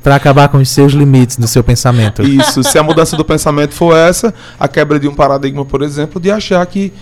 para 0.03 0.15
acabar 0.17 0.49
com 0.49 0.59
os 0.59 0.69
seus 0.71 0.93
limites 0.93 1.37
do 1.37 1.47
seu 1.49 1.65
pensamento. 1.65 2.23
Isso, 2.23 2.63
se 2.63 2.79
a 2.79 2.83
mudança 2.83 3.17
do 3.17 3.25
pensamento 3.25 3.75
for 3.75 3.97
essa, 3.97 4.33
a 4.61 4.69
quebra 4.69 4.99
de 5.01 5.09
um 5.09 5.15
paradigma, 5.15 5.65
por 5.65 5.83
exemplo, 5.83 6.21
de 6.21 6.31
achar 6.31 6.65
que 6.67 6.93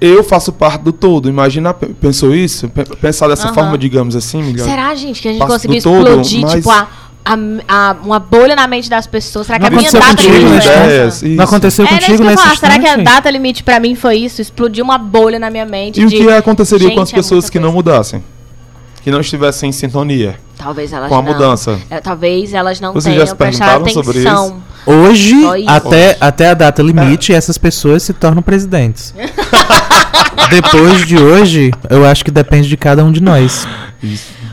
eu 0.00 0.22
faço 0.24 0.52
parte 0.52 0.82
do 0.82 0.92
todo. 0.92 1.28
Imagina, 1.28 1.72
pe- 1.74 1.86
pensou 1.94 2.34
isso? 2.34 2.68
Pe- 2.68 2.84
Pensar 2.96 3.28
dessa 3.28 3.46
Aham. 3.46 3.54
forma, 3.54 3.78
digamos 3.78 4.14
assim, 4.16 4.42
melhor. 4.42 4.68
Será, 4.68 4.94
gente, 4.94 5.20
que 5.22 5.28
a 5.28 5.30
gente 5.32 5.40
Passo 5.40 5.52
conseguiu 5.52 5.78
do 5.78 5.82
todo, 5.82 6.06
explodir, 6.08 6.40
mas- 6.42 6.52
tipo, 6.54 6.70
a, 6.70 6.88
a, 7.24 7.34
a- 7.68 7.96
uma 8.04 8.18
bolha 8.18 8.54
na 8.54 8.66
mente 8.66 8.88
das 8.90 9.06
pessoas? 9.06 9.46
Será 9.46 9.58
que 9.58 9.62
Não 9.62 9.68
a 9.68 9.70
minha 9.70 9.88
aconteceu 9.88 10.00
data 10.00 10.16
contigo, 10.22 10.48
limite 10.48 10.68
isso. 11.08 11.26
Não 11.28 11.44
aconteceu 11.44 11.84
isso 11.84 11.94
contigo 11.94 12.24
nesse 12.24 12.42
falar. 12.42 12.56
Será 12.56 12.78
que 12.78 12.86
a 12.86 12.96
data 12.96 13.30
limite 13.30 13.62
pra 13.64 13.80
mim 13.80 13.94
foi 13.94 14.16
isso? 14.18 14.40
Explodiu 14.42 14.84
uma 14.84 14.98
bolha 14.98 15.38
na 15.38 15.50
minha 15.50 15.64
mente. 15.66 16.00
E 16.00 16.04
o 16.04 16.08
de, 16.08 16.16
que 16.16 16.30
aconteceria 16.30 16.90
com 16.94 17.00
as 17.00 17.08
Gente, 17.08 17.14
é 17.14 17.22
pessoas 17.22 17.44
muita 17.44 17.52
que 17.52 17.58
não 17.58 17.72
mudassem? 17.72 18.22
Que 19.02 19.10
não 19.10 19.20
estivessem 19.20 19.68
em 19.68 19.72
sintonia 19.72 20.36
Talvez 20.58 20.92
elas 20.92 21.08
com 21.08 21.14
a 21.14 21.22
não. 21.22 21.32
mudança? 21.32 21.78
É, 21.88 22.00
talvez 22.00 22.52
elas 22.52 22.80
não 22.80 22.92
Vocês 22.92 23.14
já 23.14 23.22
tenham 23.22 23.26
se 23.28 23.34
prestado 23.36 23.84
perguntaram 23.84 24.04
sobre 24.04 24.20
atenção. 24.20 24.62
Hoje, 24.86 25.34
isso. 25.34 25.68
até, 25.68 26.16
até 26.20 26.48
a 26.50 26.54
data 26.54 26.82
limite, 26.82 27.32
É. 27.32 27.36
essas 27.36 27.58
pessoas 27.58 28.02
se 28.04 28.12
tornam 28.12 28.42
presidentes. 28.42 29.12
Depois 30.50 31.04
de 31.06 31.18
hoje, 31.18 31.72
eu 31.90 32.06
acho 32.06 32.24
que 32.24 32.30
depende 32.30 32.68
de 32.68 32.76
cada 32.76 33.04
um 33.04 33.10
de 33.10 33.20
nós. 33.20 33.66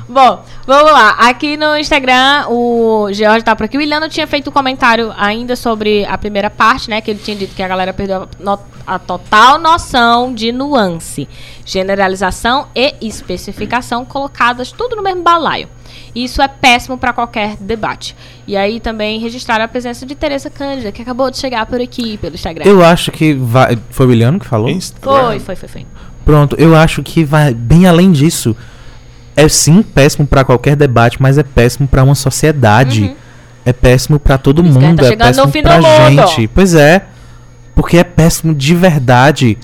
Bom, 0.10 0.44
vamos 0.66 0.92
lá. 0.92 1.12
Aqui 1.20 1.56
no 1.56 1.78
Instagram, 1.78 2.46
o 2.50 3.10
George 3.12 3.44
tá 3.44 3.56
por 3.56 3.66
aqui. 3.66 3.78
O 3.78 3.82
Iliano 3.82 4.10
tinha 4.10 4.26
feito 4.26 4.50
um 4.50 4.54
comentário 4.54 5.14
ainda 5.18 5.56
sobre 5.56 6.04
a 6.06 6.18
primeira 6.18 6.50
parte, 6.50 6.90
né? 6.90 7.00
Que 7.02 7.12
ele 7.12 7.20
tinha 7.24 7.36
dito 7.38 7.54
que 7.56 7.62
a 7.62 7.68
galera 7.68 7.94
perdeu 7.94 8.24
a, 8.24 8.28
no- 8.40 8.60
a 8.88 8.98
total 9.00 9.60
noção 9.60 10.34
de 10.34 10.52
nuance, 10.52 11.28
generalização 11.66 12.68
e 12.76 12.96
especificação 13.02 14.04
colocadas 14.06 14.72
tudo 14.72 14.96
no 14.96 15.04
mesmo 15.04 15.22
balaio. 15.22 15.68
Isso 16.16 16.42
é 16.42 16.48
péssimo 16.48 16.98
para 16.98 17.12
qualquer 17.12 17.58
debate. 17.60 18.16
E 18.46 18.56
aí 18.56 18.80
também 18.80 19.20
registraram 19.20 19.66
a 19.66 19.68
presença 19.68 20.06
de 20.06 20.14
Teresa 20.14 20.50
Cândida, 20.50 20.92
que 20.92 21.02
acabou 21.02 21.32
de 21.32 21.38
chegar 21.38 21.66
por 21.66 21.82
aqui 21.82 22.18
pelo 22.18 22.36
Instagram. 22.36 22.66
Eu 22.66 22.84
acho 22.84 23.12
que 23.12 23.34
vai. 23.34 23.78
Foi 23.90 24.06
o 24.06 24.10
Williano 24.10 24.40
que 24.40 24.46
falou? 24.46 24.70
Foi, 25.02 25.40
foi, 25.40 25.56
foi, 25.56 25.70
foi. 25.70 25.86
Pronto, 26.24 26.56
eu 26.58 26.76
acho 26.76 27.02
que 27.02 27.24
vai 27.24 27.54
bem 27.54 27.88
além 27.88 28.12
disso. 28.12 28.56
É 29.36 29.48
sim 29.48 29.82
péssimo 29.82 30.28
pra 30.28 30.44
qualquer 30.44 30.76
debate, 30.76 31.20
mas 31.20 31.38
é 31.38 31.44
péssimo 31.44 31.88
pra 31.88 32.04
uma 32.04 32.16
sociedade. 32.16 33.16
É 33.66 33.74
péssimo 33.74 34.20
pra 34.20 34.38
todo 34.38 34.62
isso 34.62 34.74
gente 34.74 34.84
mundo, 34.84 35.00
tá 35.00 35.06
é 35.06 35.10
chegando 35.10 35.36
no 35.38 35.44
péssimo 35.44 35.64
pra 35.64 35.78
do 35.78 35.84
mundo. 35.84 36.28
gente. 36.28 36.48
Pois 36.50 36.76
é. 36.76 37.06
Porque 37.74 37.98
é 37.98 38.04
péssimo 38.04 38.54
de 38.54 38.76
verdade. 38.76 39.58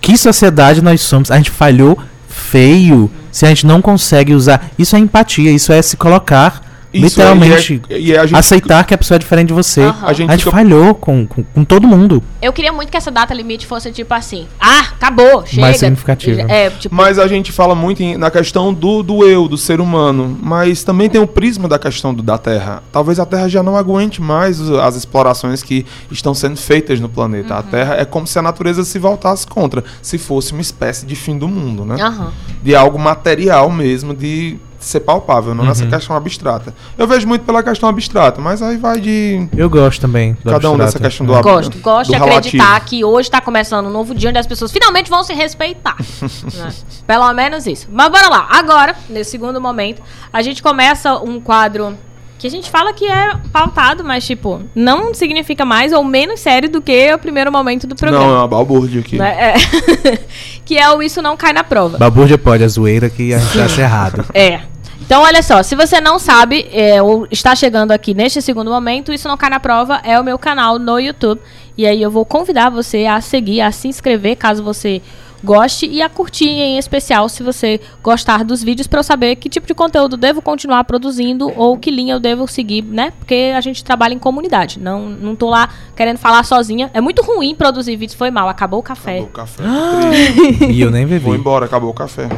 Que 0.00 0.16
sociedade 0.16 0.82
nós 0.82 1.00
somos? 1.00 1.30
A 1.30 1.36
gente 1.36 1.50
falhou 1.50 1.98
feio. 2.28 3.10
Se 3.34 3.44
a 3.44 3.48
gente 3.48 3.66
não 3.66 3.82
consegue 3.82 4.32
usar. 4.32 4.70
Isso 4.78 4.94
é 4.94 4.98
empatia, 5.00 5.50
isso 5.50 5.72
é 5.72 5.82
se 5.82 5.96
colocar 5.96 6.62
Isso 6.94 7.20
literalmente. 7.20 7.82
é- 7.90 7.98
e 7.98 8.16
a 8.16 8.24
gente 8.26 8.38
aceitar 8.38 8.84
que 8.84 8.94
a 8.94 8.98
pessoa 8.98 9.16
é 9.16 9.18
diferente 9.18 9.48
de 9.48 9.54
você. 9.54 9.82
Aham. 9.82 10.06
A 10.06 10.12
gente 10.12 10.28
A 10.28 10.32
gente 10.32 10.44
fica- 10.44 10.56
falhou 10.56 10.94
com, 10.94 11.26
com, 11.26 11.42
com 11.42 11.64
todo 11.64 11.86
mundo. 11.86 12.22
Eu 12.40 12.52
queria 12.52 12.72
muito 12.72 12.90
que 12.90 12.96
essa 12.96 13.10
data 13.10 13.32
limite 13.34 13.66
fosse 13.66 13.90
tipo 13.90 14.12
assim: 14.14 14.46
ah, 14.60 14.80
acabou, 14.92 15.44
chega. 15.46 15.60
Mais 15.62 15.78
significativa. 15.78 16.42
É, 16.42 16.70
tipo, 16.70 16.94
Mas 16.94 17.18
a 17.18 17.26
gente 17.26 17.50
fala 17.52 17.74
muito 17.74 18.02
em- 18.02 18.16
na 18.16 18.30
questão 18.30 18.72
do, 18.72 19.02
do 19.02 19.26
eu, 19.26 19.48
do 19.48 19.58
ser 19.58 19.80
humano, 19.80 20.38
mas 20.42 20.84
também 20.84 21.08
tem 21.10 21.20
o 21.20 21.26
prisma 21.26 21.68
da 21.68 21.78
questão 21.78 22.14
do- 22.14 22.22
da 22.22 22.38
Terra. 22.38 22.82
Talvez 22.92 23.18
a 23.18 23.26
Terra 23.26 23.48
já 23.48 23.62
não 23.62 23.76
aguente 23.76 24.20
mais 24.22 24.60
as 24.60 24.96
explorações 24.96 25.62
que 25.62 25.84
estão 26.10 26.32
sendo 26.34 26.56
feitas 26.56 27.00
no 27.00 27.08
planeta. 27.08 27.54
A 27.54 27.58
Uhum. 27.58 27.62
Terra 27.64 27.94
é 27.98 28.04
como 28.04 28.26
se 28.26 28.38
a 28.38 28.42
natureza 28.42 28.84
se 28.84 28.98
voltasse 28.98 29.46
contra, 29.46 29.82
se 30.00 30.18
fosse 30.18 30.52
uma 30.52 30.60
espécie 30.62 31.06
de 31.06 31.14
fim 31.16 31.36
do 31.38 31.48
mundo, 31.48 31.84
né? 31.84 31.96
aham. 32.00 32.32
De 32.62 32.74
algo 32.74 32.98
material 32.98 33.70
mesmo, 33.70 34.14
de 34.14 34.56
ser 34.86 35.00
palpável, 35.00 35.54
não 35.54 35.62
Uhum. 35.62 35.68
nessa 35.68 35.86
questão 35.86 36.14
abstrata. 36.16 36.74
Eu 36.98 37.06
vejo 37.06 37.26
muito 37.26 37.44
pela 37.44 37.62
questão 37.62 37.88
abstrata, 37.88 38.40
mas 38.40 38.60
aí 38.62 38.76
vai 38.76 39.00
de 39.00 39.48
Eu 39.56 39.68
gosto 39.70 40.00
também. 40.00 40.34
do 40.44 40.50
cada 40.50 40.70
um 40.70 40.76
dessa 40.76 40.96
abstrato. 40.98 41.04
questão 41.08 41.26
do 41.26 41.34
É. 41.34 41.38
ab- 41.38 41.42
Gosto, 41.44 41.78
gosto 41.78 42.10
do 42.12 42.16
de 42.16 42.22
acreditar 42.22 42.64
relativo. 42.64 42.86
que 42.86 43.04
hoje 43.04 43.30
tá 43.30 43.40
começando 43.40 43.86
um 43.86 43.90
novo 43.90 44.14
dia 44.14 44.28
onde 44.30 44.38
as 44.38 44.46
pessoas 44.46 44.70
finalmente 44.72 45.08
vão 45.10 45.22
se 45.24 45.32
respeitar. 45.34 45.96
né? 46.54 46.68
Pelo 47.06 47.32
menos 47.32 47.66
isso. 47.66 47.88
Mas 47.92 48.08
bora 48.10 48.28
lá. 48.28 48.46
Agora, 48.50 48.94
nesse 49.08 49.30
segundo 49.32 49.60
momento, 49.60 50.02
a 50.32 50.42
gente 50.42 50.62
começa 50.62 51.14
um 51.18 51.40
quadro 51.40 51.96
que 52.38 52.46
a 52.48 52.50
gente 52.50 52.68
fala 52.70 52.92
que 52.92 53.06
é 53.06 53.34
pautado, 53.50 54.04
mas, 54.04 54.26
tipo, 54.26 54.60
não 54.74 55.14
significa 55.14 55.64
mais 55.64 55.92
ou 55.94 56.04
menos 56.04 56.40
sério 56.40 56.68
do 56.68 56.82
que 56.82 57.14
o 57.14 57.18
primeiro 57.18 57.50
momento 57.50 57.86
do 57.86 57.94
programa. 57.96 58.26
Não, 58.26 58.34
é 58.34 58.38
uma 58.38 58.48
balbúrdia 58.48 59.00
aqui. 59.00 59.16
Né? 59.16 59.54
É. 59.54 60.18
que 60.64 60.76
é 60.76 60.90
o 60.92 61.02
Isso 61.02 61.22
Não 61.22 61.36
Cai 61.38 61.52
na 61.54 61.64
Prova. 61.64 61.96
Babúrdia 61.96 62.36
pode, 62.36 62.62
a 62.62 62.68
zoeira 62.68 63.08
que 63.08 63.32
a 63.32 63.38
gente 63.38 63.60
acha 63.60 63.80
errado. 63.80 64.24
É. 64.34 64.60
Então, 65.04 65.20
olha 65.20 65.42
só, 65.42 65.62
se 65.62 65.76
você 65.76 66.00
não 66.00 66.18
sabe, 66.18 66.66
é, 66.72 67.02
ou 67.02 67.28
está 67.30 67.54
chegando 67.54 67.92
aqui 67.92 68.14
neste 68.14 68.40
segundo 68.40 68.70
momento, 68.70 69.12
Isso 69.12 69.28
Não 69.28 69.36
Cai 69.36 69.50
na 69.50 69.60
Prova 69.60 70.00
é 70.02 70.18
o 70.18 70.24
meu 70.24 70.38
canal 70.38 70.78
no 70.78 70.98
YouTube. 70.98 71.42
E 71.76 71.86
aí 71.86 72.00
eu 72.00 72.10
vou 72.10 72.24
convidar 72.24 72.70
você 72.70 73.04
a 73.04 73.20
seguir, 73.20 73.60
a 73.60 73.70
se 73.70 73.86
inscrever, 73.86 74.34
caso 74.36 74.64
você 74.64 75.02
goste 75.44 75.86
e 75.86 76.00
a 76.02 76.08
curtir 76.08 76.48
em 76.48 76.78
especial 76.78 77.28
se 77.28 77.42
você 77.42 77.80
gostar 78.02 78.42
dos 78.44 78.62
vídeos 78.62 78.86
para 78.86 79.00
eu 79.00 79.04
saber 79.04 79.36
que 79.36 79.48
tipo 79.48 79.66
de 79.66 79.74
conteúdo 79.74 80.16
devo 80.16 80.40
continuar 80.42 80.82
produzindo 80.84 81.52
ou 81.56 81.76
que 81.78 81.90
linha 81.90 82.14
eu 82.14 82.20
devo 82.20 82.46
seguir, 82.48 82.82
né? 82.82 83.12
Porque 83.18 83.52
a 83.54 83.60
gente 83.60 83.84
trabalha 83.84 84.14
em 84.14 84.18
comunidade. 84.18 84.80
Não 84.80 85.08
não 85.08 85.36
tô 85.36 85.48
lá 85.50 85.68
querendo 85.94 86.18
falar 86.18 86.42
sozinha. 86.44 86.90
É 86.94 87.00
muito 87.00 87.22
ruim 87.22 87.54
produzir 87.54 87.96
vídeos, 87.96 88.16
foi 88.16 88.30
mal, 88.30 88.48
acabou 88.48 88.80
o 88.80 88.82
café. 88.82 89.18
Acabou 89.18 89.28
o 89.28 89.32
café. 89.32 89.62
triste. 89.62 90.64
E 90.72 90.80
eu 90.80 90.90
nem 90.90 91.06
bebi. 91.06 91.24
Vou 91.24 91.34
embora, 91.34 91.66
acabou 91.66 91.90
o 91.90 91.94
café. 91.94 92.28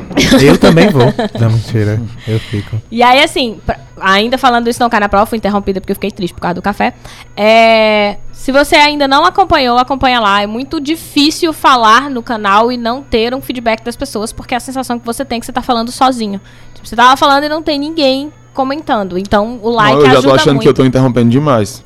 Eu 0.42 0.58
também 0.58 0.88
vou. 0.90 1.06
Não, 1.40 1.50
mentira. 1.50 2.00
Eu 2.26 2.38
fico. 2.40 2.80
E 2.90 3.02
aí, 3.02 3.22
assim, 3.22 3.58
pra- 3.64 3.78
ainda 4.00 4.36
falando 4.38 4.68
isso 4.68 4.80
não 4.80 4.88
cai 4.90 5.00
na 5.00 5.08
prova, 5.08 5.26
fui 5.26 5.38
interrompida 5.38 5.80
porque 5.80 5.92
eu 5.92 5.96
fiquei 5.96 6.10
triste 6.10 6.34
por 6.34 6.40
causa 6.40 6.54
do 6.54 6.62
café. 6.62 6.92
É, 7.36 8.16
se 8.32 8.52
você 8.52 8.76
ainda 8.76 9.06
não 9.08 9.24
acompanhou, 9.24 9.78
acompanha 9.78 10.20
lá. 10.20 10.42
É 10.42 10.46
muito 10.46 10.80
difícil 10.80 11.52
falar 11.52 12.08
no 12.10 12.22
canal 12.22 12.70
e 12.72 12.76
não 12.76 13.02
ter 13.02 13.34
um 13.34 13.40
feedback 13.40 13.82
das 13.84 13.96
pessoas, 13.96 14.32
porque 14.32 14.54
é 14.54 14.56
a 14.56 14.60
sensação 14.60 14.98
que 14.98 15.06
você 15.06 15.24
tem 15.24 15.36
é 15.36 15.40
que 15.40 15.46
você 15.46 15.52
tá 15.52 15.62
falando 15.62 15.90
sozinho. 15.92 16.40
Tipo, 16.74 16.86
você 16.86 16.96
tava 16.96 17.16
falando 17.16 17.44
e 17.44 17.48
não 17.48 17.62
tem 17.62 17.78
ninguém 17.78 18.32
comentando. 18.54 19.18
Então, 19.18 19.60
o 19.62 19.68
like 19.68 19.92
Não, 19.96 20.00
eu 20.00 20.06
já 20.06 20.12
tô 20.12 20.18
ajuda 20.20 20.34
achando 20.36 20.54
muito. 20.54 20.62
que 20.62 20.68
eu 20.68 20.74
tô 20.74 20.84
interrompendo 20.84 21.28
demais. 21.28 21.84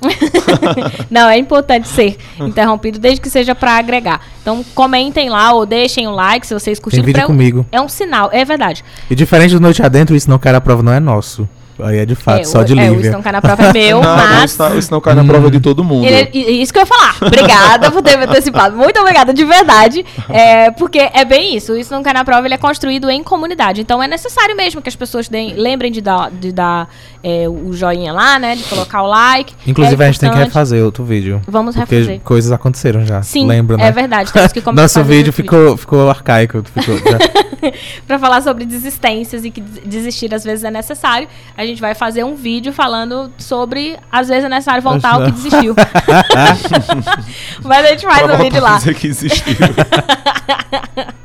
Não, 1.10 1.28
é 1.28 1.36
importante 1.36 1.88
ser 1.88 2.16
interrompido, 2.38 2.98
desde 2.98 3.20
que 3.20 3.28
seja 3.28 3.54
pra 3.56 3.72
agregar. 3.76 4.20
Então, 4.40 4.64
comentem 4.74 5.28
lá 5.28 5.52
ou 5.52 5.66
deixem 5.66 6.06
o 6.06 6.12
like 6.12 6.46
se 6.46 6.54
vocês 6.54 6.78
Tem 6.78 6.82
curtiram. 6.84 7.04
vídeo 7.04 7.18
pra- 7.18 7.26
comigo. 7.26 7.66
É 7.72 7.80
um 7.80 7.88
sinal, 7.88 8.28
é 8.32 8.44
verdade. 8.44 8.84
E 9.10 9.14
diferente 9.16 9.52
do 9.54 9.60
Noite 9.60 9.82
Adentro, 9.82 10.14
isso 10.14 10.30
não 10.30 10.38
cai 10.38 10.54
a 10.54 10.60
prova 10.60 10.80
não 10.82 10.92
é 10.92 11.00
nosso. 11.00 11.48
Aí 11.84 11.98
é 11.98 12.06
de 12.06 12.14
fato, 12.14 12.40
é, 12.40 12.44
só 12.44 12.62
de 12.62 12.72
é, 12.72 12.76
o 12.76 12.84
Isso 12.86 12.94
Lívia. 12.96 13.10
Não 13.12 13.22
Cai 13.22 13.32
na 13.32 13.40
Prova 13.40 13.62
é 13.66 13.72
meu, 13.72 14.00
não, 14.02 14.16
mas... 14.16 14.50
isso, 14.52 14.62
não, 14.62 14.78
isso 14.78 14.90
não 14.92 15.00
cai 15.00 15.14
na 15.14 15.24
prova 15.24 15.50
de 15.50 15.60
todo 15.60 15.82
mundo. 15.84 16.06
Ele- 16.06 16.30
e- 16.32 16.62
isso 16.62 16.72
que 16.72 16.78
eu 16.78 16.82
ia 16.82 16.86
falar. 16.86 17.16
Obrigada 17.20 17.90
por 17.90 18.02
ter 18.02 18.16
me 18.16 18.24
antecipado. 18.24 18.76
Muito 18.76 18.98
obrigada, 19.00 19.32
de 19.32 19.44
verdade. 19.44 20.04
É, 20.28 20.70
porque 20.70 20.98
é 21.12 21.24
bem 21.24 21.56
isso. 21.56 21.76
Isso 21.76 21.92
não 21.92 22.02
cai 22.02 22.12
na 22.12 22.24
prova, 22.24 22.46
ele 22.46 22.54
é 22.54 22.58
construído 22.58 23.08
em 23.10 23.22
comunidade. 23.22 23.80
Então 23.80 24.02
é 24.02 24.06
necessário 24.08 24.56
mesmo 24.56 24.80
que 24.82 24.88
as 24.88 24.96
pessoas 24.96 25.28
deem- 25.28 25.54
lembrem 25.54 25.90
de 25.92 26.00
dar, 26.00 26.30
de 26.30 26.52
dar 26.52 26.88
é, 27.22 27.46
o 27.48 27.72
joinha 27.72 28.12
lá, 28.12 28.38
né? 28.38 28.56
De 28.56 28.64
colocar 28.64 29.02
o 29.02 29.06
like. 29.06 29.52
Inclusive, 29.66 30.02
É 30.02 30.06
a 30.06 30.10
gente 30.10 30.20
tem 30.20 30.30
que 30.30 30.38
refazer 30.38 30.84
outro 30.84 31.04
vídeo. 31.04 31.40
Vamos 31.46 31.76
porque 31.76 31.94
refazer. 31.96 32.20
coisas 32.20 32.50
aconteceram 32.52 33.04
já. 33.04 33.22
Sim, 33.22 33.46
Lembra, 33.46 33.76
né? 33.76 33.86
é 33.88 33.92
verdade. 33.92 34.32
Temos 34.32 34.52
que 34.52 34.60
começar 34.62 34.82
Nosso 34.82 35.00
a 35.00 35.02
fazer 35.02 35.16
vídeo 35.16 35.32
ficou, 35.32 35.76
ficou 35.76 36.08
arcaico. 36.08 36.62
Ficou, 36.64 36.96
já- 36.98 37.18
Pra 38.06 38.18
falar 38.18 38.40
sobre 38.40 38.64
desistências 38.64 39.44
e 39.44 39.50
que 39.50 39.60
des- 39.60 39.82
desistir 39.84 40.34
às 40.34 40.42
vezes 40.44 40.64
é 40.64 40.70
necessário. 40.70 41.28
A 41.56 41.64
gente 41.66 41.69
vai 41.78 41.94
fazer 41.94 42.24
um 42.24 42.34
vídeo 42.34 42.72
falando 42.72 43.30
sobre 43.36 43.98
às 44.10 44.28
vezes 44.28 44.44
é 44.44 44.48
necessário 44.48 44.82
voltar 44.82 45.16
ao 45.16 45.24
que 45.26 45.32
desistiu. 45.32 45.76
Mas 47.62 47.84
a 47.84 47.88
gente 47.90 48.06
faz 48.06 48.22
Pra 48.22 48.34
um 48.34 48.38
vídeo 48.38 48.62
lá. 48.62 48.76
dizer 48.78 48.94
que 48.94 49.06
existiu. 49.06 49.54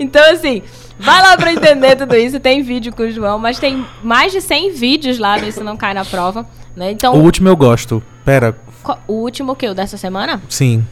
Então, 0.00 0.22
assim, 0.32 0.62
vai 0.98 1.20
lá 1.22 1.36
pra 1.36 1.52
entender 1.52 1.94
tudo 1.94 2.16
isso. 2.16 2.40
Tem 2.40 2.62
vídeo 2.62 2.92
com 2.94 3.02
o 3.02 3.10
João, 3.10 3.38
mas 3.38 3.58
tem 3.58 3.84
mais 4.02 4.32
de 4.32 4.40
100 4.40 4.72
vídeos 4.72 5.18
lá 5.18 5.38
no 5.38 5.46
Isso 5.46 5.62
Não 5.62 5.76
Cai 5.76 5.92
na 5.94 6.04
Prova. 6.04 6.46
Né? 6.74 6.92
Então, 6.92 7.14
o 7.14 7.22
último 7.22 7.48
eu 7.48 7.56
gosto. 7.56 8.02
Pera, 8.24 8.56
o 9.06 9.12
último 9.12 9.54
que? 9.54 9.68
O 9.68 9.74
dessa 9.74 9.96
semana? 9.96 10.40
sim. 10.48 10.84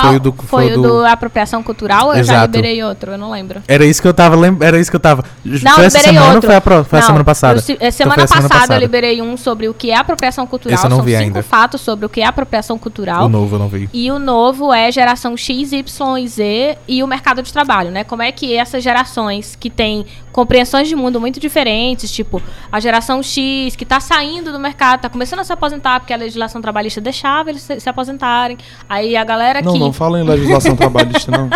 Qual? 0.00 0.06
Foi 0.06 0.16
o 0.16 0.20
do. 0.20 0.32
Foi 0.32 0.72
o 0.72 0.82
do 0.82 1.04
apropriação 1.06 1.62
cultural 1.62 2.08
ou 2.08 2.14
eu 2.14 2.22
já 2.24 2.42
liberei 2.42 2.82
outro? 2.82 3.12
Eu 3.12 3.18
não 3.18 3.30
lembro. 3.30 3.62
Era 3.66 3.84
isso 3.84 4.00
que 4.02 4.08
eu 4.08 4.14
tava 4.14 4.36
lem... 4.36 4.56
Era 4.60 4.78
isso 4.78 4.90
que 4.90 4.96
eu 4.96 5.00
tava. 5.00 5.24
Não, 5.44 5.72
foi 5.72 5.84
essa 5.86 5.98
liberei 5.98 6.02
semana 6.02 6.34
outro. 6.34 6.36
ou 6.36 6.42
foi 6.42 6.54
a, 6.56 6.60
pro- 6.60 6.84
foi 6.84 6.98
a 6.98 7.02
Não, 7.02 7.06
semana 7.06 7.24
passada? 7.24 7.58
eu 7.58 7.62
se- 7.62 7.72
é, 7.72 7.74
Então 7.76 7.90
semana, 7.92 8.14
foi 8.14 8.24
a 8.24 8.26
semana 8.26 8.48
passada, 8.48 8.60
passada. 8.60 8.74
eu 8.74 8.80
liberei 8.80 9.22
um 9.22 9.36
sobre 9.36 9.68
o 9.68 9.74
que 9.74 9.90
é 9.90 9.96
apropriação 9.96 10.46
cultural. 10.46 10.74
Esse 10.74 10.84
eu 10.86 10.90
não 10.90 10.96
São 10.98 11.04
vi 11.04 11.12
cinco 11.12 11.22
ainda. 11.24 11.42
fatos 11.42 11.80
sobre 11.80 12.06
o 12.06 12.08
que 12.08 12.20
é 12.20 12.26
apropriação 12.26 12.78
cultural. 12.78 13.24
O 13.24 13.28
novo 13.28 13.54
eu 13.54 13.58
não 13.58 13.68
vi. 13.68 13.88
E 13.92 14.10
o 14.10 14.18
novo 14.18 14.72
é 14.72 14.90
geração 14.92 15.36
X, 15.36 15.72
Y 15.72 16.18
e 16.18 16.28
Z 16.28 16.78
e 16.86 17.02
o 17.02 17.06
mercado 17.06 17.42
de 17.42 17.52
trabalho, 17.52 17.90
né? 17.90 18.04
Como 18.04 18.22
é 18.22 18.30
que 18.32 18.54
essas 18.54 18.82
gerações 18.82 19.56
que 19.58 19.70
têm 19.70 20.04
compreensões 20.32 20.86
de 20.86 20.94
mundo 20.94 21.18
muito 21.18 21.40
diferentes, 21.40 22.10
tipo 22.12 22.42
a 22.70 22.78
geração 22.78 23.22
X 23.22 23.74
que 23.74 23.86
tá 23.86 24.00
saindo 24.00 24.52
do 24.52 24.58
mercado, 24.60 25.00
tá 25.00 25.08
começando 25.08 25.40
a 25.40 25.44
se 25.44 25.52
aposentar 25.52 25.98
porque 26.00 26.12
a 26.12 26.16
legislação 26.16 26.60
trabalhista 26.60 27.00
deixava 27.00 27.48
eles 27.50 27.62
se, 27.62 27.80
se 27.80 27.88
aposentarem. 27.88 28.58
Aí 28.88 29.16
a 29.16 29.24
galera 29.24 29.62
Não, 29.62 29.72
que 29.72 29.78
não 29.86 29.92
fala 29.92 30.20
em 30.20 30.22
legislação 30.22 30.74
trabalhista, 30.76 31.30
não. 31.30 31.48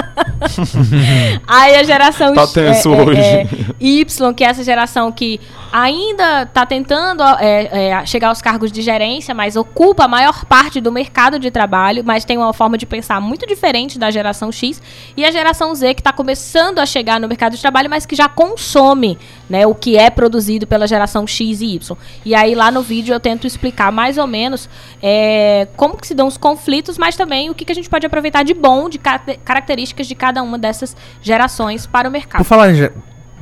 Aí 1.47 1.77
a 1.77 1.83
geração 1.83 2.35
Tá 2.35 2.47
tenso 2.47 2.93
é, 2.93 2.97
é, 2.97 3.03
hoje. 3.03 3.21
é, 3.21 3.47
Y, 3.79 4.35
que 4.35 4.45
é 4.45 4.49
essa 4.49 4.65
geração 4.65 5.13
que 5.13 5.41
ainda 5.73 6.43
está 6.43 6.67
tentando 6.67 7.23
é, 7.39 7.91
é, 7.91 8.07
chegar 8.07 8.29
aos 8.29 8.43
cargos 8.43 8.73
de 8.73 8.83
gerência, 8.83 9.35
mas 9.35 9.57
ocupa 9.57 10.05
a 10.05 10.09
maior 10.09 10.45
parte 10.45 10.81
do 10.81 10.91
mercado 10.91 11.39
de 11.39 11.51
trabalho, 11.51 12.03
mas 12.05 12.25
tem 12.25 12.37
uma 12.37 12.53
forma 12.53 12.77
de 12.77 12.87
pensar 12.87 13.21
muito 13.21 13.47
diferente 13.47 13.99
da 13.99 14.11
geração 14.11 14.51
X. 14.51 14.83
E 15.17 15.25
a 15.25 15.31
geração 15.31 15.75
Z, 15.75 15.95
que 15.95 16.01
está 16.01 16.13
começando 16.13 16.79
a 16.79 16.87
chegar 16.87 17.21
no 17.21 17.29
mercado 17.29 17.55
de 17.55 17.61
trabalho, 17.61 17.89
mas 17.89 18.07
que 18.07 18.17
já 18.17 18.29
consome 18.29 19.19
né, 19.49 19.67
o 19.67 19.75
que 19.75 19.97
é 19.97 20.11
produzido 20.11 20.67
pela 20.67 20.87
geração 20.87 21.27
X 21.27 21.61
e 21.61 21.75
Y. 21.75 21.97
E 22.25 22.35
aí 22.35 22.55
lá 22.55 22.71
no 22.71 22.83
vídeo 22.83 23.13
eu 23.15 23.21
tento 23.21 23.47
explicar 23.47 23.93
mais 23.93 24.19
ou 24.19 24.27
menos 24.27 24.69
como 25.77 25.97
que 25.97 26.07
se 26.07 26.15
dão 26.15 26.27
os 26.27 26.37
conflitos, 26.37 26.97
mas 26.99 27.17
também 27.17 27.51
o 27.51 27.55
que, 27.55 27.65
que 27.65 27.73
a 27.73 27.75
gente 27.75 27.89
pode 27.89 28.07
aproveitar 28.07 28.20
de 28.45 28.55
bom, 28.55 28.89
de 28.89 28.99
ca- 28.99 29.21
características 29.45 30.07
de 30.07 30.15
cada 30.15 30.43
uma 30.43 30.59
dessas 30.59 30.97
gerações 31.23 31.87
para 31.87 32.09
o 32.09 32.13
mercado. 32.13 32.39
Por 32.43 32.45
falar 32.47 32.71
em. 32.75 32.91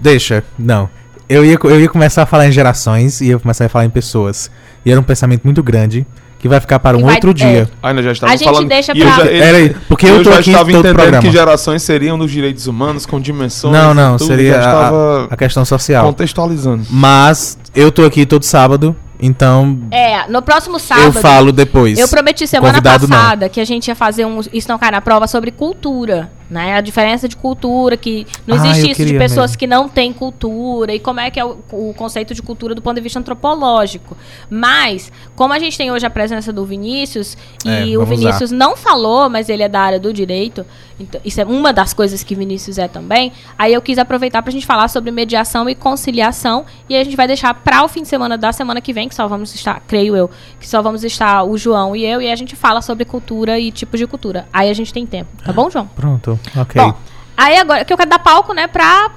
Deixa, 0.00 0.44
não. 0.58 0.88
Eu 1.28 1.44
ia, 1.44 1.58
eu 1.64 1.80
ia 1.80 1.88
começar 1.88 2.22
a 2.22 2.26
falar 2.26 2.46
em 2.46 2.52
gerações 2.52 3.20
e 3.20 3.26
ia 3.26 3.38
começar 3.38 3.66
a 3.66 3.68
falar 3.68 3.84
em 3.84 3.90
pessoas. 3.90 4.50
E 4.84 4.90
era 4.90 4.98
um 4.98 5.02
pensamento 5.02 5.42
muito 5.44 5.62
grande 5.62 6.06
que 6.38 6.48
vai 6.48 6.60
ficar 6.60 6.78
para 6.78 6.96
um 6.96 7.02
vai- 7.02 7.16
outro 7.16 7.34
dia. 7.34 7.68
Ainda 7.82 8.02
já 8.02 8.12
estava 8.12 8.32
A 8.32 8.36
gente 8.36 8.44
falando. 8.48 8.68
deixa 8.68 8.92
eu 8.92 8.96
pra- 8.96 9.24
já, 9.24 9.30
Era 9.30 9.58
aí, 9.58 9.76
porque 9.88 10.06
eu 10.06 10.22
tô 10.22 10.30
já 10.32 10.38
aqui 10.38 10.50
estava 10.50 10.64
todo 10.70 10.78
entendendo 10.78 10.94
programa. 10.94 11.22
que 11.22 11.30
gerações 11.32 11.82
seriam 11.82 12.16
dos 12.16 12.30
direitos 12.30 12.66
humanos 12.68 13.04
com 13.04 13.20
dimensões. 13.20 13.72
Não, 13.74 13.90
e 13.90 13.94
não, 13.94 14.16
tudo, 14.16 14.28
seria 14.28 14.60
a, 14.60 15.24
a 15.24 15.36
questão 15.36 15.64
social. 15.64 16.06
contextualizando. 16.06 16.84
Mas 16.88 17.58
eu 17.74 17.90
tô 17.90 18.04
aqui 18.04 18.24
todo 18.24 18.44
sábado, 18.44 18.94
então 19.20 19.78
É, 19.90 20.26
no 20.28 20.40
próximo 20.42 20.78
sábado. 20.78 21.06
eu 21.06 21.12
falo 21.22 21.52
depois. 21.52 21.98
Eu 21.98 22.08
prometi 22.08 22.46
semana 22.46 22.72
Convidado 22.74 23.06
não. 23.08 23.16
passada 23.16 23.48
que 23.48 23.60
a 23.60 23.64
gente 23.64 23.88
ia 23.88 23.94
fazer 23.94 24.24
um 24.24 24.40
Isso 24.52 24.68
Não 24.68 24.78
Cai 24.78 24.90
na 24.90 25.00
Prova 25.00 25.26
sobre 25.26 25.50
cultura. 25.50 26.30
Né? 26.50 26.76
A 26.76 26.80
diferença 26.80 27.28
de 27.28 27.36
cultura, 27.36 27.94
que 27.94 28.26
não 28.46 28.56
Ah, 28.56 28.68
existe 28.68 28.92
isso 28.92 29.04
de 29.04 29.18
pessoas 29.18 29.50
mesmo. 29.50 29.58
que 29.58 29.66
não 29.66 29.86
têm 29.86 30.14
cultura 30.14 30.94
e 30.94 30.98
como 30.98 31.20
é 31.20 31.30
que 31.30 31.38
é 31.38 31.44
o, 31.44 31.58
o 31.70 31.92
conceito 31.94 32.32
de 32.32 32.40
cultura 32.40 32.74
do 32.74 32.80
ponto 32.80 32.94
de 32.94 33.02
vista 33.02 33.18
antropológico. 33.18 34.16
Mas, 34.48 35.12
como 35.36 35.52
a 35.52 35.58
gente 35.58 35.76
tem 35.76 35.90
hoje 35.92 36.06
a 36.06 36.10
presença 36.10 36.50
do 36.50 36.64
Vinícius, 36.64 37.36
É, 37.66 37.84
e 37.84 37.96
o 37.98 38.00
vamos 38.04 38.18
Vinícius 38.18 38.50
não 38.50 38.76
falou, 38.76 39.28
mas 39.28 39.50
ele 39.50 39.62
é 39.62 39.68
da 39.68 39.80
área 39.80 40.00
do 40.00 40.10
direito, 40.10 40.64
então, 40.98 41.20
isso 41.24 41.40
é 41.40 41.44
uma 41.44 41.72
das 41.72 41.92
coisas 41.92 42.22
que 42.24 42.34
Vinícius 42.34 42.78
é 42.78 42.88
também, 42.88 43.30
aí 43.58 43.72
eu 43.74 43.82
quis 43.82 43.98
aproveitar 43.98 44.42
pra 44.42 44.50
gente 44.50 44.64
falar 44.66 44.88
sobre 44.88 45.10
mediação 45.10 45.68
e 45.68 45.74
conciliação, 45.74 46.64
e 46.88 46.94
aí 46.94 47.00
a 47.02 47.04
gente 47.04 47.14
vai 47.16 47.26
deixar 47.26 47.52
para 47.54 47.84
o 47.84 47.88
fim 47.88 48.02
de 48.02 48.08
semana 48.08 48.38
da 48.38 48.52
semana 48.52 48.80
que 48.80 48.92
vem, 48.92 49.08
que 49.08 49.14
só 49.14 49.28
vamos 49.28 49.54
estar, 49.54 49.80
creio 49.86 50.16
eu, 50.16 50.30
que 50.58 50.66
só 50.66 50.80
vamos 50.80 51.04
estar 51.04 51.44
o 51.44 51.56
João 51.58 51.94
e 51.94 52.04
eu, 52.06 52.22
e 52.22 52.30
a 52.30 52.36
gente 52.36 52.56
fala 52.56 52.80
sobre 52.80 53.04
cultura 53.04 53.58
e 53.60 53.70
tipos 53.70 54.00
de 54.00 54.06
cultura. 54.06 54.48
Aí 54.52 54.70
a 54.70 54.72
gente 54.72 54.92
tem 54.92 55.04
tempo, 55.06 55.28
tá 55.44 55.52
bom, 55.52 55.68
João? 55.70 55.86
Pronto, 55.94 56.37
ok. 56.56 56.80
Bom, 56.80 56.94
aí 57.36 57.56
agora 57.58 57.84
que 57.84 57.92
eu 57.92 57.96
quero 57.96 58.10
dar 58.10 58.18
palco, 58.18 58.52
né, 58.52 58.66
pra 58.66 59.10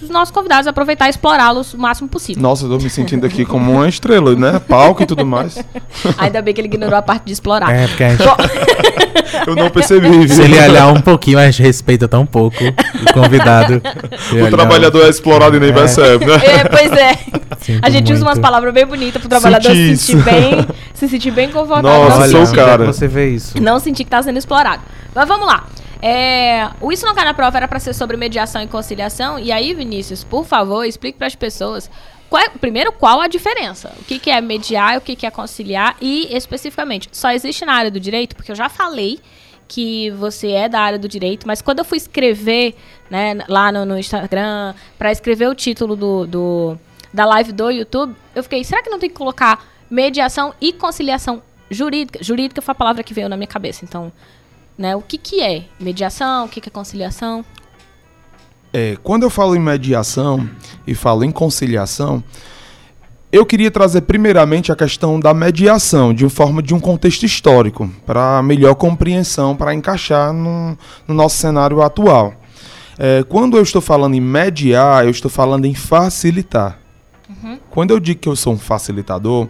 os 0.00 0.10
nossos 0.10 0.32
convidados 0.32 0.66
aproveitar 0.68 1.06
e 1.08 1.10
explorá-los 1.10 1.74
o 1.74 1.78
máximo 1.78 2.08
possível. 2.08 2.40
Nossa, 2.40 2.66
eu 2.66 2.70
tô 2.70 2.76
me 2.78 2.88
sentindo 2.88 3.26
aqui 3.26 3.44
como 3.44 3.72
uma 3.72 3.88
estrela, 3.88 4.34
né? 4.36 4.60
Palco 4.60 5.02
e 5.02 5.06
tudo 5.06 5.26
mais. 5.26 5.58
Ainda 6.16 6.40
bem 6.40 6.54
que 6.54 6.60
ele 6.60 6.68
ignorou 6.68 6.96
a 6.96 7.02
parte 7.02 7.24
de 7.24 7.32
explorar. 7.32 7.74
É, 7.74 7.88
porque 7.88 8.04
a 8.04 8.10
gente, 8.10 8.22
Eu 9.46 9.56
não 9.56 9.68
percebi, 9.70 10.08
viu? 10.08 10.28
se 10.28 10.40
ele 10.40 10.58
olhar 10.58 10.88
um 10.88 11.00
pouquinho, 11.00 11.38
a 11.38 11.46
gente 11.50 11.62
respeita 11.62 12.06
tão 12.06 12.24
pouco 12.24 12.56
o 12.64 13.12
convidado. 13.12 13.82
O 14.46 14.50
trabalhador 14.50 15.04
é 15.04 15.08
explorado 15.08 15.56
e 15.56 15.60
nem 15.60 15.70
É. 15.70 15.72
percebe, 15.72 16.26
né? 16.26 16.34
É, 16.44 16.64
pois 16.64 16.92
é. 16.92 17.14
Sinto 17.58 17.84
A 17.84 17.90
gente 17.90 18.12
usa 18.12 18.24
muito. 18.24 18.36
umas 18.36 18.38
palavras 18.38 18.72
bem 18.72 18.86
bonitas 18.86 19.20
pro 19.20 19.28
trabalhador 19.28 19.70
se 19.72 19.96
sentir 19.96 20.22
bem, 20.22 20.66
se 20.94 21.08
sentir 21.08 21.30
bem 21.32 21.50
confortável. 21.50 21.90
Nossa, 22.08 22.26
não, 22.28 22.46
sou 22.46 22.52
o 22.52 22.54
cara. 22.54 22.86
você 22.86 23.08
vê 23.08 23.30
isso. 23.30 23.60
não 23.60 23.78
sentir 23.80 24.04
que 24.04 24.10
tá 24.10 24.22
sendo 24.22 24.38
explorado. 24.38 24.82
Mas 25.14 25.26
vamos 25.26 25.46
lá. 25.46 25.64
É, 26.00 26.70
o 26.80 26.92
Isso 26.92 27.04
Não 27.04 27.14
Cai 27.14 27.24
na 27.24 27.34
Prova 27.34 27.56
era 27.56 27.66
para 27.68 27.80
ser 27.80 27.92
sobre 27.94 28.16
mediação 28.16 28.62
e 28.62 28.66
conciliação. 28.68 29.38
E 29.38 29.50
aí, 29.50 29.74
Vinícius, 29.74 30.22
por 30.24 30.44
favor, 30.44 30.84
explique 30.84 31.18
para 31.18 31.26
as 31.26 31.34
pessoas. 31.34 31.90
Qual 32.30 32.42
é- 32.42 32.48
primeiro, 32.50 32.92
qual 32.92 33.20
a 33.20 33.26
diferença? 33.26 33.92
O 34.00 34.04
que, 34.04 34.18
que 34.18 34.30
é 34.30 34.40
mediar 34.40 34.94
e 34.94 34.98
o 34.98 35.00
que, 35.00 35.16
que 35.16 35.26
é 35.26 35.30
conciliar? 35.30 35.96
E, 36.00 36.28
especificamente, 36.36 37.08
só 37.12 37.30
existe 37.30 37.64
na 37.64 37.72
área 37.74 37.90
do 37.90 37.98
direito? 37.98 38.36
Porque 38.36 38.52
eu 38.52 38.56
já 38.56 38.68
falei 38.68 39.18
que 39.66 40.10
você 40.12 40.52
é 40.52 40.68
da 40.68 40.80
área 40.80 40.98
do 40.98 41.08
direito, 41.08 41.46
mas 41.46 41.60
quando 41.60 41.80
eu 41.80 41.84
fui 41.84 41.98
escrever 41.98 42.74
né, 43.10 43.38
lá 43.48 43.70
no, 43.72 43.84
no 43.84 43.98
Instagram, 43.98 44.74
para 44.98 45.10
escrever 45.12 45.48
o 45.48 45.54
título 45.54 45.94
do, 45.96 46.26
do- 46.26 46.78
da 47.12 47.24
live 47.26 47.52
do 47.52 47.70
YouTube, 47.70 48.14
eu 48.34 48.42
fiquei, 48.42 48.62
será 48.64 48.82
que 48.82 48.88
não 48.90 48.98
tem 48.98 49.08
que 49.10 49.16
colocar 49.16 49.66
mediação 49.90 50.54
e 50.60 50.72
conciliação 50.72 51.42
jurídica. 51.70 52.22
Jurídica 52.22 52.62
foi 52.62 52.72
a 52.72 52.74
palavra 52.74 53.02
que 53.02 53.12
veio 53.12 53.28
na 53.28 53.36
minha 53.36 53.46
cabeça. 53.46 53.84
Então, 53.84 54.12
né, 54.78 54.94
o 54.94 55.02
que, 55.02 55.18
que 55.18 55.42
é 55.42 55.64
mediação, 55.80 56.46
o 56.46 56.48
que, 56.48 56.60
que 56.60 56.68
é 56.68 56.72
conciliação? 56.72 57.44
É, 58.72 58.96
quando 59.02 59.24
eu 59.24 59.30
falo 59.30 59.56
em 59.56 59.58
mediação 59.58 60.48
e 60.86 60.94
falo 60.94 61.24
em 61.24 61.32
conciliação, 61.32 62.22
eu 63.32 63.44
queria 63.44 63.70
trazer 63.70 64.02
primeiramente 64.02 64.70
a 64.70 64.76
questão 64.76 65.18
da 65.18 65.34
mediação, 65.34 66.14
de 66.14 66.28
forma 66.28 66.62
de 66.62 66.74
um 66.74 66.80
contexto 66.80 67.24
histórico, 67.24 67.90
para 68.06 68.42
melhor 68.42 68.74
compreensão, 68.74 69.56
para 69.56 69.74
encaixar 69.74 70.32
no, 70.32 70.78
no, 71.06 71.14
nosso 71.14 71.36
cenário 71.36 71.82
atual. 71.82 72.34
É, 72.98 73.22
quando 73.28 73.56
eu 73.56 73.62
estou 73.62 73.82
falando 73.82 74.14
em 74.14 74.20
mediar, 74.20 75.04
eu 75.04 75.10
estou 75.10 75.30
falando 75.30 75.64
em 75.64 75.74
facilitar. 75.74 76.78
Uhum. 77.28 77.58
Quando 77.70 77.90
eu 77.90 78.00
digo 78.00 78.20
que 78.20 78.28
eu 78.28 78.36
sou 78.36 78.54
um 78.54 78.58
facilitador, 78.58 79.48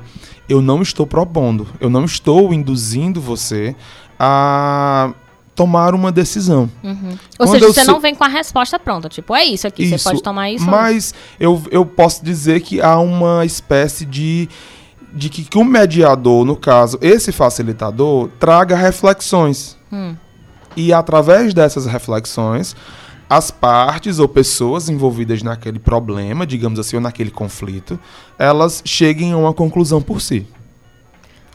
eu 0.49 0.61
não 0.61 0.83
estou 0.83 1.07
propondo, 1.07 1.67
eu 1.81 1.91
não 1.91 2.05
estou 2.05 2.53
induzindo 2.53 3.21
você 3.21 3.77
a 4.19 5.13
tomar 5.55 5.95
uma 5.95 6.13
decisão. 6.13 6.71
Uhum. 6.85 7.19
Ou 7.39 7.47
Quando 7.47 7.61
seja, 7.61 7.73
você 7.73 7.85
não 7.85 7.99
vem 7.99 8.15
com 8.15 8.23
a 8.23 8.29
resposta 8.29 8.79
pronta, 8.79 9.09
tipo, 9.09 9.35
é 9.35 9.45
isso 9.45 9.67
aqui, 9.67 9.83
isso, 9.85 9.99
você 9.99 10.05
pode 10.05 10.23
tomar 10.23 10.51
isso. 10.51 10.65
Mas 10.65 11.13
eu, 11.39 11.61
eu 11.71 11.85
posso 11.85 12.25
dizer 12.25 12.61
que 12.61 12.81
há 12.81 12.99
uma 12.99 13.45
espécie 13.45 14.05
de 14.05 14.49
de 15.13 15.29
que, 15.29 15.43
que 15.43 15.59
o 15.59 15.65
mediador, 15.65 16.45
no 16.45 16.55
caso, 16.55 16.99
esse 17.01 17.33
facilitador, 17.33 18.29
traga 18.39 18.77
reflexões. 18.77 19.77
Hum. 19.91 20.15
E 20.77 20.93
através 20.93 21.55
dessas 21.55 21.87
reflexões, 21.87 22.77
as 23.29 23.51
partes 23.51 24.19
ou 24.19 24.29
pessoas 24.29 24.89
envolvidas 24.89 25.43
naquele 25.43 25.79
problema, 25.79 26.47
digamos 26.47 26.79
assim, 26.79 26.97
ou 26.97 27.03
naquele 27.03 27.31
conflito, 27.31 27.99
elas 28.39 28.83
cheguem 28.85 29.33
a 29.33 29.37
uma 29.37 29.53
conclusão 29.53 30.01
por 30.01 30.21
si. 30.21 30.47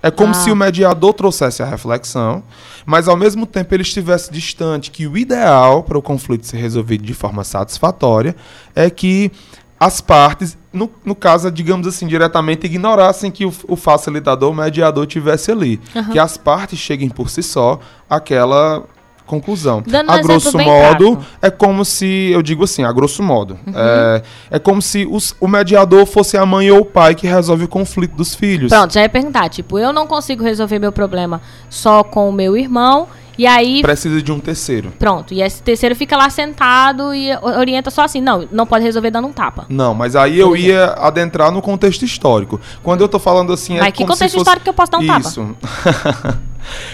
É 0.03 0.11
como 0.11 0.31
ah. 0.31 0.33
se 0.33 0.51
o 0.51 0.55
mediador 0.55 1.13
trouxesse 1.13 1.63
a 1.63 1.65
reflexão, 1.65 2.43
mas 2.85 3.07
ao 3.07 3.15
mesmo 3.15 3.45
tempo 3.45 3.73
ele 3.73 3.83
estivesse 3.83 4.29
distante, 4.29 4.91
que 4.91 5.07
o 5.07 5.17
ideal 5.17 5.81
para 5.81 5.97
o 5.97 6.01
conflito 6.01 6.45
ser 6.45 6.57
resolvido 6.57 7.05
de 7.05 7.13
forma 7.13 7.45
satisfatória 7.45 8.35
é 8.75 8.89
que 8.89 9.31
as 9.79 10.01
partes, 10.01 10.57
no, 10.71 10.89
no 11.03 11.15
caso, 11.15 11.49
digamos 11.49 11.87
assim, 11.87 12.05
diretamente 12.05 12.65
ignorassem 12.65 13.31
que 13.31 13.45
o, 13.45 13.53
o 13.67 13.75
facilitador, 13.75 14.51
o 14.51 14.55
mediador, 14.55 15.05
tivesse 15.05 15.51
ali. 15.51 15.79
Uhum. 15.95 16.11
Que 16.11 16.19
as 16.19 16.37
partes 16.37 16.79
cheguem 16.79 17.09
por 17.09 17.29
si 17.29 17.41
só 17.41 17.79
àquela 18.09 18.83
conclusão. 19.25 19.83
Dando 19.85 20.11
a 20.11 20.15
um 20.15 20.21
grosso 20.21 20.57
modo, 20.57 21.19
é 21.41 21.49
como 21.49 21.83
se, 21.83 22.29
eu 22.31 22.41
digo 22.41 22.63
assim, 22.63 22.83
a 22.83 22.91
grosso 22.91 23.23
modo, 23.23 23.57
uhum. 23.65 23.73
é, 23.75 24.21
é 24.51 24.59
como 24.59 24.81
se 24.81 25.07
os, 25.09 25.35
o 25.39 25.47
mediador 25.47 26.05
fosse 26.05 26.37
a 26.37 26.45
mãe 26.45 26.69
ou 26.71 26.81
o 26.81 26.85
pai 26.85 27.15
que 27.15 27.27
resolve 27.27 27.65
o 27.65 27.67
conflito 27.67 28.15
dos 28.15 28.35
filhos. 28.35 28.69
Pronto, 28.69 28.93
já 28.93 29.01
ia 29.01 29.09
perguntar, 29.09 29.49
tipo, 29.49 29.79
eu 29.79 29.93
não 29.93 30.07
consigo 30.07 30.43
resolver 30.43 30.79
meu 30.79 30.91
problema 30.91 31.41
só 31.69 32.03
com 32.03 32.29
o 32.29 32.33
meu 32.33 32.57
irmão, 32.57 33.07
e 33.37 33.47
aí. 33.47 33.81
Precisa 33.81 34.21
de 34.21 34.31
um 34.31 34.39
terceiro. 34.39 34.91
Pronto. 34.99 35.33
E 35.33 35.41
esse 35.41 35.61
terceiro 35.61 35.95
fica 35.95 36.15
lá 36.15 36.29
sentado 36.29 37.13
e 37.13 37.35
orienta 37.41 37.89
só 37.89 38.03
assim. 38.03 38.21
Não, 38.21 38.47
não 38.51 38.65
pode 38.65 38.83
resolver 38.83 39.11
dando 39.11 39.27
um 39.27 39.33
tapa. 39.33 39.65
Não, 39.69 39.93
mas 39.93 40.15
aí 40.15 40.39
eu 40.39 40.55
ia 40.55 40.85
adentrar 40.93 41.51
no 41.51 41.61
contexto 41.61 42.05
histórico. 42.05 42.59
Quando 42.81 43.01
eu 43.01 43.09
tô 43.09 43.19
falando 43.19 43.51
assim. 43.51 43.77
Mas 43.77 43.87
é 43.87 43.91
que 43.91 44.03
contexto 44.03 44.33
fosse... 44.33 44.37
histórico 44.37 44.63
que 44.63 44.69
eu 44.69 44.73
posso 44.73 44.91
dar 44.91 44.99
um 44.99 45.01
Isso. 45.01 45.09
tapa? 45.11 45.29
Isso. 45.29 46.43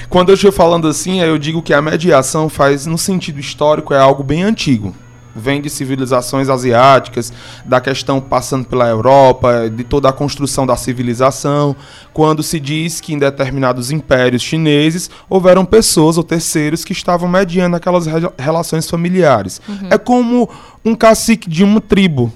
Quando 0.10 0.30
eu 0.30 0.36
estou 0.36 0.52
falando 0.52 0.88
assim, 0.88 1.22
eu 1.22 1.38
digo 1.38 1.62
que 1.62 1.74
a 1.74 1.82
mediação 1.82 2.50
faz, 2.50 2.86
no 2.86 2.98
sentido 2.98 3.40
histórico, 3.40 3.94
é 3.94 4.00
algo 4.00 4.24
bem 4.24 4.44
antigo. 4.44 4.96
Vem 5.36 5.62
de 5.62 5.70
civilizações 5.70 6.50
asiáticas, 6.50 7.32
da 7.64 7.80
questão 7.80 8.20
passando 8.20 8.66
pela 8.66 8.88
Europa, 8.88 9.70
de 9.70 9.84
toda 9.84 10.10
a 10.10 10.14
construção 10.14 10.66
da 10.66 10.76
civilização, 10.76 11.76
quando 12.12 12.42
se 12.42 12.60
diz 12.60 13.00
que 13.00 13.14
em 13.14 13.18
determinados 13.20 13.92
impérios 13.92 14.42
chineses 14.42 15.10
houveram 15.30 15.64
pessoas 15.64 16.18
ou 16.18 16.24
terceiros 16.24 16.84
que 16.84 16.94
estavam 16.94 17.30
mediando 17.30 17.76
aquelas 17.76 18.08
re 18.08 18.28
relações 18.38 18.90
familiares. 18.90 19.62
Uhum. 19.68 19.88
É 19.92 19.98
como 19.98 20.50
um 20.84 20.96
cacique 20.96 21.48
de 21.50 21.64
uma 21.64 21.80
tribo, 21.80 22.34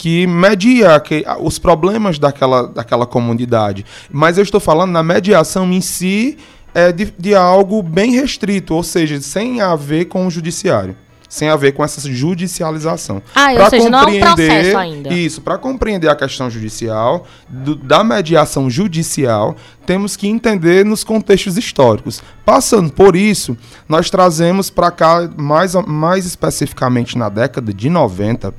que 0.00 0.26
media 0.26 0.98
que, 1.00 1.24
os 1.40 1.58
problemas 1.58 2.18
daquela, 2.18 2.68
daquela 2.68 3.06
comunidade. 3.06 3.84
Mas 4.10 4.38
eu 4.38 4.44
estou 4.44 4.60
falando 4.60 4.92
na 4.92 5.02
mediação 5.02 5.70
em 5.70 5.80
si 5.82 6.38
é 6.74 6.92
de, 6.92 7.12
de 7.18 7.34
algo 7.34 7.82
bem 7.82 8.12
restrito, 8.12 8.74
ou 8.74 8.82
seja, 8.82 9.20
sem 9.20 9.60
a 9.60 9.74
ver 9.76 10.06
com 10.06 10.26
o 10.26 10.30
judiciário 10.30 10.96
sem 11.30 11.48
a 11.48 11.54
ver 11.54 11.72
com 11.72 11.84
essa 11.84 12.00
judicialização. 12.12 13.22
Ah, 13.32 13.52
pra 13.54 13.64
ou 13.64 13.70
seja, 13.70 13.88
não 13.88 14.00
é 14.00 14.06
um 14.06 14.18
processo 14.18 14.76
ainda. 14.76 15.14
Isso, 15.14 15.40
para 15.40 15.56
compreender 15.56 16.08
a 16.08 16.16
questão 16.16 16.50
judicial, 16.50 17.24
do, 17.48 17.76
da 17.76 18.02
mediação 18.02 18.68
judicial, 18.68 19.54
temos 19.86 20.16
que 20.16 20.26
entender 20.26 20.84
nos 20.84 21.04
contextos 21.04 21.56
históricos. 21.56 22.20
Passando 22.44 22.92
por 22.92 23.14
isso, 23.14 23.56
nós 23.88 24.10
trazemos 24.10 24.70
para 24.70 24.90
cá, 24.90 25.30
mais, 25.36 25.74
mais 25.86 26.26
especificamente 26.26 27.16
na 27.16 27.28
década 27.28 27.72
de 27.72 27.88
90, 27.88 28.52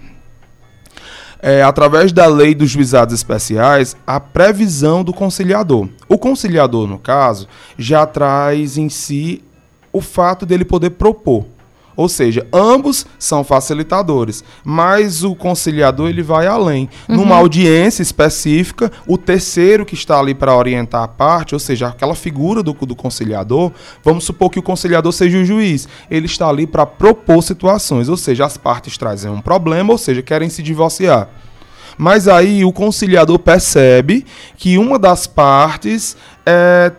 é, 1.42 1.64
através 1.64 2.12
da 2.12 2.28
lei 2.28 2.54
dos 2.54 2.70
juizados 2.70 3.14
especiais, 3.14 3.96
a 4.06 4.20
previsão 4.20 5.04
do 5.04 5.14
conciliador. 5.14 5.88
O 6.08 6.18
conciliador, 6.18 6.88
no 6.88 7.00
caso, 7.00 7.48
já 7.78 8.06
traz 8.06 8.78
em 8.78 8.90
si 8.90 9.44
o 9.92 10.02
fato 10.02 10.46
dele 10.46 10.64
poder 10.64 10.92
propor. 10.92 11.46
Ou 11.96 12.08
seja, 12.08 12.48
ambos 12.52 13.06
são 13.20 13.44
facilitadores, 13.44 14.44
mas 14.64 15.24
o 15.24 15.36
conciliador 15.36 16.10
ele 16.10 16.22
vai 16.22 16.48
além. 16.48 16.90
Uhum. 17.08 17.18
Numa 17.18 17.36
audiência 17.36 18.02
específica, 18.02 18.92
o 19.06 19.18
terceiro 19.18 19.86
que 19.86 19.94
está 19.94 20.20
ali 20.20 20.34
para 20.34 20.56
orientar 20.56 21.04
a 21.04 21.08
parte, 21.08 21.54
ou 21.54 21.60
seja, 21.60 21.88
aquela 21.88 22.16
figura 22.16 22.64
do, 22.64 22.74
do 22.74 22.96
conciliador, 22.96 23.72
vamos 24.04 24.24
supor 24.24 24.50
que 24.50 24.60
o 24.60 24.64
conciliador 24.64 25.12
seja 25.12 25.38
o 25.38 25.46
juiz, 25.46 25.88
ele 26.10 26.26
está 26.26 26.48
ali 26.48 26.66
para 26.66 26.86
propor 26.86 27.42
situações, 27.42 28.10
ou 28.10 28.18
seja, 28.18 28.46
as 28.46 28.58
partes 28.58 28.98
trazem 28.98 29.32
um 29.32 29.42
problema, 29.42 29.92
ou 29.92 29.98
seja, 29.98 30.22
querem 30.22 30.50
se 30.50 30.64
divorciar. 30.64 31.30
Mas 31.98 32.28
aí 32.28 32.64
o 32.66 32.72
conciliador 32.72 33.38
percebe 33.40 34.26
que 34.58 34.78
uma 34.78 34.98
das 34.98 35.28
partes 35.28 36.16
é, 36.46 36.92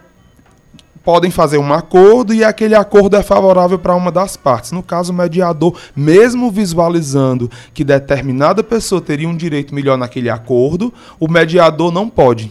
podem 1.05 1.31
fazer 1.31 1.59
um 1.59 1.73
acordo 1.73 2.33
e 2.33 2.45
aquele 2.45 2.75
acordo 2.75 3.17
é 3.17 3.23
favorável 3.23 3.79
para 3.79 3.95
uma 3.95 4.11
das 4.11 4.37
partes. 4.37 4.73
No 4.73 4.83
caso, 4.83 5.13
o 5.13 5.17
mediador, 5.17 5.79
mesmo 5.95 6.51
visualizando 6.51 7.51
que 7.75 7.85
determinada 7.85 8.63
pessoa 8.63 9.01
teria 9.01 9.29
um 9.29 9.37
direito 9.37 9.75
melhor 9.75 9.99
naquele 9.99 10.31
acordo, 10.31 10.93
o 11.19 11.29
mediador 11.29 11.91
não 11.93 12.09
pode 12.09 12.51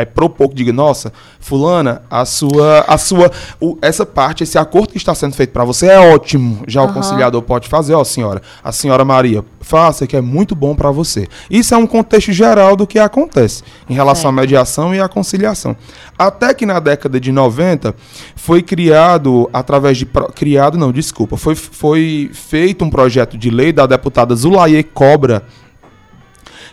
é 0.00 0.04
propor 0.04 0.48
que 0.48 0.54
diga, 0.54 0.72
nossa, 0.72 1.12
fulana, 1.38 2.02
a 2.10 2.24
sua, 2.24 2.80
a 2.86 2.98
sua, 2.98 3.30
o, 3.60 3.78
essa 3.82 4.04
parte, 4.04 4.42
esse 4.42 4.58
acordo 4.58 4.92
que 4.92 4.98
está 4.98 5.14
sendo 5.14 5.34
feito 5.34 5.50
para 5.50 5.64
você 5.64 5.86
é 5.86 5.98
ótimo. 5.98 6.62
Já 6.66 6.82
uhum. 6.82 6.90
o 6.90 6.92
conciliador 6.92 7.42
pode 7.42 7.68
fazer, 7.68 7.94
ó, 7.94 8.04
senhora, 8.04 8.42
a 8.62 8.72
senhora 8.72 9.04
Maria, 9.04 9.44
faça 9.60 10.06
que 10.06 10.16
é 10.16 10.20
muito 10.20 10.54
bom 10.54 10.74
para 10.74 10.90
você. 10.90 11.28
Isso 11.50 11.74
é 11.74 11.76
um 11.76 11.86
contexto 11.86 12.32
geral 12.32 12.76
do 12.76 12.86
que 12.86 12.98
acontece 12.98 13.62
em 13.88 13.94
relação 13.94 14.30
à 14.30 14.32
mediação 14.32 14.94
e 14.94 15.00
à 15.00 15.08
conciliação. 15.08 15.76
Até 16.18 16.52
que 16.54 16.66
na 16.66 16.80
década 16.80 17.18
de 17.18 17.32
90 17.32 17.94
foi 18.36 18.62
criado 18.62 19.48
através 19.52 19.96
de 19.96 20.06
criado, 20.34 20.76
não, 20.76 20.92
desculpa, 20.92 21.36
foi, 21.36 21.54
foi 21.54 22.30
feito 22.32 22.84
um 22.84 22.90
projeto 22.90 23.38
de 23.38 23.50
lei 23.50 23.72
da 23.72 23.86
deputada 23.86 24.34
Zulaye 24.34 24.82
Cobra 24.82 25.44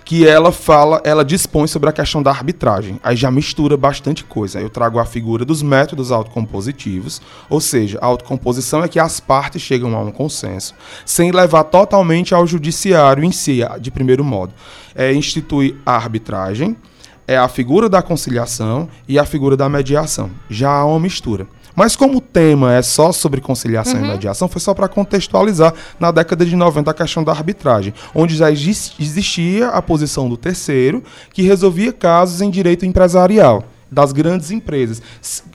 que 0.07 0.25
ela 0.25 0.53
fala, 0.53 1.01
ela 1.03 1.25
dispõe 1.25 1.67
sobre 1.67 1.89
a 1.89 1.91
questão 1.91 2.23
da 2.23 2.31
arbitragem. 2.31 2.97
Aí 3.03 3.17
já 3.17 3.29
mistura 3.29 3.75
bastante 3.75 4.23
coisa. 4.23 4.57
Eu 4.57 4.69
trago 4.69 4.99
a 4.99 5.05
figura 5.05 5.43
dos 5.43 5.61
métodos 5.61 6.13
autocompositivos, 6.13 7.21
ou 7.49 7.59
seja, 7.59 7.99
a 8.01 8.05
autocomposição 8.05 8.81
é 8.81 8.87
que 8.87 9.01
as 9.01 9.19
partes 9.19 9.61
chegam 9.61 9.93
a 9.93 9.99
um 9.99 10.09
consenso, 10.09 10.73
sem 11.05 11.29
levar 11.29 11.65
totalmente 11.65 12.33
ao 12.33 12.47
judiciário 12.47 13.21
em 13.21 13.33
si, 13.33 13.59
de 13.81 13.91
primeiro 13.91 14.23
modo. 14.23 14.53
É, 14.95 15.11
institui 15.11 15.77
a 15.85 15.97
arbitragem, 15.97 16.77
é 17.27 17.35
a 17.35 17.49
figura 17.49 17.89
da 17.89 18.01
conciliação 18.01 18.87
e 19.09 19.19
a 19.19 19.25
figura 19.25 19.57
da 19.57 19.67
mediação. 19.67 20.31
Já 20.49 20.69
há 20.69 20.85
uma 20.85 21.01
mistura. 21.01 21.45
Mas 21.77 21.95
como 21.95 22.17
o 22.17 22.21
tema 22.21 22.73
é 22.73 22.81
só 22.81 23.11
sobre 23.11 23.39
conciliação 23.39 23.99
uhum. 23.99 24.05
e 24.05 24.09
mediação, 24.09 24.47
foi 24.47 24.59
só 24.59 24.73
para 24.73 24.87
contextualizar 24.87 25.71
na 25.99 26.09
década 26.09 26.43
de 26.43 26.55
90 26.55 26.89
a 26.89 26.93
questão 26.93 27.23
da 27.23 27.31
arbitragem, 27.31 27.93
onde 28.15 28.35
já 28.35 28.49
existia 28.49 29.67
a 29.67 29.79
posição 29.79 30.27
do 30.27 30.35
terceiro 30.35 31.03
que 31.31 31.43
resolvia 31.43 31.93
casos 31.93 32.41
em 32.41 32.49
direito 32.49 32.83
empresarial 32.83 33.63
das 33.91 34.11
grandes 34.11 34.49
empresas, 34.49 35.03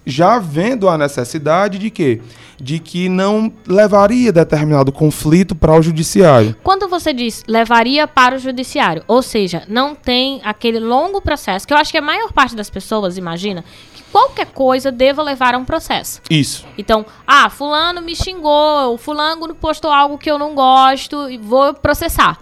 já 0.07 0.39
vendo 0.39 0.89
a 0.89 0.97
necessidade 0.97 1.77
de 1.77 1.90
quê? 1.90 2.20
De 2.61 2.79
que 2.79 3.09
não 3.09 3.53
levaria 3.66 4.33
determinado 4.33 4.93
conflito 4.93 5.55
para 5.55 5.74
o 5.77 5.83
judiciário. 5.83 6.55
Quando 6.62 6.89
você 6.89 7.12
diz 7.12 7.43
levaria 7.49 8.07
para 8.07 8.37
o 8.37 8.39
judiciário, 8.39 9.03
ou 9.09 9.23
seja, 9.23 9.62
não 9.69 9.95
tem 9.95 10.41
aquele 10.45 10.79
longo 10.79 11.20
processo, 11.20 11.66
que 11.66 11.73
eu 11.73 11.79
acho 11.79 11.91
que 11.91 11.99
a 11.99 12.03
maior 12.03 12.33
parte 12.33 12.55
das 12.55 12.70
pessoas 12.70 13.16
imagina 13.16 13.65
qualquer 14.12 14.47
coisa 14.47 14.93
deva 14.93 15.23
levar 15.23 15.55
a 15.55 15.59
um 15.59 15.65
processo. 15.65 16.20
Isso. 16.29 16.66
Então, 16.77 17.05
ah, 17.27 17.49
fulano 17.49 18.03
me 18.03 18.15
xingou, 18.15 18.99
fulano 18.99 19.55
postou 19.55 19.91
algo 19.91 20.19
que 20.19 20.31
eu 20.31 20.39
não 20.39 20.55
gosto 20.55 21.31
e 21.31 21.39
vou 21.39 21.73
processar. 21.74 22.39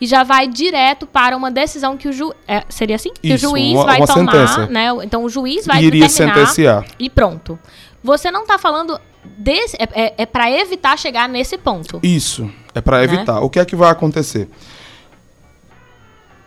e 0.00 0.06
já 0.06 0.22
vai 0.24 0.48
direto 0.48 1.06
para 1.06 1.36
uma 1.36 1.50
decisão 1.50 1.94
que 1.94 2.08
o 2.08 2.12
juiz. 2.12 2.34
É, 2.48 2.64
seria 2.70 2.96
assim? 2.96 3.10
que 3.20 3.30
o 3.32 3.34
Isso, 3.34 3.46
juiz 3.50 3.74
uma- 3.74 3.84
vai 3.84 3.98
uma 3.98 4.06
tomar, 4.06 4.32
sentença. 4.32 4.66
né? 4.66 4.86
Então 5.02 5.22
o 5.24 5.28
juiz 5.28 5.66
vai 5.66 5.82
Iria 5.84 6.08
determinar 6.08 6.34
sentenciar. 6.46 6.84
e 6.98 7.10
pronto. 7.10 7.58
Você 8.02 8.30
não 8.30 8.46
tá 8.46 8.56
falando 8.58 8.98
desse. 9.38 9.76
É, 9.76 9.88
é, 9.94 10.14
é 10.18 10.26
para 10.26 10.50
evitar 10.50 10.98
chegar 10.98 11.28
nesse 11.28 11.56
ponto. 11.58 12.00
Isso, 12.02 12.50
é 12.74 12.80
para 12.80 12.98
Né? 12.98 13.04
evitar. 13.04 13.40
O 13.40 13.50
que 13.50 13.58
é 13.58 13.64
que 13.64 13.76
vai 13.76 13.90
acontecer? 13.90 14.48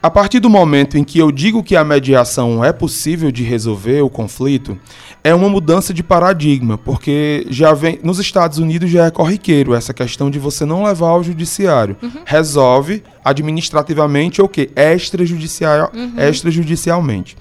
A 0.02 0.10
partir 0.10 0.42
do 0.42 0.50
momento 0.50 0.98
em 0.98 1.04
que 1.06 1.18
eu 1.18 1.32
digo 1.32 1.64
que 1.64 1.78
a 1.78 1.84
mediação 1.86 2.62
é 2.62 2.74
possível 2.74 3.32
de 3.32 3.42
resolver 3.42 4.02
o 4.02 4.10
conflito, 4.10 4.78
é 5.24 5.34
uma 5.34 5.48
mudança 5.48 5.94
de 5.94 6.04
paradigma, 6.04 6.78
porque 6.78 7.48
já 7.50 7.74
vem 7.74 7.98
nos 8.04 8.20
Estados 8.20 8.58
Unidos 8.58 8.90
já 8.92 9.06
é 9.06 9.12
corriqueiro 9.12 9.74
essa 9.74 9.94
questão 9.94 10.30
de 10.30 10.38
você 10.40 10.66
não 10.66 10.84
levar 10.84 11.08
ao 11.08 11.24
judiciário. 11.24 11.96
Resolve 12.26 13.02
administrativamente 13.24 14.42
ou 14.42 14.50
que 14.50 14.70
extrajudicial, 14.76 15.90
extrajudicialmente. 16.18 17.38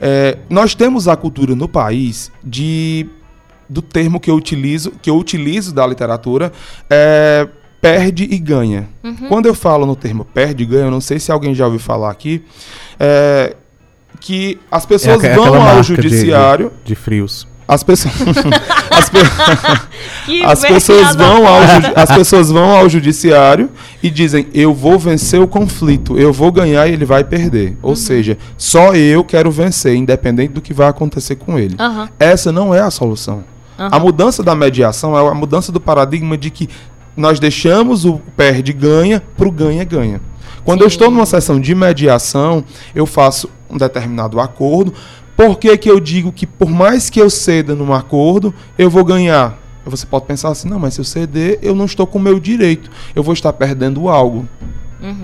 É, 0.00 0.38
nós 0.48 0.76
temos 0.76 1.08
a 1.08 1.16
cultura 1.16 1.56
no 1.56 1.68
país 1.68 2.30
de 2.44 3.08
do 3.68 3.82
termo 3.82 4.18
que 4.20 4.30
eu 4.30 4.34
utilizo, 4.34 4.92
que 5.02 5.10
eu 5.10 5.16
utilizo 5.16 5.74
da 5.74 5.86
literatura, 5.86 6.52
é 6.88 7.46
perde 7.80 8.24
e 8.28 8.38
ganha. 8.38 8.88
Quando 9.28 9.46
eu 9.46 9.54
falo 9.54 9.86
no 9.86 9.94
termo 9.94 10.24
perde 10.24 10.64
e 10.64 10.66
ganha, 10.66 10.86
eu 10.86 10.90
não 10.90 11.00
sei 11.00 11.20
se 11.20 11.30
alguém 11.30 11.54
já 11.54 11.64
ouviu 11.64 11.78
falar 11.78 12.10
aqui, 12.10 12.42
é, 12.98 13.54
que 14.20 14.58
as 14.70 14.84
pessoas 14.84 15.22
É 15.22 15.34
vão 15.36 15.46
ao 15.46 15.60
marca 15.60 15.82
de- 15.82 15.86
judiciário, 15.86 16.72
De, 16.84 16.96
frios. 16.96 17.46
as 17.68 17.84
pessoas, 17.84 18.14
as, 18.90 19.08
pe- 19.08 19.18
as 20.44 20.60
pessoas 20.60 21.14
vão 21.14 21.46
ao 21.46 21.58
as 21.94 22.10
pessoas 22.10 22.50
vão 22.50 22.76
ao 22.76 22.88
judiciário 22.88 23.70
e 24.02 24.10
dizem 24.10 24.48
eu 24.52 24.74
vou 24.74 24.98
vencer 24.98 25.40
o 25.40 25.46
conflito, 25.46 26.18
eu 26.18 26.32
vou 26.32 26.50
ganhar 26.50 26.88
e 26.88 26.92
ele 26.92 27.04
vai 27.04 27.22
perder. 27.22 27.76
Ou 27.80 27.94
seja, 27.94 28.36
só 28.56 28.92
eu 28.94 29.22
quero 29.22 29.52
vencer, 29.52 29.94
independente 29.94 30.52
do 30.52 30.60
que 30.60 30.74
vai 30.74 30.88
acontecer 30.88 31.36
com 31.36 31.56
ele. 31.56 31.76
Aham. 31.78 32.08
Essa 32.18 32.50
não 32.50 32.74
é 32.74 32.80
a 32.80 32.90
solução. 32.90 33.44
Aham. 33.78 33.88
A 33.92 33.98
mudança 33.98 34.42
da 34.42 34.54
mediação 34.54 35.16
é 35.16 35.30
a 35.30 35.34
mudança 35.34 35.70
do 35.70 35.80
paradigma 35.80 36.36
de 36.36 36.50
que 36.50 36.68
nós 37.16 37.38
deixamos 37.38 38.04
o 38.04 38.20
perde-ganha 38.36 39.22
para 39.36 39.48
o 39.48 39.50
ganha-ganha. 39.52 40.20
Quando 40.64 40.82
eu 40.82 40.90
Sim. 40.90 40.94
estou 40.94 41.10
numa 41.10 41.26
sessão 41.26 41.60
de 41.60 41.74
mediação, 41.74 42.64
eu 42.94 43.06
faço 43.06 43.48
um 43.70 43.76
determinado 43.76 44.38
acordo. 44.40 44.92
Por 45.36 45.58
que, 45.58 45.76
que 45.76 45.90
eu 45.90 46.00
digo 46.00 46.32
que 46.32 46.46
por 46.46 46.68
mais 46.68 47.08
que 47.08 47.20
eu 47.20 47.30
ceda 47.30 47.74
num 47.74 47.92
acordo, 47.94 48.52
eu 48.76 48.90
vou 48.90 49.04
ganhar? 49.04 49.56
Você 49.86 50.04
pode 50.04 50.26
pensar 50.26 50.50
assim, 50.50 50.68
não, 50.68 50.78
mas 50.78 50.94
se 50.94 51.00
eu 51.00 51.04
ceder, 51.04 51.58
eu 51.62 51.74
não 51.74 51.84
estou 51.86 52.06
com 52.06 52.18
o 52.18 52.20
meu 52.22 52.38
direito. 52.38 52.90
Eu 53.14 53.22
vou 53.22 53.32
estar 53.32 53.52
perdendo 53.52 54.08
algo. 54.08 54.46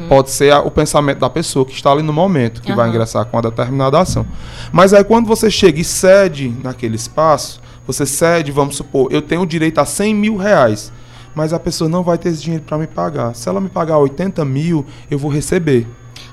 Pode 0.08 0.30
ser 0.30 0.52
a- 0.52 0.60
o 0.60 0.70
pensamento 0.70 1.18
da 1.18 1.28
pessoa 1.28 1.64
que 1.66 1.72
está 1.72 1.90
ali 1.90 2.00
no 2.02 2.12
momento, 2.12 2.62
que 2.62 2.72
vai 2.72 2.84
Aham. 2.86 2.94
ingressar 2.94 3.26
com 3.26 3.36
a 3.36 3.40
determinada 3.40 3.98
ação. 3.98 4.24
Mas 4.72 4.94
aí 4.94 5.02
quando 5.02 5.26
você 5.26 5.50
chega 5.50 5.80
e 5.80 5.84
cede 5.84 6.54
naquele 6.62 6.94
espaço, 6.94 7.60
você 7.86 8.04
cede, 8.06 8.50
vamos 8.52 8.76
supor, 8.76 9.08
eu 9.12 9.20
tenho 9.22 9.44
direito 9.46 9.78
a 9.78 9.84
100 9.84 10.14
mil 10.14 10.36
reais, 10.36 10.92
mas 11.34 11.52
a 11.52 11.58
pessoa 11.58 11.88
não 11.88 12.02
vai 12.02 12.16
ter 12.18 12.28
esse 12.30 12.42
dinheiro 12.42 12.64
para 12.64 12.78
me 12.78 12.86
pagar. 12.86 13.34
Se 13.34 13.48
ela 13.48 13.60
me 13.60 13.68
pagar 13.68 13.98
80 13.98 14.44
mil, 14.44 14.84
eu 15.10 15.18
vou 15.18 15.30
receber. 15.30 15.86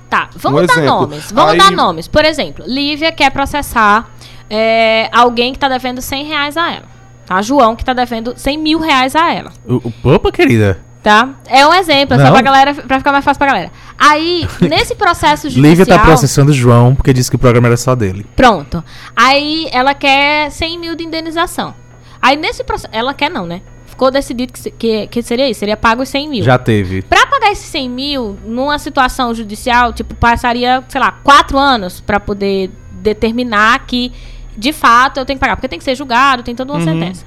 Tá, 0.09 0.29
vamos 0.35 0.61
Um 0.63 0.65
dar 0.65 0.73
exemplo. 0.73 0.99
nomes. 1.01 1.31
Vamos 1.31 1.51
Aí- 1.53 1.57
dar 1.57 1.71
nomes. 1.71 2.07
Por 2.07 2.25
exemplo, 2.25 2.65
Lívia 2.67 3.11
quer 3.11 3.31
processar 3.31 4.09
é, 4.49 5.09
alguém 5.13 5.53
que 5.53 5.59
tá 5.59 5.69
devendo 5.69 6.01
100 6.01 6.25
reais 6.25 6.57
a 6.57 6.71
ela. 6.73 6.85
Tá? 7.25 7.41
João 7.41 7.75
que 7.77 7.85
tá 7.85 7.93
devendo 7.93 8.33
100 8.35 8.57
mil 8.57 8.79
reais 8.79 9.15
a 9.15 9.33
ela. 9.33 9.51
O- 9.65 9.75
o- 10.03 10.13
Opa, 10.13 10.29
querida. 10.31 10.81
Tá? 11.03 11.29
É 11.47 11.65
um 11.65 11.73
exemplo, 11.73 12.15
só 12.15 12.25
Não. 12.25 12.31
pra 12.31 12.41
galera, 12.43 12.73
pra 12.75 12.99
ficar 12.99 13.11
mais 13.11 13.25
fácil 13.25 13.39
pra 13.39 13.47
galera. 13.47 13.71
Aí, 13.97 14.47
nesse 14.61 14.93
processo 14.93 15.49
judicial... 15.49 15.69
Lívia 15.71 15.85
tá 15.85 15.97
processando 15.99 16.51
o 16.51 16.53
João 16.53 16.93
porque 16.93 17.11
disse 17.11 17.27
que 17.29 17.35
o 17.35 17.39
programa 17.39 17.67
era 17.69 17.77
só 17.77 17.95
dele. 17.95 18.23
Pronto. 18.35 18.83
Aí 19.15 19.67
ela 19.71 19.95
quer 19.95 20.51
100 20.51 20.77
mil 20.79 20.95
de 20.95 21.03
indenização. 21.03 21.73
Aí 22.21 22.35
nesse 22.35 22.63
processo. 22.63 22.93
Ela 22.93 23.15
quer 23.15 23.31
não, 23.31 23.47
né? 23.47 23.61
Ficou 23.87 24.11
decidido 24.11 24.53
que, 24.53 24.69
que, 24.71 25.07
que 25.07 25.23
seria 25.23 25.49
isso. 25.49 25.59
Seria 25.59 25.75
pago 25.75 26.03
os 26.03 26.09
100 26.09 26.29
mil. 26.29 26.43
Já 26.43 26.59
teve. 26.59 27.01
Pra 27.01 27.25
pagar 27.25 27.51
esses 27.51 27.65
100 27.65 27.89
mil, 27.89 28.37
numa 28.45 28.77
situação 28.77 29.33
judicial, 29.33 29.91
tipo, 29.93 30.13
passaria, 30.13 30.83
sei 30.87 31.01
lá, 31.01 31.11
quatro 31.23 31.57
anos 31.57 31.99
pra 31.99 32.19
poder 32.19 32.69
determinar 32.91 33.85
que, 33.87 34.11
de 34.55 34.71
fato, 34.71 35.19
eu 35.19 35.25
tenho 35.25 35.37
que 35.37 35.41
pagar. 35.41 35.55
Porque 35.55 35.67
tem 35.67 35.79
que 35.79 35.85
ser 35.85 35.95
julgado, 35.95 36.43
tem 36.43 36.53
toda 36.55 36.71
uma 36.71 36.79
Uhum. 36.79 36.85
sentença. 36.85 37.25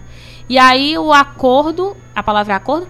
E 0.49 0.59
aí 0.59 0.97
o 0.97 1.13
acordo. 1.13 1.97
A 2.15 2.23
palavra 2.23 2.53
é 2.55 2.57
acordo? 2.57 2.87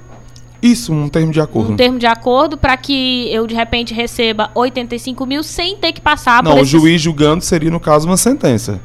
Isso, 0.66 0.92
um 0.92 1.08
termo 1.08 1.30
de 1.32 1.40
acordo. 1.40 1.72
Um 1.72 1.76
termo 1.76 1.98
de 1.98 2.06
acordo 2.06 2.56
pra 2.56 2.76
que 2.76 3.28
eu, 3.32 3.46
de 3.46 3.54
repente, 3.54 3.92
receba 3.92 4.50
85 4.54 5.26
mil 5.26 5.42
sem 5.42 5.76
ter 5.76 5.92
que 5.92 6.00
passar 6.00 6.42
Não, 6.42 6.52
por 6.52 6.58
o 6.58 6.62
esses... 6.62 6.70
juiz 6.70 7.02
julgando 7.02 7.44
seria, 7.44 7.70
no 7.70 7.78
caso, 7.78 8.06
uma 8.06 8.16
sentença. 8.16 8.80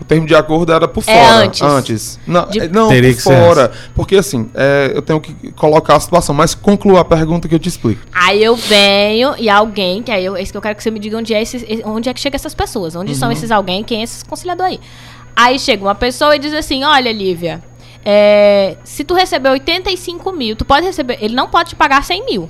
O 0.00 0.04
termo 0.04 0.26
de 0.26 0.34
acordo 0.34 0.72
era 0.72 0.86
por 0.86 1.02
É 1.06 1.12
fora. 1.12 1.44
antes. 1.44 2.20
Não, 2.26 2.46
De- 2.48 2.60
é, 2.60 2.68
não 2.68 2.88
Teria 2.88 3.10
por 3.10 3.16
que 3.16 3.22
ser 3.22 3.36
fora. 3.44 3.72
Porque 3.96 4.14
assim, 4.16 4.48
é, 4.54 4.92
eu 4.94 5.02
tenho 5.02 5.20
que 5.20 5.50
colocar 5.52 5.96
a 5.96 6.00
situação, 6.00 6.32
mas 6.34 6.54
conclua 6.54 7.00
a 7.00 7.04
pergunta 7.04 7.48
que 7.48 7.54
eu 7.54 7.58
te 7.58 7.68
explico. 7.68 8.00
Aí 8.14 8.42
eu 8.42 8.54
venho 8.54 9.34
e 9.38 9.50
alguém, 9.50 10.00
que 10.02 10.12
aí 10.12 10.24
eu, 10.24 10.36
é 10.36 10.40
isso 10.42 10.52
que 10.52 10.56
eu 10.56 10.62
quero 10.62 10.76
que 10.76 10.82
você 10.84 10.90
me 10.92 11.00
diga 11.00 11.18
onde 11.18 11.34
é, 11.34 11.42
esses, 11.42 11.64
onde 11.84 12.08
é 12.08 12.14
que 12.14 12.20
chega 12.20 12.36
essas 12.36 12.54
pessoas, 12.54 12.94
onde 12.94 13.10
Uhum. 13.12 13.18
são 13.18 13.32
esses 13.32 13.50
alguém, 13.50 13.82
quem 13.82 14.00
é 14.00 14.04
esses 14.04 14.22
conciliadores 14.22 14.74
aí. 14.74 14.80
Aí 15.34 15.58
chega 15.58 15.82
uma 15.84 15.96
pessoa 15.96 16.34
e 16.36 16.38
diz 16.38 16.54
assim, 16.54 16.84
olha, 16.84 17.12
Lívia, 17.12 17.60
é, 18.10 18.78
se 18.84 19.04
tu 19.04 19.12
receber 19.12 19.50
85 19.50 20.32
mil, 20.32 20.56
tu 20.56 20.64
pode 20.64 20.86
receber, 20.86 21.18
ele 21.20 21.34
não 21.34 21.46
pode 21.46 21.70
te 21.70 21.76
pagar 21.76 22.02
100 22.02 22.24
mil. 22.24 22.48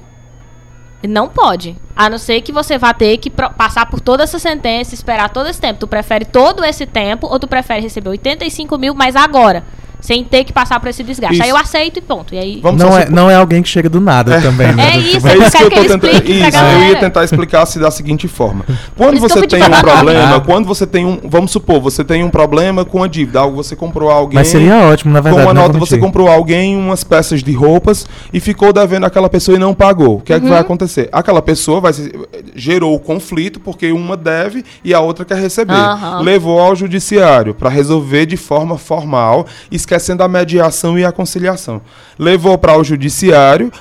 Ele 1.02 1.12
não 1.12 1.28
pode. 1.28 1.76
A 1.96 2.08
não 2.08 2.16
ser 2.16 2.42
que 2.42 2.52
você 2.52 2.78
vá 2.78 2.94
ter 2.94 3.18
que 3.18 3.28
passar 3.28 3.86
por 3.86 4.00
toda 4.00 4.22
essa 4.22 4.38
sentença, 4.38 4.94
esperar 4.94 5.30
todo 5.30 5.48
esse 5.48 5.60
tempo. 5.60 5.80
Tu 5.80 5.88
prefere 5.88 6.24
todo 6.24 6.64
esse 6.64 6.86
tempo 6.86 7.26
ou 7.26 7.40
tu 7.40 7.48
prefere 7.48 7.80
receber 7.82 8.10
85 8.10 8.78
mil, 8.78 8.94
mas 8.94 9.16
agora? 9.16 9.64
Sem 10.00 10.22
ter 10.22 10.44
que 10.44 10.52
passar 10.52 10.78
por 10.78 10.88
esse 10.88 11.02
desgaste. 11.02 11.34
Isso. 11.34 11.42
Aí 11.42 11.48
eu 11.50 11.56
aceito 11.56 11.98
e 11.98 12.00
ponto. 12.00 12.34
E 12.34 12.38
aí. 12.38 12.60
Vamos 12.62 12.80
Não 12.82 12.96
é, 12.96 13.00
supor- 13.02 13.14
não 13.14 13.30
é 13.30 13.34
alguém 13.34 13.62
que 13.62 13.68
chega 13.68 13.88
do 13.88 14.00
nada 14.00 14.40
também, 14.40 14.72
né? 14.72 14.90
É 14.90 14.92
Do 14.92 14.98
isso, 15.00 15.10
tipo, 15.16 15.26
é 15.28 15.32
É 15.32 15.36
isso 15.38 15.56
que 15.56 15.62
eu 15.64 15.70
que 15.70 15.80
tentando. 15.80 16.06
explique 16.06 16.32
Isso, 16.32 16.56
eu 16.58 16.88
ia 16.88 16.96
tentar 17.00 17.24
explicar 17.24 17.66
se 17.66 17.78
da 17.80 17.90
seguinte 17.90 18.28
forma. 18.28 18.64
Quando 18.96 19.18
você 19.18 19.46
tem 19.46 19.62
um 19.62 19.70
problema, 19.80 20.36
Ah. 20.36 20.40
quando 20.40 20.66
você 20.66 20.86
tem 20.86 21.04
um. 21.04 21.18
Vamos 21.24 21.50
supor, 21.50 21.80
você 21.80 22.04
tem 22.04 22.22
um 22.22 22.30
problema 22.30 22.84
com 22.84 23.02
a 23.02 23.08
dívida, 23.08 23.40
algo 23.40 23.56
você 23.56 23.74
comprou 23.74 24.08
alguém. 24.10 24.36
Mas 24.38 24.48
seria 24.48 24.76
ótimo, 24.88 25.12
na 25.12 25.20
verdade. 25.20 25.44
com 25.44 25.50
uma 25.50 25.54
não 25.54 25.62
nota, 25.66 25.78
você 25.78 25.98
comprou 25.98 26.28
a 26.28 26.32
alguém 26.34 26.76
umas 26.76 27.02
peças 27.02 27.42
de 27.42 27.52
roupas 27.52 28.06
e 28.32 28.38
ficou 28.40 28.72
devendo 28.72 29.04
aquela 29.04 29.28
pessoa 29.28 29.56
e 29.56 29.58
não 29.58 29.74
pagou. 29.74 30.18
O 30.18 30.20
que 30.20 30.32
é 30.32 30.38
que 30.38 30.44
Uhum. 30.44 30.50
vai 30.52 30.60
acontecer? 30.60 31.08
Aquela 31.10 31.42
pessoa 31.42 31.80
vai 31.80 31.92
se- 31.92 32.12
gerou 32.54 32.94
o 32.94 33.00
conflito 33.00 33.58
porque 33.58 33.90
uma 33.92 34.16
deve 34.16 34.64
e 34.84 34.94
a 34.94 35.00
outra 35.00 35.24
quer 35.24 35.38
receber. 35.38 35.72
Aham. 35.74 36.20
Levou 36.20 36.60
ao 36.60 36.76
judiciário 36.76 37.52
para 37.52 37.68
resolver 37.68 38.26
de 38.26 38.36
forma 38.36 38.78
formal, 38.78 39.46
esquecendo 39.88 40.22
a 40.22 40.28
mediação 40.28 40.98
e 40.98 41.04
a 41.04 41.10
conciliação. 41.10 41.80
Levou 42.18 42.58
para 42.58 42.76
o 42.76 42.84
judiciário, 42.84 43.72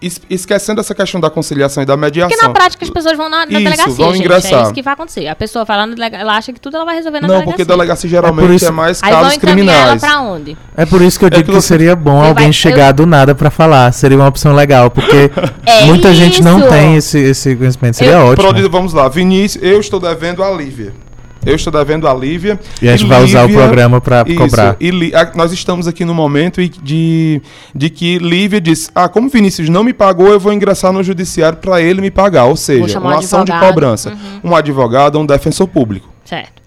es- 0.00 0.20
esquecendo 0.30 0.80
essa 0.80 0.94
questão 0.94 1.20
da 1.20 1.28
conciliação 1.28 1.82
e 1.82 1.86
da 1.86 1.96
mediação. 1.96 2.30
Porque 2.30 2.46
na 2.46 2.52
prática 2.52 2.84
as 2.84 2.90
pessoas 2.90 3.16
vão 3.16 3.28
na, 3.28 3.38
na 3.38 3.44
Isso, 3.44 3.52
delegacia, 3.64 3.92
vão 3.94 4.12
gente. 4.14 4.20
ingressar. 4.24 4.60
É 4.60 4.62
isso 4.62 4.72
que 4.72 4.82
vai 4.82 4.94
acontecer. 4.94 5.26
A 5.26 5.34
pessoa 5.34 5.64
vai 5.64 5.76
lá 5.76 5.86
na 5.86 5.94
delegacia, 5.94 6.22
ela 6.22 6.36
acha 6.36 6.52
que 6.52 6.60
tudo 6.60 6.76
ela 6.76 6.84
vai 6.84 6.94
resolver 6.94 7.20
na 7.20 7.26
Não, 7.26 7.34
delegacia. 7.34 7.52
porque 7.56 7.64
delegacia 7.64 8.08
É 8.08 8.10
geralmente 8.10 8.52
é, 8.52 8.54
isso- 8.54 8.72
mais 8.72 9.02
Aí 9.02 9.10
vão 9.12 9.20
casos 9.22 9.36
encaminhar 9.36 9.74
ela 9.74 9.82
criminais. 9.96 10.00
pra 10.00 10.20
onde? 10.22 10.56
É 10.76 10.86
por 10.86 11.02
isso 11.02 11.18
que 11.18 11.24
eu 11.24 11.30
digo 11.30 11.42
que 11.42 11.48
que, 11.50 11.54
você- 11.60 11.68
seria 11.68 11.96
bom 11.96 12.22
alguém 12.22 12.46
vai- 12.46 12.52
chegar 12.52 12.92
do 12.92 13.04
nada 13.04 13.34
pra 13.34 13.50
falar. 13.50 13.92
Seria 13.92 14.16
uma 14.16 14.28
opção 14.28 14.52
legal, 14.54 14.90
porque 14.90 15.28
É 15.66 15.84
muita 15.86 16.14
gente 16.14 16.40
não 16.40 16.60
isso. 16.60 16.68
tem 16.68 16.96
esse, 16.96 17.18
esse 17.18 17.56
conhecimento. 17.56 17.96
Seria 17.96 18.12
Eu- 18.14 18.26
ótimo. 18.26 18.48
Pronto, 18.48 18.70
vamos 18.70 18.92
lá. 18.92 19.08
Vinícius, 19.08 19.62
eu 19.64 19.80
estou 19.80 19.98
devendo 19.98 20.42
a 20.44 20.50
Lívia. 20.52 20.94
Eu 21.44 21.56
estou 21.56 21.72
devendo 21.72 22.06
a 22.06 22.14
Lívia. 22.14 22.58
E 22.80 22.88
a 22.88 22.96
gente 22.96 23.08
vai 23.08 23.22
usar 23.22 23.44
o 23.44 23.48
programa 23.52 24.00
Isso, 24.26 24.36
cobrar. 24.36 24.76
E 24.80 24.90
Li- 24.90 25.14
a- 25.14 25.32
nós 25.34 25.52
estamos 25.52 25.88
aqui 25.88 26.04
no 26.04 26.14
momento 26.14 26.60
e- 26.60 26.68
de, 26.68 27.42
de 27.74 27.90
que 27.90 28.18
Lívia 28.18 28.60
disse: 28.60 28.88
Ah, 28.94 29.08
como 29.08 29.28
Vinícius 29.28 29.68
não 29.68 29.82
me 29.82 29.92
pagou, 29.92 30.28
eu 30.28 30.38
vou 30.38 30.52
ingressar 30.52 30.92
no 30.92 31.02
judiciário 31.02 31.58
para 31.58 31.80
ele 31.82 32.00
me 32.00 32.10
pagar. 32.10 32.44
Ou 32.44 32.56
seja, 32.56 32.98
uma 33.00 33.14
um 33.14 33.18
ação 33.18 33.44
de 33.44 33.52
cobrança. 33.58 34.16
Um 34.44 34.54
advogado 34.54 35.16
ou 35.16 35.22
um 35.22 35.26
defensor 35.26 35.66
público. 35.66 36.08
Certo. 36.24 36.62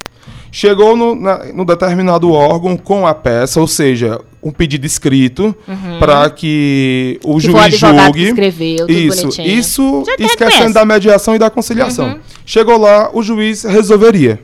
Chegou 0.52 0.95
no, 0.95 1.15
na- 1.15 1.45
no 1.53 1.65
determinado 1.65 2.31
órgão 2.31 2.77
com 2.77 3.06
a 3.06 3.14
peça, 3.14 3.60
ou 3.60 3.68
seja, 3.68 4.22
um 4.41 4.52
pedido 4.52 4.85
escrito 4.85 5.53
para 5.99 6.30
que 6.30 7.19
o 7.23 7.31
Uhum. 7.31 7.35
O 7.35 7.39
juiz 7.41 7.65
que 7.65 7.77
julgue. 7.77 8.23
escreveu, 8.27 8.77
tudo 8.88 8.91
Isso, 8.91 9.22
bonitinho. 9.23 9.47
isso 9.60 10.03
esquecendo 10.19 10.73
da 10.73 10.85
mediação 10.85 11.35
e 11.35 11.39
da 11.39 11.49
conciliação. 11.49 12.07
Uhum. 12.10 12.19
Chegou 12.45 12.77
lá, 12.77 13.10
o 13.14 13.22
juiz 13.22 13.64
resolveria. 13.64 14.39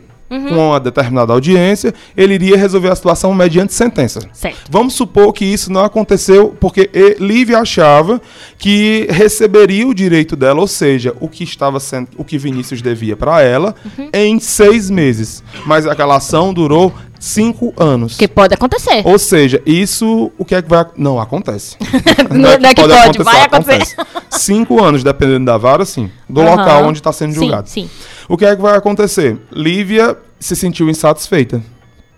Com 0.49 0.69
uma 0.69 0.79
determinada 0.79 1.33
audiência, 1.33 1.93
ele 2.15 2.33
iria 2.35 2.55
resolver 2.57 2.89
a 2.89 2.95
situação 2.95 3.33
mediante 3.33 3.73
sentença. 3.73 4.19
Certo. 4.31 4.59
Vamos 4.69 4.93
supor 4.93 5.33
que 5.33 5.43
isso 5.43 5.71
não 5.71 5.83
aconteceu 5.83 6.55
porque 6.59 6.89
Lívia 7.19 7.59
achava 7.59 8.21
que 8.57 9.07
receberia 9.09 9.85
o 9.87 9.93
direito 9.93 10.35
dela, 10.35 10.61
ou 10.61 10.67
seja, 10.67 11.13
o 11.19 11.27
que 11.27 11.43
estava 11.43 11.79
sendo, 11.79 12.07
o 12.17 12.23
que 12.23 12.37
Vinícius 12.37 12.81
devia 12.81 13.15
para 13.17 13.41
ela, 13.41 13.75
Uhum. 13.97 14.09
em 14.13 14.39
seis 14.39 14.89
meses. 14.89 15.43
Mas 15.65 15.85
aquela 15.85 16.15
ação 16.15 16.53
durou 16.53 16.93
Cinco 17.21 17.71
anos. 17.77 18.17
Que 18.17 18.27
pode 18.27 18.55
acontecer. 18.55 19.03
Ou 19.05 19.19
seja, 19.19 19.61
isso 19.63 20.31
o 20.39 20.43
que 20.43 20.55
é 20.55 20.61
que 20.61 20.67
vai. 20.67 20.83
Não, 20.97 21.19
acontece. 21.19 21.77
Não 22.33 22.49
é 22.49 22.73
que 22.73 22.81
pode, 22.81 23.19
vai 23.19 23.43
acontecer. 23.43 23.95
Cinco 24.31 24.83
anos, 24.83 25.03
dependendo 25.03 25.45
da 25.45 25.55
vara, 25.55 25.85
sim. 25.85 26.09
Do 26.27 26.41
Aham. 26.41 26.55
local 26.55 26.85
onde 26.85 26.97
está 26.97 27.11
sendo 27.13 27.33
Sim, 27.33 27.39
julgado. 27.41 27.69
sim. 27.69 27.87
O 28.27 28.35
que 28.35 28.43
é 28.43 28.55
que 28.55 28.61
vai 28.61 28.75
acontecer? 28.75 29.37
Lívia 29.51 30.17
se 30.39 30.55
sentiu 30.55 30.89
insatisfeita. 30.89 31.61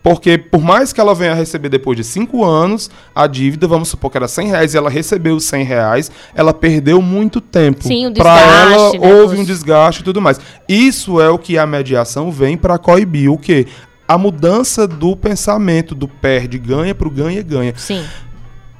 Porque 0.01 0.37
por 0.37 0.61
mais 0.61 0.93
que 0.93 1.01
ela 1.01 1.13
venha 1.13 1.31
a 1.31 1.35
receber 1.35 1.67
depois 1.69 1.97
de 1.97 2.03
cinco 2.05 2.43
anos, 2.45 2.89
a 3.13 3.27
dívida, 3.27 3.67
vamos 3.67 3.89
supor 3.89 4.09
que 4.11 4.17
era 4.17 4.27
100 4.27 4.47
reais, 4.47 4.73
e 4.73 4.77
ela 4.77 4.89
recebeu 4.89 5.35
os 5.35 5.45
100 5.45 5.63
reais, 5.63 6.11
ela 6.35 6.53
perdeu 6.53 7.01
muito 7.01 7.39
tempo. 7.41 7.83
Sim, 7.83 8.07
o 8.07 8.13
Pra 8.13 8.35
desgaste, 8.35 8.73
ela, 8.73 8.91
né, 9.07 9.13
houve 9.15 9.37
um 9.37 9.43
desgaste 9.45 10.01
e 10.01 10.03
tudo 10.03 10.21
mais. 10.21 10.39
Isso 10.67 11.19
é 11.21 11.29
o 11.29 11.37
que 11.37 11.57
a 11.57 11.65
mediação 11.65 12.31
vem 12.31 12.57
para 12.57 12.77
coibir. 12.77 13.31
O 13.31 13.37
quê? 13.37 13.65
A 14.07 14.17
mudança 14.17 14.87
do 14.87 15.15
pensamento 15.15 15.95
do 15.95 16.07
perde-ganha 16.07 16.93
para 16.93 17.07
o 17.07 17.11
ganha-ganha. 17.11 17.73
Sim. 17.75 18.03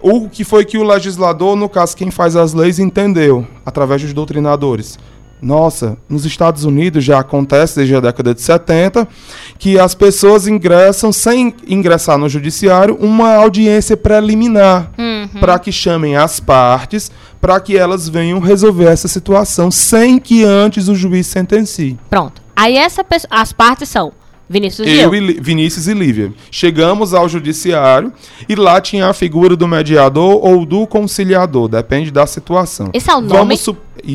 O 0.02 0.28
que 0.28 0.44
foi 0.44 0.66
que 0.66 0.78
o 0.78 0.84
legislador, 0.84 1.56
no 1.56 1.70
caso 1.70 1.96
quem 1.96 2.12
faz 2.12 2.36
as 2.36 2.54
leis, 2.54 2.78
entendeu 2.78 3.48
através 3.66 4.02
dos 4.02 4.14
doutrinadores? 4.14 5.00
Nossa, 5.42 5.98
nos 6.08 6.26
Estados 6.26 6.64
Unidos 6.64 7.04
já 7.04 7.20
acontece 7.20 7.76
desde 7.76 7.94
a 7.96 8.00
década 8.00 8.34
de 8.34 8.42
70 8.42 9.06
que 9.60 9.78
as 9.78 9.94
pessoas 9.94 10.48
ingressam, 10.48 11.12
sem 11.12 11.54
ingressar 11.68 12.18
no 12.18 12.30
judiciário, 12.30 12.96
uma 12.96 13.36
audiência 13.36 13.98
preliminar 13.98 14.92
Uhum. 14.98 15.40
para 15.42 15.60
que 15.60 15.70
chamem 15.72 16.16
as 16.16 16.40
partes, 16.40 17.12
para 17.42 17.60
que 17.60 17.78
elas 17.78 18.08
venham 18.08 18.40
resolver 18.40 18.86
essa 18.86 19.10
situação 19.10 19.70
sem 19.70 20.18
que 20.18 20.46
antes 20.46 20.88
o 20.88 20.96
juiz 20.96 21.28
sentencie. 21.28 22.00
Pronto. 22.10 22.42
Aí 22.56 22.78
essa 22.78 23.06
as 23.30 23.52
partes 23.52 23.90
são 23.90 24.14
Vinícius 24.54 24.88
e 24.88 24.92
eu. 24.92 25.14
Eu 25.14 25.16
e 25.16 25.34
Vinícius 25.42 25.88
e 25.88 25.94
Lívia. 25.94 26.32
Chegamos 26.52 27.14
ao 27.14 27.28
judiciário 27.28 28.14
e 28.48 28.56
lá 28.56 28.80
tinha 28.80 29.08
a 29.08 29.14
figura 29.14 29.56
do 29.56 29.68
mediador 29.68 30.46
ou 30.46 30.64
do 30.66 30.86
conciliador, 30.86 31.68
depende 31.68 32.12
da 32.12 32.28
situação. 32.28 32.90
Esse 32.94 33.10
é 33.10 33.16
o 33.16 33.22
nome? 33.22 33.60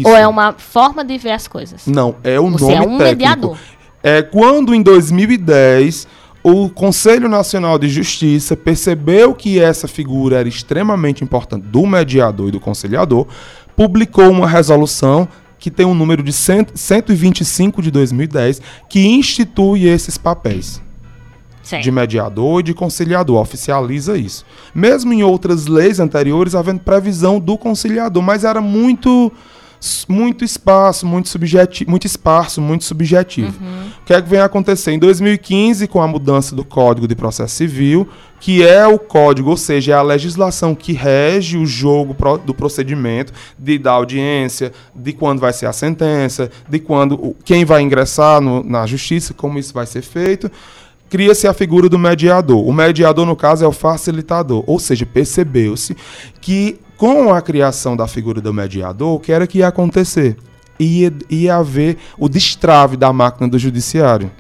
Ou 0.05 0.17
é 0.17 0.27
uma 0.29 0.53
forma 0.53 1.05
de 1.05 1.19
ver 1.19 1.33
as 1.33 1.49
coisas? 1.49 1.87
Não, 1.87 2.15
é 2.23 2.39
o 2.39 2.49
Você 2.51 2.65
nome 2.65 2.75
é 2.77 2.81
um 2.81 2.83
técnico. 2.85 3.03
mediador. 3.03 3.59
É 4.01 4.23
quando 4.23 4.73
em 4.73 4.81
2010 4.81 6.07
o 6.43 6.69
Conselho 6.71 7.29
Nacional 7.29 7.79
de 7.79 7.89
Justiça 7.89 8.57
percebeu 8.57 9.35
que 9.35 9.59
essa 9.59 9.89
figura 9.89 10.39
era 10.39 10.49
extremamente 10.49 11.25
importante 11.25 11.67
do 11.67 11.85
mediador 11.85 12.49
e 12.49 12.53
do 12.53 12.61
conciliador, 12.61 13.27
publicou 13.75 14.31
uma 14.31 14.47
resolução 14.47 15.29
que 15.59 15.71
tem 15.71 15.85
um 15.87 15.95
número 15.95 16.23
de 16.23 16.33
100 16.33 16.69
125 16.75 17.83
de 17.83 17.91
2010 17.91 18.61
que 18.89 19.07
institui 19.07 19.87
esses 19.87 20.17
papéis 20.17 20.81
Certo. 21.63 21.83
de 21.83 21.91
mediador 21.91 22.61
e 22.61 22.63
de 22.63 22.73
conciliador, 22.73 23.39
oficializa 23.43 24.17
isso. 24.17 24.43
Mesmo 24.75 25.13
em 25.13 25.23
outras 25.23 25.67
leis 25.67 26.01
anteriores, 26.01 26.55
havendo 26.55 26.81
previsão 26.81 27.39
do 27.39 27.59
conciliador, 27.59 28.23
mas 28.23 28.43
era 28.43 28.61
muito 28.61 29.31
muito 30.09 30.45
espaço, 30.45 31.07
muito 31.07 31.29
subjetivo, 31.29 31.91
muito 31.91 32.07
esparso, 32.07 32.61
muito 32.61 32.85
subjetivo. 32.85 33.57
O 34.03 34.05
que 34.05 34.13
é 34.13 34.21
que 34.21 34.29
vem 34.29 34.41
a 34.41 34.47
acontecer? 34.47 34.93
Em 34.93 34.99
2015, 34.99 35.87
com 35.87 36.03
a 36.03 36.09
mudança 36.09 36.57
do 36.57 36.65
Código 36.65 37.07
de 37.07 37.15
Processo 37.15 37.55
Civil, 37.55 38.09
que 38.41 38.65
é 38.67 38.87
o 38.87 38.99
código, 38.99 39.51
ou 39.51 39.57
seja, 39.57 39.93
é 39.93 39.95
a 39.97 40.03
legislação 40.03 40.75
que 40.75 40.93
rege 40.93 41.57
o 41.57 41.67
jogo 41.67 42.15
do 42.45 42.55
procedimento, 42.55 43.33
de 43.59 43.79
da 43.79 43.93
audiência, 43.93 44.73
de 44.95 45.13
quando 45.13 45.41
vai 45.41 45.53
ser 45.53 45.67
a 45.67 45.73
sentença, 45.73 46.51
de 46.69 46.79
quando 46.79 47.35
quem 47.45 47.65
vai 47.65 47.83
ingressar 47.83 48.41
no- 48.41 48.63
na 48.63 48.87
justiça, 48.87 49.35
como 49.35 49.59
isso 49.59 49.75
vai 49.75 49.87
ser 49.87 50.03
feito 50.03 50.51
cria-se 51.11 51.49
a 51.49 51.55
figura 51.55 51.89
do 51.89 51.99
mediador. 51.99 52.63
O 52.69 52.71
mediador, 52.71 53.25
no 53.25 53.35
caso, 53.35 53.65
é 53.65 53.67
o 53.67 53.73
facilitador. 53.73 54.63
Ou 54.67 54.79
seja, 54.79 55.07
percebeu-se 55.07 55.97
que 56.39 56.79
com 56.99 57.33
a 57.33 57.41
criação 57.41 57.97
da 57.97 58.07
figura 58.07 58.43
do 58.43 58.53
mediador, 58.53 59.15
o 59.15 59.19
que 59.19 59.33
era 59.33 59.47
que 59.47 59.59
ia 59.61 59.69
acontecer? 59.69 60.37
Ia, 60.79 61.11
ia 61.31 61.57
haver 61.57 61.97
o 62.19 62.29
destrave 62.29 62.95
da 62.95 63.11
máquina 63.11 63.49
do 63.49 63.59
judiciário. 63.59 64.31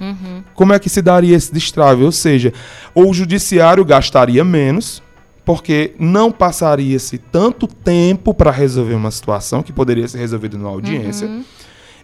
Como 0.59 0.73
é 0.73 0.79
que 0.81 0.91
se 0.91 1.01
daria 1.01 1.37
esse 1.37 1.55
destrave? 1.55 2.03
Ou 2.03 2.11
seja, 2.11 2.53
o 2.93 3.15
judiciário 3.15 3.85
gastaria 3.85 4.45
menos, 4.45 5.01
porque 5.45 5.95
não 6.01 6.33
passaria-se 6.33 7.17
tanto 7.17 7.69
tempo 7.69 8.35
para 8.35 8.51
resolver 8.51 8.95
uma 8.95 9.13
situação 9.13 9.63
que 9.63 9.73
poderia 9.73 10.09
ser 10.09 10.19
resolvida 10.19 10.59
numa 10.59 10.71
audiência, 10.71 11.31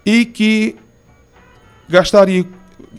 e 0.07 0.25
que 0.25 0.77
gastaria, 1.89 2.47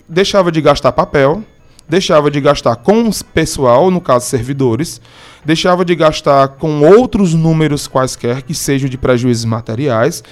deixava 0.10 0.52
de 0.52 0.60
gastar 0.60 0.92
papel, 0.92 1.42
deixava 1.88 2.32
de 2.32 2.42
gastar 2.42 2.76
com 2.78 3.10
pessoal, 3.34 3.92
no 3.92 4.02
caso 4.02 4.26
servidores, 4.26 5.00
deixava 5.46 5.86
de 5.86 5.96
gastar 5.96 6.48
com 6.50 6.82
outros 6.82 7.34
números 7.34 7.88
quaisquer 7.88 8.42
que 8.42 8.54
sejam 8.54 8.90
de 8.90 8.98
prejuízos 8.98 9.46
materiais 9.46 10.24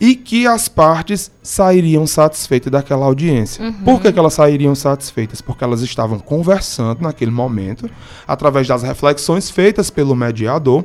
e 0.00 0.14
que 0.14 0.46
as 0.46 0.68
partes 0.68 1.30
sairiam 1.42 2.06
satisfeitas 2.06 2.70
daquela 2.70 3.04
audiência. 3.06 3.74
Por 3.84 4.00
que, 4.00 4.12
que 4.12 4.18
elas 4.18 4.34
sairiam 4.34 4.74
satisfeitas? 4.74 5.40
Porque 5.40 5.64
elas 5.64 5.82
estavam 5.82 6.18
conversando 6.18 7.02
naquele 7.02 7.32
momento, 7.32 7.90
através 8.26 8.68
das 8.68 8.82
reflexões 8.82 9.50
feitas 9.50 9.90
pelo 9.90 10.14
mediador, 10.14 10.84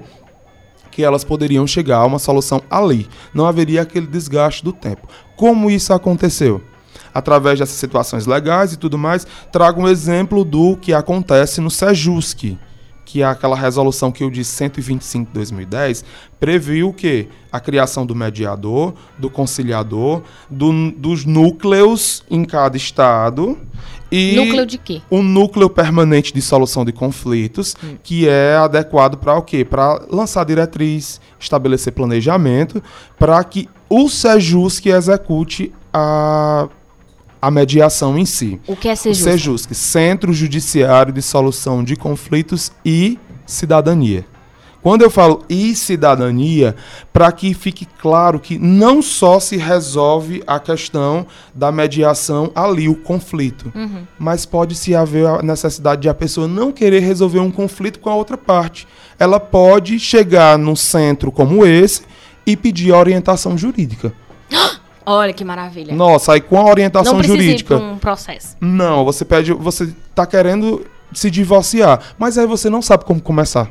que 0.91 1.03
elas 1.03 1.23
poderiam 1.23 1.67
chegar 1.67 1.97
a 1.97 2.05
uma 2.05 2.19
solução 2.19 2.61
ali. 2.69 3.07
Não 3.33 3.45
haveria 3.45 3.81
aquele 3.81 4.07
desgaste 4.07 4.63
do 4.63 4.71
tempo. 4.71 5.07
Como 5.35 5.69
isso 5.69 5.93
aconteceu? 5.93 6.61
Através 7.15 7.57
dessas 7.57 7.77
situações 7.77 8.25
legais 8.27 8.73
e 8.73 8.77
tudo 8.77 8.97
mais, 8.97 9.25
trago 9.51 9.81
um 9.81 9.87
exemplo 9.87 10.43
do 10.43 10.75
que 10.75 10.93
acontece 10.93 11.61
no 11.61 11.71
Sejusc, 11.71 12.57
que 13.05 13.21
é 13.21 13.25
aquela 13.25 13.55
resolução 13.55 14.11
que 14.11 14.21
eu 14.23 14.29
disse 14.29 14.51
125 14.55 15.27
de 15.27 15.31
2010, 15.33 16.03
previu 16.39 16.91
que 16.91 17.29
a 17.51 17.59
criação 17.59 18.05
do 18.05 18.13
mediador, 18.13 18.93
do 19.17 19.29
conciliador, 19.29 20.23
do- 20.49 20.91
dos 20.91 21.23
núcleos 21.23 22.23
em 22.29 22.43
cada 22.43 22.75
estado 22.75 23.57
e 24.11 24.35
Núcleo 24.35 24.65
de 24.65 24.77
quê? 24.77 25.01
um 25.09 25.23
núcleo 25.23 25.69
permanente 25.69 26.33
de 26.33 26.41
solução 26.41 26.83
de 26.83 26.91
conflitos, 26.91 27.75
que 28.03 28.27
é 28.27 28.57
adequado 28.57 29.17
para 29.17 29.35
o 29.37 29.41
quê? 29.41 29.63
Para 29.63 30.01
lançar 30.11 30.43
diretriz, 30.43 31.21
estabelecer 31.39 31.93
planejamento, 31.93 32.83
para 33.17 33.41
que 33.43 33.69
o 33.89 34.09
Sejusc 34.09 34.85
execute 34.87 35.71
a, 35.93 36.67
a 37.41 37.51
mediação 37.51 38.17
em 38.17 38.25
si. 38.25 38.59
O 38.67 38.75
que 38.75 38.87
é 38.87 38.95
ser 38.95 39.09
O 39.09 39.13
justo? 39.13 39.29
Sejusc, 39.29 39.73
Centro 39.73 40.33
Judiciário 40.33 41.13
de 41.13 41.21
Solução 41.21 41.83
de 41.83 41.95
Conflitos 41.95 42.71
e 42.83 43.19
Cidadania. 43.45 44.25
Quando 44.85 45.01
eu 45.01 45.09
falo 45.09 45.43
e 45.49 45.73
cidadania, 45.73 46.75
para 47.11 47.31
que 47.31 47.55
fique 47.55 47.87
claro 47.87 48.39
que 48.39 48.59
não 48.59 49.01
só 49.01 49.39
se 49.39 49.57
resolve 49.57 50.43
a 50.45 50.59
questão 50.59 51.25
da 51.55 51.71
mediação 51.71 52.51
ali, 52.53 52.87
o 52.87 52.93
conflito, 52.93 53.73
mas 54.19 54.45
pode-se 54.45 54.93
haver 54.93 55.25
a 55.25 55.41
necessidade 55.41 56.03
de 56.03 56.09
a 56.09 56.13
pessoa 56.13 56.47
não 56.47 56.71
querer 56.71 56.99
resolver 56.99 57.39
um 57.39 57.49
conflito 57.49 57.99
com 57.99 58.11
a 58.11 58.15
outra 58.15 58.37
parte. 58.37 58.87
Ela 59.17 59.39
pode 59.39 59.97
chegar 59.97 60.55
num 60.55 60.75
centro 60.75 61.31
como 61.31 61.65
esse 61.65 62.03
e 62.45 62.55
pedir 62.55 62.91
orientação 62.91 63.57
jurídica. 63.57 64.13
Olha 65.05 65.33
que 65.33 65.43
maravilha. 65.45 65.93
Nossa, 65.93 66.33
aí 66.33 66.41
com 66.41 66.59
a 66.59 66.65
orientação 66.65 67.15
Não 67.15 67.23
jurídica. 67.23 67.77
pra 67.77 67.85
um 67.85 67.97
processo. 67.97 68.55
Não, 68.59 69.05
você 69.05 69.23
pede, 69.23 69.53
você 69.53 69.93
tá 70.13 70.25
querendo 70.25 70.85
se 71.13 71.29
divorciar, 71.29 71.99
mas 72.17 72.37
aí 72.37 72.47
você 72.47 72.69
não 72.69 72.81
sabe 72.81 73.05
como 73.05 73.21
começar. 73.21 73.69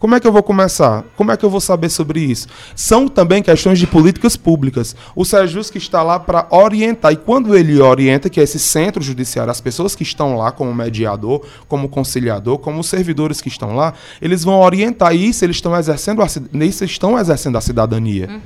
Como 0.00 0.14
é 0.14 0.20
que 0.20 0.26
eu 0.26 0.32
vou 0.32 0.42
começar? 0.42 1.04
Como 1.14 1.30
é 1.30 1.36
que 1.36 1.44
eu 1.44 1.50
vou 1.50 1.60
saber 1.60 1.90
sobre 1.90 2.20
isso? 2.20 2.48
São 2.74 3.06
também 3.06 3.42
questões 3.42 3.78
de 3.78 3.86
políticas 3.86 4.34
públicas. 4.34 4.96
O 5.14 5.26
Sérgio 5.26 5.62
que 5.70 5.76
está 5.76 6.02
lá 6.02 6.18
para 6.18 6.46
orientar. 6.50 7.12
E 7.12 7.16
quando 7.16 7.54
ele 7.54 7.78
orienta, 7.82 8.30
que 8.30 8.40
é 8.40 8.42
esse 8.42 8.58
centro 8.58 9.02
judiciário, 9.02 9.50
as 9.50 9.60
pessoas 9.60 9.94
que 9.94 10.02
estão 10.02 10.38
lá 10.38 10.50
como 10.52 10.72
mediador, 10.74 11.44
como 11.68 11.86
conciliador, 11.86 12.56
como 12.56 12.82
servidores 12.82 13.42
que 13.42 13.48
estão 13.48 13.76
lá, 13.76 13.92
eles 14.22 14.42
vão 14.42 14.58
orientar 14.60 15.14
isso, 15.14 15.44
eles 15.44 15.56
estão 15.56 15.76
exercendo 15.76 16.22
a, 16.22 16.26
nisso 16.50 16.82
estão 16.82 17.18
exercendo 17.18 17.58
a 17.58 17.60
cidadania. 17.60 18.40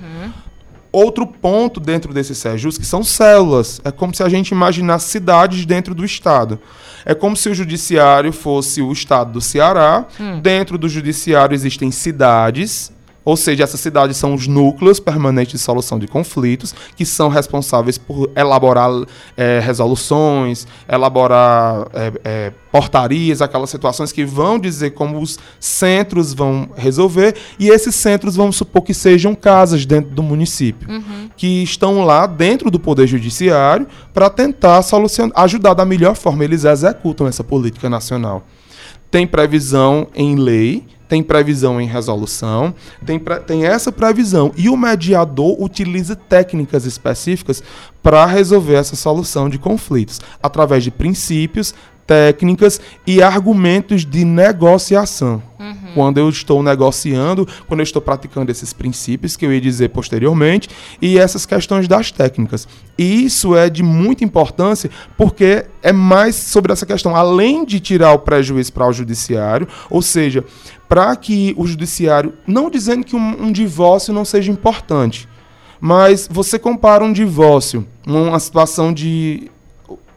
Outro 0.94 1.26
ponto 1.26 1.80
dentro 1.80 2.14
desses 2.14 2.38
Sejus 2.38 2.78
que 2.78 2.86
são 2.86 3.02
células. 3.02 3.80
É 3.84 3.90
como 3.90 4.14
se 4.14 4.22
a 4.22 4.28
gente 4.28 4.50
imaginasse 4.50 5.08
cidades 5.08 5.66
dentro 5.66 5.92
do 5.92 6.04
Estado. 6.04 6.60
É 7.04 7.12
como 7.14 7.36
se 7.36 7.48
o 7.48 7.54
judiciário 7.54 8.32
fosse 8.32 8.80
o 8.80 8.92
Estado 8.92 9.32
do 9.32 9.40
Ceará. 9.40 10.06
Dentro 10.40 10.78
do 10.78 10.88
judiciário 10.88 11.52
existem 11.52 11.90
cidades 11.90 12.92
Ou 13.24 13.36
seja, 13.36 13.64
essas 13.64 13.80
cidades 13.80 14.16
são 14.16 14.34
os 14.34 14.46
núcleos 14.46 15.00
permanentes 15.00 15.52
de 15.52 15.58
solução 15.58 15.98
de 15.98 16.06
conflitos, 16.06 16.74
que 16.94 17.06
são 17.06 17.28
responsáveis 17.28 17.96
por 17.96 18.30
elaborar 18.36 18.90
é, 19.36 19.60
resoluções, 19.60 20.66
elaborar 20.88 21.88
é, 21.94 22.12
é, 22.24 22.52
portarias, 22.70 23.40
aquelas 23.40 23.70
situações 23.70 24.12
que 24.12 24.24
vão 24.24 24.58
dizer 24.58 24.90
como 24.90 25.20
os 25.20 25.38
centros 25.58 26.34
vão 26.34 26.68
resolver, 26.76 27.34
e 27.58 27.68
esses 27.68 27.94
centros 27.94 28.36
vamos 28.36 28.56
supor 28.56 28.82
que 28.82 28.92
sejam 28.92 29.34
casas 29.34 29.86
dentro 29.86 30.10
do 30.10 30.22
município, 30.22 30.88
uhum. 30.90 31.30
que 31.36 31.62
estão 31.62 32.04
lá 32.04 32.26
dentro 32.26 32.70
do 32.70 32.78
Poder 32.78 33.06
Judiciário 33.06 33.86
para 34.12 34.28
tentar 34.28 34.82
solucionar, 34.82 35.32
ajudar 35.36 35.74
da 35.74 35.84
melhor 35.84 36.14
forma. 36.14 36.44
Eles 36.44 36.64
executam 36.64 37.26
essa 37.26 37.42
política 37.42 37.88
nacional. 37.88 38.46
Tem 39.10 39.26
previsão 39.26 40.08
em 40.14 40.34
lei 40.34 40.84
tem 41.14 41.22
previsão 41.22 41.80
em 41.80 41.86
resolução, 41.86 42.74
tem, 43.06 43.20
tem 43.46 43.64
essa 43.64 43.92
previsão. 43.92 44.52
E 44.56 44.68
o 44.68 44.76
mediador 44.76 45.62
utiliza 45.62 46.16
técnicas 46.16 46.84
específicas 46.84 47.62
para 48.02 48.26
resolver 48.26 48.74
essa 48.74 48.96
solução 48.96 49.48
de 49.48 49.56
conflitos, 49.56 50.20
através 50.42 50.82
de 50.82 50.90
princípios, 50.90 51.72
técnicas 52.04 52.80
e 53.06 53.22
argumentos 53.22 54.04
de 54.04 54.24
negociação. 54.24 55.40
Uhum. 55.60 55.83
Quando 55.94 56.18
eu 56.18 56.28
estou 56.28 56.62
negociando, 56.62 57.46
quando 57.66 57.80
eu 57.80 57.84
estou 57.84 58.02
praticando 58.02 58.50
esses 58.50 58.72
princípios 58.72 59.36
que 59.36 59.46
eu 59.46 59.52
ia 59.52 59.60
dizer 59.60 59.90
posteriormente 59.90 60.68
e 61.00 61.18
essas 61.18 61.46
questões 61.46 61.86
das 61.88 62.10
técnicas. 62.10 62.66
E 62.98 63.24
isso 63.24 63.56
é 63.56 63.70
de 63.70 63.82
muita 63.82 64.24
importância 64.24 64.90
porque 65.16 65.64
é 65.82 65.92
mais 65.92 66.34
sobre 66.34 66.72
essa 66.72 66.84
questão, 66.84 67.14
além 67.14 67.64
de 67.64 67.80
tirar 67.80 68.12
o 68.12 68.18
prejuízo 68.18 68.72
para 68.72 68.86
o 68.86 68.92
judiciário, 68.92 69.68
ou 69.88 70.02
seja, 70.02 70.44
para 70.88 71.14
que 71.16 71.54
o 71.56 71.66
judiciário, 71.66 72.34
não 72.46 72.70
dizendo 72.70 73.04
que 73.04 73.16
um, 73.16 73.44
um 73.44 73.52
divórcio 73.52 74.12
não 74.12 74.24
seja 74.24 74.50
importante, 74.50 75.28
mas 75.80 76.28
você 76.30 76.58
compara 76.58 77.04
um 77.04 77.12
divórcio, 77.12 77.86
uma 78.06 78.38
situação 78.38 78.92
de 78.92 79.50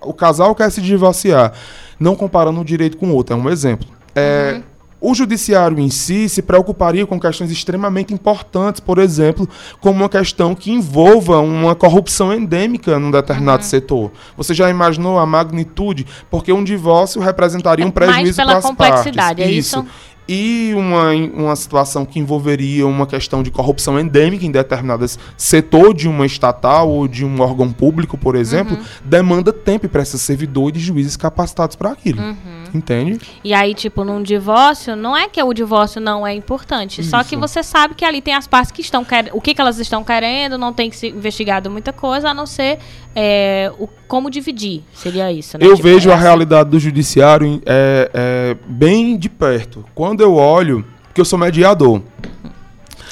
o 0.02 0.14
casal 0.14 0.56
quer 0.56 0.72
se 0.72 0.82
divorciar, 0.82 1.54
não 2.00 2.16
comparando 2.16 2.60
um 2.60 2.64
direito 2.64 2.98
com 2.98 3.08
o 3.08 3.14
outro, 3.14 3.36
é 3.36 3.40
um 3.40 3.50
exemplo. 3.50 3.88
É, 4.16 4.54
uhum. 4.56 4.64
O 5.08 5.16
judiciário 5.16 5.80
em 5.80 5.90
si 5.90 6.28
se 6.28 6.42
preocuparia 6.42 7.08
com 7.08 7.18
questões 7.18 7.50
extremamente 7.50 8.14
importantes, 8.14 8.82
por 8.82 8.98
exemplo, 8.98 9.48
como 9.80 10.02
uma 10.02 10.10
questão 10.10 10.54
que 10.54 10.70
envolva 10.70 11.40
uma 11.40 11.74
corrupção 11.74 12.34
endêmica 12.34 13.00
num 13.00 13.10
determinado 13.10 13.64
uhum. 13.64 13.70
setor. 13.70 14.12
Você 14.36 14.54
já 14.54 14.70
imaginou 14.70 15.18
a 15.18 15.26
magnitude? 15.26 16.06
Porque 16.30 16.52
um 16.52 16.62
divórcio 16.62 17.22
representaria 17.22 17.88
um 17.88 17.90
prejuízo 17.90 18.36
para 18.36 18.58
as 18.58 18.64
partes. 18.64 18.70
Complexidade, 18.70 19.42
é 19.42 19.50
isso? 19.50 19.86
e 20.28 20.74
uma, 20.76 21.12
uma 21.12 21.56
situação 21.56 22.06
que 22.06 22.20
envolveria 22.20 22.86
uma 22.86 23.08
questão 23.08 23.42
de 23.42 23.50
corrupção 23.50 23.98
endêmica 24.00 24.46
em 24.46 24.52
determinados 24.52 25.18
setor 25.38 25.94
de 25.94 26.08
uma 26.08 26.26
estatal 26.26 26.90
ou 26.90 27.08
de 27.08 27.24
um 27.24 27.40
órgão 27.40 27.72
público, 27.72 28.18
por 28.18 28.36
exemplo, 28.36 28.76
uhum. 28.76 28.84
demanda 29.06 29.54
tempo 29.54 29.88
para 29.88 30.02
esses 30.02 30.22
servidores 30.22 30.82
e 30.82 30.86
juízes 30.86 31.16
capacitados 31.16 31.76
para 31.76 31.92
aquilo. 31.92 32.22
Uhum. 32.22 32.36
Entende? 32.74 33.20
E 33.44 33.54
aí, 33.54 33.74
tipo, 33.74 34.04
num 34.04 34.22
divórcio, 34.22 34.96
não 34.96 35.16
é 35.16 35.28
que 35.28 35.42
o 35.42 35.54
divórcio 35.54 36.02
não 36.02 36.26
é 36.26 36.34
importante, 36.34 37.02
Isso. 37.02 37.12
só 37.12 37.24
que 37.24 37.36
você 37.36 37.64
sabe 37.64 37.96
que 37.96 38.06
ali 38.06 38.22
tem 38.22 38.34
as 38.34 38.48
partes 38.48 38.72
que 38.72 38.82
estão 38.82 39.04
querendo, 39.04 39.36
o 39.36 39.42
que, 39.42 39.54
que 39.54 39.62
elas 39.62 39.80
estão 39.80 40.04
querendo, 40.04 40.58
não 40.58 40.74
tem 40.74 40.90
que 40.90 40.96
ser 40.96 41.10
investigado 41.10 41.70
muita 41.70 41.94
coisa, 41.94 42.30
a 42.30 42.34
não 42.34 42.46
ser 42.46 42.80
é, 43.16 43.72
o, 43.80 43.88
como 44.08 44.30
dividir. 44.30 44.84
Seria 44.94 45.32
isso, 45.32 45.58
né? 45.58 45.66
Eu 45.66 45.76
tipo, 45.76 45.88
vejo 45.88 46.10
é 46.10 46.14
a 46.14 46.16
assim. 46.16 46.24
realidade 46.24 46.70
do 46.70 46.80
judiciário 46.80 47.62
é, 47.66 48.12
é, 48.14 48.58
bem 48.68 49.18
de 49.18 49.30
perto. 49.30 49.86
Quando 49.96 50.22
eu 50.22 50.36
olho, 50.36 50.86
porque 51.08 51.22
eu 51.22 51.26
sou 51.26 51.40
mediador. 51.40 52.02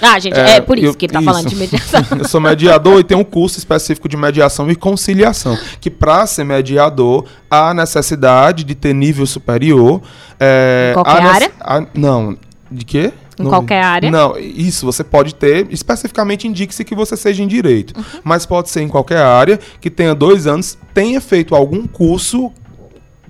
Ah, 0.02 0.20
gente, 0.20 0.38
é, 0.38 0.58
é 0.58 0.62
por 0.62 0.78
isso 0.78 0.88
eu, 0.88 0.94
que 0.96 1.06
ele 1.06 1.14
tá 1.14 1.20
isso. 1.20 1.26
falando 1.26 1.50
de 1.50 1.56
mediação. 1.56 2.02
eu 2.20 2.28
sou 2.28 2.42
mediador 2.42 3.00
e 3.00 3.04
tenho 3.04 3.20
um 3.20 3.24
curso 3.24 3.58
específico 3.58 4.08
de 4.08 4.18
mediação 4.18 4.70
e 4.70 4.76
conciliação. 4.76 5.58
Que 5.80 5.90
para 5.90 6.26
ser 6.28 6.44
mediador, 6.44 7.26
há 7.50 7.74
necessidade 7.74 8.64
de 8.64 8.76
ter 8.76 8.94
nível 8.94 9.26
superior. 9.26 10.02
É, 10.40 10.92
em 10.92 10.94
qualquer 10.94 11.24
área? 11.24 11.52
A, 11.60 11.86
não. 11.94 12.38
De 12.72 12.84
quê? 12.84 13.14
Em 13.40 13.44
não, 13.44 13.52
qualquer 13.52 13.84
área? 13.84 14.10
Não, 14.10 14.38
isso 14.38 14.86
você 14.86 15.04
pode 15.04 15.36
ter, 15.36 15.68
especificamente 15.70 16.48
indique-se 16.48 16.84
que 16.84 16.96
você 16.96 17.18
seja 17.18 17.44
em 17.44 17.48
direito. 17.48 17.94
Uhum. 17.98 18.22
Mas 18.24 18.46
pode 18.46 18.70
ser 18.70 18.82
em 18.82 18.88
qualquer 18.88 19.20
área, 19.20 19.60
que 19.82 19.90
tenha 19.90 20.16
dois 20.16 20.48
anos, 20.48 20.78
tenha 20.94 21.20
feito 21.20 21.54
algum 21.54 21.86
curso 21.86 22.52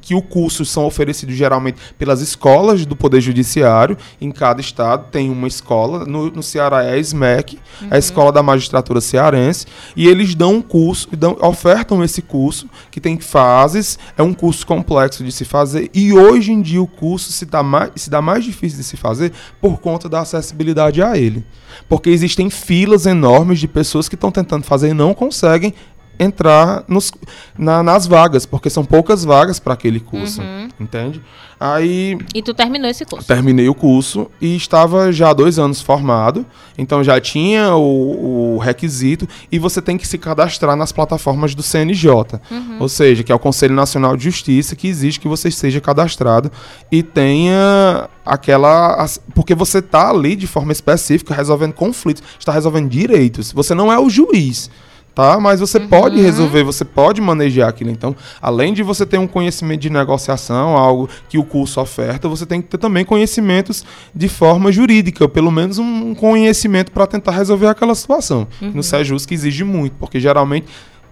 que 0.05 0.13
o 0.13 0.21
curso 0.21 0.63
são 0.63 0.85
oferecidos 0.85 1.35
geralmente 1.35 1.79
pelas 1.97 2.21
escolas 2.21 2.85
do 2.85 2.95
Poder 2.95 3.19
Judiciário. 3.19 3.97
Em 4.21 4.29
cada 4.29 4.61
estado 4.61 5.07
tem 5.11 5.31
uma 5.31 5.47
escola. 5.47 6.05
No, 6.05 6.29
no 6.29 6.43
Ceará 6.43 6.83
é 6.83 6.93
a 6.93 6.97
SMEC, 7.03 7.57
uhum. 7.81 7.87
a 7.89 7.97
Escola 7.97 8.31
da 8.31 8.43
Magistratura 8.43 9.01
Cearense. 9.01 9.65
E 9.95 10.07
eles 10.07 10.35
dão 10.35 10.53
um 10.53 10.61
curso, 10.61 11.09
dão, 11.17 11.35
ofertam 11.41 12.03
esse 12.03 12.21
curso, 12.21 12.69
que 12.91 13.01
tem 13.01 13.19
fases, 13.19 13.97
é 14.15 14.21
um 14.21 14.31
curso 14.31 14.65
complexo 14.67 15.23
de 15.23 15.31
se 15.31 15.43
fazer. 15.43 15.89
E 15.91 16.13
hoje 16.13 16.51
em 16.51 16.61
dia 16.61 16.81
o 16.81 16.87
curso 16.87 17.31
se 17.31 17.43
dá 17.43 17.63
mais, 17.63 17.89
se 17.95 18.07
dá 18.07 18.21
mais 18.21 18.45
difícil 18.45 18.77
de 18.77 18.83
se 18.83 18.95
fazer 18.95 19.33
por 19.59 19.79
conta 19.79 20.07
da 20.07 20.19
acessibilidade 20.19 21.01
a 21.01 21.17
ele. 21.17 21.43
Porque 21.89 22.11
existem 22.11 22.47
filas 22.51 23.07
enormes 23.07 23.59
de 23.59 23.67
pessoas 23.67 24.07
que 24.07 24.13
estão 24.13 24.31
tentando 24.31 24.63
fazer 24.63 24.89
e 24.89 24.93
não 24.93 25.15
conseguem 25.15 25.73
entrar 26.19 26.83
nos, 26.87 27.11
na, 27.57 27.83
nas 27.83 28.07
vagas, 28.07 28.45
porque 28.45 28.69
são 28.69 28.85
poucas 28.85 29.23
vagas 29.23 29.59
para 29.59 29.73
aquele 29.73 29.99
curso, 29.99 30.41
uhum. 30.41 30.69
entende? 30.79 31.21
Aí. 31.59 32.17
E 32.33 32.41
tu 32.41 32.53
terminou 32.53 32.89
esse 32.89 33.05
curso? 33.05 33.27
Terminei 33.27 33.69
o 33.69 33.73
curso 33.73 34.29
e 34.41 34.55
estava 34.55 35.11
já 35.11 35.29
há 35.29 35.33
dois 35.33 35.57
anos 35.57 35.81
formado, 35.81 36.45
então 36.77 37.03
já 37.03 37.19
tinha 37.19 37.75
o, 37.75 38.55
o 38.55 38.57
requisito 38.57 39.27
e 39.51 39.57
você 39.57 39.81
tem 39.81 39.97
que 39.97 40.07
se 40.07 40.17
cadastrar 40.17 40.75
nas 40.75 40.91
plataformas 40.91 41.55
do 41.55 41.63
CNJ, 41.63 42.09
uhum. 42.51 42.77
ou 42.79 42.89
seja, 42.89 43.23
que 43.23 43.31
é 43.31 43.35
o 43.35 43.39
Conselho 43.39 43.73
Nacional 43.73 44.17
de 44.17 44.25
Justiça, 44.25 44.75
que 44.75 44.87
exige 44.87 45.19
que 45.19 45.27
você 45.27 45.49
seja 45.49 45.79
cadastrado 45.79 46.51
e 46.91 47.01
tenha 47.01 48.09
aquela. 48.25 49.05
Porque 49.33 49.55
você 49.55 49.79
está 49.79 50.09
ali 50.09 50.35
de 50.35 50.47
forma 50.47 50.73
específica 50.73 51.33
resolvendo 51.33 51.73
conflitos, 51.73 52.23
está 52.37 52.51
resolvendo 52.51 52.89
direitos. 52.89 53.53
Você 53.53 53.73
não 53.73 53.91
é 53.91 53.97
o 53.97 54.09
juiz 54.09 54.69
tá? 55.15 55.39
Mas 55.39 55.61
você 55.61 55.77
uhum. 55.77 55.87
pode 55.87 56.21
resolver, 56.21 56.63
você 56.63 56.83
pode 56.83 57.21
manejar 57.21 57.69
aquilo. 57.69 57.89
Então, 57.89 58.13
além 58.41 58.73
de 58.73 58.83
você 58.83 59.05
ter 59.05 59.17
um 59.17 59.25
conhecimento 59.25 59.79
de 59.79 59.89
negociação, 59.89 60.75
algo 60.75 61.09
que 61.29 61.37
o 61.37 61.43
curso 61.43 61.79
oferta, 61.79 62.27
você 62.27 62.45
tem 62.45 62.61
que 62.61 62.67
ter 62.67 62.77
também 62.77 63.05
conhecimentos 63.05 63.85
de 64.13 64.27
forma 64.27 64.71
jurídica, 64.71 65.27
pelo 65.29 65.49
menos 65.49 65.79
um 65.79 66.13
conhecimento 66.13 66.91
para 66.91 67.07
tentar 67.07 67.31
resolver 67.31 67.67
aquela 67.67 67.95
situação. 67.95 68.45
Uhum. 68.61 68.71
No 68.75 68.83
SEJUS 68.83 69.25
que 69.25 69.33
exige 69.33 69.63
muito, 69.63 69.95
porque 69.97 70.19
geralmente 70.19 70.67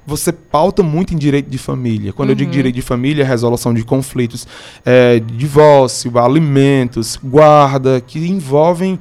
você 0.06 0.34
pauta 0.34 0.84
muito 0.84 1.14
em 1.14 1.18
direito 1.18 1.50
de 1.50 1.58
família. 1.58 2.12
Quando 2.12 2.30
uhum. 2.30 2.34
eu 2.34 2.36
digo 2.36 2.50
uhum. 2.50 2.56
direito 2.56 2.76
de 2.76 2.82
família, 2.82 3.24
é 3.24 3.26
resolução 3.26 3.74
de 3.74 3.84
conflitos, 3.84 4.46
é, 4.86 5.20
divórcio, 5.20 6.18
alimentos, 6.20 7.18
guarda, 7.24 8.02
que 8.02 8.20
envolvem 8.20 9.00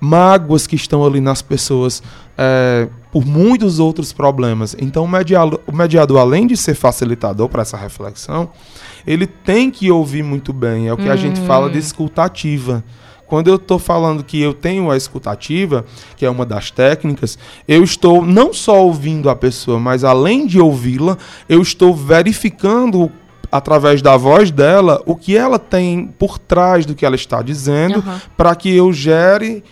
mágoas 0.00 0.66
que 0.66 0.74
estão 0.74 1.04
ali 1.04 1.20
nas 1.20 1.40
pessoas. 1.40 2.02
É, 2.36 2.88
por 3.12 3.26
muitos 3.26 3.78
outros 3.78 4.12
problemas. 4.12 4.76
Então, 4.78 5.04
o 5.04 5.08
mediador, 5.08 5.60
o 5.66 5.72
mediador 5.72 6.18
além 6.18 6.46
de 6.46 6.56
ser 6.56 6.74
facilitador 6.74 7.48
para 7.48 7.62
essa 7.62 7.76
reflexão, 7.76 8.50
ele 9.06 9.26
tem 9.26 9.70
que 9.70 9.90
ouvir 9.90 10.22
muito 10.22 10.52
bem. 10.52 10.88
É 10.88 10.92
o 10.92 10.96
que 10.96 11.08
a 11.08 11.16
gente 11.16 11.40
fala 11.40 11.68
de 11.68 11.76
hum. 11.76 11.80
escutativa. 11.80 12.84
Quando 13.26 13.48
eu 13.48 13.54
estou 13.56 13.78
falando 13.78 14.24
que 14.24 14.40
eu 14.40 14.52
tenho 14.52 14.90
a 14.90 14.96
escutativa, 14.96 15.84
que 16.16 16.26
é 16.26 16.30
uma 16.30 16.44
das 16.44 16.72
técnicas, 16.72 17.38
eu 17.66 17.84
estou 17.84 18.26
não 18.26 18.52
só 18.52 18.84
ouvindo 18.84 19.30
a 19.30 19.36
pessoa, 19.36 19.78
mas 19.78 20.02
além 20.02 20.48
de 20.48 20.60
ouvi-la, 20.60 21.16
eu 21.48 21.62
estou 21.62 21.94
verificando 21.94 23.10
através 23.50 24.02
da 24.02 24.16
voz 24.16 24.50
dela 24.50 25.00
o 25.06 25.14
que 25.14 25.36
ela 25.36 25.60
tem 25.60 26.06
por 26.18 26.38
trás 26.38 26.84
do 26.84 26.94
que 26.94 27.06
ela 27.06 27.14
está 27.14 27.40
dizendo, 27.40 28.02
uhum. 28.04 28.20
para 28.36 28.54
que 28.56 28.74
eu 28.74 28.92
gere 28.92 29.62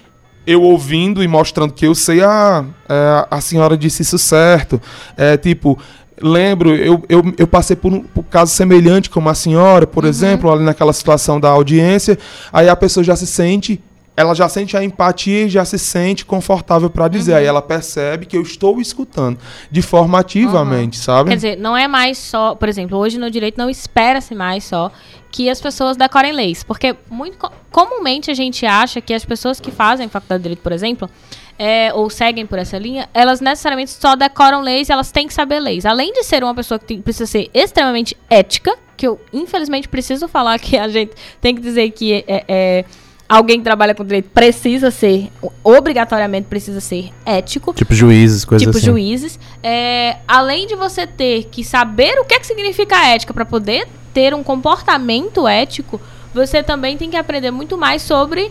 eu 0.49 0.63
ouvindo 0.63 1.23
e 1.23 1.29
mostrando 1.29 1.75
que 1.75 1.87
eu 1.87 1.95
sei, 1.95 2.23
ah, 2.23 2.65
é, 2.89 3.27
a 3.31 3.39
senhora 3.39 3.77
disse 3.77 4.01
isso 4.01 4.17
certo. 4.17 4.81
É 5.15 5.37
tipo, 5.37 5.79
lembro, 6.23 6.75
eu, 6.75 7.05
eu, 7.07 7.23
eu 7.37 7.47
passei 7.47 7.77
por 7.77 7.93
um, 7.93 8.01
por 8.01 8.21
um 8.21 8.29
caso 8.31 8.55
semelhante 8.55 9.11
com 9.11 9.21
uma 9.21 9.35
senhora, 9.35 9.87
por 9.87 10.05
uhum. 10.05 10.11
exemplo, 10.11 10.51
ali 10.51 10.65
naquela 10.65 10.95
situação 10.95 11.39
da 11.39 11.51
audiência, 11.51 12.19
aí 12.51 12.67
a 12.67 12.75
pessoa 12.75 13.05
já 13.05 13.15
se 13.15 13.27
sente 13.27 13.79
ela 14.19 14.35
já 14.35 14.49
sente 14.49 14.77
a 14.77 14.83
empatia 14.83 15.45
e 15.45 15.49
já 15.49 15.65
se 15.65 15.79
sente 15.79 16.25
confortável 16.25 16.91
para 16.91 17.07
dizer. 17.07 17.35
Uhum. 17.35 17.39
Aí 17.39 17.45
ela 17.45 17.63
percebe 17.63 18.27
que 18.27 18.37
eu 18.37 18.43
estou 18.43 18.81
escutando 18.81 19.39
de 19.71 19.81
forma 19.81 20.19
ativamente, 20.19 20.99
uhum. 20.99 21.05
sabe? 21.05 21.31
Quer 21.31 21.37
dizer, 21.37 21.57
não 21.57 21.77
é 21.77 21.87
mais 21.87 22.19
só, 22.19 22.57
por 22.57 22.69
exemplo, 22.69 22.99
hoje 22.99 23.17
no 23.17 23.31
direito 23.31 23.57
não 23.57 23.71
espera-se 23.71 24.35
mais 24.35 24.65
só 24.65 24.91
que 25.31 25.49
as 25.49 25.61
pessoas 25.61 25.97
decorem 25.97 26.33
leis, 26.33 26.65
porque 26.65 26.97
muito 27.09 27.39
comumente 27.71 28.29
a 28.29 28.35
gente 28.35 28.67
acha 28.67 29.01
que 29.01 29.15
as 29.15 29.25
pessoas 29.25 29.61
que 29.61 29.71
fazem 29.71 30.09
faculdade 30.09 30.41
de 30.41 30.49
direito, 30.49 30.63
por 30.63 30.73
exemplo, 30.73 31.09
é, 31.57 31.95
ou 31.95 32.11
seguem 32.11 32.45
por 32.45 32.59
essa 32.59 32.77
linha, 32.77 33.09
elas 33.15 33.41
necessariamente 33.41 33.93
só 33.93 34.17
decoram 34.17 34.63
leis, 34.63 34.91
elas 34.91 35.13
têm 35.13 35.29
que 35.29 35.35
saber 35.35 35.61
leis. 35.61 35.87
Além 35.87 36.13
de 36.13 36.25
ser 36.25 36.43
uma 36.43 36.57
pessoa 36.57 36.77
que 36.77 36.87
tem, 36.87 37.01
precisa 37.01 37.27
ser 37.27 37.49
extremamente 37.55 38.17
ética, 38.29 38.77
que 38.97 39.07
eu 39.07 39.21
infelizmente 39.33 39.89
preciso 39.89 40.27
falar 40.27 40.59
que 40.59 40.77
a 40.77 40.89
gente 40.89 41.13
tem 41.41 41.55
que 41.55 41.61
dizer 41.61 41.89
que 41.93 42.25
é, 42.27 42.45
é 42.49 42.85
alguém 43.29 43.59
que 43.59 43.65
trabalha 43.65 43.95
com 43.95 44.05
direito 44.05 44.31
precisa 44.31 44.91
ser, 44.91 45.31
obrigatoriamente 45.63 46.47
precisa 46.49 46.81
ser 46.81 47.11
ético. 47.27 47.75
Tipo 47.75 47.95
juízes, 47.95 48.45
coisas 48.45 48.67
tipo 48.67 48.79
assim. 48.79 48.87
juízes. 48.87 49.39
É, 49.63 50.17
além 50.27 50.67
de 50.67 50.75
você 50.75 51.07
ter 51.07 51.45
que 51.45 51.63
saber 51.63 52.19
o 52.21 52.25
que, 52.25 52.35
é 52.35 52.41
que 52.41 52.47
significa 52.47 52.97
ética 53.07 53.35
para 53.35 53.45
poder 53.45 53.87
ter 54.15 54.35
um 54.35 54.43
comportamento 54.43 55.47
ético, 55.47 56.01
você 56.33 56.63
também 56.63 56.97
tem 56.97 57.11
que 57.11 57.17
aprender 57.17 57.51
muito 57.51 57.77
mais 57.77 58.03
sobre 58.03 58.51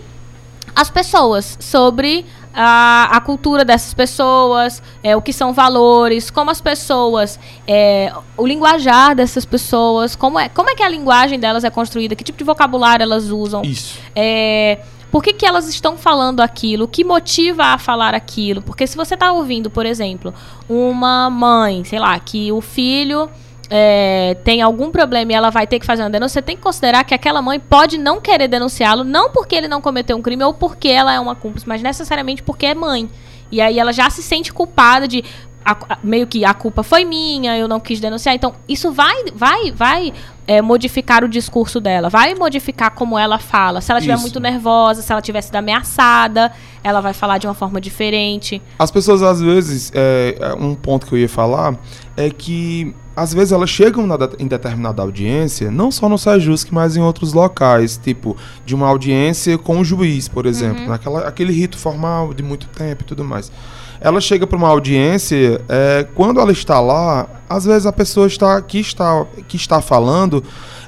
as 0.76 0.91
pessoas, 0.91 1.58
sobre 1.60 2.26
a, 2.59 3.09
a 3.11 3.21
cultura 3.21 3.63
dessas 3.63 3.93
pessoas, 3.93 4.81
é, 5.03 5.15
o 5.15 5.21
que 5.21 5.31
são 5.31 5.53
valores, 5.53 6.31
como 6.31 6.49
as 6.49 6.59
pessoas, 6.59 7.39
é, 7.67 8.11
o 8.35 8.47
linguajar 8.47 9.15
dessas 9.15 9.45
pessoas, 9.45 10.15
como 10.15 10.39
é, 10.39 10.49
como 10.49 10.67
é 10.67 10.75
que 10.75 10.81
a 10.81 10.89
linguagem 10.89 11.39
delas 11.39 11.63
é 11.63 11.69
construída, 11.69 12.15
que 12.15 12.23
tipo 12.23 12.39
de 12.39 12.43
vocabulário 12.43 13.03
elas 13.03 13.29
usam. 13.29 13.61
Isso. 13.61 13.99
É, 14.15 14.79
por 15.11 15.23
que, 15.23 15.34
que 15.34 15.45
elas 15.45 15.69
estão 15.69 15.97
falando 15.97 16.41
aquilo? 16.41 16.85
O 16.85 16.88
que 16.88 17.03
motiva 17.03 17.65
a 17.65 17.77
falar 17.77 18.15
aquilo? 18.15 18.63
Porque 18.63 18.88
se 18.88 18.97
você 18.97 19.13
está 19.13 19.31
ouvindo, 19.31 19.69
por 19.69 19.85
exemplo, 19.85 20.34
uma 20.67 21.29
mãe, 21.29 21.84
sei 21.84 21.99
lá, 21.99 22.19
que 22.19 22.51
o 22.51 22.59
filho 22.59 23.29
é, 23.69 24.38
tem 24.44 24.61
algum 24.61 24.91
problema 24.91 25.31
e 25.31 25.35
ela 25.35 25.49
vai 25.49 25.68
ter 25.68 25.80
que 25.80 25.85
fazer 25.85 26.03
uma 26.03 26.10
denúncia, 26.10 26.35
você 26.35 26.41
tem 26.41 26.56
que 26.56 26.61
considerar 26.61 27.03
que 27.03 27.14
aquela 27.14 27.41
mãe 27.41 27.60
pode 27.60 27.98
não 27.98 28.22
querer 28.22 28.48
denunciá-lo, 28.48 29.03
não 29.03 29.30
porque 29.31 29.56
ele 29.56 29.68
não 29.68 29.81
cometeu 29.81 30.15
um 30.18 30.22
crime 30.22 30.44
ou 30.44 30.53
porque 30.53 30.88
ela 30.88 31.14
é 31.14 31.19
uma 31.19 31.35
cúmplice, 31.35 31.68
mas 31.68 31.81
necessariamente 31.81 32.41
porque 32.44 32.65
é 32.65 32.76
mãe. 32.76 33.10
E 33.52 33.61
aí 33.61 33.80
ela 33.80 33.94
já 33.94 34.10
se 34.10 34.22
sente 34.22 34.52
culpada 34.52 35.07
de 35.07 35.23
a, 35.68 35.98
meio 36.02 36.26
que 36.26 36.45
a 36.45 36.53
culpa 36.53 36.81
foi 36.81 37.03
minha, 37.03 37.57
eu 37.57 37.68
não 37.68 37.80
quis 37.80 37.99
denunciar. 37.99 38.34
Então, 38.34 38.53
isso 38.69 38.91
vai, 38.91 39.26
vai, 39.35 39.72
vai 39.72 40.14
é, 40.48 40.61
modificar 40.61 41.26
o 41.26 41.27
discurso 41.27 41.81
dela, 41.81 42.10
vai 42.10 42.34
modificar 42.35 42.91
como 42.91 43.19
ela 43.19 43.38
fala. 43.38 43.81
Se 43.81 43.91
ela 43.91 43.99
estiver 43.99 44.18
muito 44.18 44.39
nervosa, 44.39 45.02
se 45.02 45.11
ela 45.11 45.22
tiver 45.22 45.41
sido 45.41 45.57
ameaçada, 45.57 46.53
ela 46.81 47.02
vai 47.02 47.14
falar 47.14 47.38
de 47.38 47.48
uma 47.48 47.53
forma 47.53 47.81
diferente. 47.81 48.61
As 48.80 48.91
pessoas, 48.91 49.22
às 49.22 49.41
vezes, 49.41 49.91
é, 49.94 50.56
um 50.57 50.73
ponto 50.73 51.06
que 51.06 51.14
eu 51.14 51.19
ia 51.19 51.30
falar 51.30 51.77
é 52.15 52.30
que 52.30 52.95
às 53.18 53.34
vezes 53.34 53.52
elas 53.52 53.72
chegam 53.72 54.06
na, 54.06 54.15
em 54.38 54.45
determinada 54.45 55.02
audiência, 55.02 55.72
não 55.72 55.89
só 55.89 56.07
no 56.07 56.19
Sejusc, 56.19 56.72
mas 56.72 56.95
em 56.95 57.02
outros 57.02 57.34
locais, 57.34 57.98
tipo 57.98 58.38
de 58.64 58.76
uma 58.76 58.88
audiência 58.88 59.57
com 59.57 59.80
o 59.80 59.84
juiz, 59.84 60.27
por 60.27 60.45
exemplo, 60.45 60.84
uhum. 60.84 60.89
naquela, 60.89 61.27
aquele 61.27 61.52
rito 61.52 61.80
formal 61.80 62.31
de 62.31 62.44
muito 62.44 62.68
tempo 62.68 63.02
e 63.02 63.06
tudo 63.06 63.26
mais. 63.26 63.52
Ela 63.99 64.22
chega 64.22 64.45
para 64.45 64.56
uma 64.56 64.68
audiência, 64.68 65.60
é, 65.68 66.06
quando 66.14 66.39
ela 66.39 66.52
está 66.52 66.80
lá, 66.80 67.27
às 67.49 67.65
vezes 67.65 67.88
a 67.88 67.91
pessoa 67.91 68.27
está, 68.27 68.61
que, 68.61 68.80
está, 68.80 69.26
que 69.48 69.56
está 69.56 69.81
falando 69.81 70.44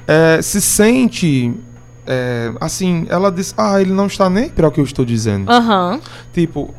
é, 0.06 0.40
se 0.40 0.60
sente 0.60 1.52
é, 2.06 2.52
assim, 2.60 3.06
ela 3.08 3.32
diz, 3.32 3.52
ah, 3.58 3.80
ele 3.80 3.92
não 3.92 4.06
está 4.06 4.30
nem 4.30 4.48
para 4.48 4.68
o 4.68 4.70
que 4.70 4.78
eu 4.78 4.84
estou 4.84 5.04
dizendo. 5.04 5.50
Uhum. 5.50 6.00
Tipo, 6.32 6.72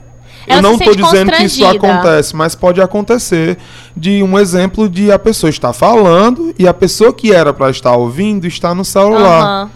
ela 0.47 0.59
eu 0.59 0.61
não 0.61 0.73
estou 0.73 0.95
dizendo 0.95 1.31
que 1.31 1.43
isso 1.43 1.65
acontece, 1.65 2.35
mas 2.35 2.55
pode 2.55 2.81
acontecer 2.81 3.57
de 3.95 4.23
um 4.23 4.38
exemplo 4.38 4.89
de 4.89 5.11
a 5.11 5.19
pessoa 5.19 5.49
estar 5.49 5.73
falando 5.73 6.53
e 6.57 6.68
a 6.68 6.73
pessoa 6.73 7.13
que 7.13 7.31
era 7.31 7.53
para 7.53 7.69
estar 7.69 7.95
ouvindo 7.95 8.47
está 8.47 8.73
no 8.73 8.84
celular. 8.84 9.65
Uhum. 9.65 9.69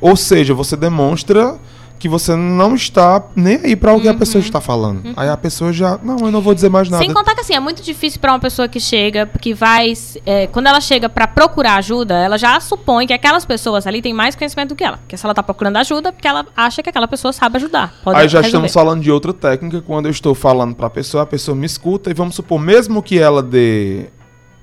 Ou 0.00 0.16
seja, 0.16 0.52
você 0.54 0.76
demonstra 0.76 1.56
que 2.02 2.08
você 2.08 2.34
não 2.34 2.74
está 2.74 3.22
nem 3.36 3.60
aí 3.62 3.76
para 3.76 3.94
o 3.94 4.00
que 4.00 4.08
uhum. 4.08 4.12
a 4.12 4.16
pessoa 4.16 4.42
está 4.42 4.60
falando. 4.60 5.06
Uhum. 5.06 5.12
Aí 5.16 5.28
a 5.28 5.36
pessoa 5.36 5.72
já, 5.72 6.00
não, 6.02 6.16
eu 6.18 6.32
não 6.32 6.40
vou 6.40 6.52
dizer 6.52 6.68
mais 6.68 6.90
nada. 6.90 7.00
Sem 7.00 7.14
contar 7.14 7.32
que 7.32 7.42
assim, 7.42 7.54
é 7.54 7.60
muito 7.60 7.80
difícil 7.80 8.18
para 8.18 8.32
uma 8.32 8.40
pessoa 8.40 8.66
que 8.66 8.80
chega, 8.80 9.24
que 9.40 9.54
vai, 9.54 9.92
é, 10.26 10.48
quando 10.48 10.66
ela 10.66 10.80
chega 10.80 11.08
para 11.08 11.28
procurar 11.28 11.76
ajuda, 11.76 12.18
ela 12.18 12.36
já 12.36 12.58
supõe 12.58 13.06
que 13.06 13.12
aquelas 13.12 13.44
pessoas 13.44 13.86
ali 13.86 14.02
têm 14.02 14.12
mais 14.12 14.34
conhecimento 14.34 14.70
do 14.70 14.74
que 14.74 14.82
ela. 14.82 14.96
Porque 14.96 15.16
se 15.16 15.24
ela 15.24 15.30
está 15.30 15.44
procurando 15.44 15.76
ajuda, 15.76 16.12
porque 16.12 16.26
ela 16.26 16.44
acha 16.56 16.82
que 16.82 16.90
aquela 16.90 17.06
pessoa 17.06 17.32
sabe 17.32 17.58
ajudar. 17.58 17.94
aí 18.06 18.28
já 18.28 18.40
resolver. 18.40 18.46
estamos 18.48 18.72
falando 18.72 19.00
de 19.00 19.12
outra 19.12 19.32
técnica, 19.32 19.80
quando 19.80 20.06
eu 20.06 20.10
estou 20.10 20.34
falando 20.34 20.74
para 20.74 20.88
a 20.88 20.90
pessoa, 20.90 21.22
a 21.22 21.26
pessoa 21.26 21.54
me 21.54 21.66
escuta 21.66 22.10
e 22.10 22.14
vamos 22.14 22.34
supor, 22.34 22.58
mesmo 22.58 23.00
que 23.00 23.16
ela 23.16 23.44
dê, 23.44 24.08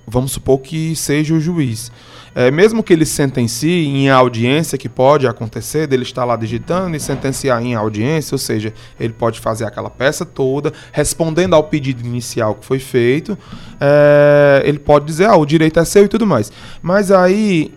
vamos 0.05 0.33
supor 0.33 0.59
que 0.59 0.93
seja 0.93 1.33
o 1.33 1.39
juiz 1.39 1.89
é, 2.39 2.49
mesmo 2.49 2.81
que 2.81 2.93
ele 2.93 3.05
sentencie 3.05 3.85
em 3.85 4.09
audiência, 4.09 4.77
que 4.77 4.87
pode 4.87 5.27
acontecer, 5.27 5.85
dele 5.87 6.03
estar 6.03 6.23
lá 6.23 6.37
digitando 6.37 6.95
e 6.95 6.99
sentenciar 6.99 7.61
em 7.61 7.75
audiência, 7.75 8.33
ou 8.33 8.39
seja, 8.39 8.73
ele 8.97 9.11
pode 9.11 9.41
fazer 9.41 9.65
aquela 9.65 9.89
peça 9.89 10.25
toda, 10.25 10.71
respondendo 10.93 11.53
ao 11.53 11.65
pedido 11.65 12.01
inicial 12.01 12.55
que 12.55 12.65
foi 12.65 12.79
feito, 12.79 13.37
é, 13.77 14.63
ele 14.63 14.79
pode 14.79 15.05
dizer, 15.05 15.25
ah, 15.25 15.35
o 15.35 15.45
direito 15.45 15.81
é 15.81 15.83
seu 15.83 16.05
e 16.05 16.07
tudo 16.07 16.25
mais. 16.25 16.49
Mas 16.81 17.11
aí 17.11 17.73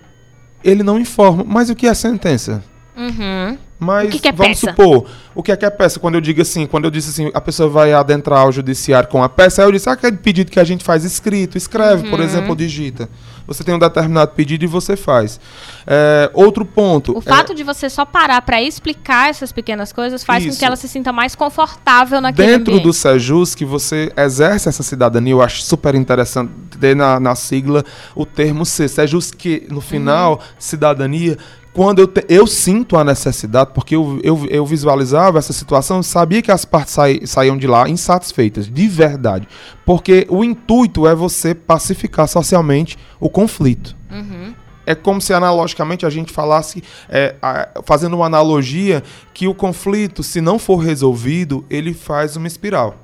ele 0.63 0.85
não 0.85 0.97
informa. 0.97 1.43
Mas 1.45 1.69
o 1.69 1.75
que 1.75 1.89
é 1.89 1.93
sentença? 1.93 2.63
Uhum. 2.97 3.57
Mas 3.79 4.09
o 4.09 4.11
que 4.13 4.21
que 4.21 4.29
é 4.29 4.33
vamos 4.33 4.61
peça? 4.61 4.71
supor, 4.71 5.07
o 5.35 5.43
que 5.43 5.51
é 5.51 5.57
que 5.57 5.65
é 5.65 5.71
peça? 5.71 5.99
Quando 5.99 6.15
eu 6.15 6.21
digo 6.21 6.41
assim, 6.41 6.67
quando 6.67 6.85
eu 6.85 6.91
disse 6.91 7.11
assim, 7.11 7.31
a 7.35 7.41
pessoa 7.41 7.69
vai 7.69 7.93
adentrar 7.93 8.41
ao 8.41 8.53
judiciário 8.53 9.09
com 9.09 9.25
a 9.25 9.29
peça, 9.29 9.61
aí 9.61 9.67
eu 9.67 9.73
disse, 9.73 9.89
ah, 9.89 9.93
aquele 9.93 10.19
pedido 10.19 10.53
que 10.53 10.61
a 10.61 10.65
gente 10.65 10.85
faz 10.85 11.05
escrito, 11.05 11.59
escreve, 11.59 12.05
uhum. 12.05 12.11
por 12.11 12.21
exemplo, 12.21 12.55
digita. 12.55 13.09
Você 13.45 13.65
tem 13.65 13.75
um 13.75 13.79
determinado 13.79 14.31
pedido 14.33 14.65
e 14.65 14.69
você 14.69 14.97
faz. 14.97 15.41
É, 15.85 16.31
outro 16.33 16.65
ponto. 16.65 17.17
O 17.17 17.21
fato 17.21 17.53
é, 17.53 17.55
de 17.57 17.65
você 17.65 17.91
só 17.91 18.05
parar 18.05 18.41
para 18.43 18.63
explicar 18.63 19.31
essas 19.31 19.51
pequenas 19.51 19.93
coisas 19.93 20.23
faz 20.23 20.45
isso. 20.45 20.53
com 20.53 20.59
que 20.61 20.65
ela 20.65 20.77
se 20.77 20.87
sinta 20.87 21.13
mais 21.13 21.35
confortável 21.35 22.21
naquele 22.21 22.47
Dentro 22.47 22.75
ambiente. 22.75 22.85
do 22.85 22.93
Sejus, 22.93 23.55
que 23.55 23.65
você 23.65 24.13
exerce 24.17 24.69
essa 24.69 24.85
cidadania, 24.85 25.33
eu 25.33 25.43
acho 25.43 25.61
super 25.63 25.97
interessante 25.97 26.53
ter 26.79 26.95
na, 26.95 27.19
na 27.19 27.35
sigla 27.35 27.85
o 28.15 28.25
termo 28.25 28.65
C. 28.65 28.87
Sejus, 28.87 29.33
que 29.33 29.67
no 29.69 29.81
final, 29.81 30.35
uhum. 30.35 30.39
cidadania 30.57 31.37
quando 31.73 32.01
eu, 32.01 32.07
te, 32.07 32.25
eu 32.29 32.47
sinto 32.47 32.97
a 32.97 33.05
necessidade, 33.05 33.71
porque 33.73 33.97
eu, 33.97 34.21
eu, 34.23 34.47
eu 34.51 34.67
visualizava 34.67 35.39
essa 35.39 35.53
situação, 35.53 36.03
sabia 36.03 36.43
que 36.43 36.51
as 36.51 36.65
partes 36.65 36.93
saí, 36.93 37.27
saíam 37.27 37.57
de 37.57 37.67
lá 37.67 37.89
insatisfeitas, 37.89 38.69
de 38.69 38.89
verdade. 38.89 39.49
Porque 39.85 40.27
o 40.29 40.45
intuito 40.45 41.07
é 41.07 41.15
você 41.15 41.55
pacificar 41.55 42.29
socialmente 42.29 42.99
o 43.19 43.31
conflito. 43.31 43.97
Uhum. 44.11 44.55
É 44.85 44.95
como 44.95 45.21
se 45.21 45.33
analogicamente 45.33 46.05
a 46.05 46.11
gente 46.11 46.31
falasse, 46.31 46.83
é, 47.09 47.37
a, 47.41 47.69
fazendo 47.85 48.17
uma 48.17 48.27
analogia, 48.27 49.03
que 49.33 49.49
o 49.49 49.55
conflito, 49.55 50.23
se 50.23 50.41
não 50.41 50.59
for 50.59 50.77
resolvido, 50.77 51.65
ele 51.71 51.95
faz 51.95 52.37
uma 52.37 52.47
espiral. 52.47 52.97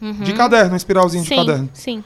Uhum. 0.00 0.12
De 0.12 0.32
caderno, 0.32 0.70
uma 0.70 0.76
espiralzinha 0.76 1.22
sim, 1.22 1.30
de 1.30 1.36
caderno. 1.36 1.68
Sim. 1.74 2.04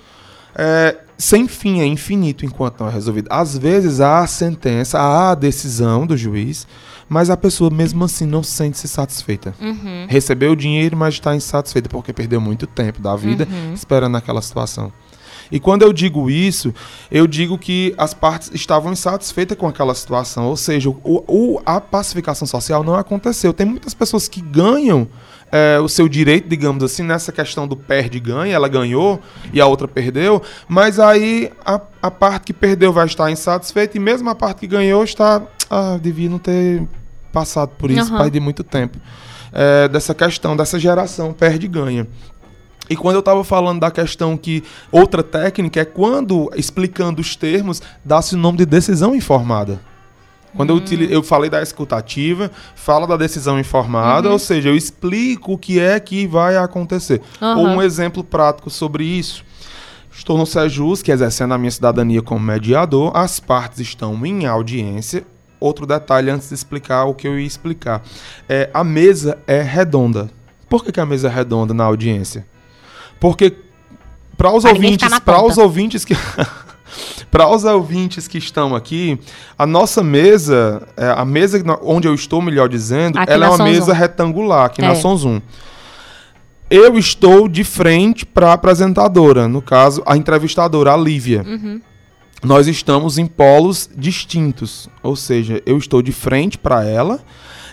É, 0.57 0.97
sem 1.19 1.49
fim, 1.49 1.81
é 1.81 1.87
infinito 1.87 2.47
enquanto 2.47 2.79
não 2.81 2.89
é 2.89 2.93
resolvido. 2.93 3.27
Às 3.29 3.59
vezes 3.59 4.01
há 4.01 4.21
a 4.21 4.27
sentença, 4.29 5.01
há 5.01 5.33
a 5.33 5.35
decisão 5.35 6.07
do 6.07 6.17
juiz, 6.17 6.65
mas 7.09 7.29
a 7.29 7.37
pessoa 7.37 7.71
mesmo 7.71 8.05
assim 8.05 8.25
não 8.25 8.41
se 8.41 8.53
sente 8.53 8.79
-se 8.79 8.87
satisfeita. 8.87 9.53
Uhum. 9.61 10.07
Recebeu 10.09 10.53
o 10.53 10.57
dinheiro, 10.57 10.97
mas 10.97 11.15
está 11.15 11.35
insatisfeita 11.35 11.89
porque 11.89 12.13
perdeu 12.13 12.41
muito 12.41 12.69
tempo 12.69 13.03
da 13.03 13.17
vida 13.17 13.49
uhum. 13.51 13.75
esperando 13.75 14.17
aquela 14.17 14.41
situação. 14.41 14.93
E 15.51 15.59
quando 15.59 15.83
eu 15.83 15.93
digo 15.93 16.31
isso, 16.31 16.73
eu 17.11 17.27
digo 17.27 17.59
que 17.59 17.95
as 17.99 18.15
partes 18.15 18.51
estavam 18.55 18.93
insatisfeitas 18.93 19.57
com 19.57 19.67
aquela 19.67 19.95
situação, 19.95 20.47
ou 20.47 20.57
seja, 20.57 20.91
o, 20.91 20.99
o, 21.03 21.61
a 21.65 21.81
pacificação 21.81 22.47
social 22.47 22.85
não 22.85 22.95
aconteceu. 22.95 23.53
Tem 23.53 23.67
muitas 23.67 23.95
pessoas 23.95 24.29
que 24.29 24.41
ganham 24.41 25.09
é, 25.51 25.79
o 25.81 25.89
seu 25.89 26.09
direito, 26.09 26.49
digamos 26.49 26.83
assim, 26.83 27.03
nessa 27.03 27.33
questão 27.33 27.67
do 27.67 27.77
perde-ganha, 27.77 28.55
ela 28.55 28.69
ganhou 28.69 29.21
e 29.53 29.61
a 29.61 29.67
outra 29.67 29.89
perdeu, 29.89 30.43
mas 30.69 30.99
aí 31.01 31.51
a, 31.65 31.81
a 32.03 32.11
parte 32.11 32.47
que 32.47 32.53
perdeu 32.53 32.93
vai 32.93 33.07
estar 33.07 33.31
insatisfeita 33.31 33.97
e 33.97 34.01
mesmo 34.01 34.29
a 34.29 34.35
parte 34.35 34.61
que 34.61 34.67
ganhou 34.67 35.03
está. 35.05 35.43
Ah, 35.71 35.99
devia 36.01 36.31
não 36.31 36.39
ter 36.39 36.83
passado 37.31 37.71
por 37.77 37.91
isso, 37.91 38.11
uhum. 38.11 38.19
perdi 38.19 38.41
muito 38.41 38.65
tempo. 38.65 38.99
É, 39.53 39.89
dessa 39.89 40.15
questão, 40.15 40.57
dessa 40.57 40.79
geração 40.79 41.33
perde-ganha. 41.33 42.07
E 42.89 42.97
quando 42.97 43.17
eu 43.17 43.21
estava 43.21 43.45
falando 43.45 43.81
da 43.81 43.91
questão 43.91 44.37
que 44.37 44.65
outra 44.91 45.23
técnica 45.23 45.81
é 45.81 45.85
quando, 45.85 46.51
explicando 46.57 47.21
os 47.21 47.37
termos, 47.37 47.83
dá-se 48.05 48.35
o 48.35 48.39
nome 48.39 48.59
de 48.59 48.67
decisão 48.67 49.15
informada. 49.15 49.79
Quando 50.57 50.75
hum. 50.75 50.83
eu, 50.91 51.11
eu 51.11 51.23
falei 51.23 51.51
da 51.51 51.63
escutativa, 51.63 52.51
fala 52.75 53.07
da 53.07 53.17
decisão 53.17 53.59
informada, 53.59 54.29
uhum. 54.29 54.33
ou 54.33 54.39
seja, 54.39 54.69
eu 54.69 54.77
explico 54.77 55.53
o 55.53 55.59
que 55.59 55.79
é 55.79 55.99
que 56.01 56.27
vai 56.27 56.57
acontecer. 56.57 57.21
Uhum. 57.41 57.59
Ou 57.59 57.67
um 57.67 57.83
exemplo 57.83 58.25
prático 58.25 58.71
sobre 58.71 59.05
isso. 59.05 59.45
Estou 60.13 60.37
no 60.37 60.47
Sejus, 60.47 61.01
que 61.01 61.13
exercendo 61.13 61.55
a 61.55 61.59
minha 61.59 61.71
cidadania 61.71 62.21
como 62.21 62.41
mediador, 62.41 63.17
as 63.17 63.39
partes 63.39 63.79
estão 63.79 64.27
em 64.27 64.47
audiência. 64.47 65.25
Outro 65.61 65.87
detalhe 65.87 66.31
antes 66.31 66.49
de 66.49 66.55
explicar 66.55 67.05
o 67.05 67.15
que 67.15 67.29
eu 67.29 67.39
ia 67.39 67.47
explicar. 67.47 68.03
É, 68.49 68.69
a 68.75 68.83
mesa 68.83 69.39
é 69.47 69.63
redonda. 69.63 70.29
Por 70.69 70.85
que, 70.85 70.93
que 70.93 71.01
a 71.01 71.07
mesa 71.07 71.29
é 71.29 71.31
redonda 71.31 71.73
na 71.73 71.85
audiência? 71.85 72.45
Porque 73.21 73.57
para 74.37 74.53
os 74.53 74.65
ouvintes, 74.65 75.19
para 75.21 75.43
os 75.43 75.59
ouvintes 75.59 76.05
que 76.05 76.15
Para 77.31 77.49
os 77.49 77.65
ouvintes 77.65 78.27
que 78.27 78.39
estão 78.39 78.75
aqui, 78.75 79.19
a 79.59 79.67
nossa 79.67 80.03
mesa, 80.03 80.87
é, 80.97 81.11
a 81.11 81.25
mesa 81.25 81.63
onde 81.83 82.09
eu 82.09 82.15
estou, 82.15 82.41
melhor 82.41 82.69
dizendo, 82.69 83.19
aqui 83.19 83.33
ela 83.33 83.47
é 83.47 83.49
uma 83.49 83.65
mesa 83.65 83.93
retangular 83.93 84.67
aqui 84.67 84.83
é. 84.83 84.89
na 84.89 84.95
Sonzum. 84.95 85.41
Eu 86.71 86.99
estou 86.99 87.49
de 87.49 87.65
frente 87.65 88.27
para 88.27 88.51
a 88.51 88.53
apresentadora, 88.53 89.49
no 89.49 89.63
caso, 89.63 90.03
a 90.05 90.17
entrevistadora, 90.17 90.93
a 90.93 90.97
Lívia. 90.97 91.43
Uhum. 91.47 91.81
Nós 92.43 92.69
estamos 92.69 93.19
em 93.19 93.27
polos 93.27 93.89
distintos, 93.97 94.89
ou 95.03 95.17
seja, 95.17 95.63
eu 95.67 95.77
estou 95.79 96.03
de 96.03 96.13
frente 96.13 96.57
para 96.57 96.85
ela 96.85 97.21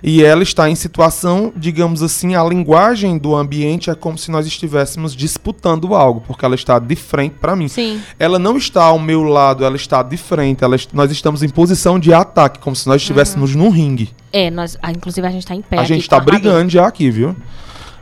e 0.04 0.24
ela 0.24 0.44
está 0.44 0.70
em 0.70 0.76
situação, 0.76 1.52
digamos 1.56 2.02
assim, 2.04 2.36
a 2.36 2.44
linguagem 2.44 3.18
do 3.18 3.36
ambiente 3.36 3.90
é 3.90 3.96
como 3.96 4.18
se 4.18 4.30
nós 4.32 4.46
estivéssemos 4.46 5.16
disputando 5.16 5.94
algo, 5.96 6.22
porque 6.26 6.44
ela 6.46 6.56
está 6.56 6.78
de 6.80 6.96
frente 6.96 7.36
para 7.40 7.56
mim. 7.56 7.68
Sim. 7.68 8.02
Ela 8.20 8.38
não 8.40 8.58
está 8.58 8.84
ao 8.84 9.00
meu 9.00 9.24
lado, 9.24 9.64
ela 9.66 9.76
está 9.76 10.02
de 10.04 10.18
frente, 10.18 10.64
ela 10.64 10.76
est- 10.76 10.94
nós 10.94 11.12
estamos 11.12 11.44
em 11.44 11.50
posição 11.50 11.98
de 12.00 12.14
ataque, 12.14 12.60
como 12.60 12.76
se 12.76 12.88
nós 12.88 13.02
estivéssemos 13.02 13.56
num 13.56 13.70
ringue. 13.70 14.10
É, 14.32 14.50
nós, 14.52 14.78
inclusive 14.90 15.26
a 15.26 15.32
gente 15.32 15.46
tá 15.46 15.56
em 15.56 15.62
pé. 15.62 15.78
a 15.80 15.84
gente 15.84 16.02
está 16.02 16.20
brigando 16.20 16.70
já 16.70 16.86
aqui, 16.88 17.10
viu? 17.10 17.36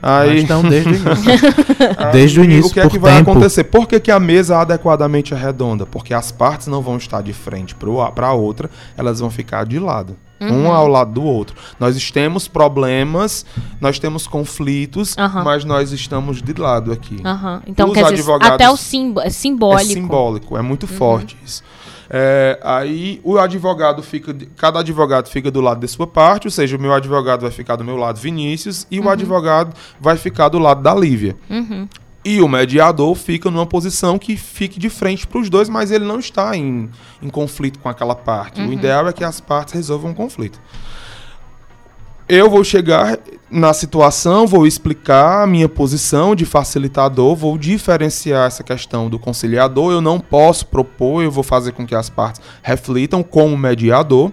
Aí, 0.06 0.41
Então, 0.41 0.61
desde 0.61 0.90
o 0.90 0.94
início. 0.99 1.32
Aí, 1.98 2.11
Desde 2.11 2.40
o 2.40 2.44
início, 2.44 2.70
O 2.70 2.74
que 2.74 2.80
é 2.82 2.90
que 2.90 2.99
vai 2.99 3.15
tempo. 3.18 3.32
acontecer? 3.32 3.64
Por 3.64 3.88
que, 3.88 3.99
que 4.02 4.11
a 4.11 4.20
mesa 4.20 4.57
adequadamente 4.60 5.34
é 5.34 5.38
redonda? 5.38 5.86
Porque 5.86 6.14
as 6.14 6.30
partes 6.30 6.68
não 6.68 6.82
vão 6.82 6.98
estar 6.98 7.22
de 7.22 7.32
frente 7.32 7.74
para 7.74 8.28
a 8.28 8.34
outra, 8.34 8.70
elas 8.98 9.22
vão 9.22 9.30
ficar 9.30 9.65
de 9.65 9.80
lado. 9.80 10.18
Um 10.52 10.65
Uhum. 10.65 10.72
ao 10.72 10.88
lado 10.88 11.11
do 11.14 11.24
outro. 11.24 11.56
Nós 11.80 12.11
temos 12.11 12.48
problemas, 12.48 13.45
nós 13.80 13.99
temos 13.99 14.28
conflitos, 14.28 15.15
Aham. 15.18 15.44
mas 15.44 15.64
nós 15.65 15.91
estamos 15.91 16.41
de 16.41 16.53
lado 16.53 16.91
aqui. 16.91 17.18
Aham. 17.24 17.61
Então, 17.68 17.88
Os 17.90 17.94
quer 17.94 18.11
dizer, 18.14 18.32
até 18.41 18.70
o 18.70 18.76
símbolo, 18.78 19.26
é 19.26 19.30
simbólico. 19.30 19.91
É 19.91 19.94
simbólico, 19.94 20.57
é 20.57 20.61
muito 20.61 20.84
Uhum. 20.84 20.98
forte 20.98 21.38
isso. 21.45 21.64
É, 22.15 22.60
aí 22.64 23.20
o 23.24 23.40
advogado 23.40 24.03
fica, 24.03 24.36
cada 24.56 24.80
advogado 24.82 25.28
fica 25.30 25.49
do 25.49 25.61
lado 25.61 25.80
de 25.80 25.88
sua 25.88 26.06
parte, 26.06 26.45
ou 26.48 26.52
seja, 26.52 26.78
o 26.78 26.80
meu 26.80 26.94
advogado 26.94 27.41
vai 27.41 27.49
ficar 27.49 27.76
do 27.76 27.84
meu 27.84 27.95
lado, 27.95 28.20
Vinícius, 28.20 28.86
e 28.91 28.99
o 28.99 29.10
advogado 29.10 29.74
vai 29.99 30.15
ficar 30.15 30.49
do 30.49 30.60
lado 30.60 30.84
da 30.84 30.94
Lívia. 30.94 31.36
E 32.26 32.41
o 32.41 32.48
mediador 32.48 33.16
fica 33.16 33.52
numa 33.52 33.66
posição 33.66 34.18
que 34.18 34.38
fique 34.38 34.80
de 34.80 34.90
frente 34.90 35.28
para 35.28 35.40
os 35.40 35.50
dois, 35.50 35.68
mas 35.68 35.91
ele 35.91 36.06
não 36.06 36.20
está 36.20 36.56
em, 36.56 36.90
em 37.22 37.30
conflito 37.30 37.80
com 37.80 37.90
aquela 37.90 38.16
parte. 38.16 38.62
Uhum. 38.62 38.70
O 38.70 38.74
ideal 38.74 39.08
é 39.08 39.14
que 39.14 39.24
as 39.24 39.41
partes 39.41 39.74
resolvam 39.74 40.12
o 40.12 40.16
conflito. 40.16 40.60
Eu 42.28 42.50
vou 42.50 42.64
chegar 42.64 43.20
na 43.52 43.74
situação, 43.74 44.48
vou 44.48 44.66
explicar 44.66 45.44
a 45.44 45.48
minha 45.48 45.68
posição 45.68 46.34
de 46.34 46.45
facilitador, 46.45 47.36
vou 47.36 47.58
diferenciar 47.58 48.48
essa 48.48 48.64
questão 48.64 49.10
do 49.10 49.20
conciliador. 49.20 49.91
Eu 49.91 50.02
não 50.02 50.20
posso 50.20 50.66
propor, 50.66 51.22
eu 51.22 51.30
vou 51.30 51.44
fazer 51.44 51.74
com 51.74 51.86
que 51.86 51.94
as 51.94 52.10
partes 52.10 52.41
reflitam 52.62 53.22
como 53.22 53.58
mediador. 53.58 54.32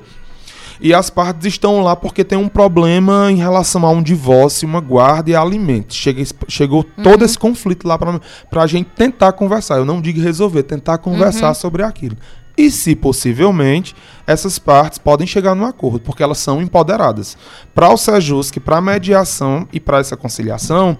E 0.80 0.94
as 0.94 1.10
partes 1.10 1.46
estão 1.46 1.82
lá 1.82 1.94
porque 1.94 2.24
tem 2.24 2.38
um 2.38 2.48
problema 2.48 3.30
em 3.30 3.36
relação 3.36 3.84
a 3.84 3.90
um 3.90 4.02
divórcio, 4.02 4.66
uma 4.66 4.80
guarda 4.80 5.30
e 5.30 5.36
alimentos. 5.36 5.96
Chega, 5.96 6.24
chegou 6.48 6.82
todo 6.82 7.24
esse 7.24 7.38
conflito 7.38 7.86
lá 7.86 7.98
para 7.98 8.62
a 8.62 8.66
gente 8.66 8.88
tentar 8.96 9.32
conversar. 9.32 9.76
Eu 9.76 9.84
não 9.84 10.00
digo 10.00 10.20
resolver, 10.20 10.62
tentar 10.62 10.98
conversar 10.98 11.52
sobre 11.54 11.82
aquilo. 11.82 12.16
E 12.56 12.70
se 12.70 12.94
possivelmente, 12.94 13.94
essas 14.26 14.58
partes 14.58 14.98
podem 14.98 15.26
chegar 15.26 15.54
num 15.54 15.64
acordo, 15.64 16.00
porque 16.00 16.22
elas 16.22 16.38
são 16.38 16.60
empoderadas. 16.60 17.36
Para 17.74 17.90
o 17.90 17.96
Sejusc, 17.96 18.58
para 18.60 18.78
a 18.78 18.82
mediação 18.82 19.68
e 19.72 19.80
para 19.80 19.98
essa 19.98 20.16
conciliação, 20.16 20.96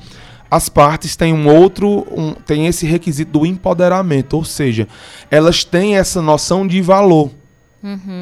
as 0.51 0.69
partes 0.69 1.17
têm 1.17 1.33
um 1.33 1.49
outro, 1.49 2.07
um, 2.11 2.33
têm 2.33 2.67
esse 2.67 2.85
requisito 2.85 3.39
do 3.39 3.47
empoderamento, 3.47 4.35
ou 4.35 4.45
seja, 4.45 4.89
elas 5.31 5.63
têm 5.63 5.97
essa 5.97 6.21
noção 6.21 6.67
de 6.67 6.81
valor. 6.81 7.31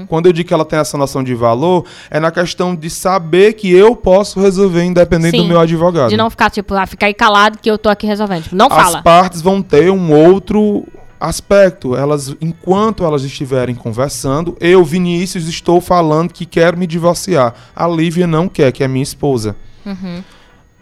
Quando 0.06 0.26
eu 0.26 0.32
digo 0.32 0.46
que 0.46 0.54
ela 0.54 0.64
tem 0.64 0.78
essa 0.78 0.96
noção 0.96 1.22
de 1.22 1.34
valor, 1.34 1.84
é 2.10 2.20
na 2.20 2.30
questão 2.30 2.76
de 2.76 2.88
saber 2.88 3.54
que 3.54 3.72
eu 3.72 3.96
posso 3.96 4.40
resolver 4.40 4.84
independente 4.84 5.36
Sim. 5.36 5.42
do 5.42 5.48
meu 5.48 5.60
advogado. 5.60 6.10
De 6.10 6.16
não 6.16 6.30
ficar, 6.30 6.48
tipo, 6.50 6.74
ah, 6.74 6.86
ficar 6.86 7.06
aí 7.06 7.14
calado 7.14 7.58
que 7.58 7.68
eu 7.70 7.76
tô 7.76 7.88
aqui 7.88 8.06
resolvendo. 8.06 8.44
Tipo, 8.44 8.56
não 8.56 8.66
As 8.66 8.72
fala. 8.72 9.02
partes 9.02 9.42
vão 9.42 9.60
ter 9.60 9.90
um 9.90 10.12
outro 10.12 10.86
aspecto. 11.20 11.96
Elas, 11.96 12.34
enquanto 12.40 13.04
elas 13.04 13.24
estiverem 13.24 13.74
conversando, 13.74 14.56
eu, 14.60 14.84
Vinícius, 14.84 15.48
estou 15.48 15.80
falando 15.80 16.32
que 16.32 16.46
quero 16.46 16.78
me 16.78 16.86
divorciar. 16.86 17.54
A 17.74 17.88
Lívia 17.88 18.26
não 18.26 18.48
quer, 18.48 18.70
que 18.70 18.84
é 18.84 18.88
minha 18.88 19.02
esposa. 19.02 19.56
Uhum. 19.84 20.22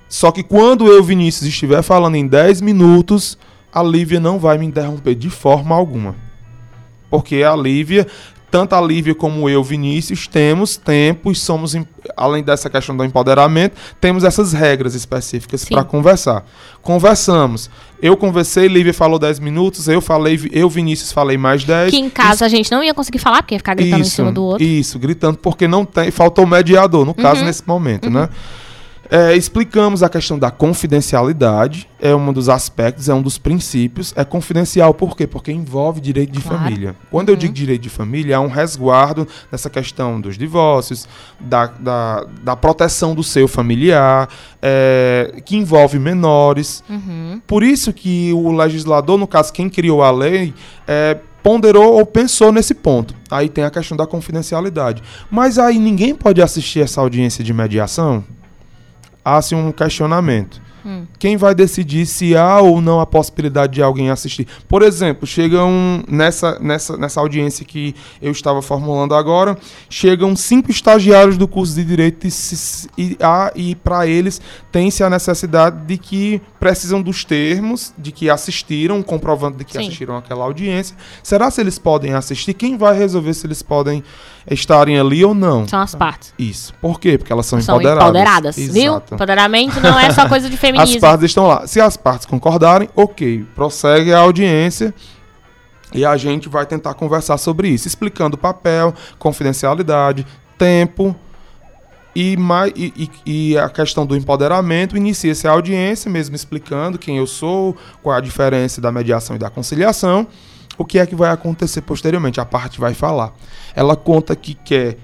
Só 0.08 0.30
que 0.30 0.42
quando 0.42 0.86
eu, 0.86 1.02
Vinícius, 1.02 1.48
estiver 1.48 1.82
falando 1.82 2.14
em 2.14 2.26
10 2.26 2.60
minutos, 2.60 3.38
a 3.72 3.82
Lívia 3.82 4.20
não 4.20 4.38
vai 4.38 4.58
me 4.58 4.66
interromper 4.66 5.14
de 5.14 5.30
forma 5.30 5.74
alguma. 5.74 6.14
Porque 7.10 7.42
a 7.42 7.54
Lívia, 7.54 8.06
tanto 8.56 8.74
a 8.74 8.80
Lívia 8.80 9.14
como 9.14 9.50
eu, 9.50 9.62
Vinícius, 9.62 10.26
temos 10.26 10.78
tempo 10.78 11.30
e 11.30 11.34
somos, 11.34 11.76
além 12.16 12.42
dessa 12.42 12.70
questão 12.70 12.96
do 12.96 13.04
empoderamento, 13.04 13.76
temos 14.00 14.24
essas 14.24 14.54
regras 14.54 14.94
específicas 14.94 15.62
para 15.66 15.84
conversar. 15.84 16.42
Conversamos. 16.80 17.68
Eu 18.00 18.16
conversei, 18.16 18.66
Lívia 18.66 18.94
falou 18.94 19.18
10 19.18 19.40
minutos, 19.40 19.88
eu 19.88 20.00
falei, 20.00 20.40
eu, 20.52 20.70
Vinícius, 20.70 21.12
falei 21.12 21.36
mais 21.36 21.64
10. 21.64 21.90
Que 21.90 21.98
em 21.98 22.08
casa 22.08 22.46
a 22.46 22.48
gente 22.48 22.70
não 22.72 22.82
ia 22.82 22.94
conseguir 22.94 23.18
falar, 23.18 23.42
porque 23.42 23.56
ia 23.56 23.58
ficar 23.58 23.74
gritando 23.74 24.00
em 24.00 24.04
cima 24.04 24.32
do 24.32 24.42
outro. 24.42 24.64
Isso, 24.64 24.98
gritando, 24.98 25.36
porque 25.36 25.68
não 25.68 25.84
tem, 25.84 26.10
faltou 26.10 26.46
mediador, 26.46 27.04
no 27.04 27.12
caso, 27.12 27.40
Uhum. 27.42 27.46
nesse 27.46 27.62
momento, 27.66 28.08
né? 28.08 28.30
É, 29.10 29.36
explicamos 29.36 30.02
a 30.02 30.08
questão 30.08 30.38
da 30.38 30.50
confidencialidade, 30.50 31.88
é 32.00 32.14
um 32.14 32.32
dos 32.32 32.48
aspectos, 32.48 33.08
é 33.08 33.14
um 33.14 33.22
dos 33.22 33.38
princípios. 33.38 34.12
É 34.16 34.24
confidencial 34.24 34.92
por 34.92 35.16
quê? 35.16 35.26
Porque 35.26 35.52
envolve 35.52 36.00
direito 36.00 36.32
de 36.32 36.40
Claro. 36.40 36.58
família. 36.64 36.96
Quando 37.10 37.28
eu 37.28 37.36
digo 37.36 37.52
direito 37.52 37.82
de 37.82 37.88
família, 37.90 38.36
há 38.36 38.40
um 38.40 38.48
resguardo 38.48 39.26
nessa 39.50 39.70
questão 39.70 40.20
dos 40.20 40.36
divórcios, 40.36 41.08
da, 41.38 41.66
da, 41.66 42.26
da 42.42 42.56
proteção 42.56 43.14
do 43.14 43.22
seu 43.22 43.46
familiar, 43.48 44.28
é, 44.60 45.40
que 45.44 45.56
envolve 45.56 45.98
menores. 45.98 46.82
Uhum. 46.88 47.40
Por 47.46 47.62
isso 47.62 47.92
que 47.92 48.32
o 48.32 48.52
legislador, 48.52 49.16
no 49.18 49.26
caso, 49.26 49.52
quem 49.52 49.68
criou 49.68 50.02
a 50.02 50.10
lei, 50.10 50.52
é, 50.86 51.18
ponderou 51.42 51.94
ou 51.94 52.04
pensou 52.04 52.50
nesse 52.50 52.74
ponto. 52.74 53.14
Aí 53.30 53.48
tem 53.48 53.62
a 53.62 53.70
questão 53.70 53.96
da 53.96 54.04
confidencialidade. 54.04 55.00
Mas 55.30 55.60
aí 55.60 55.78
ninguém 55.78 56.12
pode 56.12 56.42
assistir 56.42 56.80
essa 56.80 57.00
audiência 57.00 57.44
de 57.44 57.52
mediação? 57.52 58.24
Há-se 59.28 59.56
um 59.56 59.72
questionamento. 59.72 60.62
Hum. 60.84 61.04
Quem 61.18 61.36
vai 61.36 61.52
decidir 61.52 62.06
se 62.06 62.36
há 62.36 62.60
ou 62.60 62.80
não 62.80 63.00
a 63.00 63.06
possibilidade 63.06 63.72
de 63.72 63.82
alguém 63.82 64.08
assistir? 64.08 64.46
Por 64.68 64.82
exemplo, 64.82 65.26
chega 65.26 65.64
um, 65.64 66.00
nessa, 66.08 66.60
nessa, 66.60 66.96
nessa 66.96 67.18
audiência 67.18 67.64
que 67.66 67.92
eu 68.22 68.30
estava 68.30 68.62
formulando 68.62 69.12
agora, 69.12 69.58
chegam 69.90 70.36
cinco 70.36 70.70
estagiários 70.70 71.36
do 71.36 71.48
curso 71.48 71.74
de 71.74 71.84
Direito 71.84 72.24
e, 72.24 72.30
e, 72.96 73.16
há- 73.20 73.50
e 73.56 73.74
para 73.74 74.06
eles 74.06 74.40
tem-se 74.70 75.02
a 75.02 75.10
necessidade 75.10 75.84
de 75.86 75.98
que 75.98 76.40
precisam 76.60 77.02
dos 77.02 77.24
termos, 77.24 77.92
de 77.98 78.12
que 78.12 78.30
assistiram, 78.30 79.02
comprovando 79.02 79.58
de 79.58 79.64
que 79.64 79.72
Sim. 79.72 79.80
assistiram 79.80 80.16
aquela 80.16 80.44
audiência. 80.44 80.96
Será 81.20 81.50
se 81.50 81.60
eles 81.60 81.80
podem 81.80 82.14
assistir? 82.14 82.54
Quem 82.54 82.78
vai 82.78 82.96
resolver 82.96 83.34
se 83.34 83.44
eles 83.44 83.60
podem 83.60 84.04
estarem 84.50 84.98
ali 84.98 85.24
ou 85.24 85.34
não? 85.34 85.66
São 85.66 85.80
as 85.80 85.94
partes. 85.94 86.32
Isso. 86.38 86.72
Por 86.80 87.00
quê? 87.00 87.18
Porque 87.18 87.32
elas 87.32 87.46
são, 87.46 87.60
São 87.60 87.76
empoderadas. 87.76 88.04
empoderadas, 88.04 88.56
viu? 88.56 88.96
Empoderamento 89.12 89.80
não 89.80 89.98
é 89.98 90.10
só 90.12 90.28
coisa 90.28 90.48
de 90.48 90.54
As 90.54 90.60
feminismo. 90.60 91.00
partes 91.00 91.24
estão 91.24 91.46
lá. 91.46 91.66
Se 91.66 91.80
as 91.80 91.96
partes 91.96 92.26
concordarem, 92.26 92.88
ok. 92.94 93.44
Prossegue 93.54 94.12
a 94.12 94.18
audiência 94.18 94.94
e 95.92 96.04
a 96.04 96.16
gente 96.16 96.48
vai 96.48 96.66
tentar 96.66 96.94
conversar 96.94 97.38
sobre 97.38 97.68
isso, 97.68 97.86
explicando 97.88 98.36
o 98.36 98.38
papel, 98.38 98.92
confidencialidade, 99.18 100.26
tempo 100.58 101.14
e, 102.14 102.36
mai- 102.36 102.72
e- 102.74 103.10
e- 103.26 103.52
e 103.52 103.58
a 103.58 103.68
questão 103.68 104.06
do 104.06 104.16
empoderamento. 104.16 104.96
Inicia-se 104.96 105.46
a 105.46 105.50
audiência, 105.52 106.10
mesmo 106.10 106.34
explicando 106.34 106.98
quem 106.98 107.18
eu 107.18 107.26
sou, 107.26 107.76
qual 108.02 108.14
é 108.14 108.18
a 108.18 108.20
diferença 108.22 108.80
da 108.80 108.90
mediação 108.90 109.36
e 109.36 109.38
da 109.38 109.50
conciliação. 109.50 110.26
O 110.78 110.84
que 110.84 110.98
é 110.98 111.06
que 111.06 111.14
vai 111.14 111.30
acontecer 111.30 111.80
posteriormente? 111.82 112.40
A 112.40 112.44
parte 112.44 112.80
vai 112.80 112.94
falar. 112.94 113.32
Ela 113.74 113.96
conta 113.96 114.36
que 114.36 114.54
quer 114.54 114.98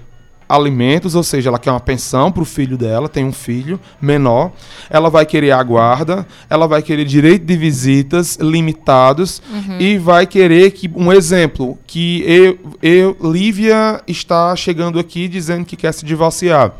alimentos, 0.47 1.15
ou 1.15 1.23
seja, 1.23 1.49
ela 1.49 1.57
quer 1.57 1.71
uma 1.71 1.79
pensão 1.79 2.31
para 2.31 2.43
o 2.43 2.45
filho 2.45 2.77
dela, 2.77 3.09
tem 3.09 3.25
um 3.25 3.31
filho 3.31 3.79
menor, 3.99 4.51
ela 4.89 5.09
vai 5.09 5.25
querer 5.25 5.51
a 5.51 5.63
guarda, 5.63 6.27
ela 6.49 6.67
vai 6.67 6.81
querer 6.81 7.05
direito 7.05 7.45
de 7.45 7.57
visitas 7.57 8.37
limitados 8.39 9.41
e 9.79 9.97
vai 9.97 10.27
querer 10.27 10.71
que 10.71 10.91
um 10.95 11.11
exemplo 11.11 11.77
que 11.87 12.23
eu, 12.27 12.59
eu 12.81 13.17
Lívia 13.21 14.01
está 14.07 14.55
chegando 14.55 14.99
aqui 14.99 15.27
dizendo 15.27 15.65
que 15.65 15.75
quer 15.75 15.91
se 15.93 16.05
divorciar. 16.05 16.73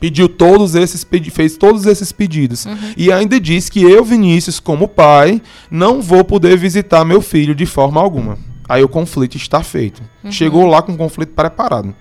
Pediu 0.00 0.28
todos 0.28 0.74
esses 0.74 1.06
fez 1.30 1.56
todos 1.56 1.86
esses 1.86 2.12
pedidos 2.12 2.66
e 2.96 3.12
ainda 3.12 3.40
diz 3.40 3.68
que 3.68 3.82
eu, 3.82 4.04
Vinícius, 4.04 4.60
como 4.60 4.86
pai, 4.86 5.42
não 5.70 6.00
vou 6.00 6.24
poder 6.24 6.56
visitar 6.56 7.04
meu 7.04 7.20
filho 7.20 7.54
de 7.54 7.66
forma 7.66 8.00
alguma. 8.00 8.38
Aí 8.68 8.82
o 8.84 8.88
conflito 8.88 9.36
está 9.36 9.62
feito. 9.62 10.02
Chegou 10.30 10.66
lá 10.66 10.82
com 10.82 10.92
o 10.92 10.96
conflito 10.96 11.32
preparado. 11.32 11.94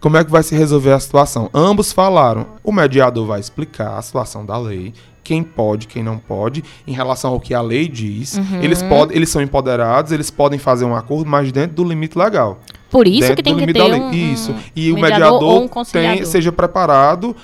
Como 0.00 0.16
é 0.16 0.24
que 0.24 0.30
vai 0.30 0.42
se 0.42 0.54
resolver 0.54 0.92
a 0.92 1.00
situação? 1.00 1.50
Ambos 1.52 1.92
falaram. 1.92 2.46
O 2.62 2.72
mediador 2.72 3.26
vai 3.26 3.40
explicar 3.40 3.98
a 3.98 4.02
situação 4.02 4.46
da 4.46 4.56
lei, 4.56 4.94
quem 5.24 5.42
pode, 5.42 5.88
quem 5.88 6.02
não 6.02 6.18
pode, 6.18 6.64
em 6.86 6.92
relação 6.92 7.32
ao 7.32 7.40
que 7.40 7.52
a 7.52 7.60
lei 7.60 7.88
diz. 7.88 8.38
Eles, 8.62 8.82
podem, 8.82 9.16
eles 9.16 9.28
são 9.28 9.42
empoderados, 9.42 10.12
eles 10.12 10.30
podem 10.30 10.58
fazer 10.58 10.84
um 10.84 10.94
acordo, 10.94 11.28
mas 11.28 11.50
dentro 11.50 11.76
do 11.76 11.84
limite 11.84 12.16
legal. 12.16 12.60
Por 12.90 13.06
isso 13.06 13.20
dentro 13.20 13.36
que 13.36 13.42
tem 13.42 13.56
que 13.56 13.72
ter 13.72 13.82
um. 13.82 14.10
Isso. 14.12 14.52
um 14.52 14.56
E 14.74 14.92
o 14.92 14.94
mediador 14.94 15.40
mediador 15.40 15.80
um 15.80 15.84
tem, 15.84 16.24
seja 16.24 16.50
preparado 16.50 17.34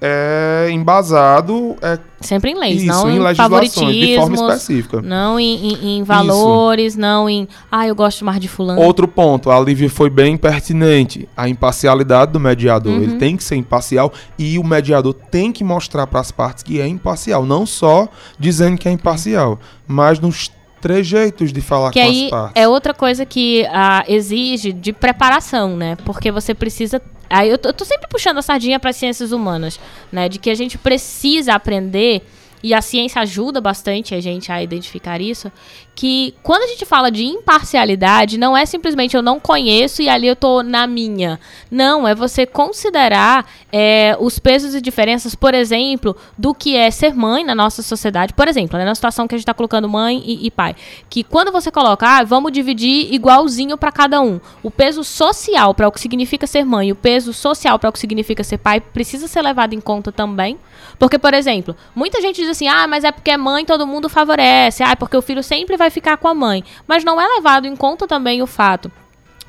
é 0.00 0.68
embasado 0.70 1.76
é, 1.82 1.98
Sempre 2.22 2.52
em 2.52 2.58
leis, 2.58 2.82
isso, 2.82 2.86
não 2.86 3.10
em 3.10 3.16
em, 3.16 3.18
legislações, 3.18 3.94
de 3.94 4.16
forma 4.16 4.34
específica. 4.34 5.02
não 5.02 5.38
em, 5.38 5.72
em- 5.72 5.98
em 5.98 6.02
valores, 6.02 6.96
não 6.96 7.28
em... 7.28 7.46
Ah, 7.70 7.86
eu 7.86 7.94
gosto 7.94 8.24
mais 8.24 8.40
de 8.40 8.48
fulano. 8.48 8.80
Outro 8.80 9.06
ponto, 9.06 9.50
a 9.50 9.60
Lívia 9.60 9.90
foi 9.90 10.08
bem 10.08 10.36
pertinente. 10.38 11.28
A 11.36 11.48
imparcialidade 11.48 12.32
do 12.32 12.40
mediador. 12.40 12.92
Uhum. 12.94 13.02
Ele 13.02 13.16
tem 13.16 13.36
que 13.36 13.44
ser 13.44 13.56
imparcial 13.56 14.10
e 14.38 14.58
o 14.58 14.64
mediador 14.64 15.12
tem 15.12 15.52
que 15.52 15.62
mostrar 15.62 16.06
para 16.06 16.20
as 16.20 16.30
partes 16.30 16.62
que 16.62 16.80
é 16.80 16.86
imparcial. 16.86 17.44
Não 17.44 17.66
só 17.66 18.08
dizendo 18.38 18.78
que 18.78 18.88
é 18.88 18.92
imparcial, 18.92 19.58
mas 19.86 20.18
nos 20.18 20.50
trejeitos 20.80 21.52
de 21.52 21.60
falar 21.60 21.90
Que 21.92 22.00
com 22.00 22.06
aí 22.06 22.24
as 22.24 22.30
partes. 22.30 22.52
é 22.62 22.68
outra 22.68 22.94
coisa 22.94 23.26
que 23.26 23.66
ah, 23.70 24.04
exige 24.08 24.72
de 24.72 24.92
preparação, 24.92 25.76
né? 25.76 25.96
Porque 26.04 26.30
você 26.32 26.54
precisa. 26.54 27.00
Aí 27.28 27.48
eu 27.48 27.58
tô, 27.58 27.68
eu 27.68 27.72
tô 27.72 27.84
sempre 27.84 28.08
puxando 28.08 28.38
a 28.38 28.42
sardinha 28.42 28.80
para 28.80 28.92
ciências 28.92 29.30
humanas, 29.32 29.78
né? 30.10 30.28
De 30.28 30.38
que 30.38 30.50
a 30.50 30.54
gente 30.54 30.76
precisa 30.78 31.54
aprender 31.54 32.22
e 32.62 32.74
a 32.74 32.82
ciência 32.82 33.22
ajuda 33.22 33.60
bastante 33.60 34.14
a 34.14 34.20
gente 34.20 34.52
a 34.52 34.62
identificar 34.62 35.20
isso, 35.20 35.50
que 35.94 36.34
quando 36.42 36.62
a 36.62 36.66
gente 36.66 36.86
fala 36.86 37.10
de 37.10 37.26
imparcialidade, 37.26 38.38
não 38.38 38.56
é 38.56 38.64
simplesmente 38.64 39.14
eu 39.14 39.22
não 39.22 39.38
conheço 39.38 40.00
e 40.00 40.08
ali 40.08 40.26
eu 40.26 40.36
tô 40.36 40.62
na 40.62 40.86
minha. 40.86 41.38
Não, 41.70 42.08
é 42.08 42.14
você 42.14 42.46
considerar 42.46 43.46
é, 43.70 44.16
os 44.18 44.38
pesos 44.38 44.74
e 44.74 44.80
diferenças, 44.80 45.34
por 45.34 45.52
exemplo, 45.52 46.16
do 46.38 46.54
que 46.54 46.74
é 46.74 46.90
ser 46.90 47.14
mãe 47.14 47.44
na 47.44 47.54
nossa 47.54 47.82
sociedade. 47.82 48.32
Por 48.32 48.48
exemplo, 48.48 48.78
né, 48.78 48.84
na 48.84 48.94
situação 48.94 49.28
que 49.28 49.34
a 49.34 49.38
gente 49.38 49.46
tá 49.46 49.52
colocando 49.52 49.88
mãe 49.88 50.22
e, 50.24 50.46
e 50.46 50.50
pai. 50.50 50.74
Que 51.08 51.22
quando 51.22 51.52
você 51.52 51.70
coloca, 51.70 52.06
ah, 52.06 52.24
vamos 52.24 52.52
dividir 52.52 53.12
igualzinho 53.12 53.76
para 53.76 53.92
cada 53.92 54.20
um. 54.20 54.40
O 54.62 54.70
peso 54.70 55.04
social 55.04 55.74
para 55.74 55.86
o 55.86 55.92
que 55.92 56.00
significa 56.00 56.46
ser 56.46 56.64
mãe 56.64 56.88
e 56.88 56.92
o 56.92 56.96
peso 56.96 57.32
social 57.32 57.78
para 57.78 57.90
o 57.90 57.92
que 57.92 57.98
significa 57.98 58.42
ser 58.42 58.58
pai 58.58 58.80
precisa 58.80 59.28
ser 59.28 59.42
levado 59.42 59.74
em 59.74 59.80
conta 59.80 60.10
também. 60.10 60.58
Porque, 60.98 61.18
por 61.18 61.34
exemplo, 61.34 61.76
muita 61.94 62.20
gente 62.20 62.40
diz 62.40 62.49
assim: 62.50 62.68
ah, 62.68 62.86
mas 62.86 63.04
é 63.04 63.12
porque 63.12 63.30
é 63.30 63.36
mãe, 63.36 63.64
todo 63.64 63.86
mundo 63.86 64.08
favorece. 64.08 64.82
Ah, 64.82 64.90
é 64.92 64.94
porque 64.96 65.16
o 65.16 65.22
filho 65.22 65.42
sempre 65.42 65.76
vai 65.76 65.90
ficar 65.90 66.16
com 66.16 66.28
a 66.28 66.34
mãe. 66.34 66.62
Mas 66.86 67.04
não 67.04 67.20
é 67.20 67.26
levado 67.26 67.66
em 67.66 67.76
conta 67.76 68.06
também 68.06 68.42
o 68.42 68.46
fato 68.46 68.90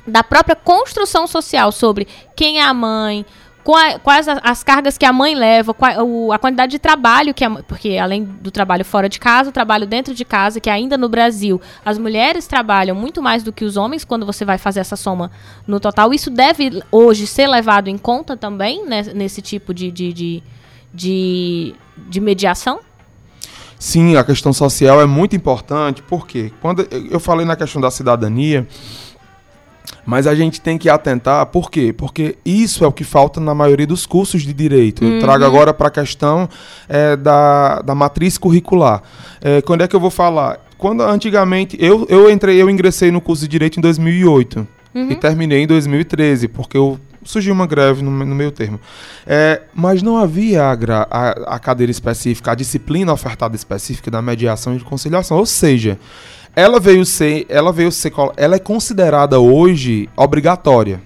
da 0.06 0.22
própria 0.24 0.56
construção 0.56 1.26
social 1.26 1.70
sobre 1.70 2.08
quem 2.34 2.58
é 2.58 2.62
a 2.64 2.74
mãe, 2.74 3.24
qua- 3.62 3.96
quais 4.00 4.26
as 4.28 4.64
cargas 4.64 4.98
que 4.98 5.04
a 5.06 5.12
mãe 5.12 5.32
leva, 5.36 5.76
a 6.34 6.38
quantidade 6.40 6.72
de 6.72 6.78
trabalho 6.80 7.32
que 7.32 7.44
a 7.44 7.48
mãe. 7.48 7.62
Porque 7.68 7.96
além 7.98 8.24
do 8.24 8.50
trabalho 8.50 8.84
fora 8.84 9.08
de 9.08 9.20
casa, 9.20 9.50
o 9.50 9.52
trabalho 9.52 9.86
dentro 9.86 10.12
de 10.12 10.24
casa, 10.24 10.58
que 10.58 10.68
ainda 10.68 10.98
no 10.98 11.08
Brasil 11.08 11.60
as 11.84 11.98
mulheres 11.98 12.48
trabalham 12.48 12.96
muito 12.96 13.22
mais 13.22 13.44
do 13.44 13.52
que 13.52 13.64
os 13.64 13.76
homens 13.76 14.04
quando 14.04 14.26
você 14.26 14.44
vai 14.44 14.58
fazer 14.58 14.80
essa 14.80 14.96
soma 14.96 15.30
no 15.68 15.78
total. 15.78 16.12
Isso 16.12 16.30
deve 16.30 16.82
hoje 16.90 17.24
ser 17.24 17.46
levado 17.46 17.86
em 17.86 17.96
conta 17.96 18.36
também 18.36 18.84
né, 18.84 19.02
nesse 19.14 19.40
tipo 19.40 19.72
de, 19.72 19.92
de, 19.92 20.12
de, 20.12 20.42
de, 20.92 21.74
de 22.08 22.20
mediação? 22.20 22.80
Sim, 23.82 24.14
a 24.14 24.22
questão 24.22 24.52
social 24.52 25.00
é 25.00 25.06
muito 25.06 25.34
importante, 25.34 26.04
porque 26.04 26.52
quando 26.60 26.86
eu 27.10 27.18
falei 27.18 27.44
na 27.44 27.56
questão 27.56 27.82
da 27.82 27.90
cidadania, 27.90 28.64
mas 30.06 30.28
a 30.28 30.36
gente 30.36 30.60
tem 30.60 30.78
que 30.78 30.88
atentar, 30.88 31.44
por 31.46 31.68
quê? 31.68 31.92
Porque 31.92 32.38
isso 32.44 32.84
é 32.84 32.86
o 32.86 32.92
que 32.92 33.02
falta 33.02 33.40
na 33.40 33.52
maioria 33.56 33.84
dos 33.84 34.06
cursos 34.06 34.42
de 34.42 34.52
direito. 34.52 35.02
Eu 35.04 35.18
trago 35.18 35.44
agora 35.44 35.74
para 35.74 35.88
a 35.88 35.90
questão 35.90 36.48
é, 36.88 37.16
da, 37.16 37.82
da 37.82 37.92
matriz 37.92 38.38
curricular. 38.38 39.02
É, 39.40 39.60
quando 39.62 39.82
é 39.82 39.88
que 39.88 39.96
eu 39.96 40.00
vou 40.00 40.10
falar? 40.10 40.60
Quando 40.78 41.02
antigamente 41.02 41.76
eu, 41.80 42.06
eu 42.08 42.30
entrei, 42.30 42.62
eu 42.62 42.70
ingressei 42.70 43.10
no 43.10 43.20
curso 43.20 43.42
de 43.42 43.48
direito 43.48 43.80
em 43.80 43.82
2008 43.82 44.64
e 45.10 45.16
terminei 45.16 45.64
em 45.64 45.66
2013, 45.66 46.46
porque 46.46 46.76
eu 46.76 47.00
surgiu 47.24 47.52
uma 47.54 47.66
greve 47.66 48.02
no, 48.02 48.10
no 48.10 48.34
meio 48.34 48.50
termo. 48.50 48.80
É, 49.26 49.62
mas 49.74 50.02
não 50.02 50.16
havia 50.16 50.62
a, 50.64 50.72
a- 51.10 51.54
a 51.54 51.58
cadeira 51.58 51.90
específica, 51.90 52.52
a 52.52 52.54
disciplina 52.54 53.12
ofertada 53.12 53.54
específica 53.56 54.10
da 54.10 54.20
mediação 54.22 54.74
e 54.74 54.78
de 54.78 54.84
conciliação. 54.84 55.36
Ou 55.38 55.46
seja, 55.46 55.98
ela 56.54 56.78
veio 56.80 57.04
ser, 57.06 57.46
ela 57.48 57.72
veio 57.72 57.90
ser, 57.92 58.12
ela 58.36 58.56
é 58.56 58.58
considerada 58.58 59.38
hoje 59.38 60.08
obrigatória. 60.16 61.00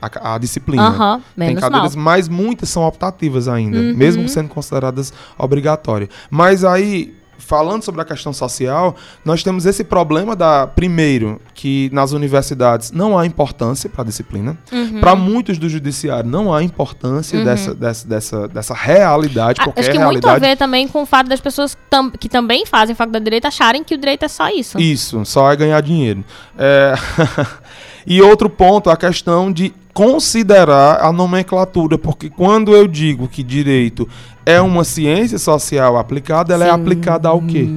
A, 0.00 0.34
a 0.34 0.38
disciplina. 0.38 0.84
Aham, 0.86 1.20
Tem 1.36 1.56
cadeiras, 1.56 1.96
mal. 1.96 2.04
mas 2.04 2.28
muitas 2.28 2.68
são 2.68 2.84
optativas 2.84 3.48
ainda, 3.48 3.78
Uhum. 3.78 3.96
mesmo 3.96 4.28
sendo 4.28 4.48
consideradas 4.48 5.12
obrigatórias. 5.36 6.08
Mas 6.30 6.64
aí, 6.64 7.16
falando 7.38 7.82
sobre 7.82 8.00
a 8.02 8.04
questão 8.04 8.32
social, 8.32 8.94
nós 9.24 9.42
temos 9.42 9.64
esse 9.64 9.82
problema 9.84 10.34
da, 10.36 10.66
primeiro, 10.66 11.40
que 11.54 11.88
nas 11.92 12.12
universidades 12.12 12.90
não 12.90 13.18
há 13.18 13.24
importância 13.24 13.88
para 13.88 14.02
a 14.02 14.04
disciplina. 14.04 14.58
Uhum. 14.70 15.00
Para 15.00 15.14
muitos 15.14 15.56
do 15.58 15.68
judiciário 15.68 16.28
não 16.28 16.52
há 16.52 16.62
importância 16.62 17.42
dessa, 17.44 17.74
dessa, 17.74 18.06
dessa, 18.08 18.48
dessa 18.48 18.74
realidade, 18.74 19.60
Ah, 19.60 19.64
qualquer 19.64 19.80
Acho 19.80 19.90
que 19.90 19.98
muito 19.98 20.26
a 20.26 20.30
realidade. 20.32 20.40
ver 20.40 20.56
também 20.56 20.86
com 20.88 21.02
o 21.02 21.06
fato 21.06 21.28
das 21.28 21.40
pessoas 21.40 21.76
tam- 21.88 22.10
que 22.10 22.28
também 22.28 22.66
fazem 22.66 22.94
faculdade 22.94 23.22
de 23.24 23.30
direito 23.30 23.46
acharem 23.46 23.82
que 23.82 23.94
o 23.94 23.98
direito 23.98 24.24
é 24.24 24.28
só 24.28 24.48
isso. 24.50 24.78
Isso, 24.78 25.24
só 25.24 25.50
é 25.50 25.56
ganhar 25.56 25.80
dinheiro. 25.80 26.24
É, 26.58 26.94
e 28.06 28.20
outro 28.22 28.48
ponto, 28.50 28.90
a 28.90 28.96
questão 28.96 29.52
de 29.52 29.72
considerar 29.98 31.00
a 31.04 31.12
nomenclatura, 31.12 31.98
porque 31.98 32.30
quando 32.30 32.72
eu 32.72 32.86
digo 32.86 33.26
que 33.26 33.42
direito 33.42 34.08
é 34.46 34.60
uma 34.60 34.84
ciência 34.84 35.38
social 35.38 35.96
aplicada, 35.96 36.54
ela 36.54 36.64
é 36.64 36.68
Sim. 36.68 36.74
aplicada 36.80 37.28
ao 37.28 37.42
quê? 37.42 37.68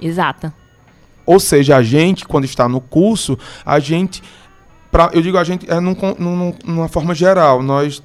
Exato. 0.00 0.52
Ou 1.24 1.38
seja, 1.38 1.76
a 1.76 1.82
gente, 1.84 2.24
quando 2.26 2.44
está 2.46 2.68
no 2.68 2.80
curso, 2.80 3.38
a 3.64 3.78
gente. 3.78 4.20
Pra, 4.90 5.10
eu 5.12 5.22
digo 5.22 5.38
a 5.38 5.44
gente 5.44 5.70
é 5.70 5.78
num, 5.78 5.94
num- 6.18 6.54
numa 6.64 6.88
forma 6.88 7.14
geral. 7.14 7.62
Nós. 7.62 8.02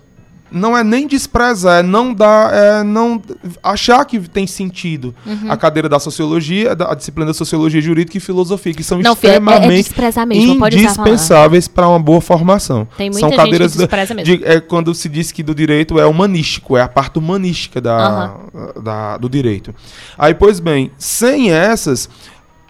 Não 0.54 0.78
é 0.78 0.84
nem 0.84 1.08
desprezar, 1.08 1.80
é 1.80 1.84
não 1.84 2.14
dar. 2.14 2.54
É 2.54 2.84
não 2.84 3.20
achar 3.64 4.06
que 4.06 4.20
tem 4.20 4.46
sentido 4.46 5.14
Uhum. 5.26 5.52
a 5.52 5.58
cadeira 5.58 5.90
da 5.90 6.00
sociologia, 6.00 6.76
da, 6.76 6.92
a 6.92 6.96
disciplina 6.96 7.26
da 7.28 7.34
sociologia 7.34 7.82
jurídica 7.82 8.18
e 8.18 8.20
filosofia, 8.22 8.74
que 8.74 8.84
são 8.84 9.00
Não, 9.00 9.04
é, 9.04 9.08
é 9.10 9.14
extremamente 9.14 9.84
desprezar 9.84 10.28
mesmo, 10.28 10.66
indispensáveis 10.68 11.68
para 11.68 11.88
uma 11.90 12.00
boa 12.00 12.22
formação. 12.22 12.88
Tem 12.98 13.10
muita 13.10 13.20
São 13.22 13.30
gente 13.30 13.38
cadeiras 13.38 13.72
que 13.72 13.78
despreza 13.80 14.14
mesmo. 14.14 14.38
de- 14.38 14.44
é 14.46 14.60
quando 14.60 14.94
se 14.94 15.10
diz 15.10 15.32
que 15.32 15.42
do 15.42 15.56
direito 15.56 16.00
é 16.00 16.06
humanístico, 16.06 16.78
é 16.78 16.82
a 16.82 16.88
parte 16.88 17.18
humanística 17.18 17.82
da, 17.82 18.36
da- 18.82 19.18
do 19.18 19.30
direito. 19.30 19.74
Aí, 20.18 20.34
pois 20.34 20.60
bem, 20.60 20.92
sem 20.98 21.52
essas, 21.52 22.10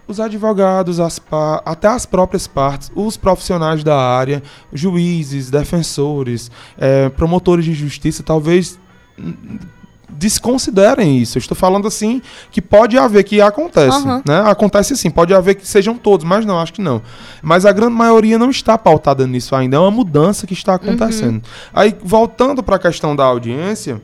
os 0.08 0.20
advogados, 0.20 1.00
as 1.00 1.22
até 1.66 1.88
as 1.88 2.06
próprias 2.06 2.48
partes, 2.48 2.92
os 2.96 3.18
profissionais 3.18 3.84
da 3.84 3.98
área, 3.98 4.44
juízes, 4.72 5.50
defensores, 5.50 6.52
eh, 6.78 7.10
promotores 7.10 7.66
de 7.66 7.74
justiça, 7.74 8.22
talvez 8.22 8.78
hum, 9.18 9.58
desconsiderem 10.10 11.18
isso. 11.18 11.38
Eu 11.38 11.40
estou 11.40 11.56
falando 11.56 11.88
assim 11.88 12.22
que 12.52 12.62
pode 12.62 12.98
haver, 12.98 13.24
que 13.24 13.42
acontece. 13.42 13.98
Aham. 13.98 14.22
Né? 14.28 14.42
Acontece 14.46 14.96
sim, 14.96 15.10
pode 15.10 15.34
haver 15.34 15.56
que 15.56 15.68
sejam 15.68 15.98
todos, 15.98 16.26
mas 16.26 16.46
não, 16.46 16.60
acho 16.60 16.74
que 16.74 16.82
não. 16.82 17.02
Mas 17.42 17.66
a 17.66 17.72
grande 17.72 17.94
maioria 17.94 18.38
não 18.38 18.50
está 18.50 18.78
pautada 18.78 19.26
nisso 19.26 19.56
ainda, 19.56 19.78
é 19.78 19.80
uma 19.80 19.92
mudança 19.92 20.46
que 20.46 20.54
está 20.54 20.76
acontecendo. 20.76 21.42
Aí, 21.74 21.96
voltando 22.04 22.62
para 22.62 22.76
a 22.76 22.80
questão 22.80 23.16
da 23.16 23.24
audiência, 23.24 24.02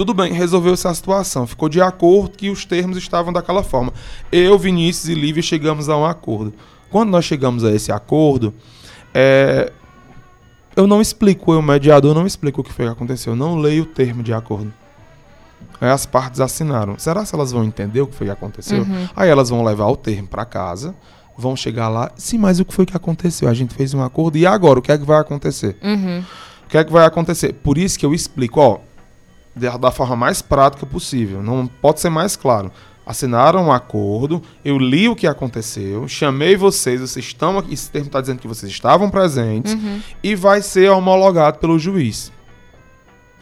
tudo 0.00 0.14
bem, 0.14 0.32
resolveu-se 0.32 0.88
a 0.88 0.94
situação, 0.94 1.46
ficou 1.46 1.68
de 1.68 1.78
acordo 1.78 2.30
que 2.30 2.48
os 2.48 2.64
termos 2.64 2.96
estavam 2.96 3.34
daquela 3.34 3.62
forma. 3.62 3.92
Eu, 4.32 4.58
Vinícius 4.58 5.10
e 5.10 5.14
Lívia 5.14 5.42
chegamos 5.42 5.90
a 5.90 5.96
um 5.98 6.06
acordo. 6.06 6.54
Quando 6.88 7.10
nós 7.10 7.22
chegamos 7.26 7.64
a 7.64 7.70
esse 7.70 7.92
acordo, 7.92 8.54
é, 9.12 9.70
eu 10.74 10.86
não 10.86 11.02
explico, 11.02 11.52
eu, 11.52 11.58
o 11.58 11.62
mediador, 11.62 12.14
não 12.14 12.26
explico 12.26 12.62
o 12.62 12.64
que 12.64 12.72
foi 12.72 12.86
que 12.86 12.92
aconteceu. 12.92 13.34
Eu 13.34 13.36
não 13.36 13.58
leio 13.58 13.82
o 13.82 13.86
termo 13.86 14.22
de 14.22 14.32
acordo. 14.32 14.72
Aí 15.78 15.90
as 15.90 16.06
partes 16.06 16.40
assinaram. 16.40 16.98
Será 16.98 17.22
que 17.22 17.34
elas 17.34 17.52
vão 17.52 17.62
entender 17.62 18.00
o 18.00 18.06
que 18.06 18.14
foi 18.14 18.28
que 18.28 18.32
aconteceu? 18.32 18.78
Uhum. 18.78 19.06
Aí 19.14 19.28
elas 19.28 19.50
vão 19.50 19.62
levar 19.62 19.88
o 19.88 19.98
termo 19.98 20.28
para 20.28 20.46
casa, 20.46 20.94
vão 21.36 21.54
chegar 21.54 21.90
lá. 21.90 22.10
Sim, 22.16 22.38
mas 22.38 22.58
o 22.58 22.64
que 22.64 22.72
foi 22.72 22.86
que 22.86 22.96
aconteceu? 22.96 23.50
A 23.50 23.54
gente 23.54 23.74
fez 23.74 23.92
um 23.92 24.02
acordo 24.02 24.38
e 24.38 24.46
agora 24.46 24.78
o 24.78 24.82
que 24.82 24.92
é 24.92 24.96
que 24.96 25.04
vai 25.04 25.20
acontecer? 25.20 25.76
Uhum. 25.82 26.24
O 26.64 26.68
que 26.70 26.78
é 26.78 26.84
que 26.84 26.90
vai 26.90 27.04
acontecer? 27.04 27.52
Por 27.52 27.76
isso 27.76 27.98
que 27.98 28.06
eu 28.06 28.14
explico, 28.14 28.60
ó, 28.60 28.78
da, 29.60 29.76
da 29.76 29.90
forma 29.90 30.16
mais 30.16 30.42
prática 30.42 30.84
possível. 30.86 31.42
Não 31.42 31.66
pode 31.66 32.00
ser 32.00 32.10
mais 32.10 32.34
claro. 32.36 32.72
Assinaram 33.06 33.66
um 33.66 33.72
acordo, 33.72 34.40
eu 34.64 34.78
li 34.78 35.08
o 35.08 35.16
que 35.16 35.26
aconteceu, 35.26 36.06
chamei 36.06 36.56
vocês, 36.56 37.00
vocês 37.00 37.24
estão 37.24 37.58
aqui, 37.58 37.74
esse 37.74 37.90
termo 37.90 38.06
está 38.06 38.20
dizendo 38.20 38.38
que 38.38 38.46
vocês 38.46 38.70
estavam 38.70 39.10
presentes 39.10 39.72
Uhum. 39.72 40.00
e 40.22 40.34
vai 40.36 40.62
ser 40.62 40.90
homologado 40.90 41.58
pelo 41.58 41.76
juiz. 41.78 42.30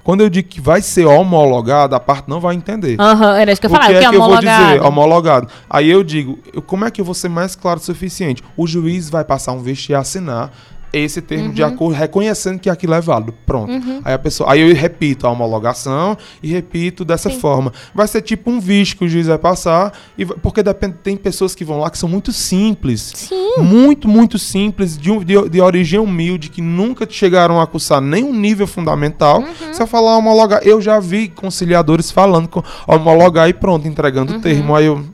Quando 0.02 0.22
eu 0.22 0.30
digo 0.30 0.48
que 0.48 0.58
vai 0.60 0.80
ser 0.80 1.04
homologado, 1.04 1.94
a 1.94 2.00
parte 2.00 2.30
não 2.30 2.40
vai 2.40 2.54
entender. 2.54 2.98
Aham, 2.98 3.36
era 3.36 3.52
isso 3.52 3.60
que 3.60 3.66
eu 3.66 3.70
o 3.70 3.74
falava, 3.74 3.92
que 3.92 3.98
que 3.98 4.04
é 4.04 4.06
é 4.06 4.10
que 4.10 4.16
eu 4.16 4.20
vou 4.20 4.28
homologado. 4.30 4.64
dizer? 4.68 4.82
Homologado. 4.86 5.48
Aí 5.68 5.90
eu 5.90 6.02
digo, 6.02 6.38
eu- 6.50 6.62
como 6.62 6.86
é 6.86 6.90
que 6.90 6.98
eu 6.98 7.04
vou 7.04 7.12
ser 7.14 7.28
mais 7.28 7.54
claro 7.54 7.78
o 7.78 7.82
suficiente? 7.82 8.42
O 8.56 8.66
juiz 8.66 9.10
vai 9.10 9.22
passar 9.22 9.52
um 9.52 9.60
visto 9.60 9.90
e 9.90 9.94
assinar 9.94 10.50
esse 10.92 11.20
termo 11.20 11.46
Uhum. 11.46 11.52
de 11.52 11.62
acordo, 11.62 11.94
reconhecendo 11.94 12.58
que 12.58 12.68
aquilo 12.70 12.94
é 12.94 13.00
válido. 13.00 13.34
Pronto. 13.46 13.72
Aí 14.04 14.14
a 14.14 14.18
pessoa, 14.18 14.52
aí 14.52 14.60
eu 14.60 14.74
repito 14.74 15.26
a 15.26 15.30
homologação 15.30 16.16
e 16.42 16.48
repito 16.48 17.04
dessa 17.04 17.30
Sim. 17.30 17.38
forma. 17.40 17.72
Vai 17.94 18.06
ser 18.08 18.22
tipo 18.22 18.50
um 18.50 18.58
visto 18.60 18.96
que 18.98 19.04
o 19.04 19.08
juiz 19.08 19.26
vai 19.26 19.38
passar, 19.38 19.92
e 20.16 20.24
porque 20.24 20.62
depende, 20.62 20.96
tem 21.02 21.16
pessoas 21.16 21.54
que 21.54 21.64
vão 21.64 21.78
lá 21.80 21.90
que 21.90 21.98
são 21.98 22.08
muito 22.08 22.32
simples. 22.32 23.12
Sim. 23.14 23.56
Muito, 23.58 24.08
muito 24.08 24.38
simples, 24.38 24.96
de, 24.96 25.16
de, 25.24 25.48
de 25.48 25.60
origem 25.60 25.98
humilde, 26.00 26.48
que 26.48 26.62
nunca 26.62 27.06
chegaram 27.08 27.60
a 27.60 27.66
cursar 27.66 28.00
nenhum 28.00 28.32
nível 28.32 28.66
fundamental. 28.66 29.40
Uhum. 29.40 29.72
Se 29.74 29.82
eu 29.82 29.86
falar 29.86 30.16
homologar, 30.16 30.60
eu 30.62 30.80
já 30.80 30.98
vi 31.00 31.28
conciliadores 31.28 32.10
falando 32.10 32.48
com 32.48 32.62
homologar 32.86 33.48
e 33.48 33.52
pronto, 33.52 33.86
entregando 33.86 34.32
Uhum. 34.32 34.38
o 34.38 34.42
termo. 34.42 34.74
Aí 34.76 34.86
eu, 34.86 35.04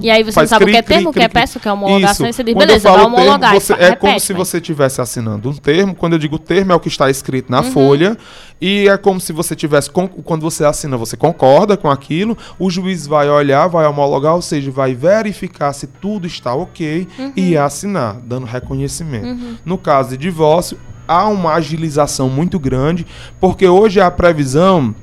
E 0.00 0.10
aí 0.10 0.22
você 0.22 0.32
Faz 0.32 0.50
não 0.50 0.58
sabe 0.58 0.64
o 0.70 0.72
que 0.72 0.76
é 0.76 0.82
cri, 0.82 0.86
cri, 0.86 0.94
termo, 0.96 1.10
o 1.10 1.12
que 1.12 1.18
é 1.18 1.22
cri, 1.22 1.28
cri. 1.32 1.40
peça, 1.40 1.58
o 1.58 1.60
que 1.60 1.68
é 1.68 1.72
homologação, 1.72 2.26
e 2.26 2.30
Isso. 2.30 2.36
você 2.36 2.44
diz, 2.44 2.54
Quando 2.54 2.66
beleza, 2.68 2.88
vai 2.90 3.00
termo, 3.00 3.16
homologar. 3.16 3.54
e 3.56 3.60
você- 3.60 3.72
é 3.72 3.76
como 3.96 4.12
repete, 4.12 4.20
se 4.26 4.32
mas- 4.34 4.48
você 4.48 4.56
estivesse 4.58 5.00
assinando 5.00 5.50
um 5.50 5.54
termo. 5.54 5.94
Quando 5.94 6.12
eu 6.12 6.18
digo 6.18 6.38
termo, 6.38 6.72
é 6.72 6.74
o 6.74 6.80
que 6.80 6.88
está 6.88 7.10
escrito 7.10 7.50
Uhum. 7.52 7.56
na 7.56 7.62
folha. 7.64 8.16
E 8.60 8.88
é 8.88 8.96
como 8.96 9.20
se 9.20 9.32
você 9.32 9.54
tivesse. 9.56 9.90
Quando 9.90 10.42
você 10.42 10.64
assina, 10.64 10.96
você 10.96 11.16
concorda 11.16 11.76
com 11.76 11.90
aquilo. 11.90 12.36
O 12.58 12.70
juiz 12.70 13.06
vai 13.06 13.28
olhar, 13.28 13.66
vai 13.66 13.86
homologar, 13.86 14.34
ou 14.34 14.42
seja, 14.42 14.70
vai 14.70 14.94
verificar 14.94 15.72
se 15.72 15.86
tudo 15.86 16.26
está 16.26 16.54
ok 16.54 17.06
Uhum. 17.18 17.32
e 17.36 17.56
assinar, 17.56 18.16
dando 18.22 18.46
reconhecimento. 18.46 19.58
No 19.64 19.78
caso 19.78 20.10
de 20.10 20.16
divórcio, 20.16 20.78
há 21.06 21.26
uma 21.28 21.54
agilização 21.54 22.28
muito 22.28 22.58
grande, 22.58 23.06
porque 23.40 23.66
hoje 23.66 24.00
a 24.00 24.10
previsão 24.10 24.94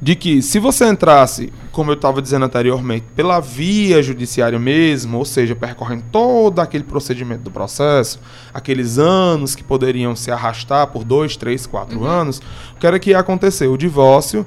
de 0.00 0.14
que 0.14 0.40
se 0.40 0.58
você 0.58 0.86
entrasse, 0.86 1.52
como 1.72 1.90
eu 1.90 1.94
estava 1.94 2.22
dizendo 2.22 2.44
anteriormente, 2.44 3.06
pela 3.16 3.40
via 3.40 4.02
judiciária 4.02 4.58
mesmo, 4.58 5.18
ou 5.18 5.24
seja, 5.24 5.56
percorrendo 5.56 6.04
todo 6.12 6.60
aquele 6.60 6.84
procedimento 6.84 7.42
do 7.42 7.50
processo, 7.50 8.20
aqueles 8.54 8.98
anos 8.98 9.54
que 9.56 9.64
poderiam 9.64 10.14
se 10.14 10.30
arrastar 10.30 10.86
por 10.88 11.04
dois, 11.04 11.36
três, 11.36 11.66
quatro 11.66 12.04
anos, 12.04 12.40
o 12.74 12.78
que 12.78 12.86
era 12.86 12.98
que 12.98 13.10
ia 13.10 13.18
acontecer? 13.18 13.66
O 13.66 13.76
divórcio, 13.76 14.46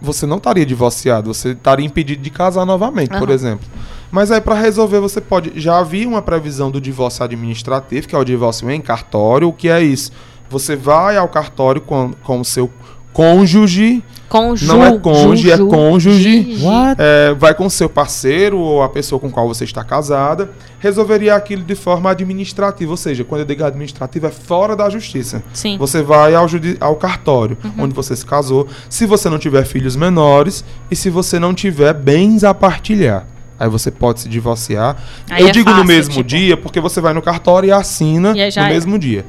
você 0.00 0.26
não 0.26 0.36
estaria 0.36 0.66
divorciado, 0.66 1.32
você 1.32 1.50
estaria 1.50 1.86
impedido 1.86 2.22
de 2.22 2.30
casar 2.30 2.66
novamente, 2.66 3.08
por 3.08 3.28
Aham. 3.28 3.32
exemplo. 3.32 3.66
Mas 4.10 4.30
aí 4.30 4.40
para 4.40 4.54
resolver 4.54 5.00
você 5.00 5.20
pode, 5.20 5.58
já 5.58 5.78
havia 5.78 6.06
uma 6.06 6.20
previsão 6.22 6.70
do 6.70 6.80
divórcio 6.80 7.24
administrativo, 7.24 8.06
que 8.06 8.14
é 8.14 8.18
o 8.18 8.24
divórcio 8.24 8.70
em 8.70 8.80
cartório, 8.80 9.48
o 9.48 9.52
que 9.52 9.68
é 9.68 9.82
isso? 9.82 10.12
Você 10.48 10.76
vai 10.76 11.16
ao 11.16 11.28
cartório 11.28 11.80
com, 11.80 12.12
com 12.22 12.40
o 12.40 12.44
seu 12.44 12.70
cônjuge, 13.16 14.04
Conju, 14.28 14.66
não 14.66 14.84
é 14.84 14.98
cônjuge, 14.98 15.50
é 15.50 15.56
ju, 15.56 15.68
cônjuge. 15.68 16.58
é, 16.98 17.32
vai 17.34 17.54
com 17.54 17.64
o 17.66 17.70
seu 17.70 17.88
parceiro 17.88 18.58
ou 18.58 18.82
a 18.82 18.88
pessoa 18.88 19.18
com 19.18 19.30
qual 19.30 19.48
você 19.48 19.64
está 19.64 19.82
casada, 19.82 20.50
resolveria 20.78 21.34
aquilo 21.34 21.62
de 21.62 21.74
forma 21.74 22.10
administrativa, 22.10 22.90
ou 22.90 22.96
seja, 22.96 23.24
quando 23.24 23.40
eu 23.42 23.46
digo 23.46 23.64
administrativa 23.64 24.26
é 24.26 24.30
fora 24.30 24.76
da 24.76 24.90
justiça. 24.90 25.42
Sim. 25.54 25.78
Você 25.78 26.02
vai 26.02 26.34
ao, 26.34 26.46
ao 26.80 26.96
cartório, 26.96 27.56
Uhum. 27.64 27.84
onde 27.84 27.94
você 27.94 28.14
se 28.14 28.26
casou, 28.26 28.66
se 28.90 29.06
você 29.06 29.30
não 29.30 29.38
tiver 29.38 29.64
filhos 29.64 29.96
menores 29.96 30.62
e 30.90 30.96
se 30.96 31.08
você 31.08 31.38
não 31.38 31.54
tiver 31.54 31.94
bens 31.94 32.44
a 32.44 32.52
partilhar. 32.52 33.26
Aí 33.58 33.70
você 33.70 33.90
pode 33.90 34.20
se 34.20 34.28
divorciar. 34.28 34.96
Aí 35.30 35.40
Eu 35.42 35.48
é 35.48 35.52
digo 35.52 35.70
no 35.70 35.76
fácil, 35.76 35.88
mesmo 35.88 36.12
tipo- 36.12 36.24
dia, 36.28 36.56
porque 36.58 36.78
você 36.80 37.00
vai 37.00 37.14
no 37.14 37.22
cartório 37.22 37.68
e 37.68 37.72
assina 37.72 38.32
E 38.36 38.54
no 38.54 38.62
é. 38.62 38.68
mesmo 38.68 38.98
dia. 38.98 39.24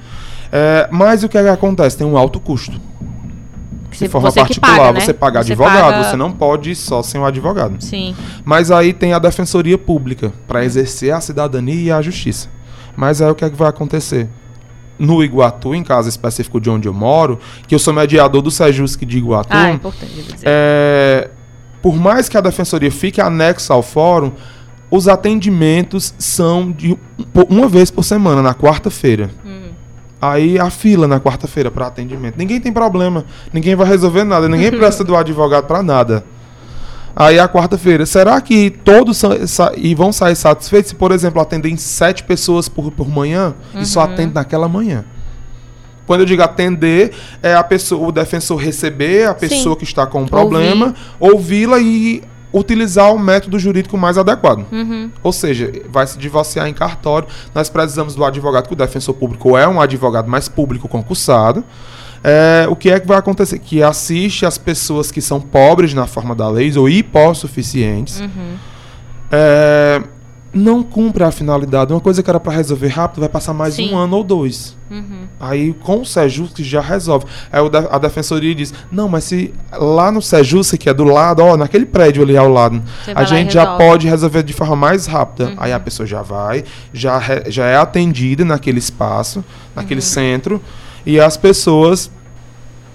É, 0.52 0.90
mas 0.92 1.24
o 1.24 1.30
que, 1.30 1.38
é 1.38 1.44
que 1.44 1.50
acontece? 1.50 1.96
Tem 1.98 2.06
um 2.06 2.18
alto 2.18 2.38
custo. 2.40 2.80
Se 3.98 4.06
de 4.06 4.10
forma 4.12 4.30
você 4.32 4.40
que 4.42 4.60
particular, 4.60 4.78
paga, 4.78 4.94
né? 4.94 5.00
você 5.02 5.14
paga 5.14 5.44
Você 5.44 5.52
advogado, 5.54 5.80
paga- 5.92 6.04
você 6.04 6.16
não 6.16 6.32
pode 6.32 6.72
ir 6.72 6.76
só 6.76 7.02
sem 7.04 7.20
o 7.20 7.26
advogado. 7.26 7.76
Sim. 7.84 8.16
Mas 8.46 8.72
aí 8.72 8.94
tem 8.94 9.14
a 9.14 9.20
defensoria 9.20 9.78
pública 9.78 10.32
para 10.48 10.64
exercer 10.64 11.14
a 11.14 11.20
cidadania 11.22 11.82
e 11.82 11.92
a 11.92 12.02
justiça. 12.02 12.50
Mas 12.96 13.22
aí 13.22 13.30
o 13.30 13.36
que 13.36 13.46
é 13.46 13.50
que 13.50 13.56
vai 13.56 13.70
acontecer? 13.70 14.28
No 15.00 15.24
Iguatu, 15.24 15.76
em 15.76 15.84
caso 15.84 16.10
específico 16.10 16.60
de 16.60 16.70
onde 16.70 16.88
eu 16.88 16.94
moro, 16.94 17.38
que 17.68 17.76
eu 17.76 17.80
sou 17.80 17.94
mediador 17.94 18.42
do 18.42 18.50
Sejusc 18.50 19.04
de 19.06 19.18
Iguatu, 19.20 19.50
Ah, 19.52 19.70
é 19.70 19.74
importante 19.74 20.12
dizer. 20.14 20.38
é, 20.44 21.30
por 21.84 21.96
mais 21.96 22.28
que 22.28 22.36
a 22.38 22.42
defensoria 22.42 22.92
fique 22.92 23.22
anexa 23.22 23.74
ao 23.76 23.84
fórum, 23.84 24.32
os 24.90 25.08
atendimentos 25.08 26.16
são 26.18 26.72
de 26.72 26.94
um- 26.94 26.98
uma 27.50 27.68
vez 27.68 27.92
por 27.92 28.04
semana, 28.04 28.42
na 28.42 28.56
quarta-feira. 28.56 29.30
Aí 30.22 30.58
a 30.60 30.70
fila 30.70 31.08
na 31.08 31.20
quarta-feira 31.20 31.70
para 31.70 31.88
atendimento. 31.88 32.36
Ninguém 32.38 32.60
tem 32.60 32.74
problema, 32.74 33.26
ninguém 33.54 33.76
vai 33.76 33.88
resolver 33.88 34.24
nada, 34.24 34.50
ninguém 34.50 34.72
precisa 34.78 35.04
do 35.04 35.16
advogado 35.16 35.66
para 35.66 35.84
nada. 35.84 36.24
Aí 37.16 37.40
a 37.40 37.48
quarta-feira, 37.48 38.06
será 38.06 38.40
que 38.40 38.70
todos 38.70 39.22
e 39.76 39.96
vão 39.96 40.12
sair 40.12 40.36
satisfeitos 40.36 40.90
se, 40.90 40.96
por 40.96 41.12
exemplo, 41.12 41.42
atendem 41.42 41.76
sete 41.76 42.24
pessoas 42.24 42.70
por, 42.70 42.92
por 42.92 43.10
manhã 43.10 43.56
e 43.74 43.86
só 43.86 44.02
atende 44.02 44.34
naquela 44.36 44.68
manhã? 44.68 45.04
Quando 46.06 46.22
eu 46.22 46.26
digo 46.26 46.42
atender, 46.42 47.12
é 47.44 47.54
a 47.54 47.64
pessoa, 47.64 48.08
o 48.08 48.12
defensor 48.12 48.58
receber 48.58 49.28
a 49.28 49.34
pessoa 49.34 49.76
que 49.76 49.84
está 49.84 50.06
com 50.08 50.22
um 50.22 50.26
problema, 50.28 50.96
ouvi-la 51.20 51.80
e 51.80 52.24
utilizar 52.58 53.14
o 53.14 53.20
método 53.20 53.58
jurídico 53.60 53.98
mais 53.98 54.18
adequado. 54.18 54.66
Uhum. 54.72 55.12
Ou 55.24 55.32
seja, 55.32 55.72
vai 55.90 56.06
se 56.08 56.18
divorciar 56.18 56.68
em 56.68 56.74
cartório. 56.74 57.28
Nós 57.54 57.70
precisamos 57.70 58.16
do 58.16 58.24
advogado, 58.24 58.68
que 58.68 58.74
o 58.74 58.78
defensor 58.78 59.14
público 59.16 59.58
é 59.58 59.68
um 59.68 59.80
advogado 59.80 60.30
mais 60.30 60.48
público 60.48 60.88
concursado. 60.88 61.64
É, 62.24 62.68
o 62.70 62.76
que 62.76 62.90
é 62.90 63.00
que 63.00 63.08
vai 63.08 63.18
acontecer? 63.18 63.60
Que 63.60 63.84
assiste 63.84 64.46
as 64.46 64.58
pessoas 64.58 65.12
que 65.12 65.22
são 65.22 65.40
pobres 65.40 65.94
na 65.94 66.08
forma 66.08 66.36
da 66.36 66.50
lei 66.50 66.76
ou 66.78 66.90
hipossuficientes. 66.90 68.22
É, 69.32 70.02
não 70.54 70.82
cumpre 70.82 71.24
a 71.24 71.32
finalidade. 71.32 71.94
Uma 71.94 72.00
coisa 72.00 72.24
que 72.24 72.30
era 72.30 72.40
para 72.40 72.54
resolver 72.54 72.88
rápido 72.88 73.20
vai 73.20 73.30
passar 73.30 73.54
mais 73.54 73.76
Sim. 73.76 73.94
um 73.94 73.98
ano 73.98 74.18
ou 74.18 74.24
dois. 74.24 74.76
Uhum. 74.90 75.28
Aí 75.40 75.74
com 75.74 76.02
o 76.02 76.06
Sejusc 76.06 76.58
já 76.64 76.82
resolve. 76.82 77.26
Aí 77.52 77.62
a 77.90 77.98
defensoria 77.98 78.56
diz: 78.56 78.74
Não, 78.92 79.10
mas 79.10 79.26
se 79.26 79.54
lá 79.72 80.12
no 80.12 80.22
Sejusc, 80.22 80.78
que 80.78 80.90
é 80.90 80.94
do 80.94 81.04
lado, 81.04 81.44
ó, 81.44 81.58
naquele 81.58 81.86
prédio 81.86 82.24
ali 82.24 82.38
ao 82.38 82.50
lado, 82.50 82.82
Você 83.04 83.12
a 83.14 83.24
gente 83.26 83.54
já 83.54 83.78
pode 83.78 84.08
resolver 84.08 84.44
de 84.44 84.54
forma 84.54 84.76
mais 84.76 85.06
rápida. 85.06 85.54
Aí 85.58 85.74
a 85.74 85.80
pessoa 85.80 86.08
já 86.08 86.22
vai, 86.22 86.64
já, 86.94 87.22
já 87.48 87.66
é 87.66 87.76
atendida 87.76 88.46
naquele 88.46 88.80
espaço, 88.80 89.44
naquele 89.76 90.02
centro, 90.02 90.62
e 91.06 91.20
as 91.20 91.36
pessoas 91.38 92.10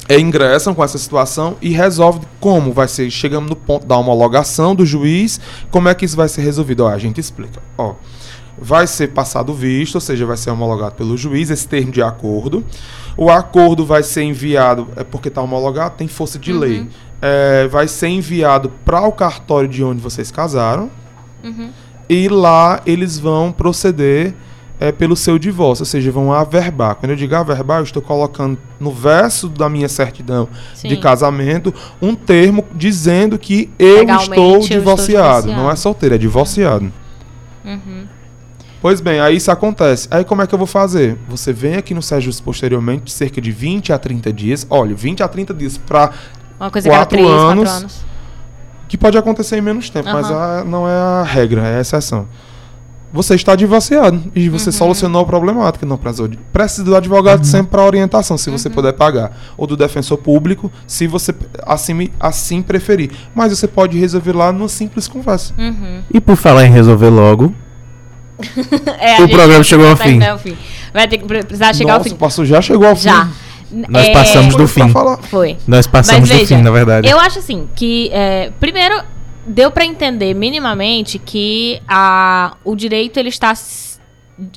é, 0.08 0.18
ingressam 0.18 0.74
com 0.74 0.82
essa 0.82 0.98
situação 0.98 1.56
e 1.60 1.70
resolve 1.70 2.20
como 2.40 2.72
vai 2.72 2.88
ser. 2.88 3.10
Chegamos 3.10 3.48
no 3.48 3.56
ponto 3.56 3.86
da 3.86 3.96
homologação 3.96 4.74
do 4.74 4.84
juiz, 4.84 5.40
como 5.70 5.88
é 5.88 5.94
que 5.94 6.04
isso 6.04 6.16
vai 6.16 6.28
ser 6.28 6.42
resolvido? 6.42 6.84
Ó, 6.84 6.88
a 6.88 6.98
gente 6.98 7.20
explica. 7.20 7.62
Ó, 7.78 7.94
vai 8.58 8.86
ser 8.86 9.08
passado 9.08 9.50
o 9.50 9.54
visto, 9.54 9.96
ou 9.96 10.00
seja, 10.00 10.26
vai 10.26 10.36
ser 10.36 10.50
homologado 10.50 10.94
pelo 10.94 11.16
juiz 11.16 11.50
esse 11.50 11.66
termo 11.66 11.92
de 11.92 12.02
acordo. 12.02 12.64
O 13.16 13.30
acordo 13.30 13.84
vai 13.84 14.02
ser 14.02 14.22
enviado, 14.22 14.88
é 14.96 15.04
porque 15.04 15.28
está 15.28 15.40
homologado, 15.40 15.96
tem 15.96 16.08
força 16.08 16.38
de 16.38 16.52
lei. 16.52 16.88
É, 17.20 17.68
vai 17.68 17.86
ser 17.86 18.08
enviado 18.08 18.70
para 18.84 19.02
o 19.06 19.12
cartório 19.12 19.68
de 19.68 19.84
onde 19.84 20.00
vocês 20.00 20.30
casaram. 20.30 20.90
E 22.08 22.28
lá 22.28 22.80
eles 22.84 23.18
vão 23.18 23.52
proceder 23.52 24.34
é, 24.82 24.92
pelo 24.92 25.14
seu 25.16 25.38
divórcio, 25.38 25.82
ou 25.82 25.86
seja, 25.86 26.10
vão 26.10 26.32
averbar. 26.32 26.96
Quando 26.96 27.10
eu 27.10 27.16
digo 27.16 27.34
averbar, 27.34 27.78
eu 27.78 27.84
estou 27.84 28.02
colocando 28.02 28.58
no 28.80 28.90
verso 28.90 29.48
da 29.48 29.68
minha 29.68 29.88
certidão 29.88 30.48
Sim. 30.74 30.88
de 30.88 30.96
casamento 30.96 31.72
um 32.00 32.14
termo 32.14 32.64
dizendo 32.74 33.38
que 33.38 33.70
eu 33.78 33.98
Legalmente, 34.00 34.30
estou 34.30 34.44
eu 34.54 34.58
estou 34.60 34.78
divorciado. 34.78 35.42
divorciado. 35.42 35.52
Não 35.62 35.70
é 35.70 35.76
solteiro, 35.76 36.14
é 36.14 36.18
divorciado. 36.18 36.92
Uhum. 37.64 38.06
Pois 38.80 39.00
bem, 39.00 39.20
aí 39.20 39.36
isso 39.36 39.50
acontece. 39.50 40.08
Aí 40.10 40.24
como 40.24 40.42
é 40.42 40.46
que 40.46 40.52
eu 40.54 40.58
vou 40.58 40.66
fazer? 40.66 41.16
Você 41.28 41.52
vem 41.52 41.76
aqui 41.76 41.94
no 41.94 42.02
Sejus 42.02 42.40
posteriormente, 42.40 43.12
cerca 43.12 43.40
de 43.40 43.52
20 43.52 43.92
a 43.92 43.98
30 43.98 44.32
dias. 44.32 44.66
Olha, 44.68 44.94
20 44.94 45.22
a 45.22 45.28
30 45.28 45.54
dias 45.54 45.78
para 45.78 46.10
Uma 46.58 46.70
coisa 46.70 46.88
que 46.88 46.92
era 46.94 47.02
Quatro 47.02 47.18
3, 47.18 47.30
anos. 47.30 47.64
4 47.70 47.78
anos. 47.82 48.04
que 48.88 48.98
pode 48.98 49.16
acontecer 49.16 49.56
em 49.56 49.60
menos 49.60 49.88
tempo, 49.88 50.08
mas 50.12 50.26
Aham. 50.28 50.60
a- 50.60 50.64
não 50.64 50.88
é 50.88 50.92
a 50.92 51.22
regra, 51.22 51.62
é 51.66 51.78
a 51.78 51.80
exceção. 51.80 52.26
Você 53.12 53.34
está 53.34 53.54
divorciado 53.54 54.22
e 54.34 54.48
você 54.48 54.70
Uhum. 54.70 54.72
solucionou 54.72 55.22
a 55.22 55.26
problemática. 55.26 55.84
Não 55.84 55.98
precisou 55.98 56.28
de, 56.28 56.38
precisa 56.52 56.82
do 56.84 56.96
advogado 56.96 57.44
sempre 57.44 57.72
para 57.72 57.84
orientação, 57.84 58.38
se 58.38 58.48
você 58.50 58.70
puder 58.70 58.92
pagar. 58.94 59.36
Ou 59.56 59.66
do 59.66 59.76
defensor 59.76 60.16
público, 60.18 60.72
se 60.86 61.06
você 61.06 61.34
assim, 61.66 62.08
assim 62.18 62.62
preferir. 62.62 63.10
Mas 63.34 63.56
você 63.56 63.68
pode 63.68 63.98
resolver 63.98 64.32
lá 64.34 64.50
numa 64.50 64.68
simples 64.68 65.06
conversa. 65.08 65.52
Uhum. 65.58 66.02
E 66.12 66.20
por 66.20 66.36
falar 66.36 66.64
em 66.66 66.70
resolver 66.70 67.10
logo, 67.10 67.54
É, 68.98 69.22
O 69.22 69.28
programa 69.28 69.62
chegou 69.62 69.88
ao 69.88 69.96
fim. 69.96 70.18
fim. 70.38 70.56
Vai 70.92 71.06
ter 71.06 71.18
que 71.18 71.24
pre- 71.26 71.42
precisar 71.44 71.74
chegar 71.74 71.92
Nossa, 71.94 72.08
ao 72.08 72.10
fim. 72.12 72.16
passo 72.16 72.44
já 72.44 72.60
chegou 72.60 72.86
ao 72.88 72.96
Já. 72.96 73.26
fim. 73.26 73.32
Nós 73.88 74.08
É, 74.08 74.12
passamos 74.12 74.54
do 74.56 74.66
fim. 74.68 74.92
Foi. 75.22 75.56
Nós 75.66 75.86
passamos 75.86 76.28
Mas 76.28 76.30
do 76.30 76.34
veja, 76.42 76.56
fim, 76.56 76.62
na 76.62 76.70
verdade. 76.70 77.08
Eu 77.08 77.18
acho 77.20 77.38
assim 77.38 77.68
que 77.74 78.10
é, 78.12 78.50
primeiro 78.60 79.02
deu 79.46 79.70
pra 79.70 79.84
entender 79.84 80.34
minimamente 80.34 81.18
que 81.18 81.80
a, 81.88 82.56
o 82.64 82.74
direito 82.76 83.18
ele 83.18 83.28
está 83.28 83.54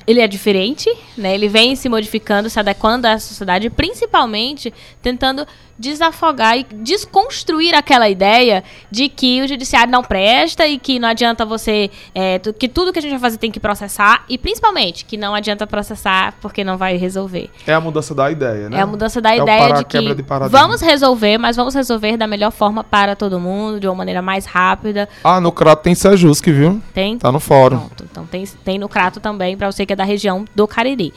ele 0.06 0.20
é 0.20 0.26
diferente, 0.26 0.90
né? 1.16 1.34
Ele 1.34 1.48
vem 1.48 1.76
se 1.76 1.88
modificando, 1.88 2.48
se 2.48 2.58
adequando 2.58 3.06
à 3.06 3.18
sociedade, 3.18 3.68
principalmente 3.70 4.72
tentando 5.02 5.46
desafogar 5.78 6.58
e 6.58 6.64
desconstruir 6.64 7.74
aquela 7.74 8.08
ideia 8.08 8.64
de 8.90 9.08
que 9.08 9.42
o 9.42 9.48
judiciário 9.48 9.90
não 9.90 10.02
presta 10.02 10.66
e 10.66 10.78
que 10.78 10.98
não 10.98 11.08
adianta 11.08 11.44
você. 11.44 11.90
É, 12.14 12.38
que 12.38 12.68
tudo 12.68 12.92
que 12.92 12.98
a 12.98 13.02
gente 13.02 13.12
vai 13.12 13.20
fazer 13.20 13.38
tem 13.38 13.50
que 13.50 13.60
processar 13.60 14.24
e 14.28 14.38
principalmente 14.38 15.04
que 15.04 15.16
não 15.16 15.34
adianta 15.34 15.66
processar 15.66 16.34
porque 16.40 16.64
não 16.64 16.76
vai 16.76 16.96
resolver. 16.96 17.50
É 17.66 17.74
a 17.74 17.80
mudança 17.80 18.14
da 18.14 18.30
ideia, 18.30 18.68
né? 18.68 18.78
É 18.78 18.80
a 18.80 18.86
mudança 18.86 19.20
da 19.20 19.34
é 19.34 19.38
ideia 19.38 19.74
de 19.74 19.84
que 19.84 20.14
de 20.14 20.24
vamos 20.50 20.80
resolver, 20.80 21.38
mas 21.38 21.56
vamos 21.56 21.74
resolver 21.74 22.16
da 22.16 22.26
melhor 22.26 22.50
forma 22.50 22.82
para 22.82 23.14
todo 23.14 23.38
mundo, 23.38 23.80
de 23.80 23.86
uma 23.86 23.94
maneira 23.94 24.22
mais 24.22 24.46
rápida. 24.46 25.08
Ah, 25.22 25.40
no 25.40 25.52
Crato 25.52 25.82
tem 25.82 25.94
Sejusc, 25.94 26.44
viu? 26.50 26.80
Tem? 26.94 27.18
Tá 27.18 27.30
no 27.30 27.40
fórum. 27.40 27.78
Pronto, 27.78 28.04
então 28.10 28.26
tem, 28.26 28.44
tem 28.64 28.78
no 28.78 28.88
Crato 28.88 29.20
também, 29.20 29.56
para 29.56 29.70
você 29.70 29.84
que 29.84 29.92
é 29.92 29.96
da 29.96 30.04
região 30.04 30.44
do 30.54 30.66
Cariri. 30.66 31.12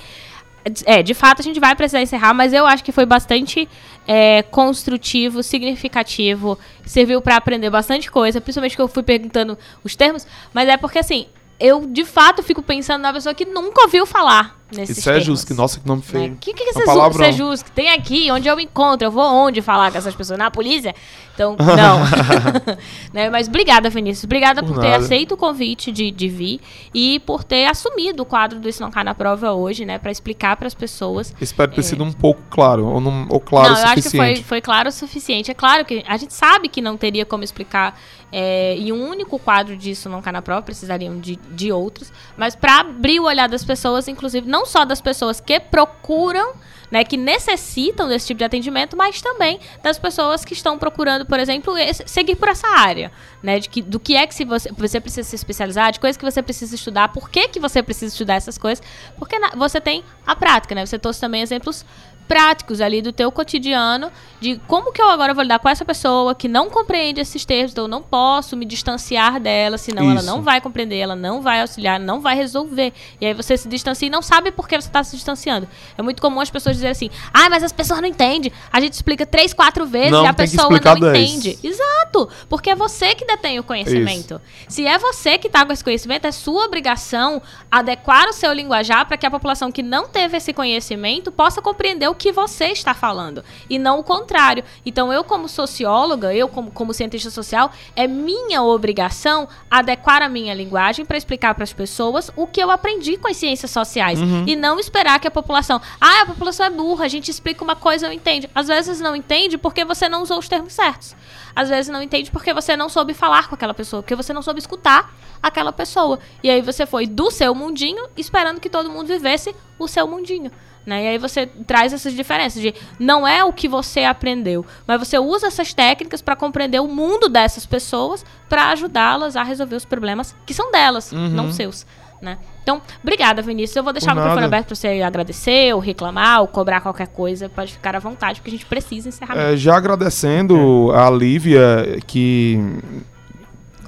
É, 0.86 1.02
de 1.02 1.14
fato 1.14 1.40
a 1.40 1.44
gente 1.44 1.60
vai 1.60 1.76
precisar 1.76 2.02
encerrar, 2.02 2.34
mas 2.34 2.54
eu 2.54 2.66
acho 2.66 2.84
que 2.84 2.92
foi 2.92 3.06
bastante 3.06 3.68
é, 4.08 4.44
construtivo, 4.44 5.42
significativo, 5.42 6.58
serviu 6.86 7.22
para 7.22 7.36
aprender 7.36 7.70
bastante 7.70 8.10
coisa, 8.10 8.42
principalmente 8.42 8.76
que 8.76 8.82
eu 8.82 8.88
fui 8.88 9.04
perguntando 9.04 9.58
os 9.84 9.96
termos, 9.96 10.28
mas 10.54 10.68
é 10.68 10.78
porque 10.78 11.00
assim, 11.00 11.28
eu 11.60 11.86
de 11.86 12.06
fato 12.06 12.44
fico 12.44 12.62
pensando 12.62 13.02
na 13.02 13.14
pessoa 13.14 13.34
que 13.34 13.46
nunca 13.46 13.84
ouviu 13.84 14.06
falar 14.06 14.59
nesses 14.72 15.06
é 15.06 15.20
justo, 15.20 15.54
nossa, 15.54 15.80
que 15.80 15.88
nome 15.88 16.02
feio. 16.02 16.26
O 16.26 16.30
né? 16.30 16.38
que, 16.40 16.54
que 16.54 16.64
é 16.64 16.70
esse 16.70 16.82
é? 16.82 17.72
Tem 17.74 17.92
aqui, 17.92 18.32
onde 18.32 18.48
eu 18.48 18.56
me 18.56 18.64
encontro, 18.64 19.08
eu 19.08 19.12
vou 19.12 19.24
onde 19.24 19.62
falar 19.62 19.92
com 19.92 19.98
essas 19.98 20.16
pessoas? 20.16 20.38
Na 20.38 20.52
polícia? 20.52 20.94
Então, 21.34 21.56
não. 21.58 22.00
né? 23.14 23.30
Mas 23.30 23.48
obrigada, 23.48 23.90
Vinícius. 23.90 24.26
Obrigada 24.26 24.62
por, 24.62 24.74
por 24.74 24.82
ter 24.82 24.94
aceito 24.94 25.34
o 25.34 25.38
convite 25.38 25.92
de, 25.92 26.12
de 26.12 26.28
vir 26.28 26.60
e 26.94 27.20
por 27.22 27.44
ter 27.44 27.66
assumido 27.66 28.24
o 28.24 28.26
quadro 28.26 28.60
do 28.60 28.68
Isso 28.70 28.82
Não 28.82 28.92
Cai 28.92 29.04
na 29.04 29.16
Prova 29.16 29.54
hoje, 29.54 29.86
né? 29.86 29.98
Para 29.98 30.12
explicar 30.12 30.56
para 30.58 30.68
as 30.68 30.76
pessoas. 30.76 31.34
Espero 31.40 31.72
ter 31.72 31.80
é... 31.80 31.84
sido 31.84 32.04
um 32.04 32.12
pouco 32.12 32.42
claro, 32.50 32.86
ou, 32.86 33.02
não, 33.02 33.28
ou 33.30 33.40
claro 33.40 33.70
não, 33.70 33.74
o 33.74 33.78
suficiente. 33.78 34.16
eu 34.16 34.22
acho 34.22 34.34
que 34.34 34.44
foi, 34.44 34.44
foi 34.44 34.62
claro 34.62 34.90
o 34.90 34.92
suficiente. 34.92 35.52
É 35.52 35.54
claro 35.54 35.86
que 35.86 36.04
a 36.08 36.18
gente 36.18 36.34
sabe 36.34 36.68
que 36.68 36.82
não 36.82 36.98
teria 36.98 37.26
como 37.26 37.44
explicar 37.44 37.98
é, 38.32 38.78
e 38.78 38.92
um 38.92 39.08
único 39.08 39.40
quadro 39.40 39.76
disso 39.76 40.10
não 40.10 40.22
cai 40.22 40.34
na 40.34 40.42
prova, 40.42 40.62
precisariam 40.62 41.20
de, 41.20 41.36
de 41.36 41.72
outros. 41.72 42.12
Mas 42.38 42.56
para 42.56 42.80
abrir 42.80 43.20
o 43.20 43.24
olhar 43.24 43.50
das 43.50 43.64
pessoas, 43.64 44.08
inclusive, 44.08 44.48
não 44.48 44.66
só 44.66 44.86
das 44.86 45.02
pessoas 45.02 45.40
que 45.40 45.60
procuram 45.60 46.54
né, 46.92 47.04
que 47.04 47.18
necessitam 47.18 48.08
desse 48.08 48.28
tipo 48.28 48.40
de 48.40 48.44
atendimento, 48.44 48.98
mas 48.98 49.22
também 49.22 49.60
das 49.84 50.00
pessoas 50.00 50.44
que 50.44 50.54
estão 50.54 50.78
procurando, 50.78 51.26
por 51.26 51.40
exemplo, 51.40 51.78
esse, 51.78 52.04
seguir 52.08 52.36
por 52.36 52.48
essa 52.48 52.68
área, 52.68 53.12
né, 53.44 53.60
de 53.60 53.70
que, 53.70 53.82
do 53.82 54.00
que 54.00 54.16
é 54.16 54.26
que 54.26 54.34
se 54.34 54.44
você, 54.44 54.72
você 54.72 55.00
precisa 55.00 55.28
se 55.28 55.36
especializar, 55.36 55.92
de 55.92 56.00
coisas 56.00 56.18
que 56.18 56.26
você 56.26 56.42
precisa 56.42 56.74
estudar, 56.74 57.10
por 57.10 57.30
que, 57.30 57.48
que 57.48 57.60
você 57.60 57.84
precisa 57.84 58.14
estudar 58.14 58.36
essas 58.36 58.58
coisas, 58.58 58.84
porque 59.18 59.38
na, 59.38 59.52
você 59.52 59.80
tem 59.80 60.04
a 60.26 60.36
prática, 60.36 60.74
né, 60.74 60.86
você 60.86 60.98
trouxe 60.98 61.22
também 61.22 61.42
exemplos 61.42 61.86
práticos 62.30 62.80
ali 62.80 63.02
do 63.02 63.12
teu 63.12 63.32
cotidiano, 63.32 64.12
de 64.40 64.62
como 64.68 64.94
que 64.94 65.02
eu 65.02 65.10
agora 65.10 65.34
vou 65.34 65.42
lidar 65.42 65.58
com 65.58 65.68
essa 65.68 65.84
pessoa 65.84 66.36
que 66.36 66.48
não 66.48 66.70
compreende 66.70 67.20
esses 67.20 67.44
termos, 67.44 67.72
então 67.72 67.86
eu 67.86 67.88
não 67.88 68.04
posso 68.04 68.56
me 68.56 68.66
distanciar 68.66 69.40
dela, 69.40 69.80
senão 69.80 70.04
Isso. 70.04 70.12
ela 70.12 70.22
não 70.22 70.44
vai 70.44 70.62
compreender, 70.62 71.00
ela 71.00 71.16
não 71.16 71.42
vai 71.42 71.62
auxiliar, 71.62 72.00
não 72.00 72.22
vai 72.22 72.36
resolver. 72.36 72.94
E 73.20 73.26
aí 73.26 73.34
você 73.34 73.58
se 73.58 73.68
distancia 73.68 74.06
e 74.06 74.12
não 74.12 74.22
sabe 74.22 74.52
por 74.52 74.68
que 74.68 74.80
você 74.80 74.88
está 74.88 75.04
se 75.04 75.16
distanciando. 75.16 75.68
É 75.98 76.04
muito 76.04 76.22
comum 76.22 76.40
as 76.40 76.52
pessoas 76.52 76.76
dizerem 76.76 76.92
assim, 76.92 77.10
ah, 77.34 77.50
mas 77.50 77.64
as 77.64 77.72
pessoas 77.72 78.00
não 78.00 78.08
entendem. 78.08 78.52
A 78.72 78.80
gente 78.80 78.94
explica 78.94 79.26
três, 79.26 79.52
quatro 79.52 79.88
vezes 79.88 80.12
não, 80.12 80.24
e 80.24 80.28
a 80.28 80.34
pessoa 80.34 80.70
não 80.70 81.10
entende. 81.10 81.58
Exato, 81.64 82.30
porque 82.48 82.70
é 82.70 82.76
você 82.76 83.16
que 83.16 83.26
detém 83.26 83.58
o 83.58 83.64
conhecimento. 83.64 84.40
Isso. 84.68 84.76
Se 84.76 84.86
é 84.86 85.00
você 85.00 85.40
que 85.40 85.48
está 85.48 85.66
com 85.66 85.74
esse 85.74 85.84
conhecimento, 85.84 86.28
é 86.28 86.32
sua 86.32 86.66
obrigação 86.66 87.42
adequar 87.72 88.28
o 88.28 88.34
seu 88.34 88.54
linguajar 88.54 89.08
para 89.08 89.18
que 89.18 89.26
a 89.26 89.32
população 89.32 89.72
que 89.72 89.82
não 89.82 90.08
teve 90.08 90.38
esse 90.38 90.54
conhecimento 90.54 91.32
possa 91.32 91.60
compreender 91.60 92.08
o 92.08 92.19
que 92.20 92.32
você 92.34 92.66
está 92.66 92.94
falando 92.94 93.44
e 93.70 93.80
não 93.80 94.00
o 94.00 94.04
contrário. 94.04 94.64
Então, 94.86 95.12
eu, 95.12 95.24
como 95.24 95.48
socióloga, 95.48 96.34
eu, 96.36 96.50
como, 96.50 96.70
como 96.70 96.94
cientista 96.94 97.32
social, 97.32 97.72
é 97.96 98.06
minha 98.06 98.62
obrigação 98.62 99.48
adequar 99.72 100.22
a 100.22 100.28
minha 100.30 100.54
linguagem 100.54 101.06
para 101.06 101.18
explicar 101.18 101.56
para 101.56 101.64
as 101.64 101.72
pessoas 101.72 102.30
o 102.36 102.46
que 102.46 102.62
eu 102.62 102.70
aprendi 102.70 103.18
com 103.18 103.30
as 103.30 103.38
ciências 103.38 103.72
sociais 103.72 104.22
uhum. 104.22 104.44
e 104.46 104.56
não 104.56 104.78
esperar 104.78 105.20
que 105.20 105.28
a 105.28 105.32
população, 105.32 105.82
ah, 106.00 106.24
a 106.24 106.26
população 106.26 106.66
é 106.66 106.70
burra, 106.70 107.06
a 107.06 107.08
gente 107.08 107.32
explica 107.32 107.64
uma 107.64 107.76
coisa 107.76 108.06
e 108.06 108.10
não 108.10 108.14
entende. 108.14 108.50
Às 108.54 108.68
vezes 108.68 109.00
não 109.00 109.16
entende 109.16 109.58
porque 109.58 109.86
você 109.86 110.10
não 110.10 110.22
usou 110.22 110.38
os 110.38 110.50
termos 110.50 110.74
certos. 110.74 111.16
Às 111.56 111.70
vezes 111.70 111.92
não 111.92 112.02
entende 112.02 112.30
porque 112.30 112.54
você 112.54 112.76
não 112.76 112.90
soube 112.90 113.14
falar 113.14 113.48
com 113.48 113.56
aquela 113.56 113.74
pessoa, 113.74 114.04
porque 114.04 114.16
você 114.16 114.34
não 114.34 114.42
soube 114.42 114.60
escutar 114.60 115.14
aquela 115.42 115.72
pessoa. 115.72 116.20
E 116.44 116.50
aí 116.50 116.62
você 116.62 116.86
foi 116.86 117.08
do 117.08 117.32
seu 117.32 117.56
mundinho 117.56 118.08
esperando 118.18 118.60
que 118.60 118.70
todo 118.70 118.90
mundo 118.90 119.08
vivesse 119.08 119.56
o 119.78 119.88
seu 119.88 120.06
mundinho. 120.06 120.52
Né? 120.86 121.04
E 121.04 121.08
aí 121.10 121.18
você 121.18 121.46
traz 121.46 121.94
essas 121.94 122.14
diferenças 122.14 122.62
de 122.62 122.74
não 122.98 123.28
é 123.28 123.44
o 123.44 123.54
que 123.54 123.68
você 123.68 124.04
aprendeu, 124.04 124.66
mas 124.88 125.00
você 125.00 125.20
usa 125.20 125.48
essas 125.48 125.74
técnicas 125.74 126.22
para 126.22 126.36
compreender 126.36 126.80
o 126.80 126.88
mundo 126.88 127.30
dessas 127.30 127.66
pessoas 127.66 128.26
para 128.48 128.70
ajudá-las 128.72 129.36
a 129.36 129.44
resolver 129.44 129.76
os 129.76 129.86
problemas 129.86 130.36
que 130.46 130.54
são 130.54 130.72
delas, 130.72 131.12
uhum. 131.12 131.30
não 131.30 131.52
seus. 131.52 131.86
Né? 132.22 132.38
Então, 132.62 132.82
obrigada, 133.02 133.42
Vinícius. 133.42 133.78
Eu 133.78 133.84
vou 133.84 133.94
deixar 133.94 134.12
o 134.12 134.16
microfone 134.16 134.46
aberto 134.46 134.68
para 134.68 134.76
você 134.76 135.02
agradecer, 135.02 135.74
ou 135.74 135.80
reclamar, 135.80 136.42
ou 136.42 136.48
cobrar 136.48 136.82
qualquer 136.82 137.08
coisa. 137.08 137.48
Pode 137.48 137.74
ficar 137.74 137.96
à 137.96 138.00
vontade, 138.00 138.40
porque 138.40 138.50
a 138.50 138.54
gente 138.54 138.66
precisa 138.66 139.08
encerrar. 139.08 139.38
É, 139.38 139.56
já 139.56 139.78
agradecendo 139.78 140.94
é. 140.94 141.00
a 141.00 141.10
Lívia, 141.10 142.00
que 142.06 142.60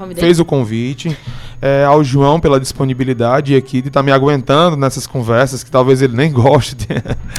Convidei. 0.01 0.23
fez 0.23 0.39
o 0.39 0.45
convite. 0.45 1.15
É, 1.61 1.85
ao 1.85 2.03
João 2.03 2.39
pela 2.39 2.59
disponibilidade 2.59 3.55
aqui 3.55 3.83
de 3.83 3.89
estar 3.89 3.99
tá 3.99 4.03
me 4.03 4.11
aguentando 4.11 4.75
nessas 4.75 5.05
conversas, 5.05 5.63
que 5.63 5.69
talvez 5.69 6.01
ele 6.01 6.17
nem 6.17 6.31
goste 6.33 6.73
de, 6.75 6.87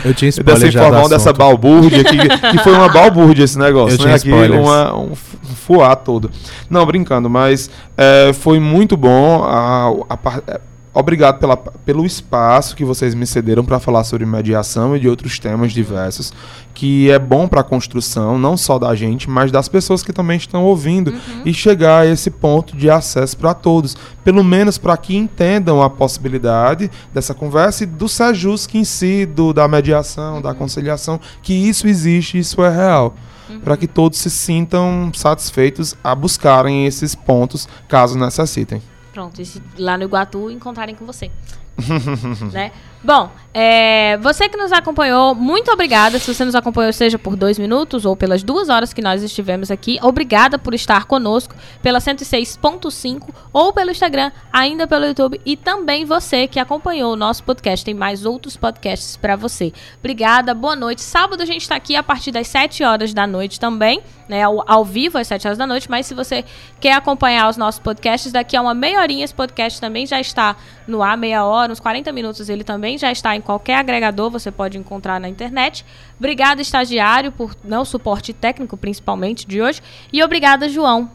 Eu 0.05 0.15
tinha 0.15 0.31
dessa 0.31 0.69
informação, 0.69 1.09
dessa 1.09 1.33
balbúrdia, 1.33 2.05
que, 2.05 2.17
que 2.17 2.59
foi 2.59 2.73
uma 2.73 2.89
balbúrdia 2.89 3.43
esse 3.43 3.59
negócio, 3.59 4.01
Eu 4.01 4.07
né? 4.07 4.15
Aqui, 4.15 4.31
uma, 4.31 4.97
um, 4.97 5.13
fuá 5.17 5.97
todo. 5.97 6.31
Não, 6.71 6.87
brincando, 6.87 7.29
mas 7.29 7.69
é, 7.97 8.33
foi 8.33 8.61
muito 8.61 8.97
bom 8.97 9.43
a, 9.43 9.89
a, 10.09 10.61
Obrigado 10.95 11.39
pela, 11.39 11.57
pelo 11.57 12.05
espaço 12.05 12.77
que 12.77 12.85
vocês 12.85 13.15
me 13.15 13.27
cederam 13.27 13.65
para 13.65 13.81
falar 13.81 14.05
sobre 14.05 14.27
mediação 14.27 14.95
e 14.95 15.01
de 15.01 15.09
outros 15.09 15.39
temas 15.39 15.73
diversos, 15.73 16.35
que 16.75 17.11
é 17.11 17.19
bom 17.19 17.49
para 17.49 17.63
a 17.63 17.65
construção, 17.65 18.39
não 18.39 18.59
só 18.59 18.79
da 18.79 18.95
gente, 18.95 19.29
mas 19.29 19.51
das 19.51 19.69
pessoas 19.69 20.03
que 20.03 20.13
também 20.13 20.37
estão 20.37 20.63
ouvindo, 20.65 21.11
uhum. 21.11 21.43
e 21.47 21.55
chegar 21.55 22.01
a 22.01 22.07
esse 22.07 22.31
ponto 22.31 22.77
de 22.77 22.91
acesso 22.91 23.39
para 23.39 23.55
todos. 23.55 23.97
Pelo 24.23 24.45
menos 24.45 24.77
para 24.77 24.95
que 24.99 25.17
entendam 25.17 25.83
a 25.83 25.89
possibilidade 25.89 26.91
dessa 27.13 27.33
conversa 27.33 27.85
e 27.85 27.87
do 27.87 28.07
SEJUSC 28.07 28.77
em 28.77 28.85
si, 28.85 29.25
do, 29.25 29.55
da 29.55 29.67
mediação, 29.67 30.37
uhum. 30.37 30.43
da 30.43 30.53
conciliação, 30.53 31.19
que 31.43 31.55
isso 31.55 31.87
existe, 31.87 32.39
isso 32.39 32.63
é 32.63 32.69
real. 32.69 33.15
Uhum. 33.49 33.61
Para 33.61 33.79
que 33.79 33.87
todos 33.87 34.19
se 34.19 34.29
sintam 34.29 35.11
satisfeitos 35.15 35.97
a 36.05 36.15
buscarem 36.15 36.85
esses 36.85 37.15
pontos, 37.15 37.67
caso 37.89 38.19
necessitem. 38.19 38.83
Pronto, 39.13 39.41
e 39.41 39.45
se 39.45 39.63
lá 39.79 39.97
no 39.99 40.05
Iguatu 40.05 40.51
encontrarem 40.51 40.95
com 40.95 41.05
você. 41.05 41.31
né? 42.53 42.73
Bom, 43.05 43.31
é, 43.55 44.17
você 44.19 44.49
que 44.49 44.57
nos 44.57 44.73
acompanhou, 44.73 45.35
muito 45.35 45.71
obrigada. 45.71 46.19
Se 46.19 46.33
você 46.33 46.43
nos 46.43 46.55
acompanhou, 46.55 46.91
seja 46.91 47.19
por 47.19 47.37
dois 47.37 47.59
minutos 47.59 48.07
ou 48.07 48.17
pelas 48.17 48.43
duas 48.43 48.71
horas 48.71 48.95
que 48.95 49.03
nós 49.03 49.23
estivemos 49.23 49.71
aqui, 49.71 49.99
obrigada 50.03 50.59
por 50.59 50.73
estar 50.73 51.05
conosco 51.05 51.55
pela 51.83 51.99
106.5 51.99 53.29
ou 53.53 53.73
pelo 53.73 53.91
Instagram, 53.91 54.33
ainda 54.51 54.87
pelo 54.87 55.05
YouTube 55.05 55.39
e 55.45 55.55
também 55.55 56.07
você 56.07 56.47
que 56.47 56.59
acompanhou 56.59 57.13
o 57.13 57.17
nosso 57.17 57.45
podcast. 57.45 57.85
Tem 57.85 57.93
mais 57.93 58.25
outros 58.25 58.57
podcasts 58.57 59.19
para 59.19 59.37
você. 59.37 59.71
Obrigada, 59.99 60.55
boa 60.55 60.75
noite. 60.75 61.03
Sábado 61.03 61.43
a 61.43 61.47
gente 61.47 61.63
está 61.63 61.77
aqui 61.77 61.95
a 61.95 62.03
partir 62.03 62.31
das 62.31 62.49
7 62.49 62.83
horas 62.85 63.13
da 63.13 63.27
noite 63.27 63.61
também, 63.61 64.01
né? 64.29 64.45
Ao, 64.45 64.65
ao 64.71 64.85
vivo 64.85 65.19
às 65.19 65.27
7 65.27 65.47
horas 65.47 65.59
da 65.59 65.67
noite. 65.67 65.91
Mas 65.91 66.07
se 66.07 66.15
você 66.15 66.43
quer 66.81 66.95
acompanhar 66.95 67.51
os 67.51 67.59
nossos 67.59 67.81
podcasts, 67.81 68.33
daqui 68.33 68.57
a 68.57 68.63
uma 68.63 68.73
meia 68.73 69.01
horinha 69.01 69.25
esse 69.25 69.35
podcast 69.35 69.79
também 69.79 70.07
já 70.07 70.19
está 70.19 70.57
no 70.87 71.03
ar, 71.03 71.19
meia 71.19 71.45
hora, 71.45 71.71
uns 71.71 71.81
40 71.81 72.11
minutos 72.13 72.49
ele 72.49 72.65
também 72.65 72.92
também 72.93 72.99
já 72.99 73.11
está 73.11 73.35
em 73.35 73.41
qualquer 73.41 73.77
agregador, 73.77 74.31
você 74.31 74.51
pode 74.51 74.77
encontrar 74.79 75.21
na 75.21 75.29
internet. 75.29 75.85
Obrigada, 76.19 76.61
estagiário, 76.61 77.33
por 77.33 77.55
não 77.65 77.85
suporte 77.85 78.33
técnico, 78.33 78.77
principalmente 78.77 79.47
de 79.47 79.61
hoje. 79.61 79.81
E 80.13 80.23
obrigada, 80.23 80.69
João. 80.69 81.11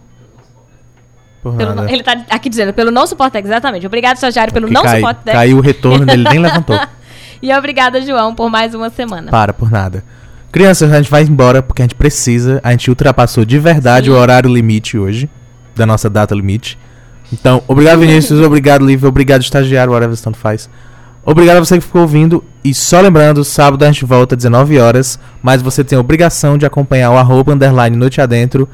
Pelo, 1.44 1.88
ele 1.88 2.00
está 2.00 2.26
aqui 2.30 2.50
dizendo, 2.50 2.74
pelo 2.74 2.92
não 2.92 3.08
suporte 3.08 3.34
técnico, 3.34 3.54
exatamente. 3.54 3.86
Obrigado, 3.86 4.16
estagiário, 4.16 4.54
pelo 4.54 4.70
não 4.70 4.84
cai, 4.84 4.98
suporte 4.98 5.18
técnico. 5.18 5.38
Caiu 5.38 5.58
o 5.58 5.62
retorno 5.62 6.06
dele, 6.06 6.24
nem 6.30 6.40
levantou. 6.40 6.80
E 7.40 7.54
obrigada, 7.54 8.02
João, 8.02 8.34
por 8.34 8.50
mais 8.50 8.74
uma 8.74 8.90
semana. 8.90 9.30
Para, 9.30 9.54
por 9.54 9.70
nada. 9.70 10.04
Crianças, 10.52 10.92
a 10.92 10.98
gente 10.98 11.12
vai 11.12 11.22
embora 11.22 11.62
porque 11.62 11.84
a 11.84 11.86
gente 11.86 11.94
precisa. 11.94 12.60
A 12.64 12.72
gente 12.72 12.90
ultrapassou 12.90 13.46
de 13.46 13.60
verdade 13.60 14.08
Sim. 14.08 14.12
o 14.12 14.16
horário 14.16 14.52
limite 14.52 14.98
hoje, 14.98 15.30
da 15.76 15.86
nossa 15.86 16.10
data 16.10 16.34
limite. 16.34 16.80
Então, 17.32 17.62
obrigado, 17.68 18.00
Vinícius, 18.00 18.42
obrigado, 18.42 18.84
Lívia, 18.84 19.08
obrigado, 19.08 19.44
estagiário, 19.44 19.94
whatever 19.94 20.18
tanto 20.18 20.40
faz. 20.40 20.68
Obrigado 21.30 21.58
a 21.58 21.60
você 21.60 21.76
que 21.78 21.84
ficou 21.84 22.02
ouvindo. 22.02 22.42
E 22.64 22.74
só 22.74 23.02
lembrando, 23.02 23.44
sábado 23.44 23.84
a 23.84 23.88
gente 23.92 24.06
volta 24.06 24.34
às 24.34 24.38
19 24.38 24.80
horas. 24.80 25.20
Mas 25.44 25.62
você 25.62 25.84
tem 25.84 25.98
a 25.98 26.00
obrigação 26.02 26.58
de 26.58 26.66
acompanhar 26.66 27.12
o 27.12 27.18
arroba 27.18 27.54
underline 27.54 27.96
noite 27.98 28.22
adentro. 28.22 28.68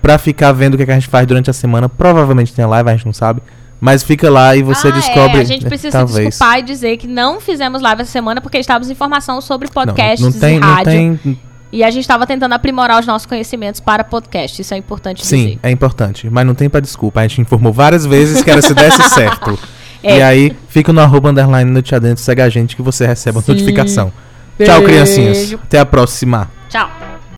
Pra 0.00 0.16
ficar 0.16 0.52
vendo 0.52 0.74
o 0.74 0.76
que, 0.76 0.84
é 0.84 0.86
que 0.86 0.92
a 0.92 0.94
gente 0.94 1.08
faz 1.08 1.26
durante 1.26 1.50
a 1.50 1.52
semana. 1.52 1.88
Provavelmente 1.88 2.52
tem 2.54 2.64
live, 2.64 2.88
a 2.88 2.92
gente 2.96 3.04
não 3.06 3.12
sabe. 3.12 3.42
Mas 3.80 4.02
fica 4.02 4.30
lá 4.30 4.56
e 4.56 4.62
você 4.62 4.88
Ah, 4.88 4.92
descobre. 4.92 5.38
é, 5.38 5.40
a 5.40 5.44
gente 5.44 5.64
precisa 5.66 5.90
se 5.90 5.96
talvez. 5.98 6.28
desculpar 6.28 6.58
e 6.58 6.62
dizer 6.62 6.96
que 6.96 7.06
não 7.06 7.40
fizemos 7.40 7.82
live 7.82 8.02
essa 8.02 8.10
semana 8.10 8.40
porque 8.40 8.58
estávamos 8.58 8.90
em 8.90 8.94
formação 8.94 9.40
sobre 9.40 9.68
Não, 9.68 9.72
podcasts 9.74 10.20
não 10.20 10.32
tem, 10.40 10.56
e 10.56 10.60
não 10.60 10.68
rádio. 10.68 10.84
tem. 10.92 11.40
E 11.70 11.84
a 11.84 11.90
gente 11.90 12.00
estava 12.02 12.26
tentando 12.26 12.54
aprimorar 12.54 12.98
os 12.98 13.06
nossos 13.06 13.26
conhecimentos 13.26 13.80
para 13.80 14.02
podcast. 14.02 14.62
Isso 14.62 14.72
é 14.72 14.76
importante 14.78 15.24
Sim, 15.26 15.36
dizer. 15.44 15.58
é 15.62 15.70
importante. 15.70 16.28
Mas 16.30 16.46
não 16.46 16.54
tem 16.54 16.68
pra 16.70 16.80
desculpa. 16.80 17.20
A 17.20 17.22
gente 17.28 17.40
informou 17.42 17.72
várias 17.72 18.06
vezes 18.06 18.42
que 18.42 18.50
era 18.50 18.62
se 18.62 18.72
desse 18.72 19.02
certo. 19.10 19.58
É. 20.02 20.18
E 20.18 20.22
aí, 20.22 20.56
fica 20.68 20.92
no 20.92 21.00
arroba 21.00 21.30
underline 21.30 21.70
noite 21.70 21.94
adentro, 21.94 22.22
segue 22.22 22.42
a 22.42 22.48
gente 22.48 22.76
que 22.76 22.82
você 22.82 23.06
recebe 23.06 23.38
a 23.38 23.42
notificação. 23.46 24.12
Tchau, 24.58 24.80
Beijo. 24.80 24.84
criancinhas. 24.84 25.54
Até 25.54 25.78
a 25.78 25.86
próxima. 25.86 26.50
Tchau. 26.68 27.17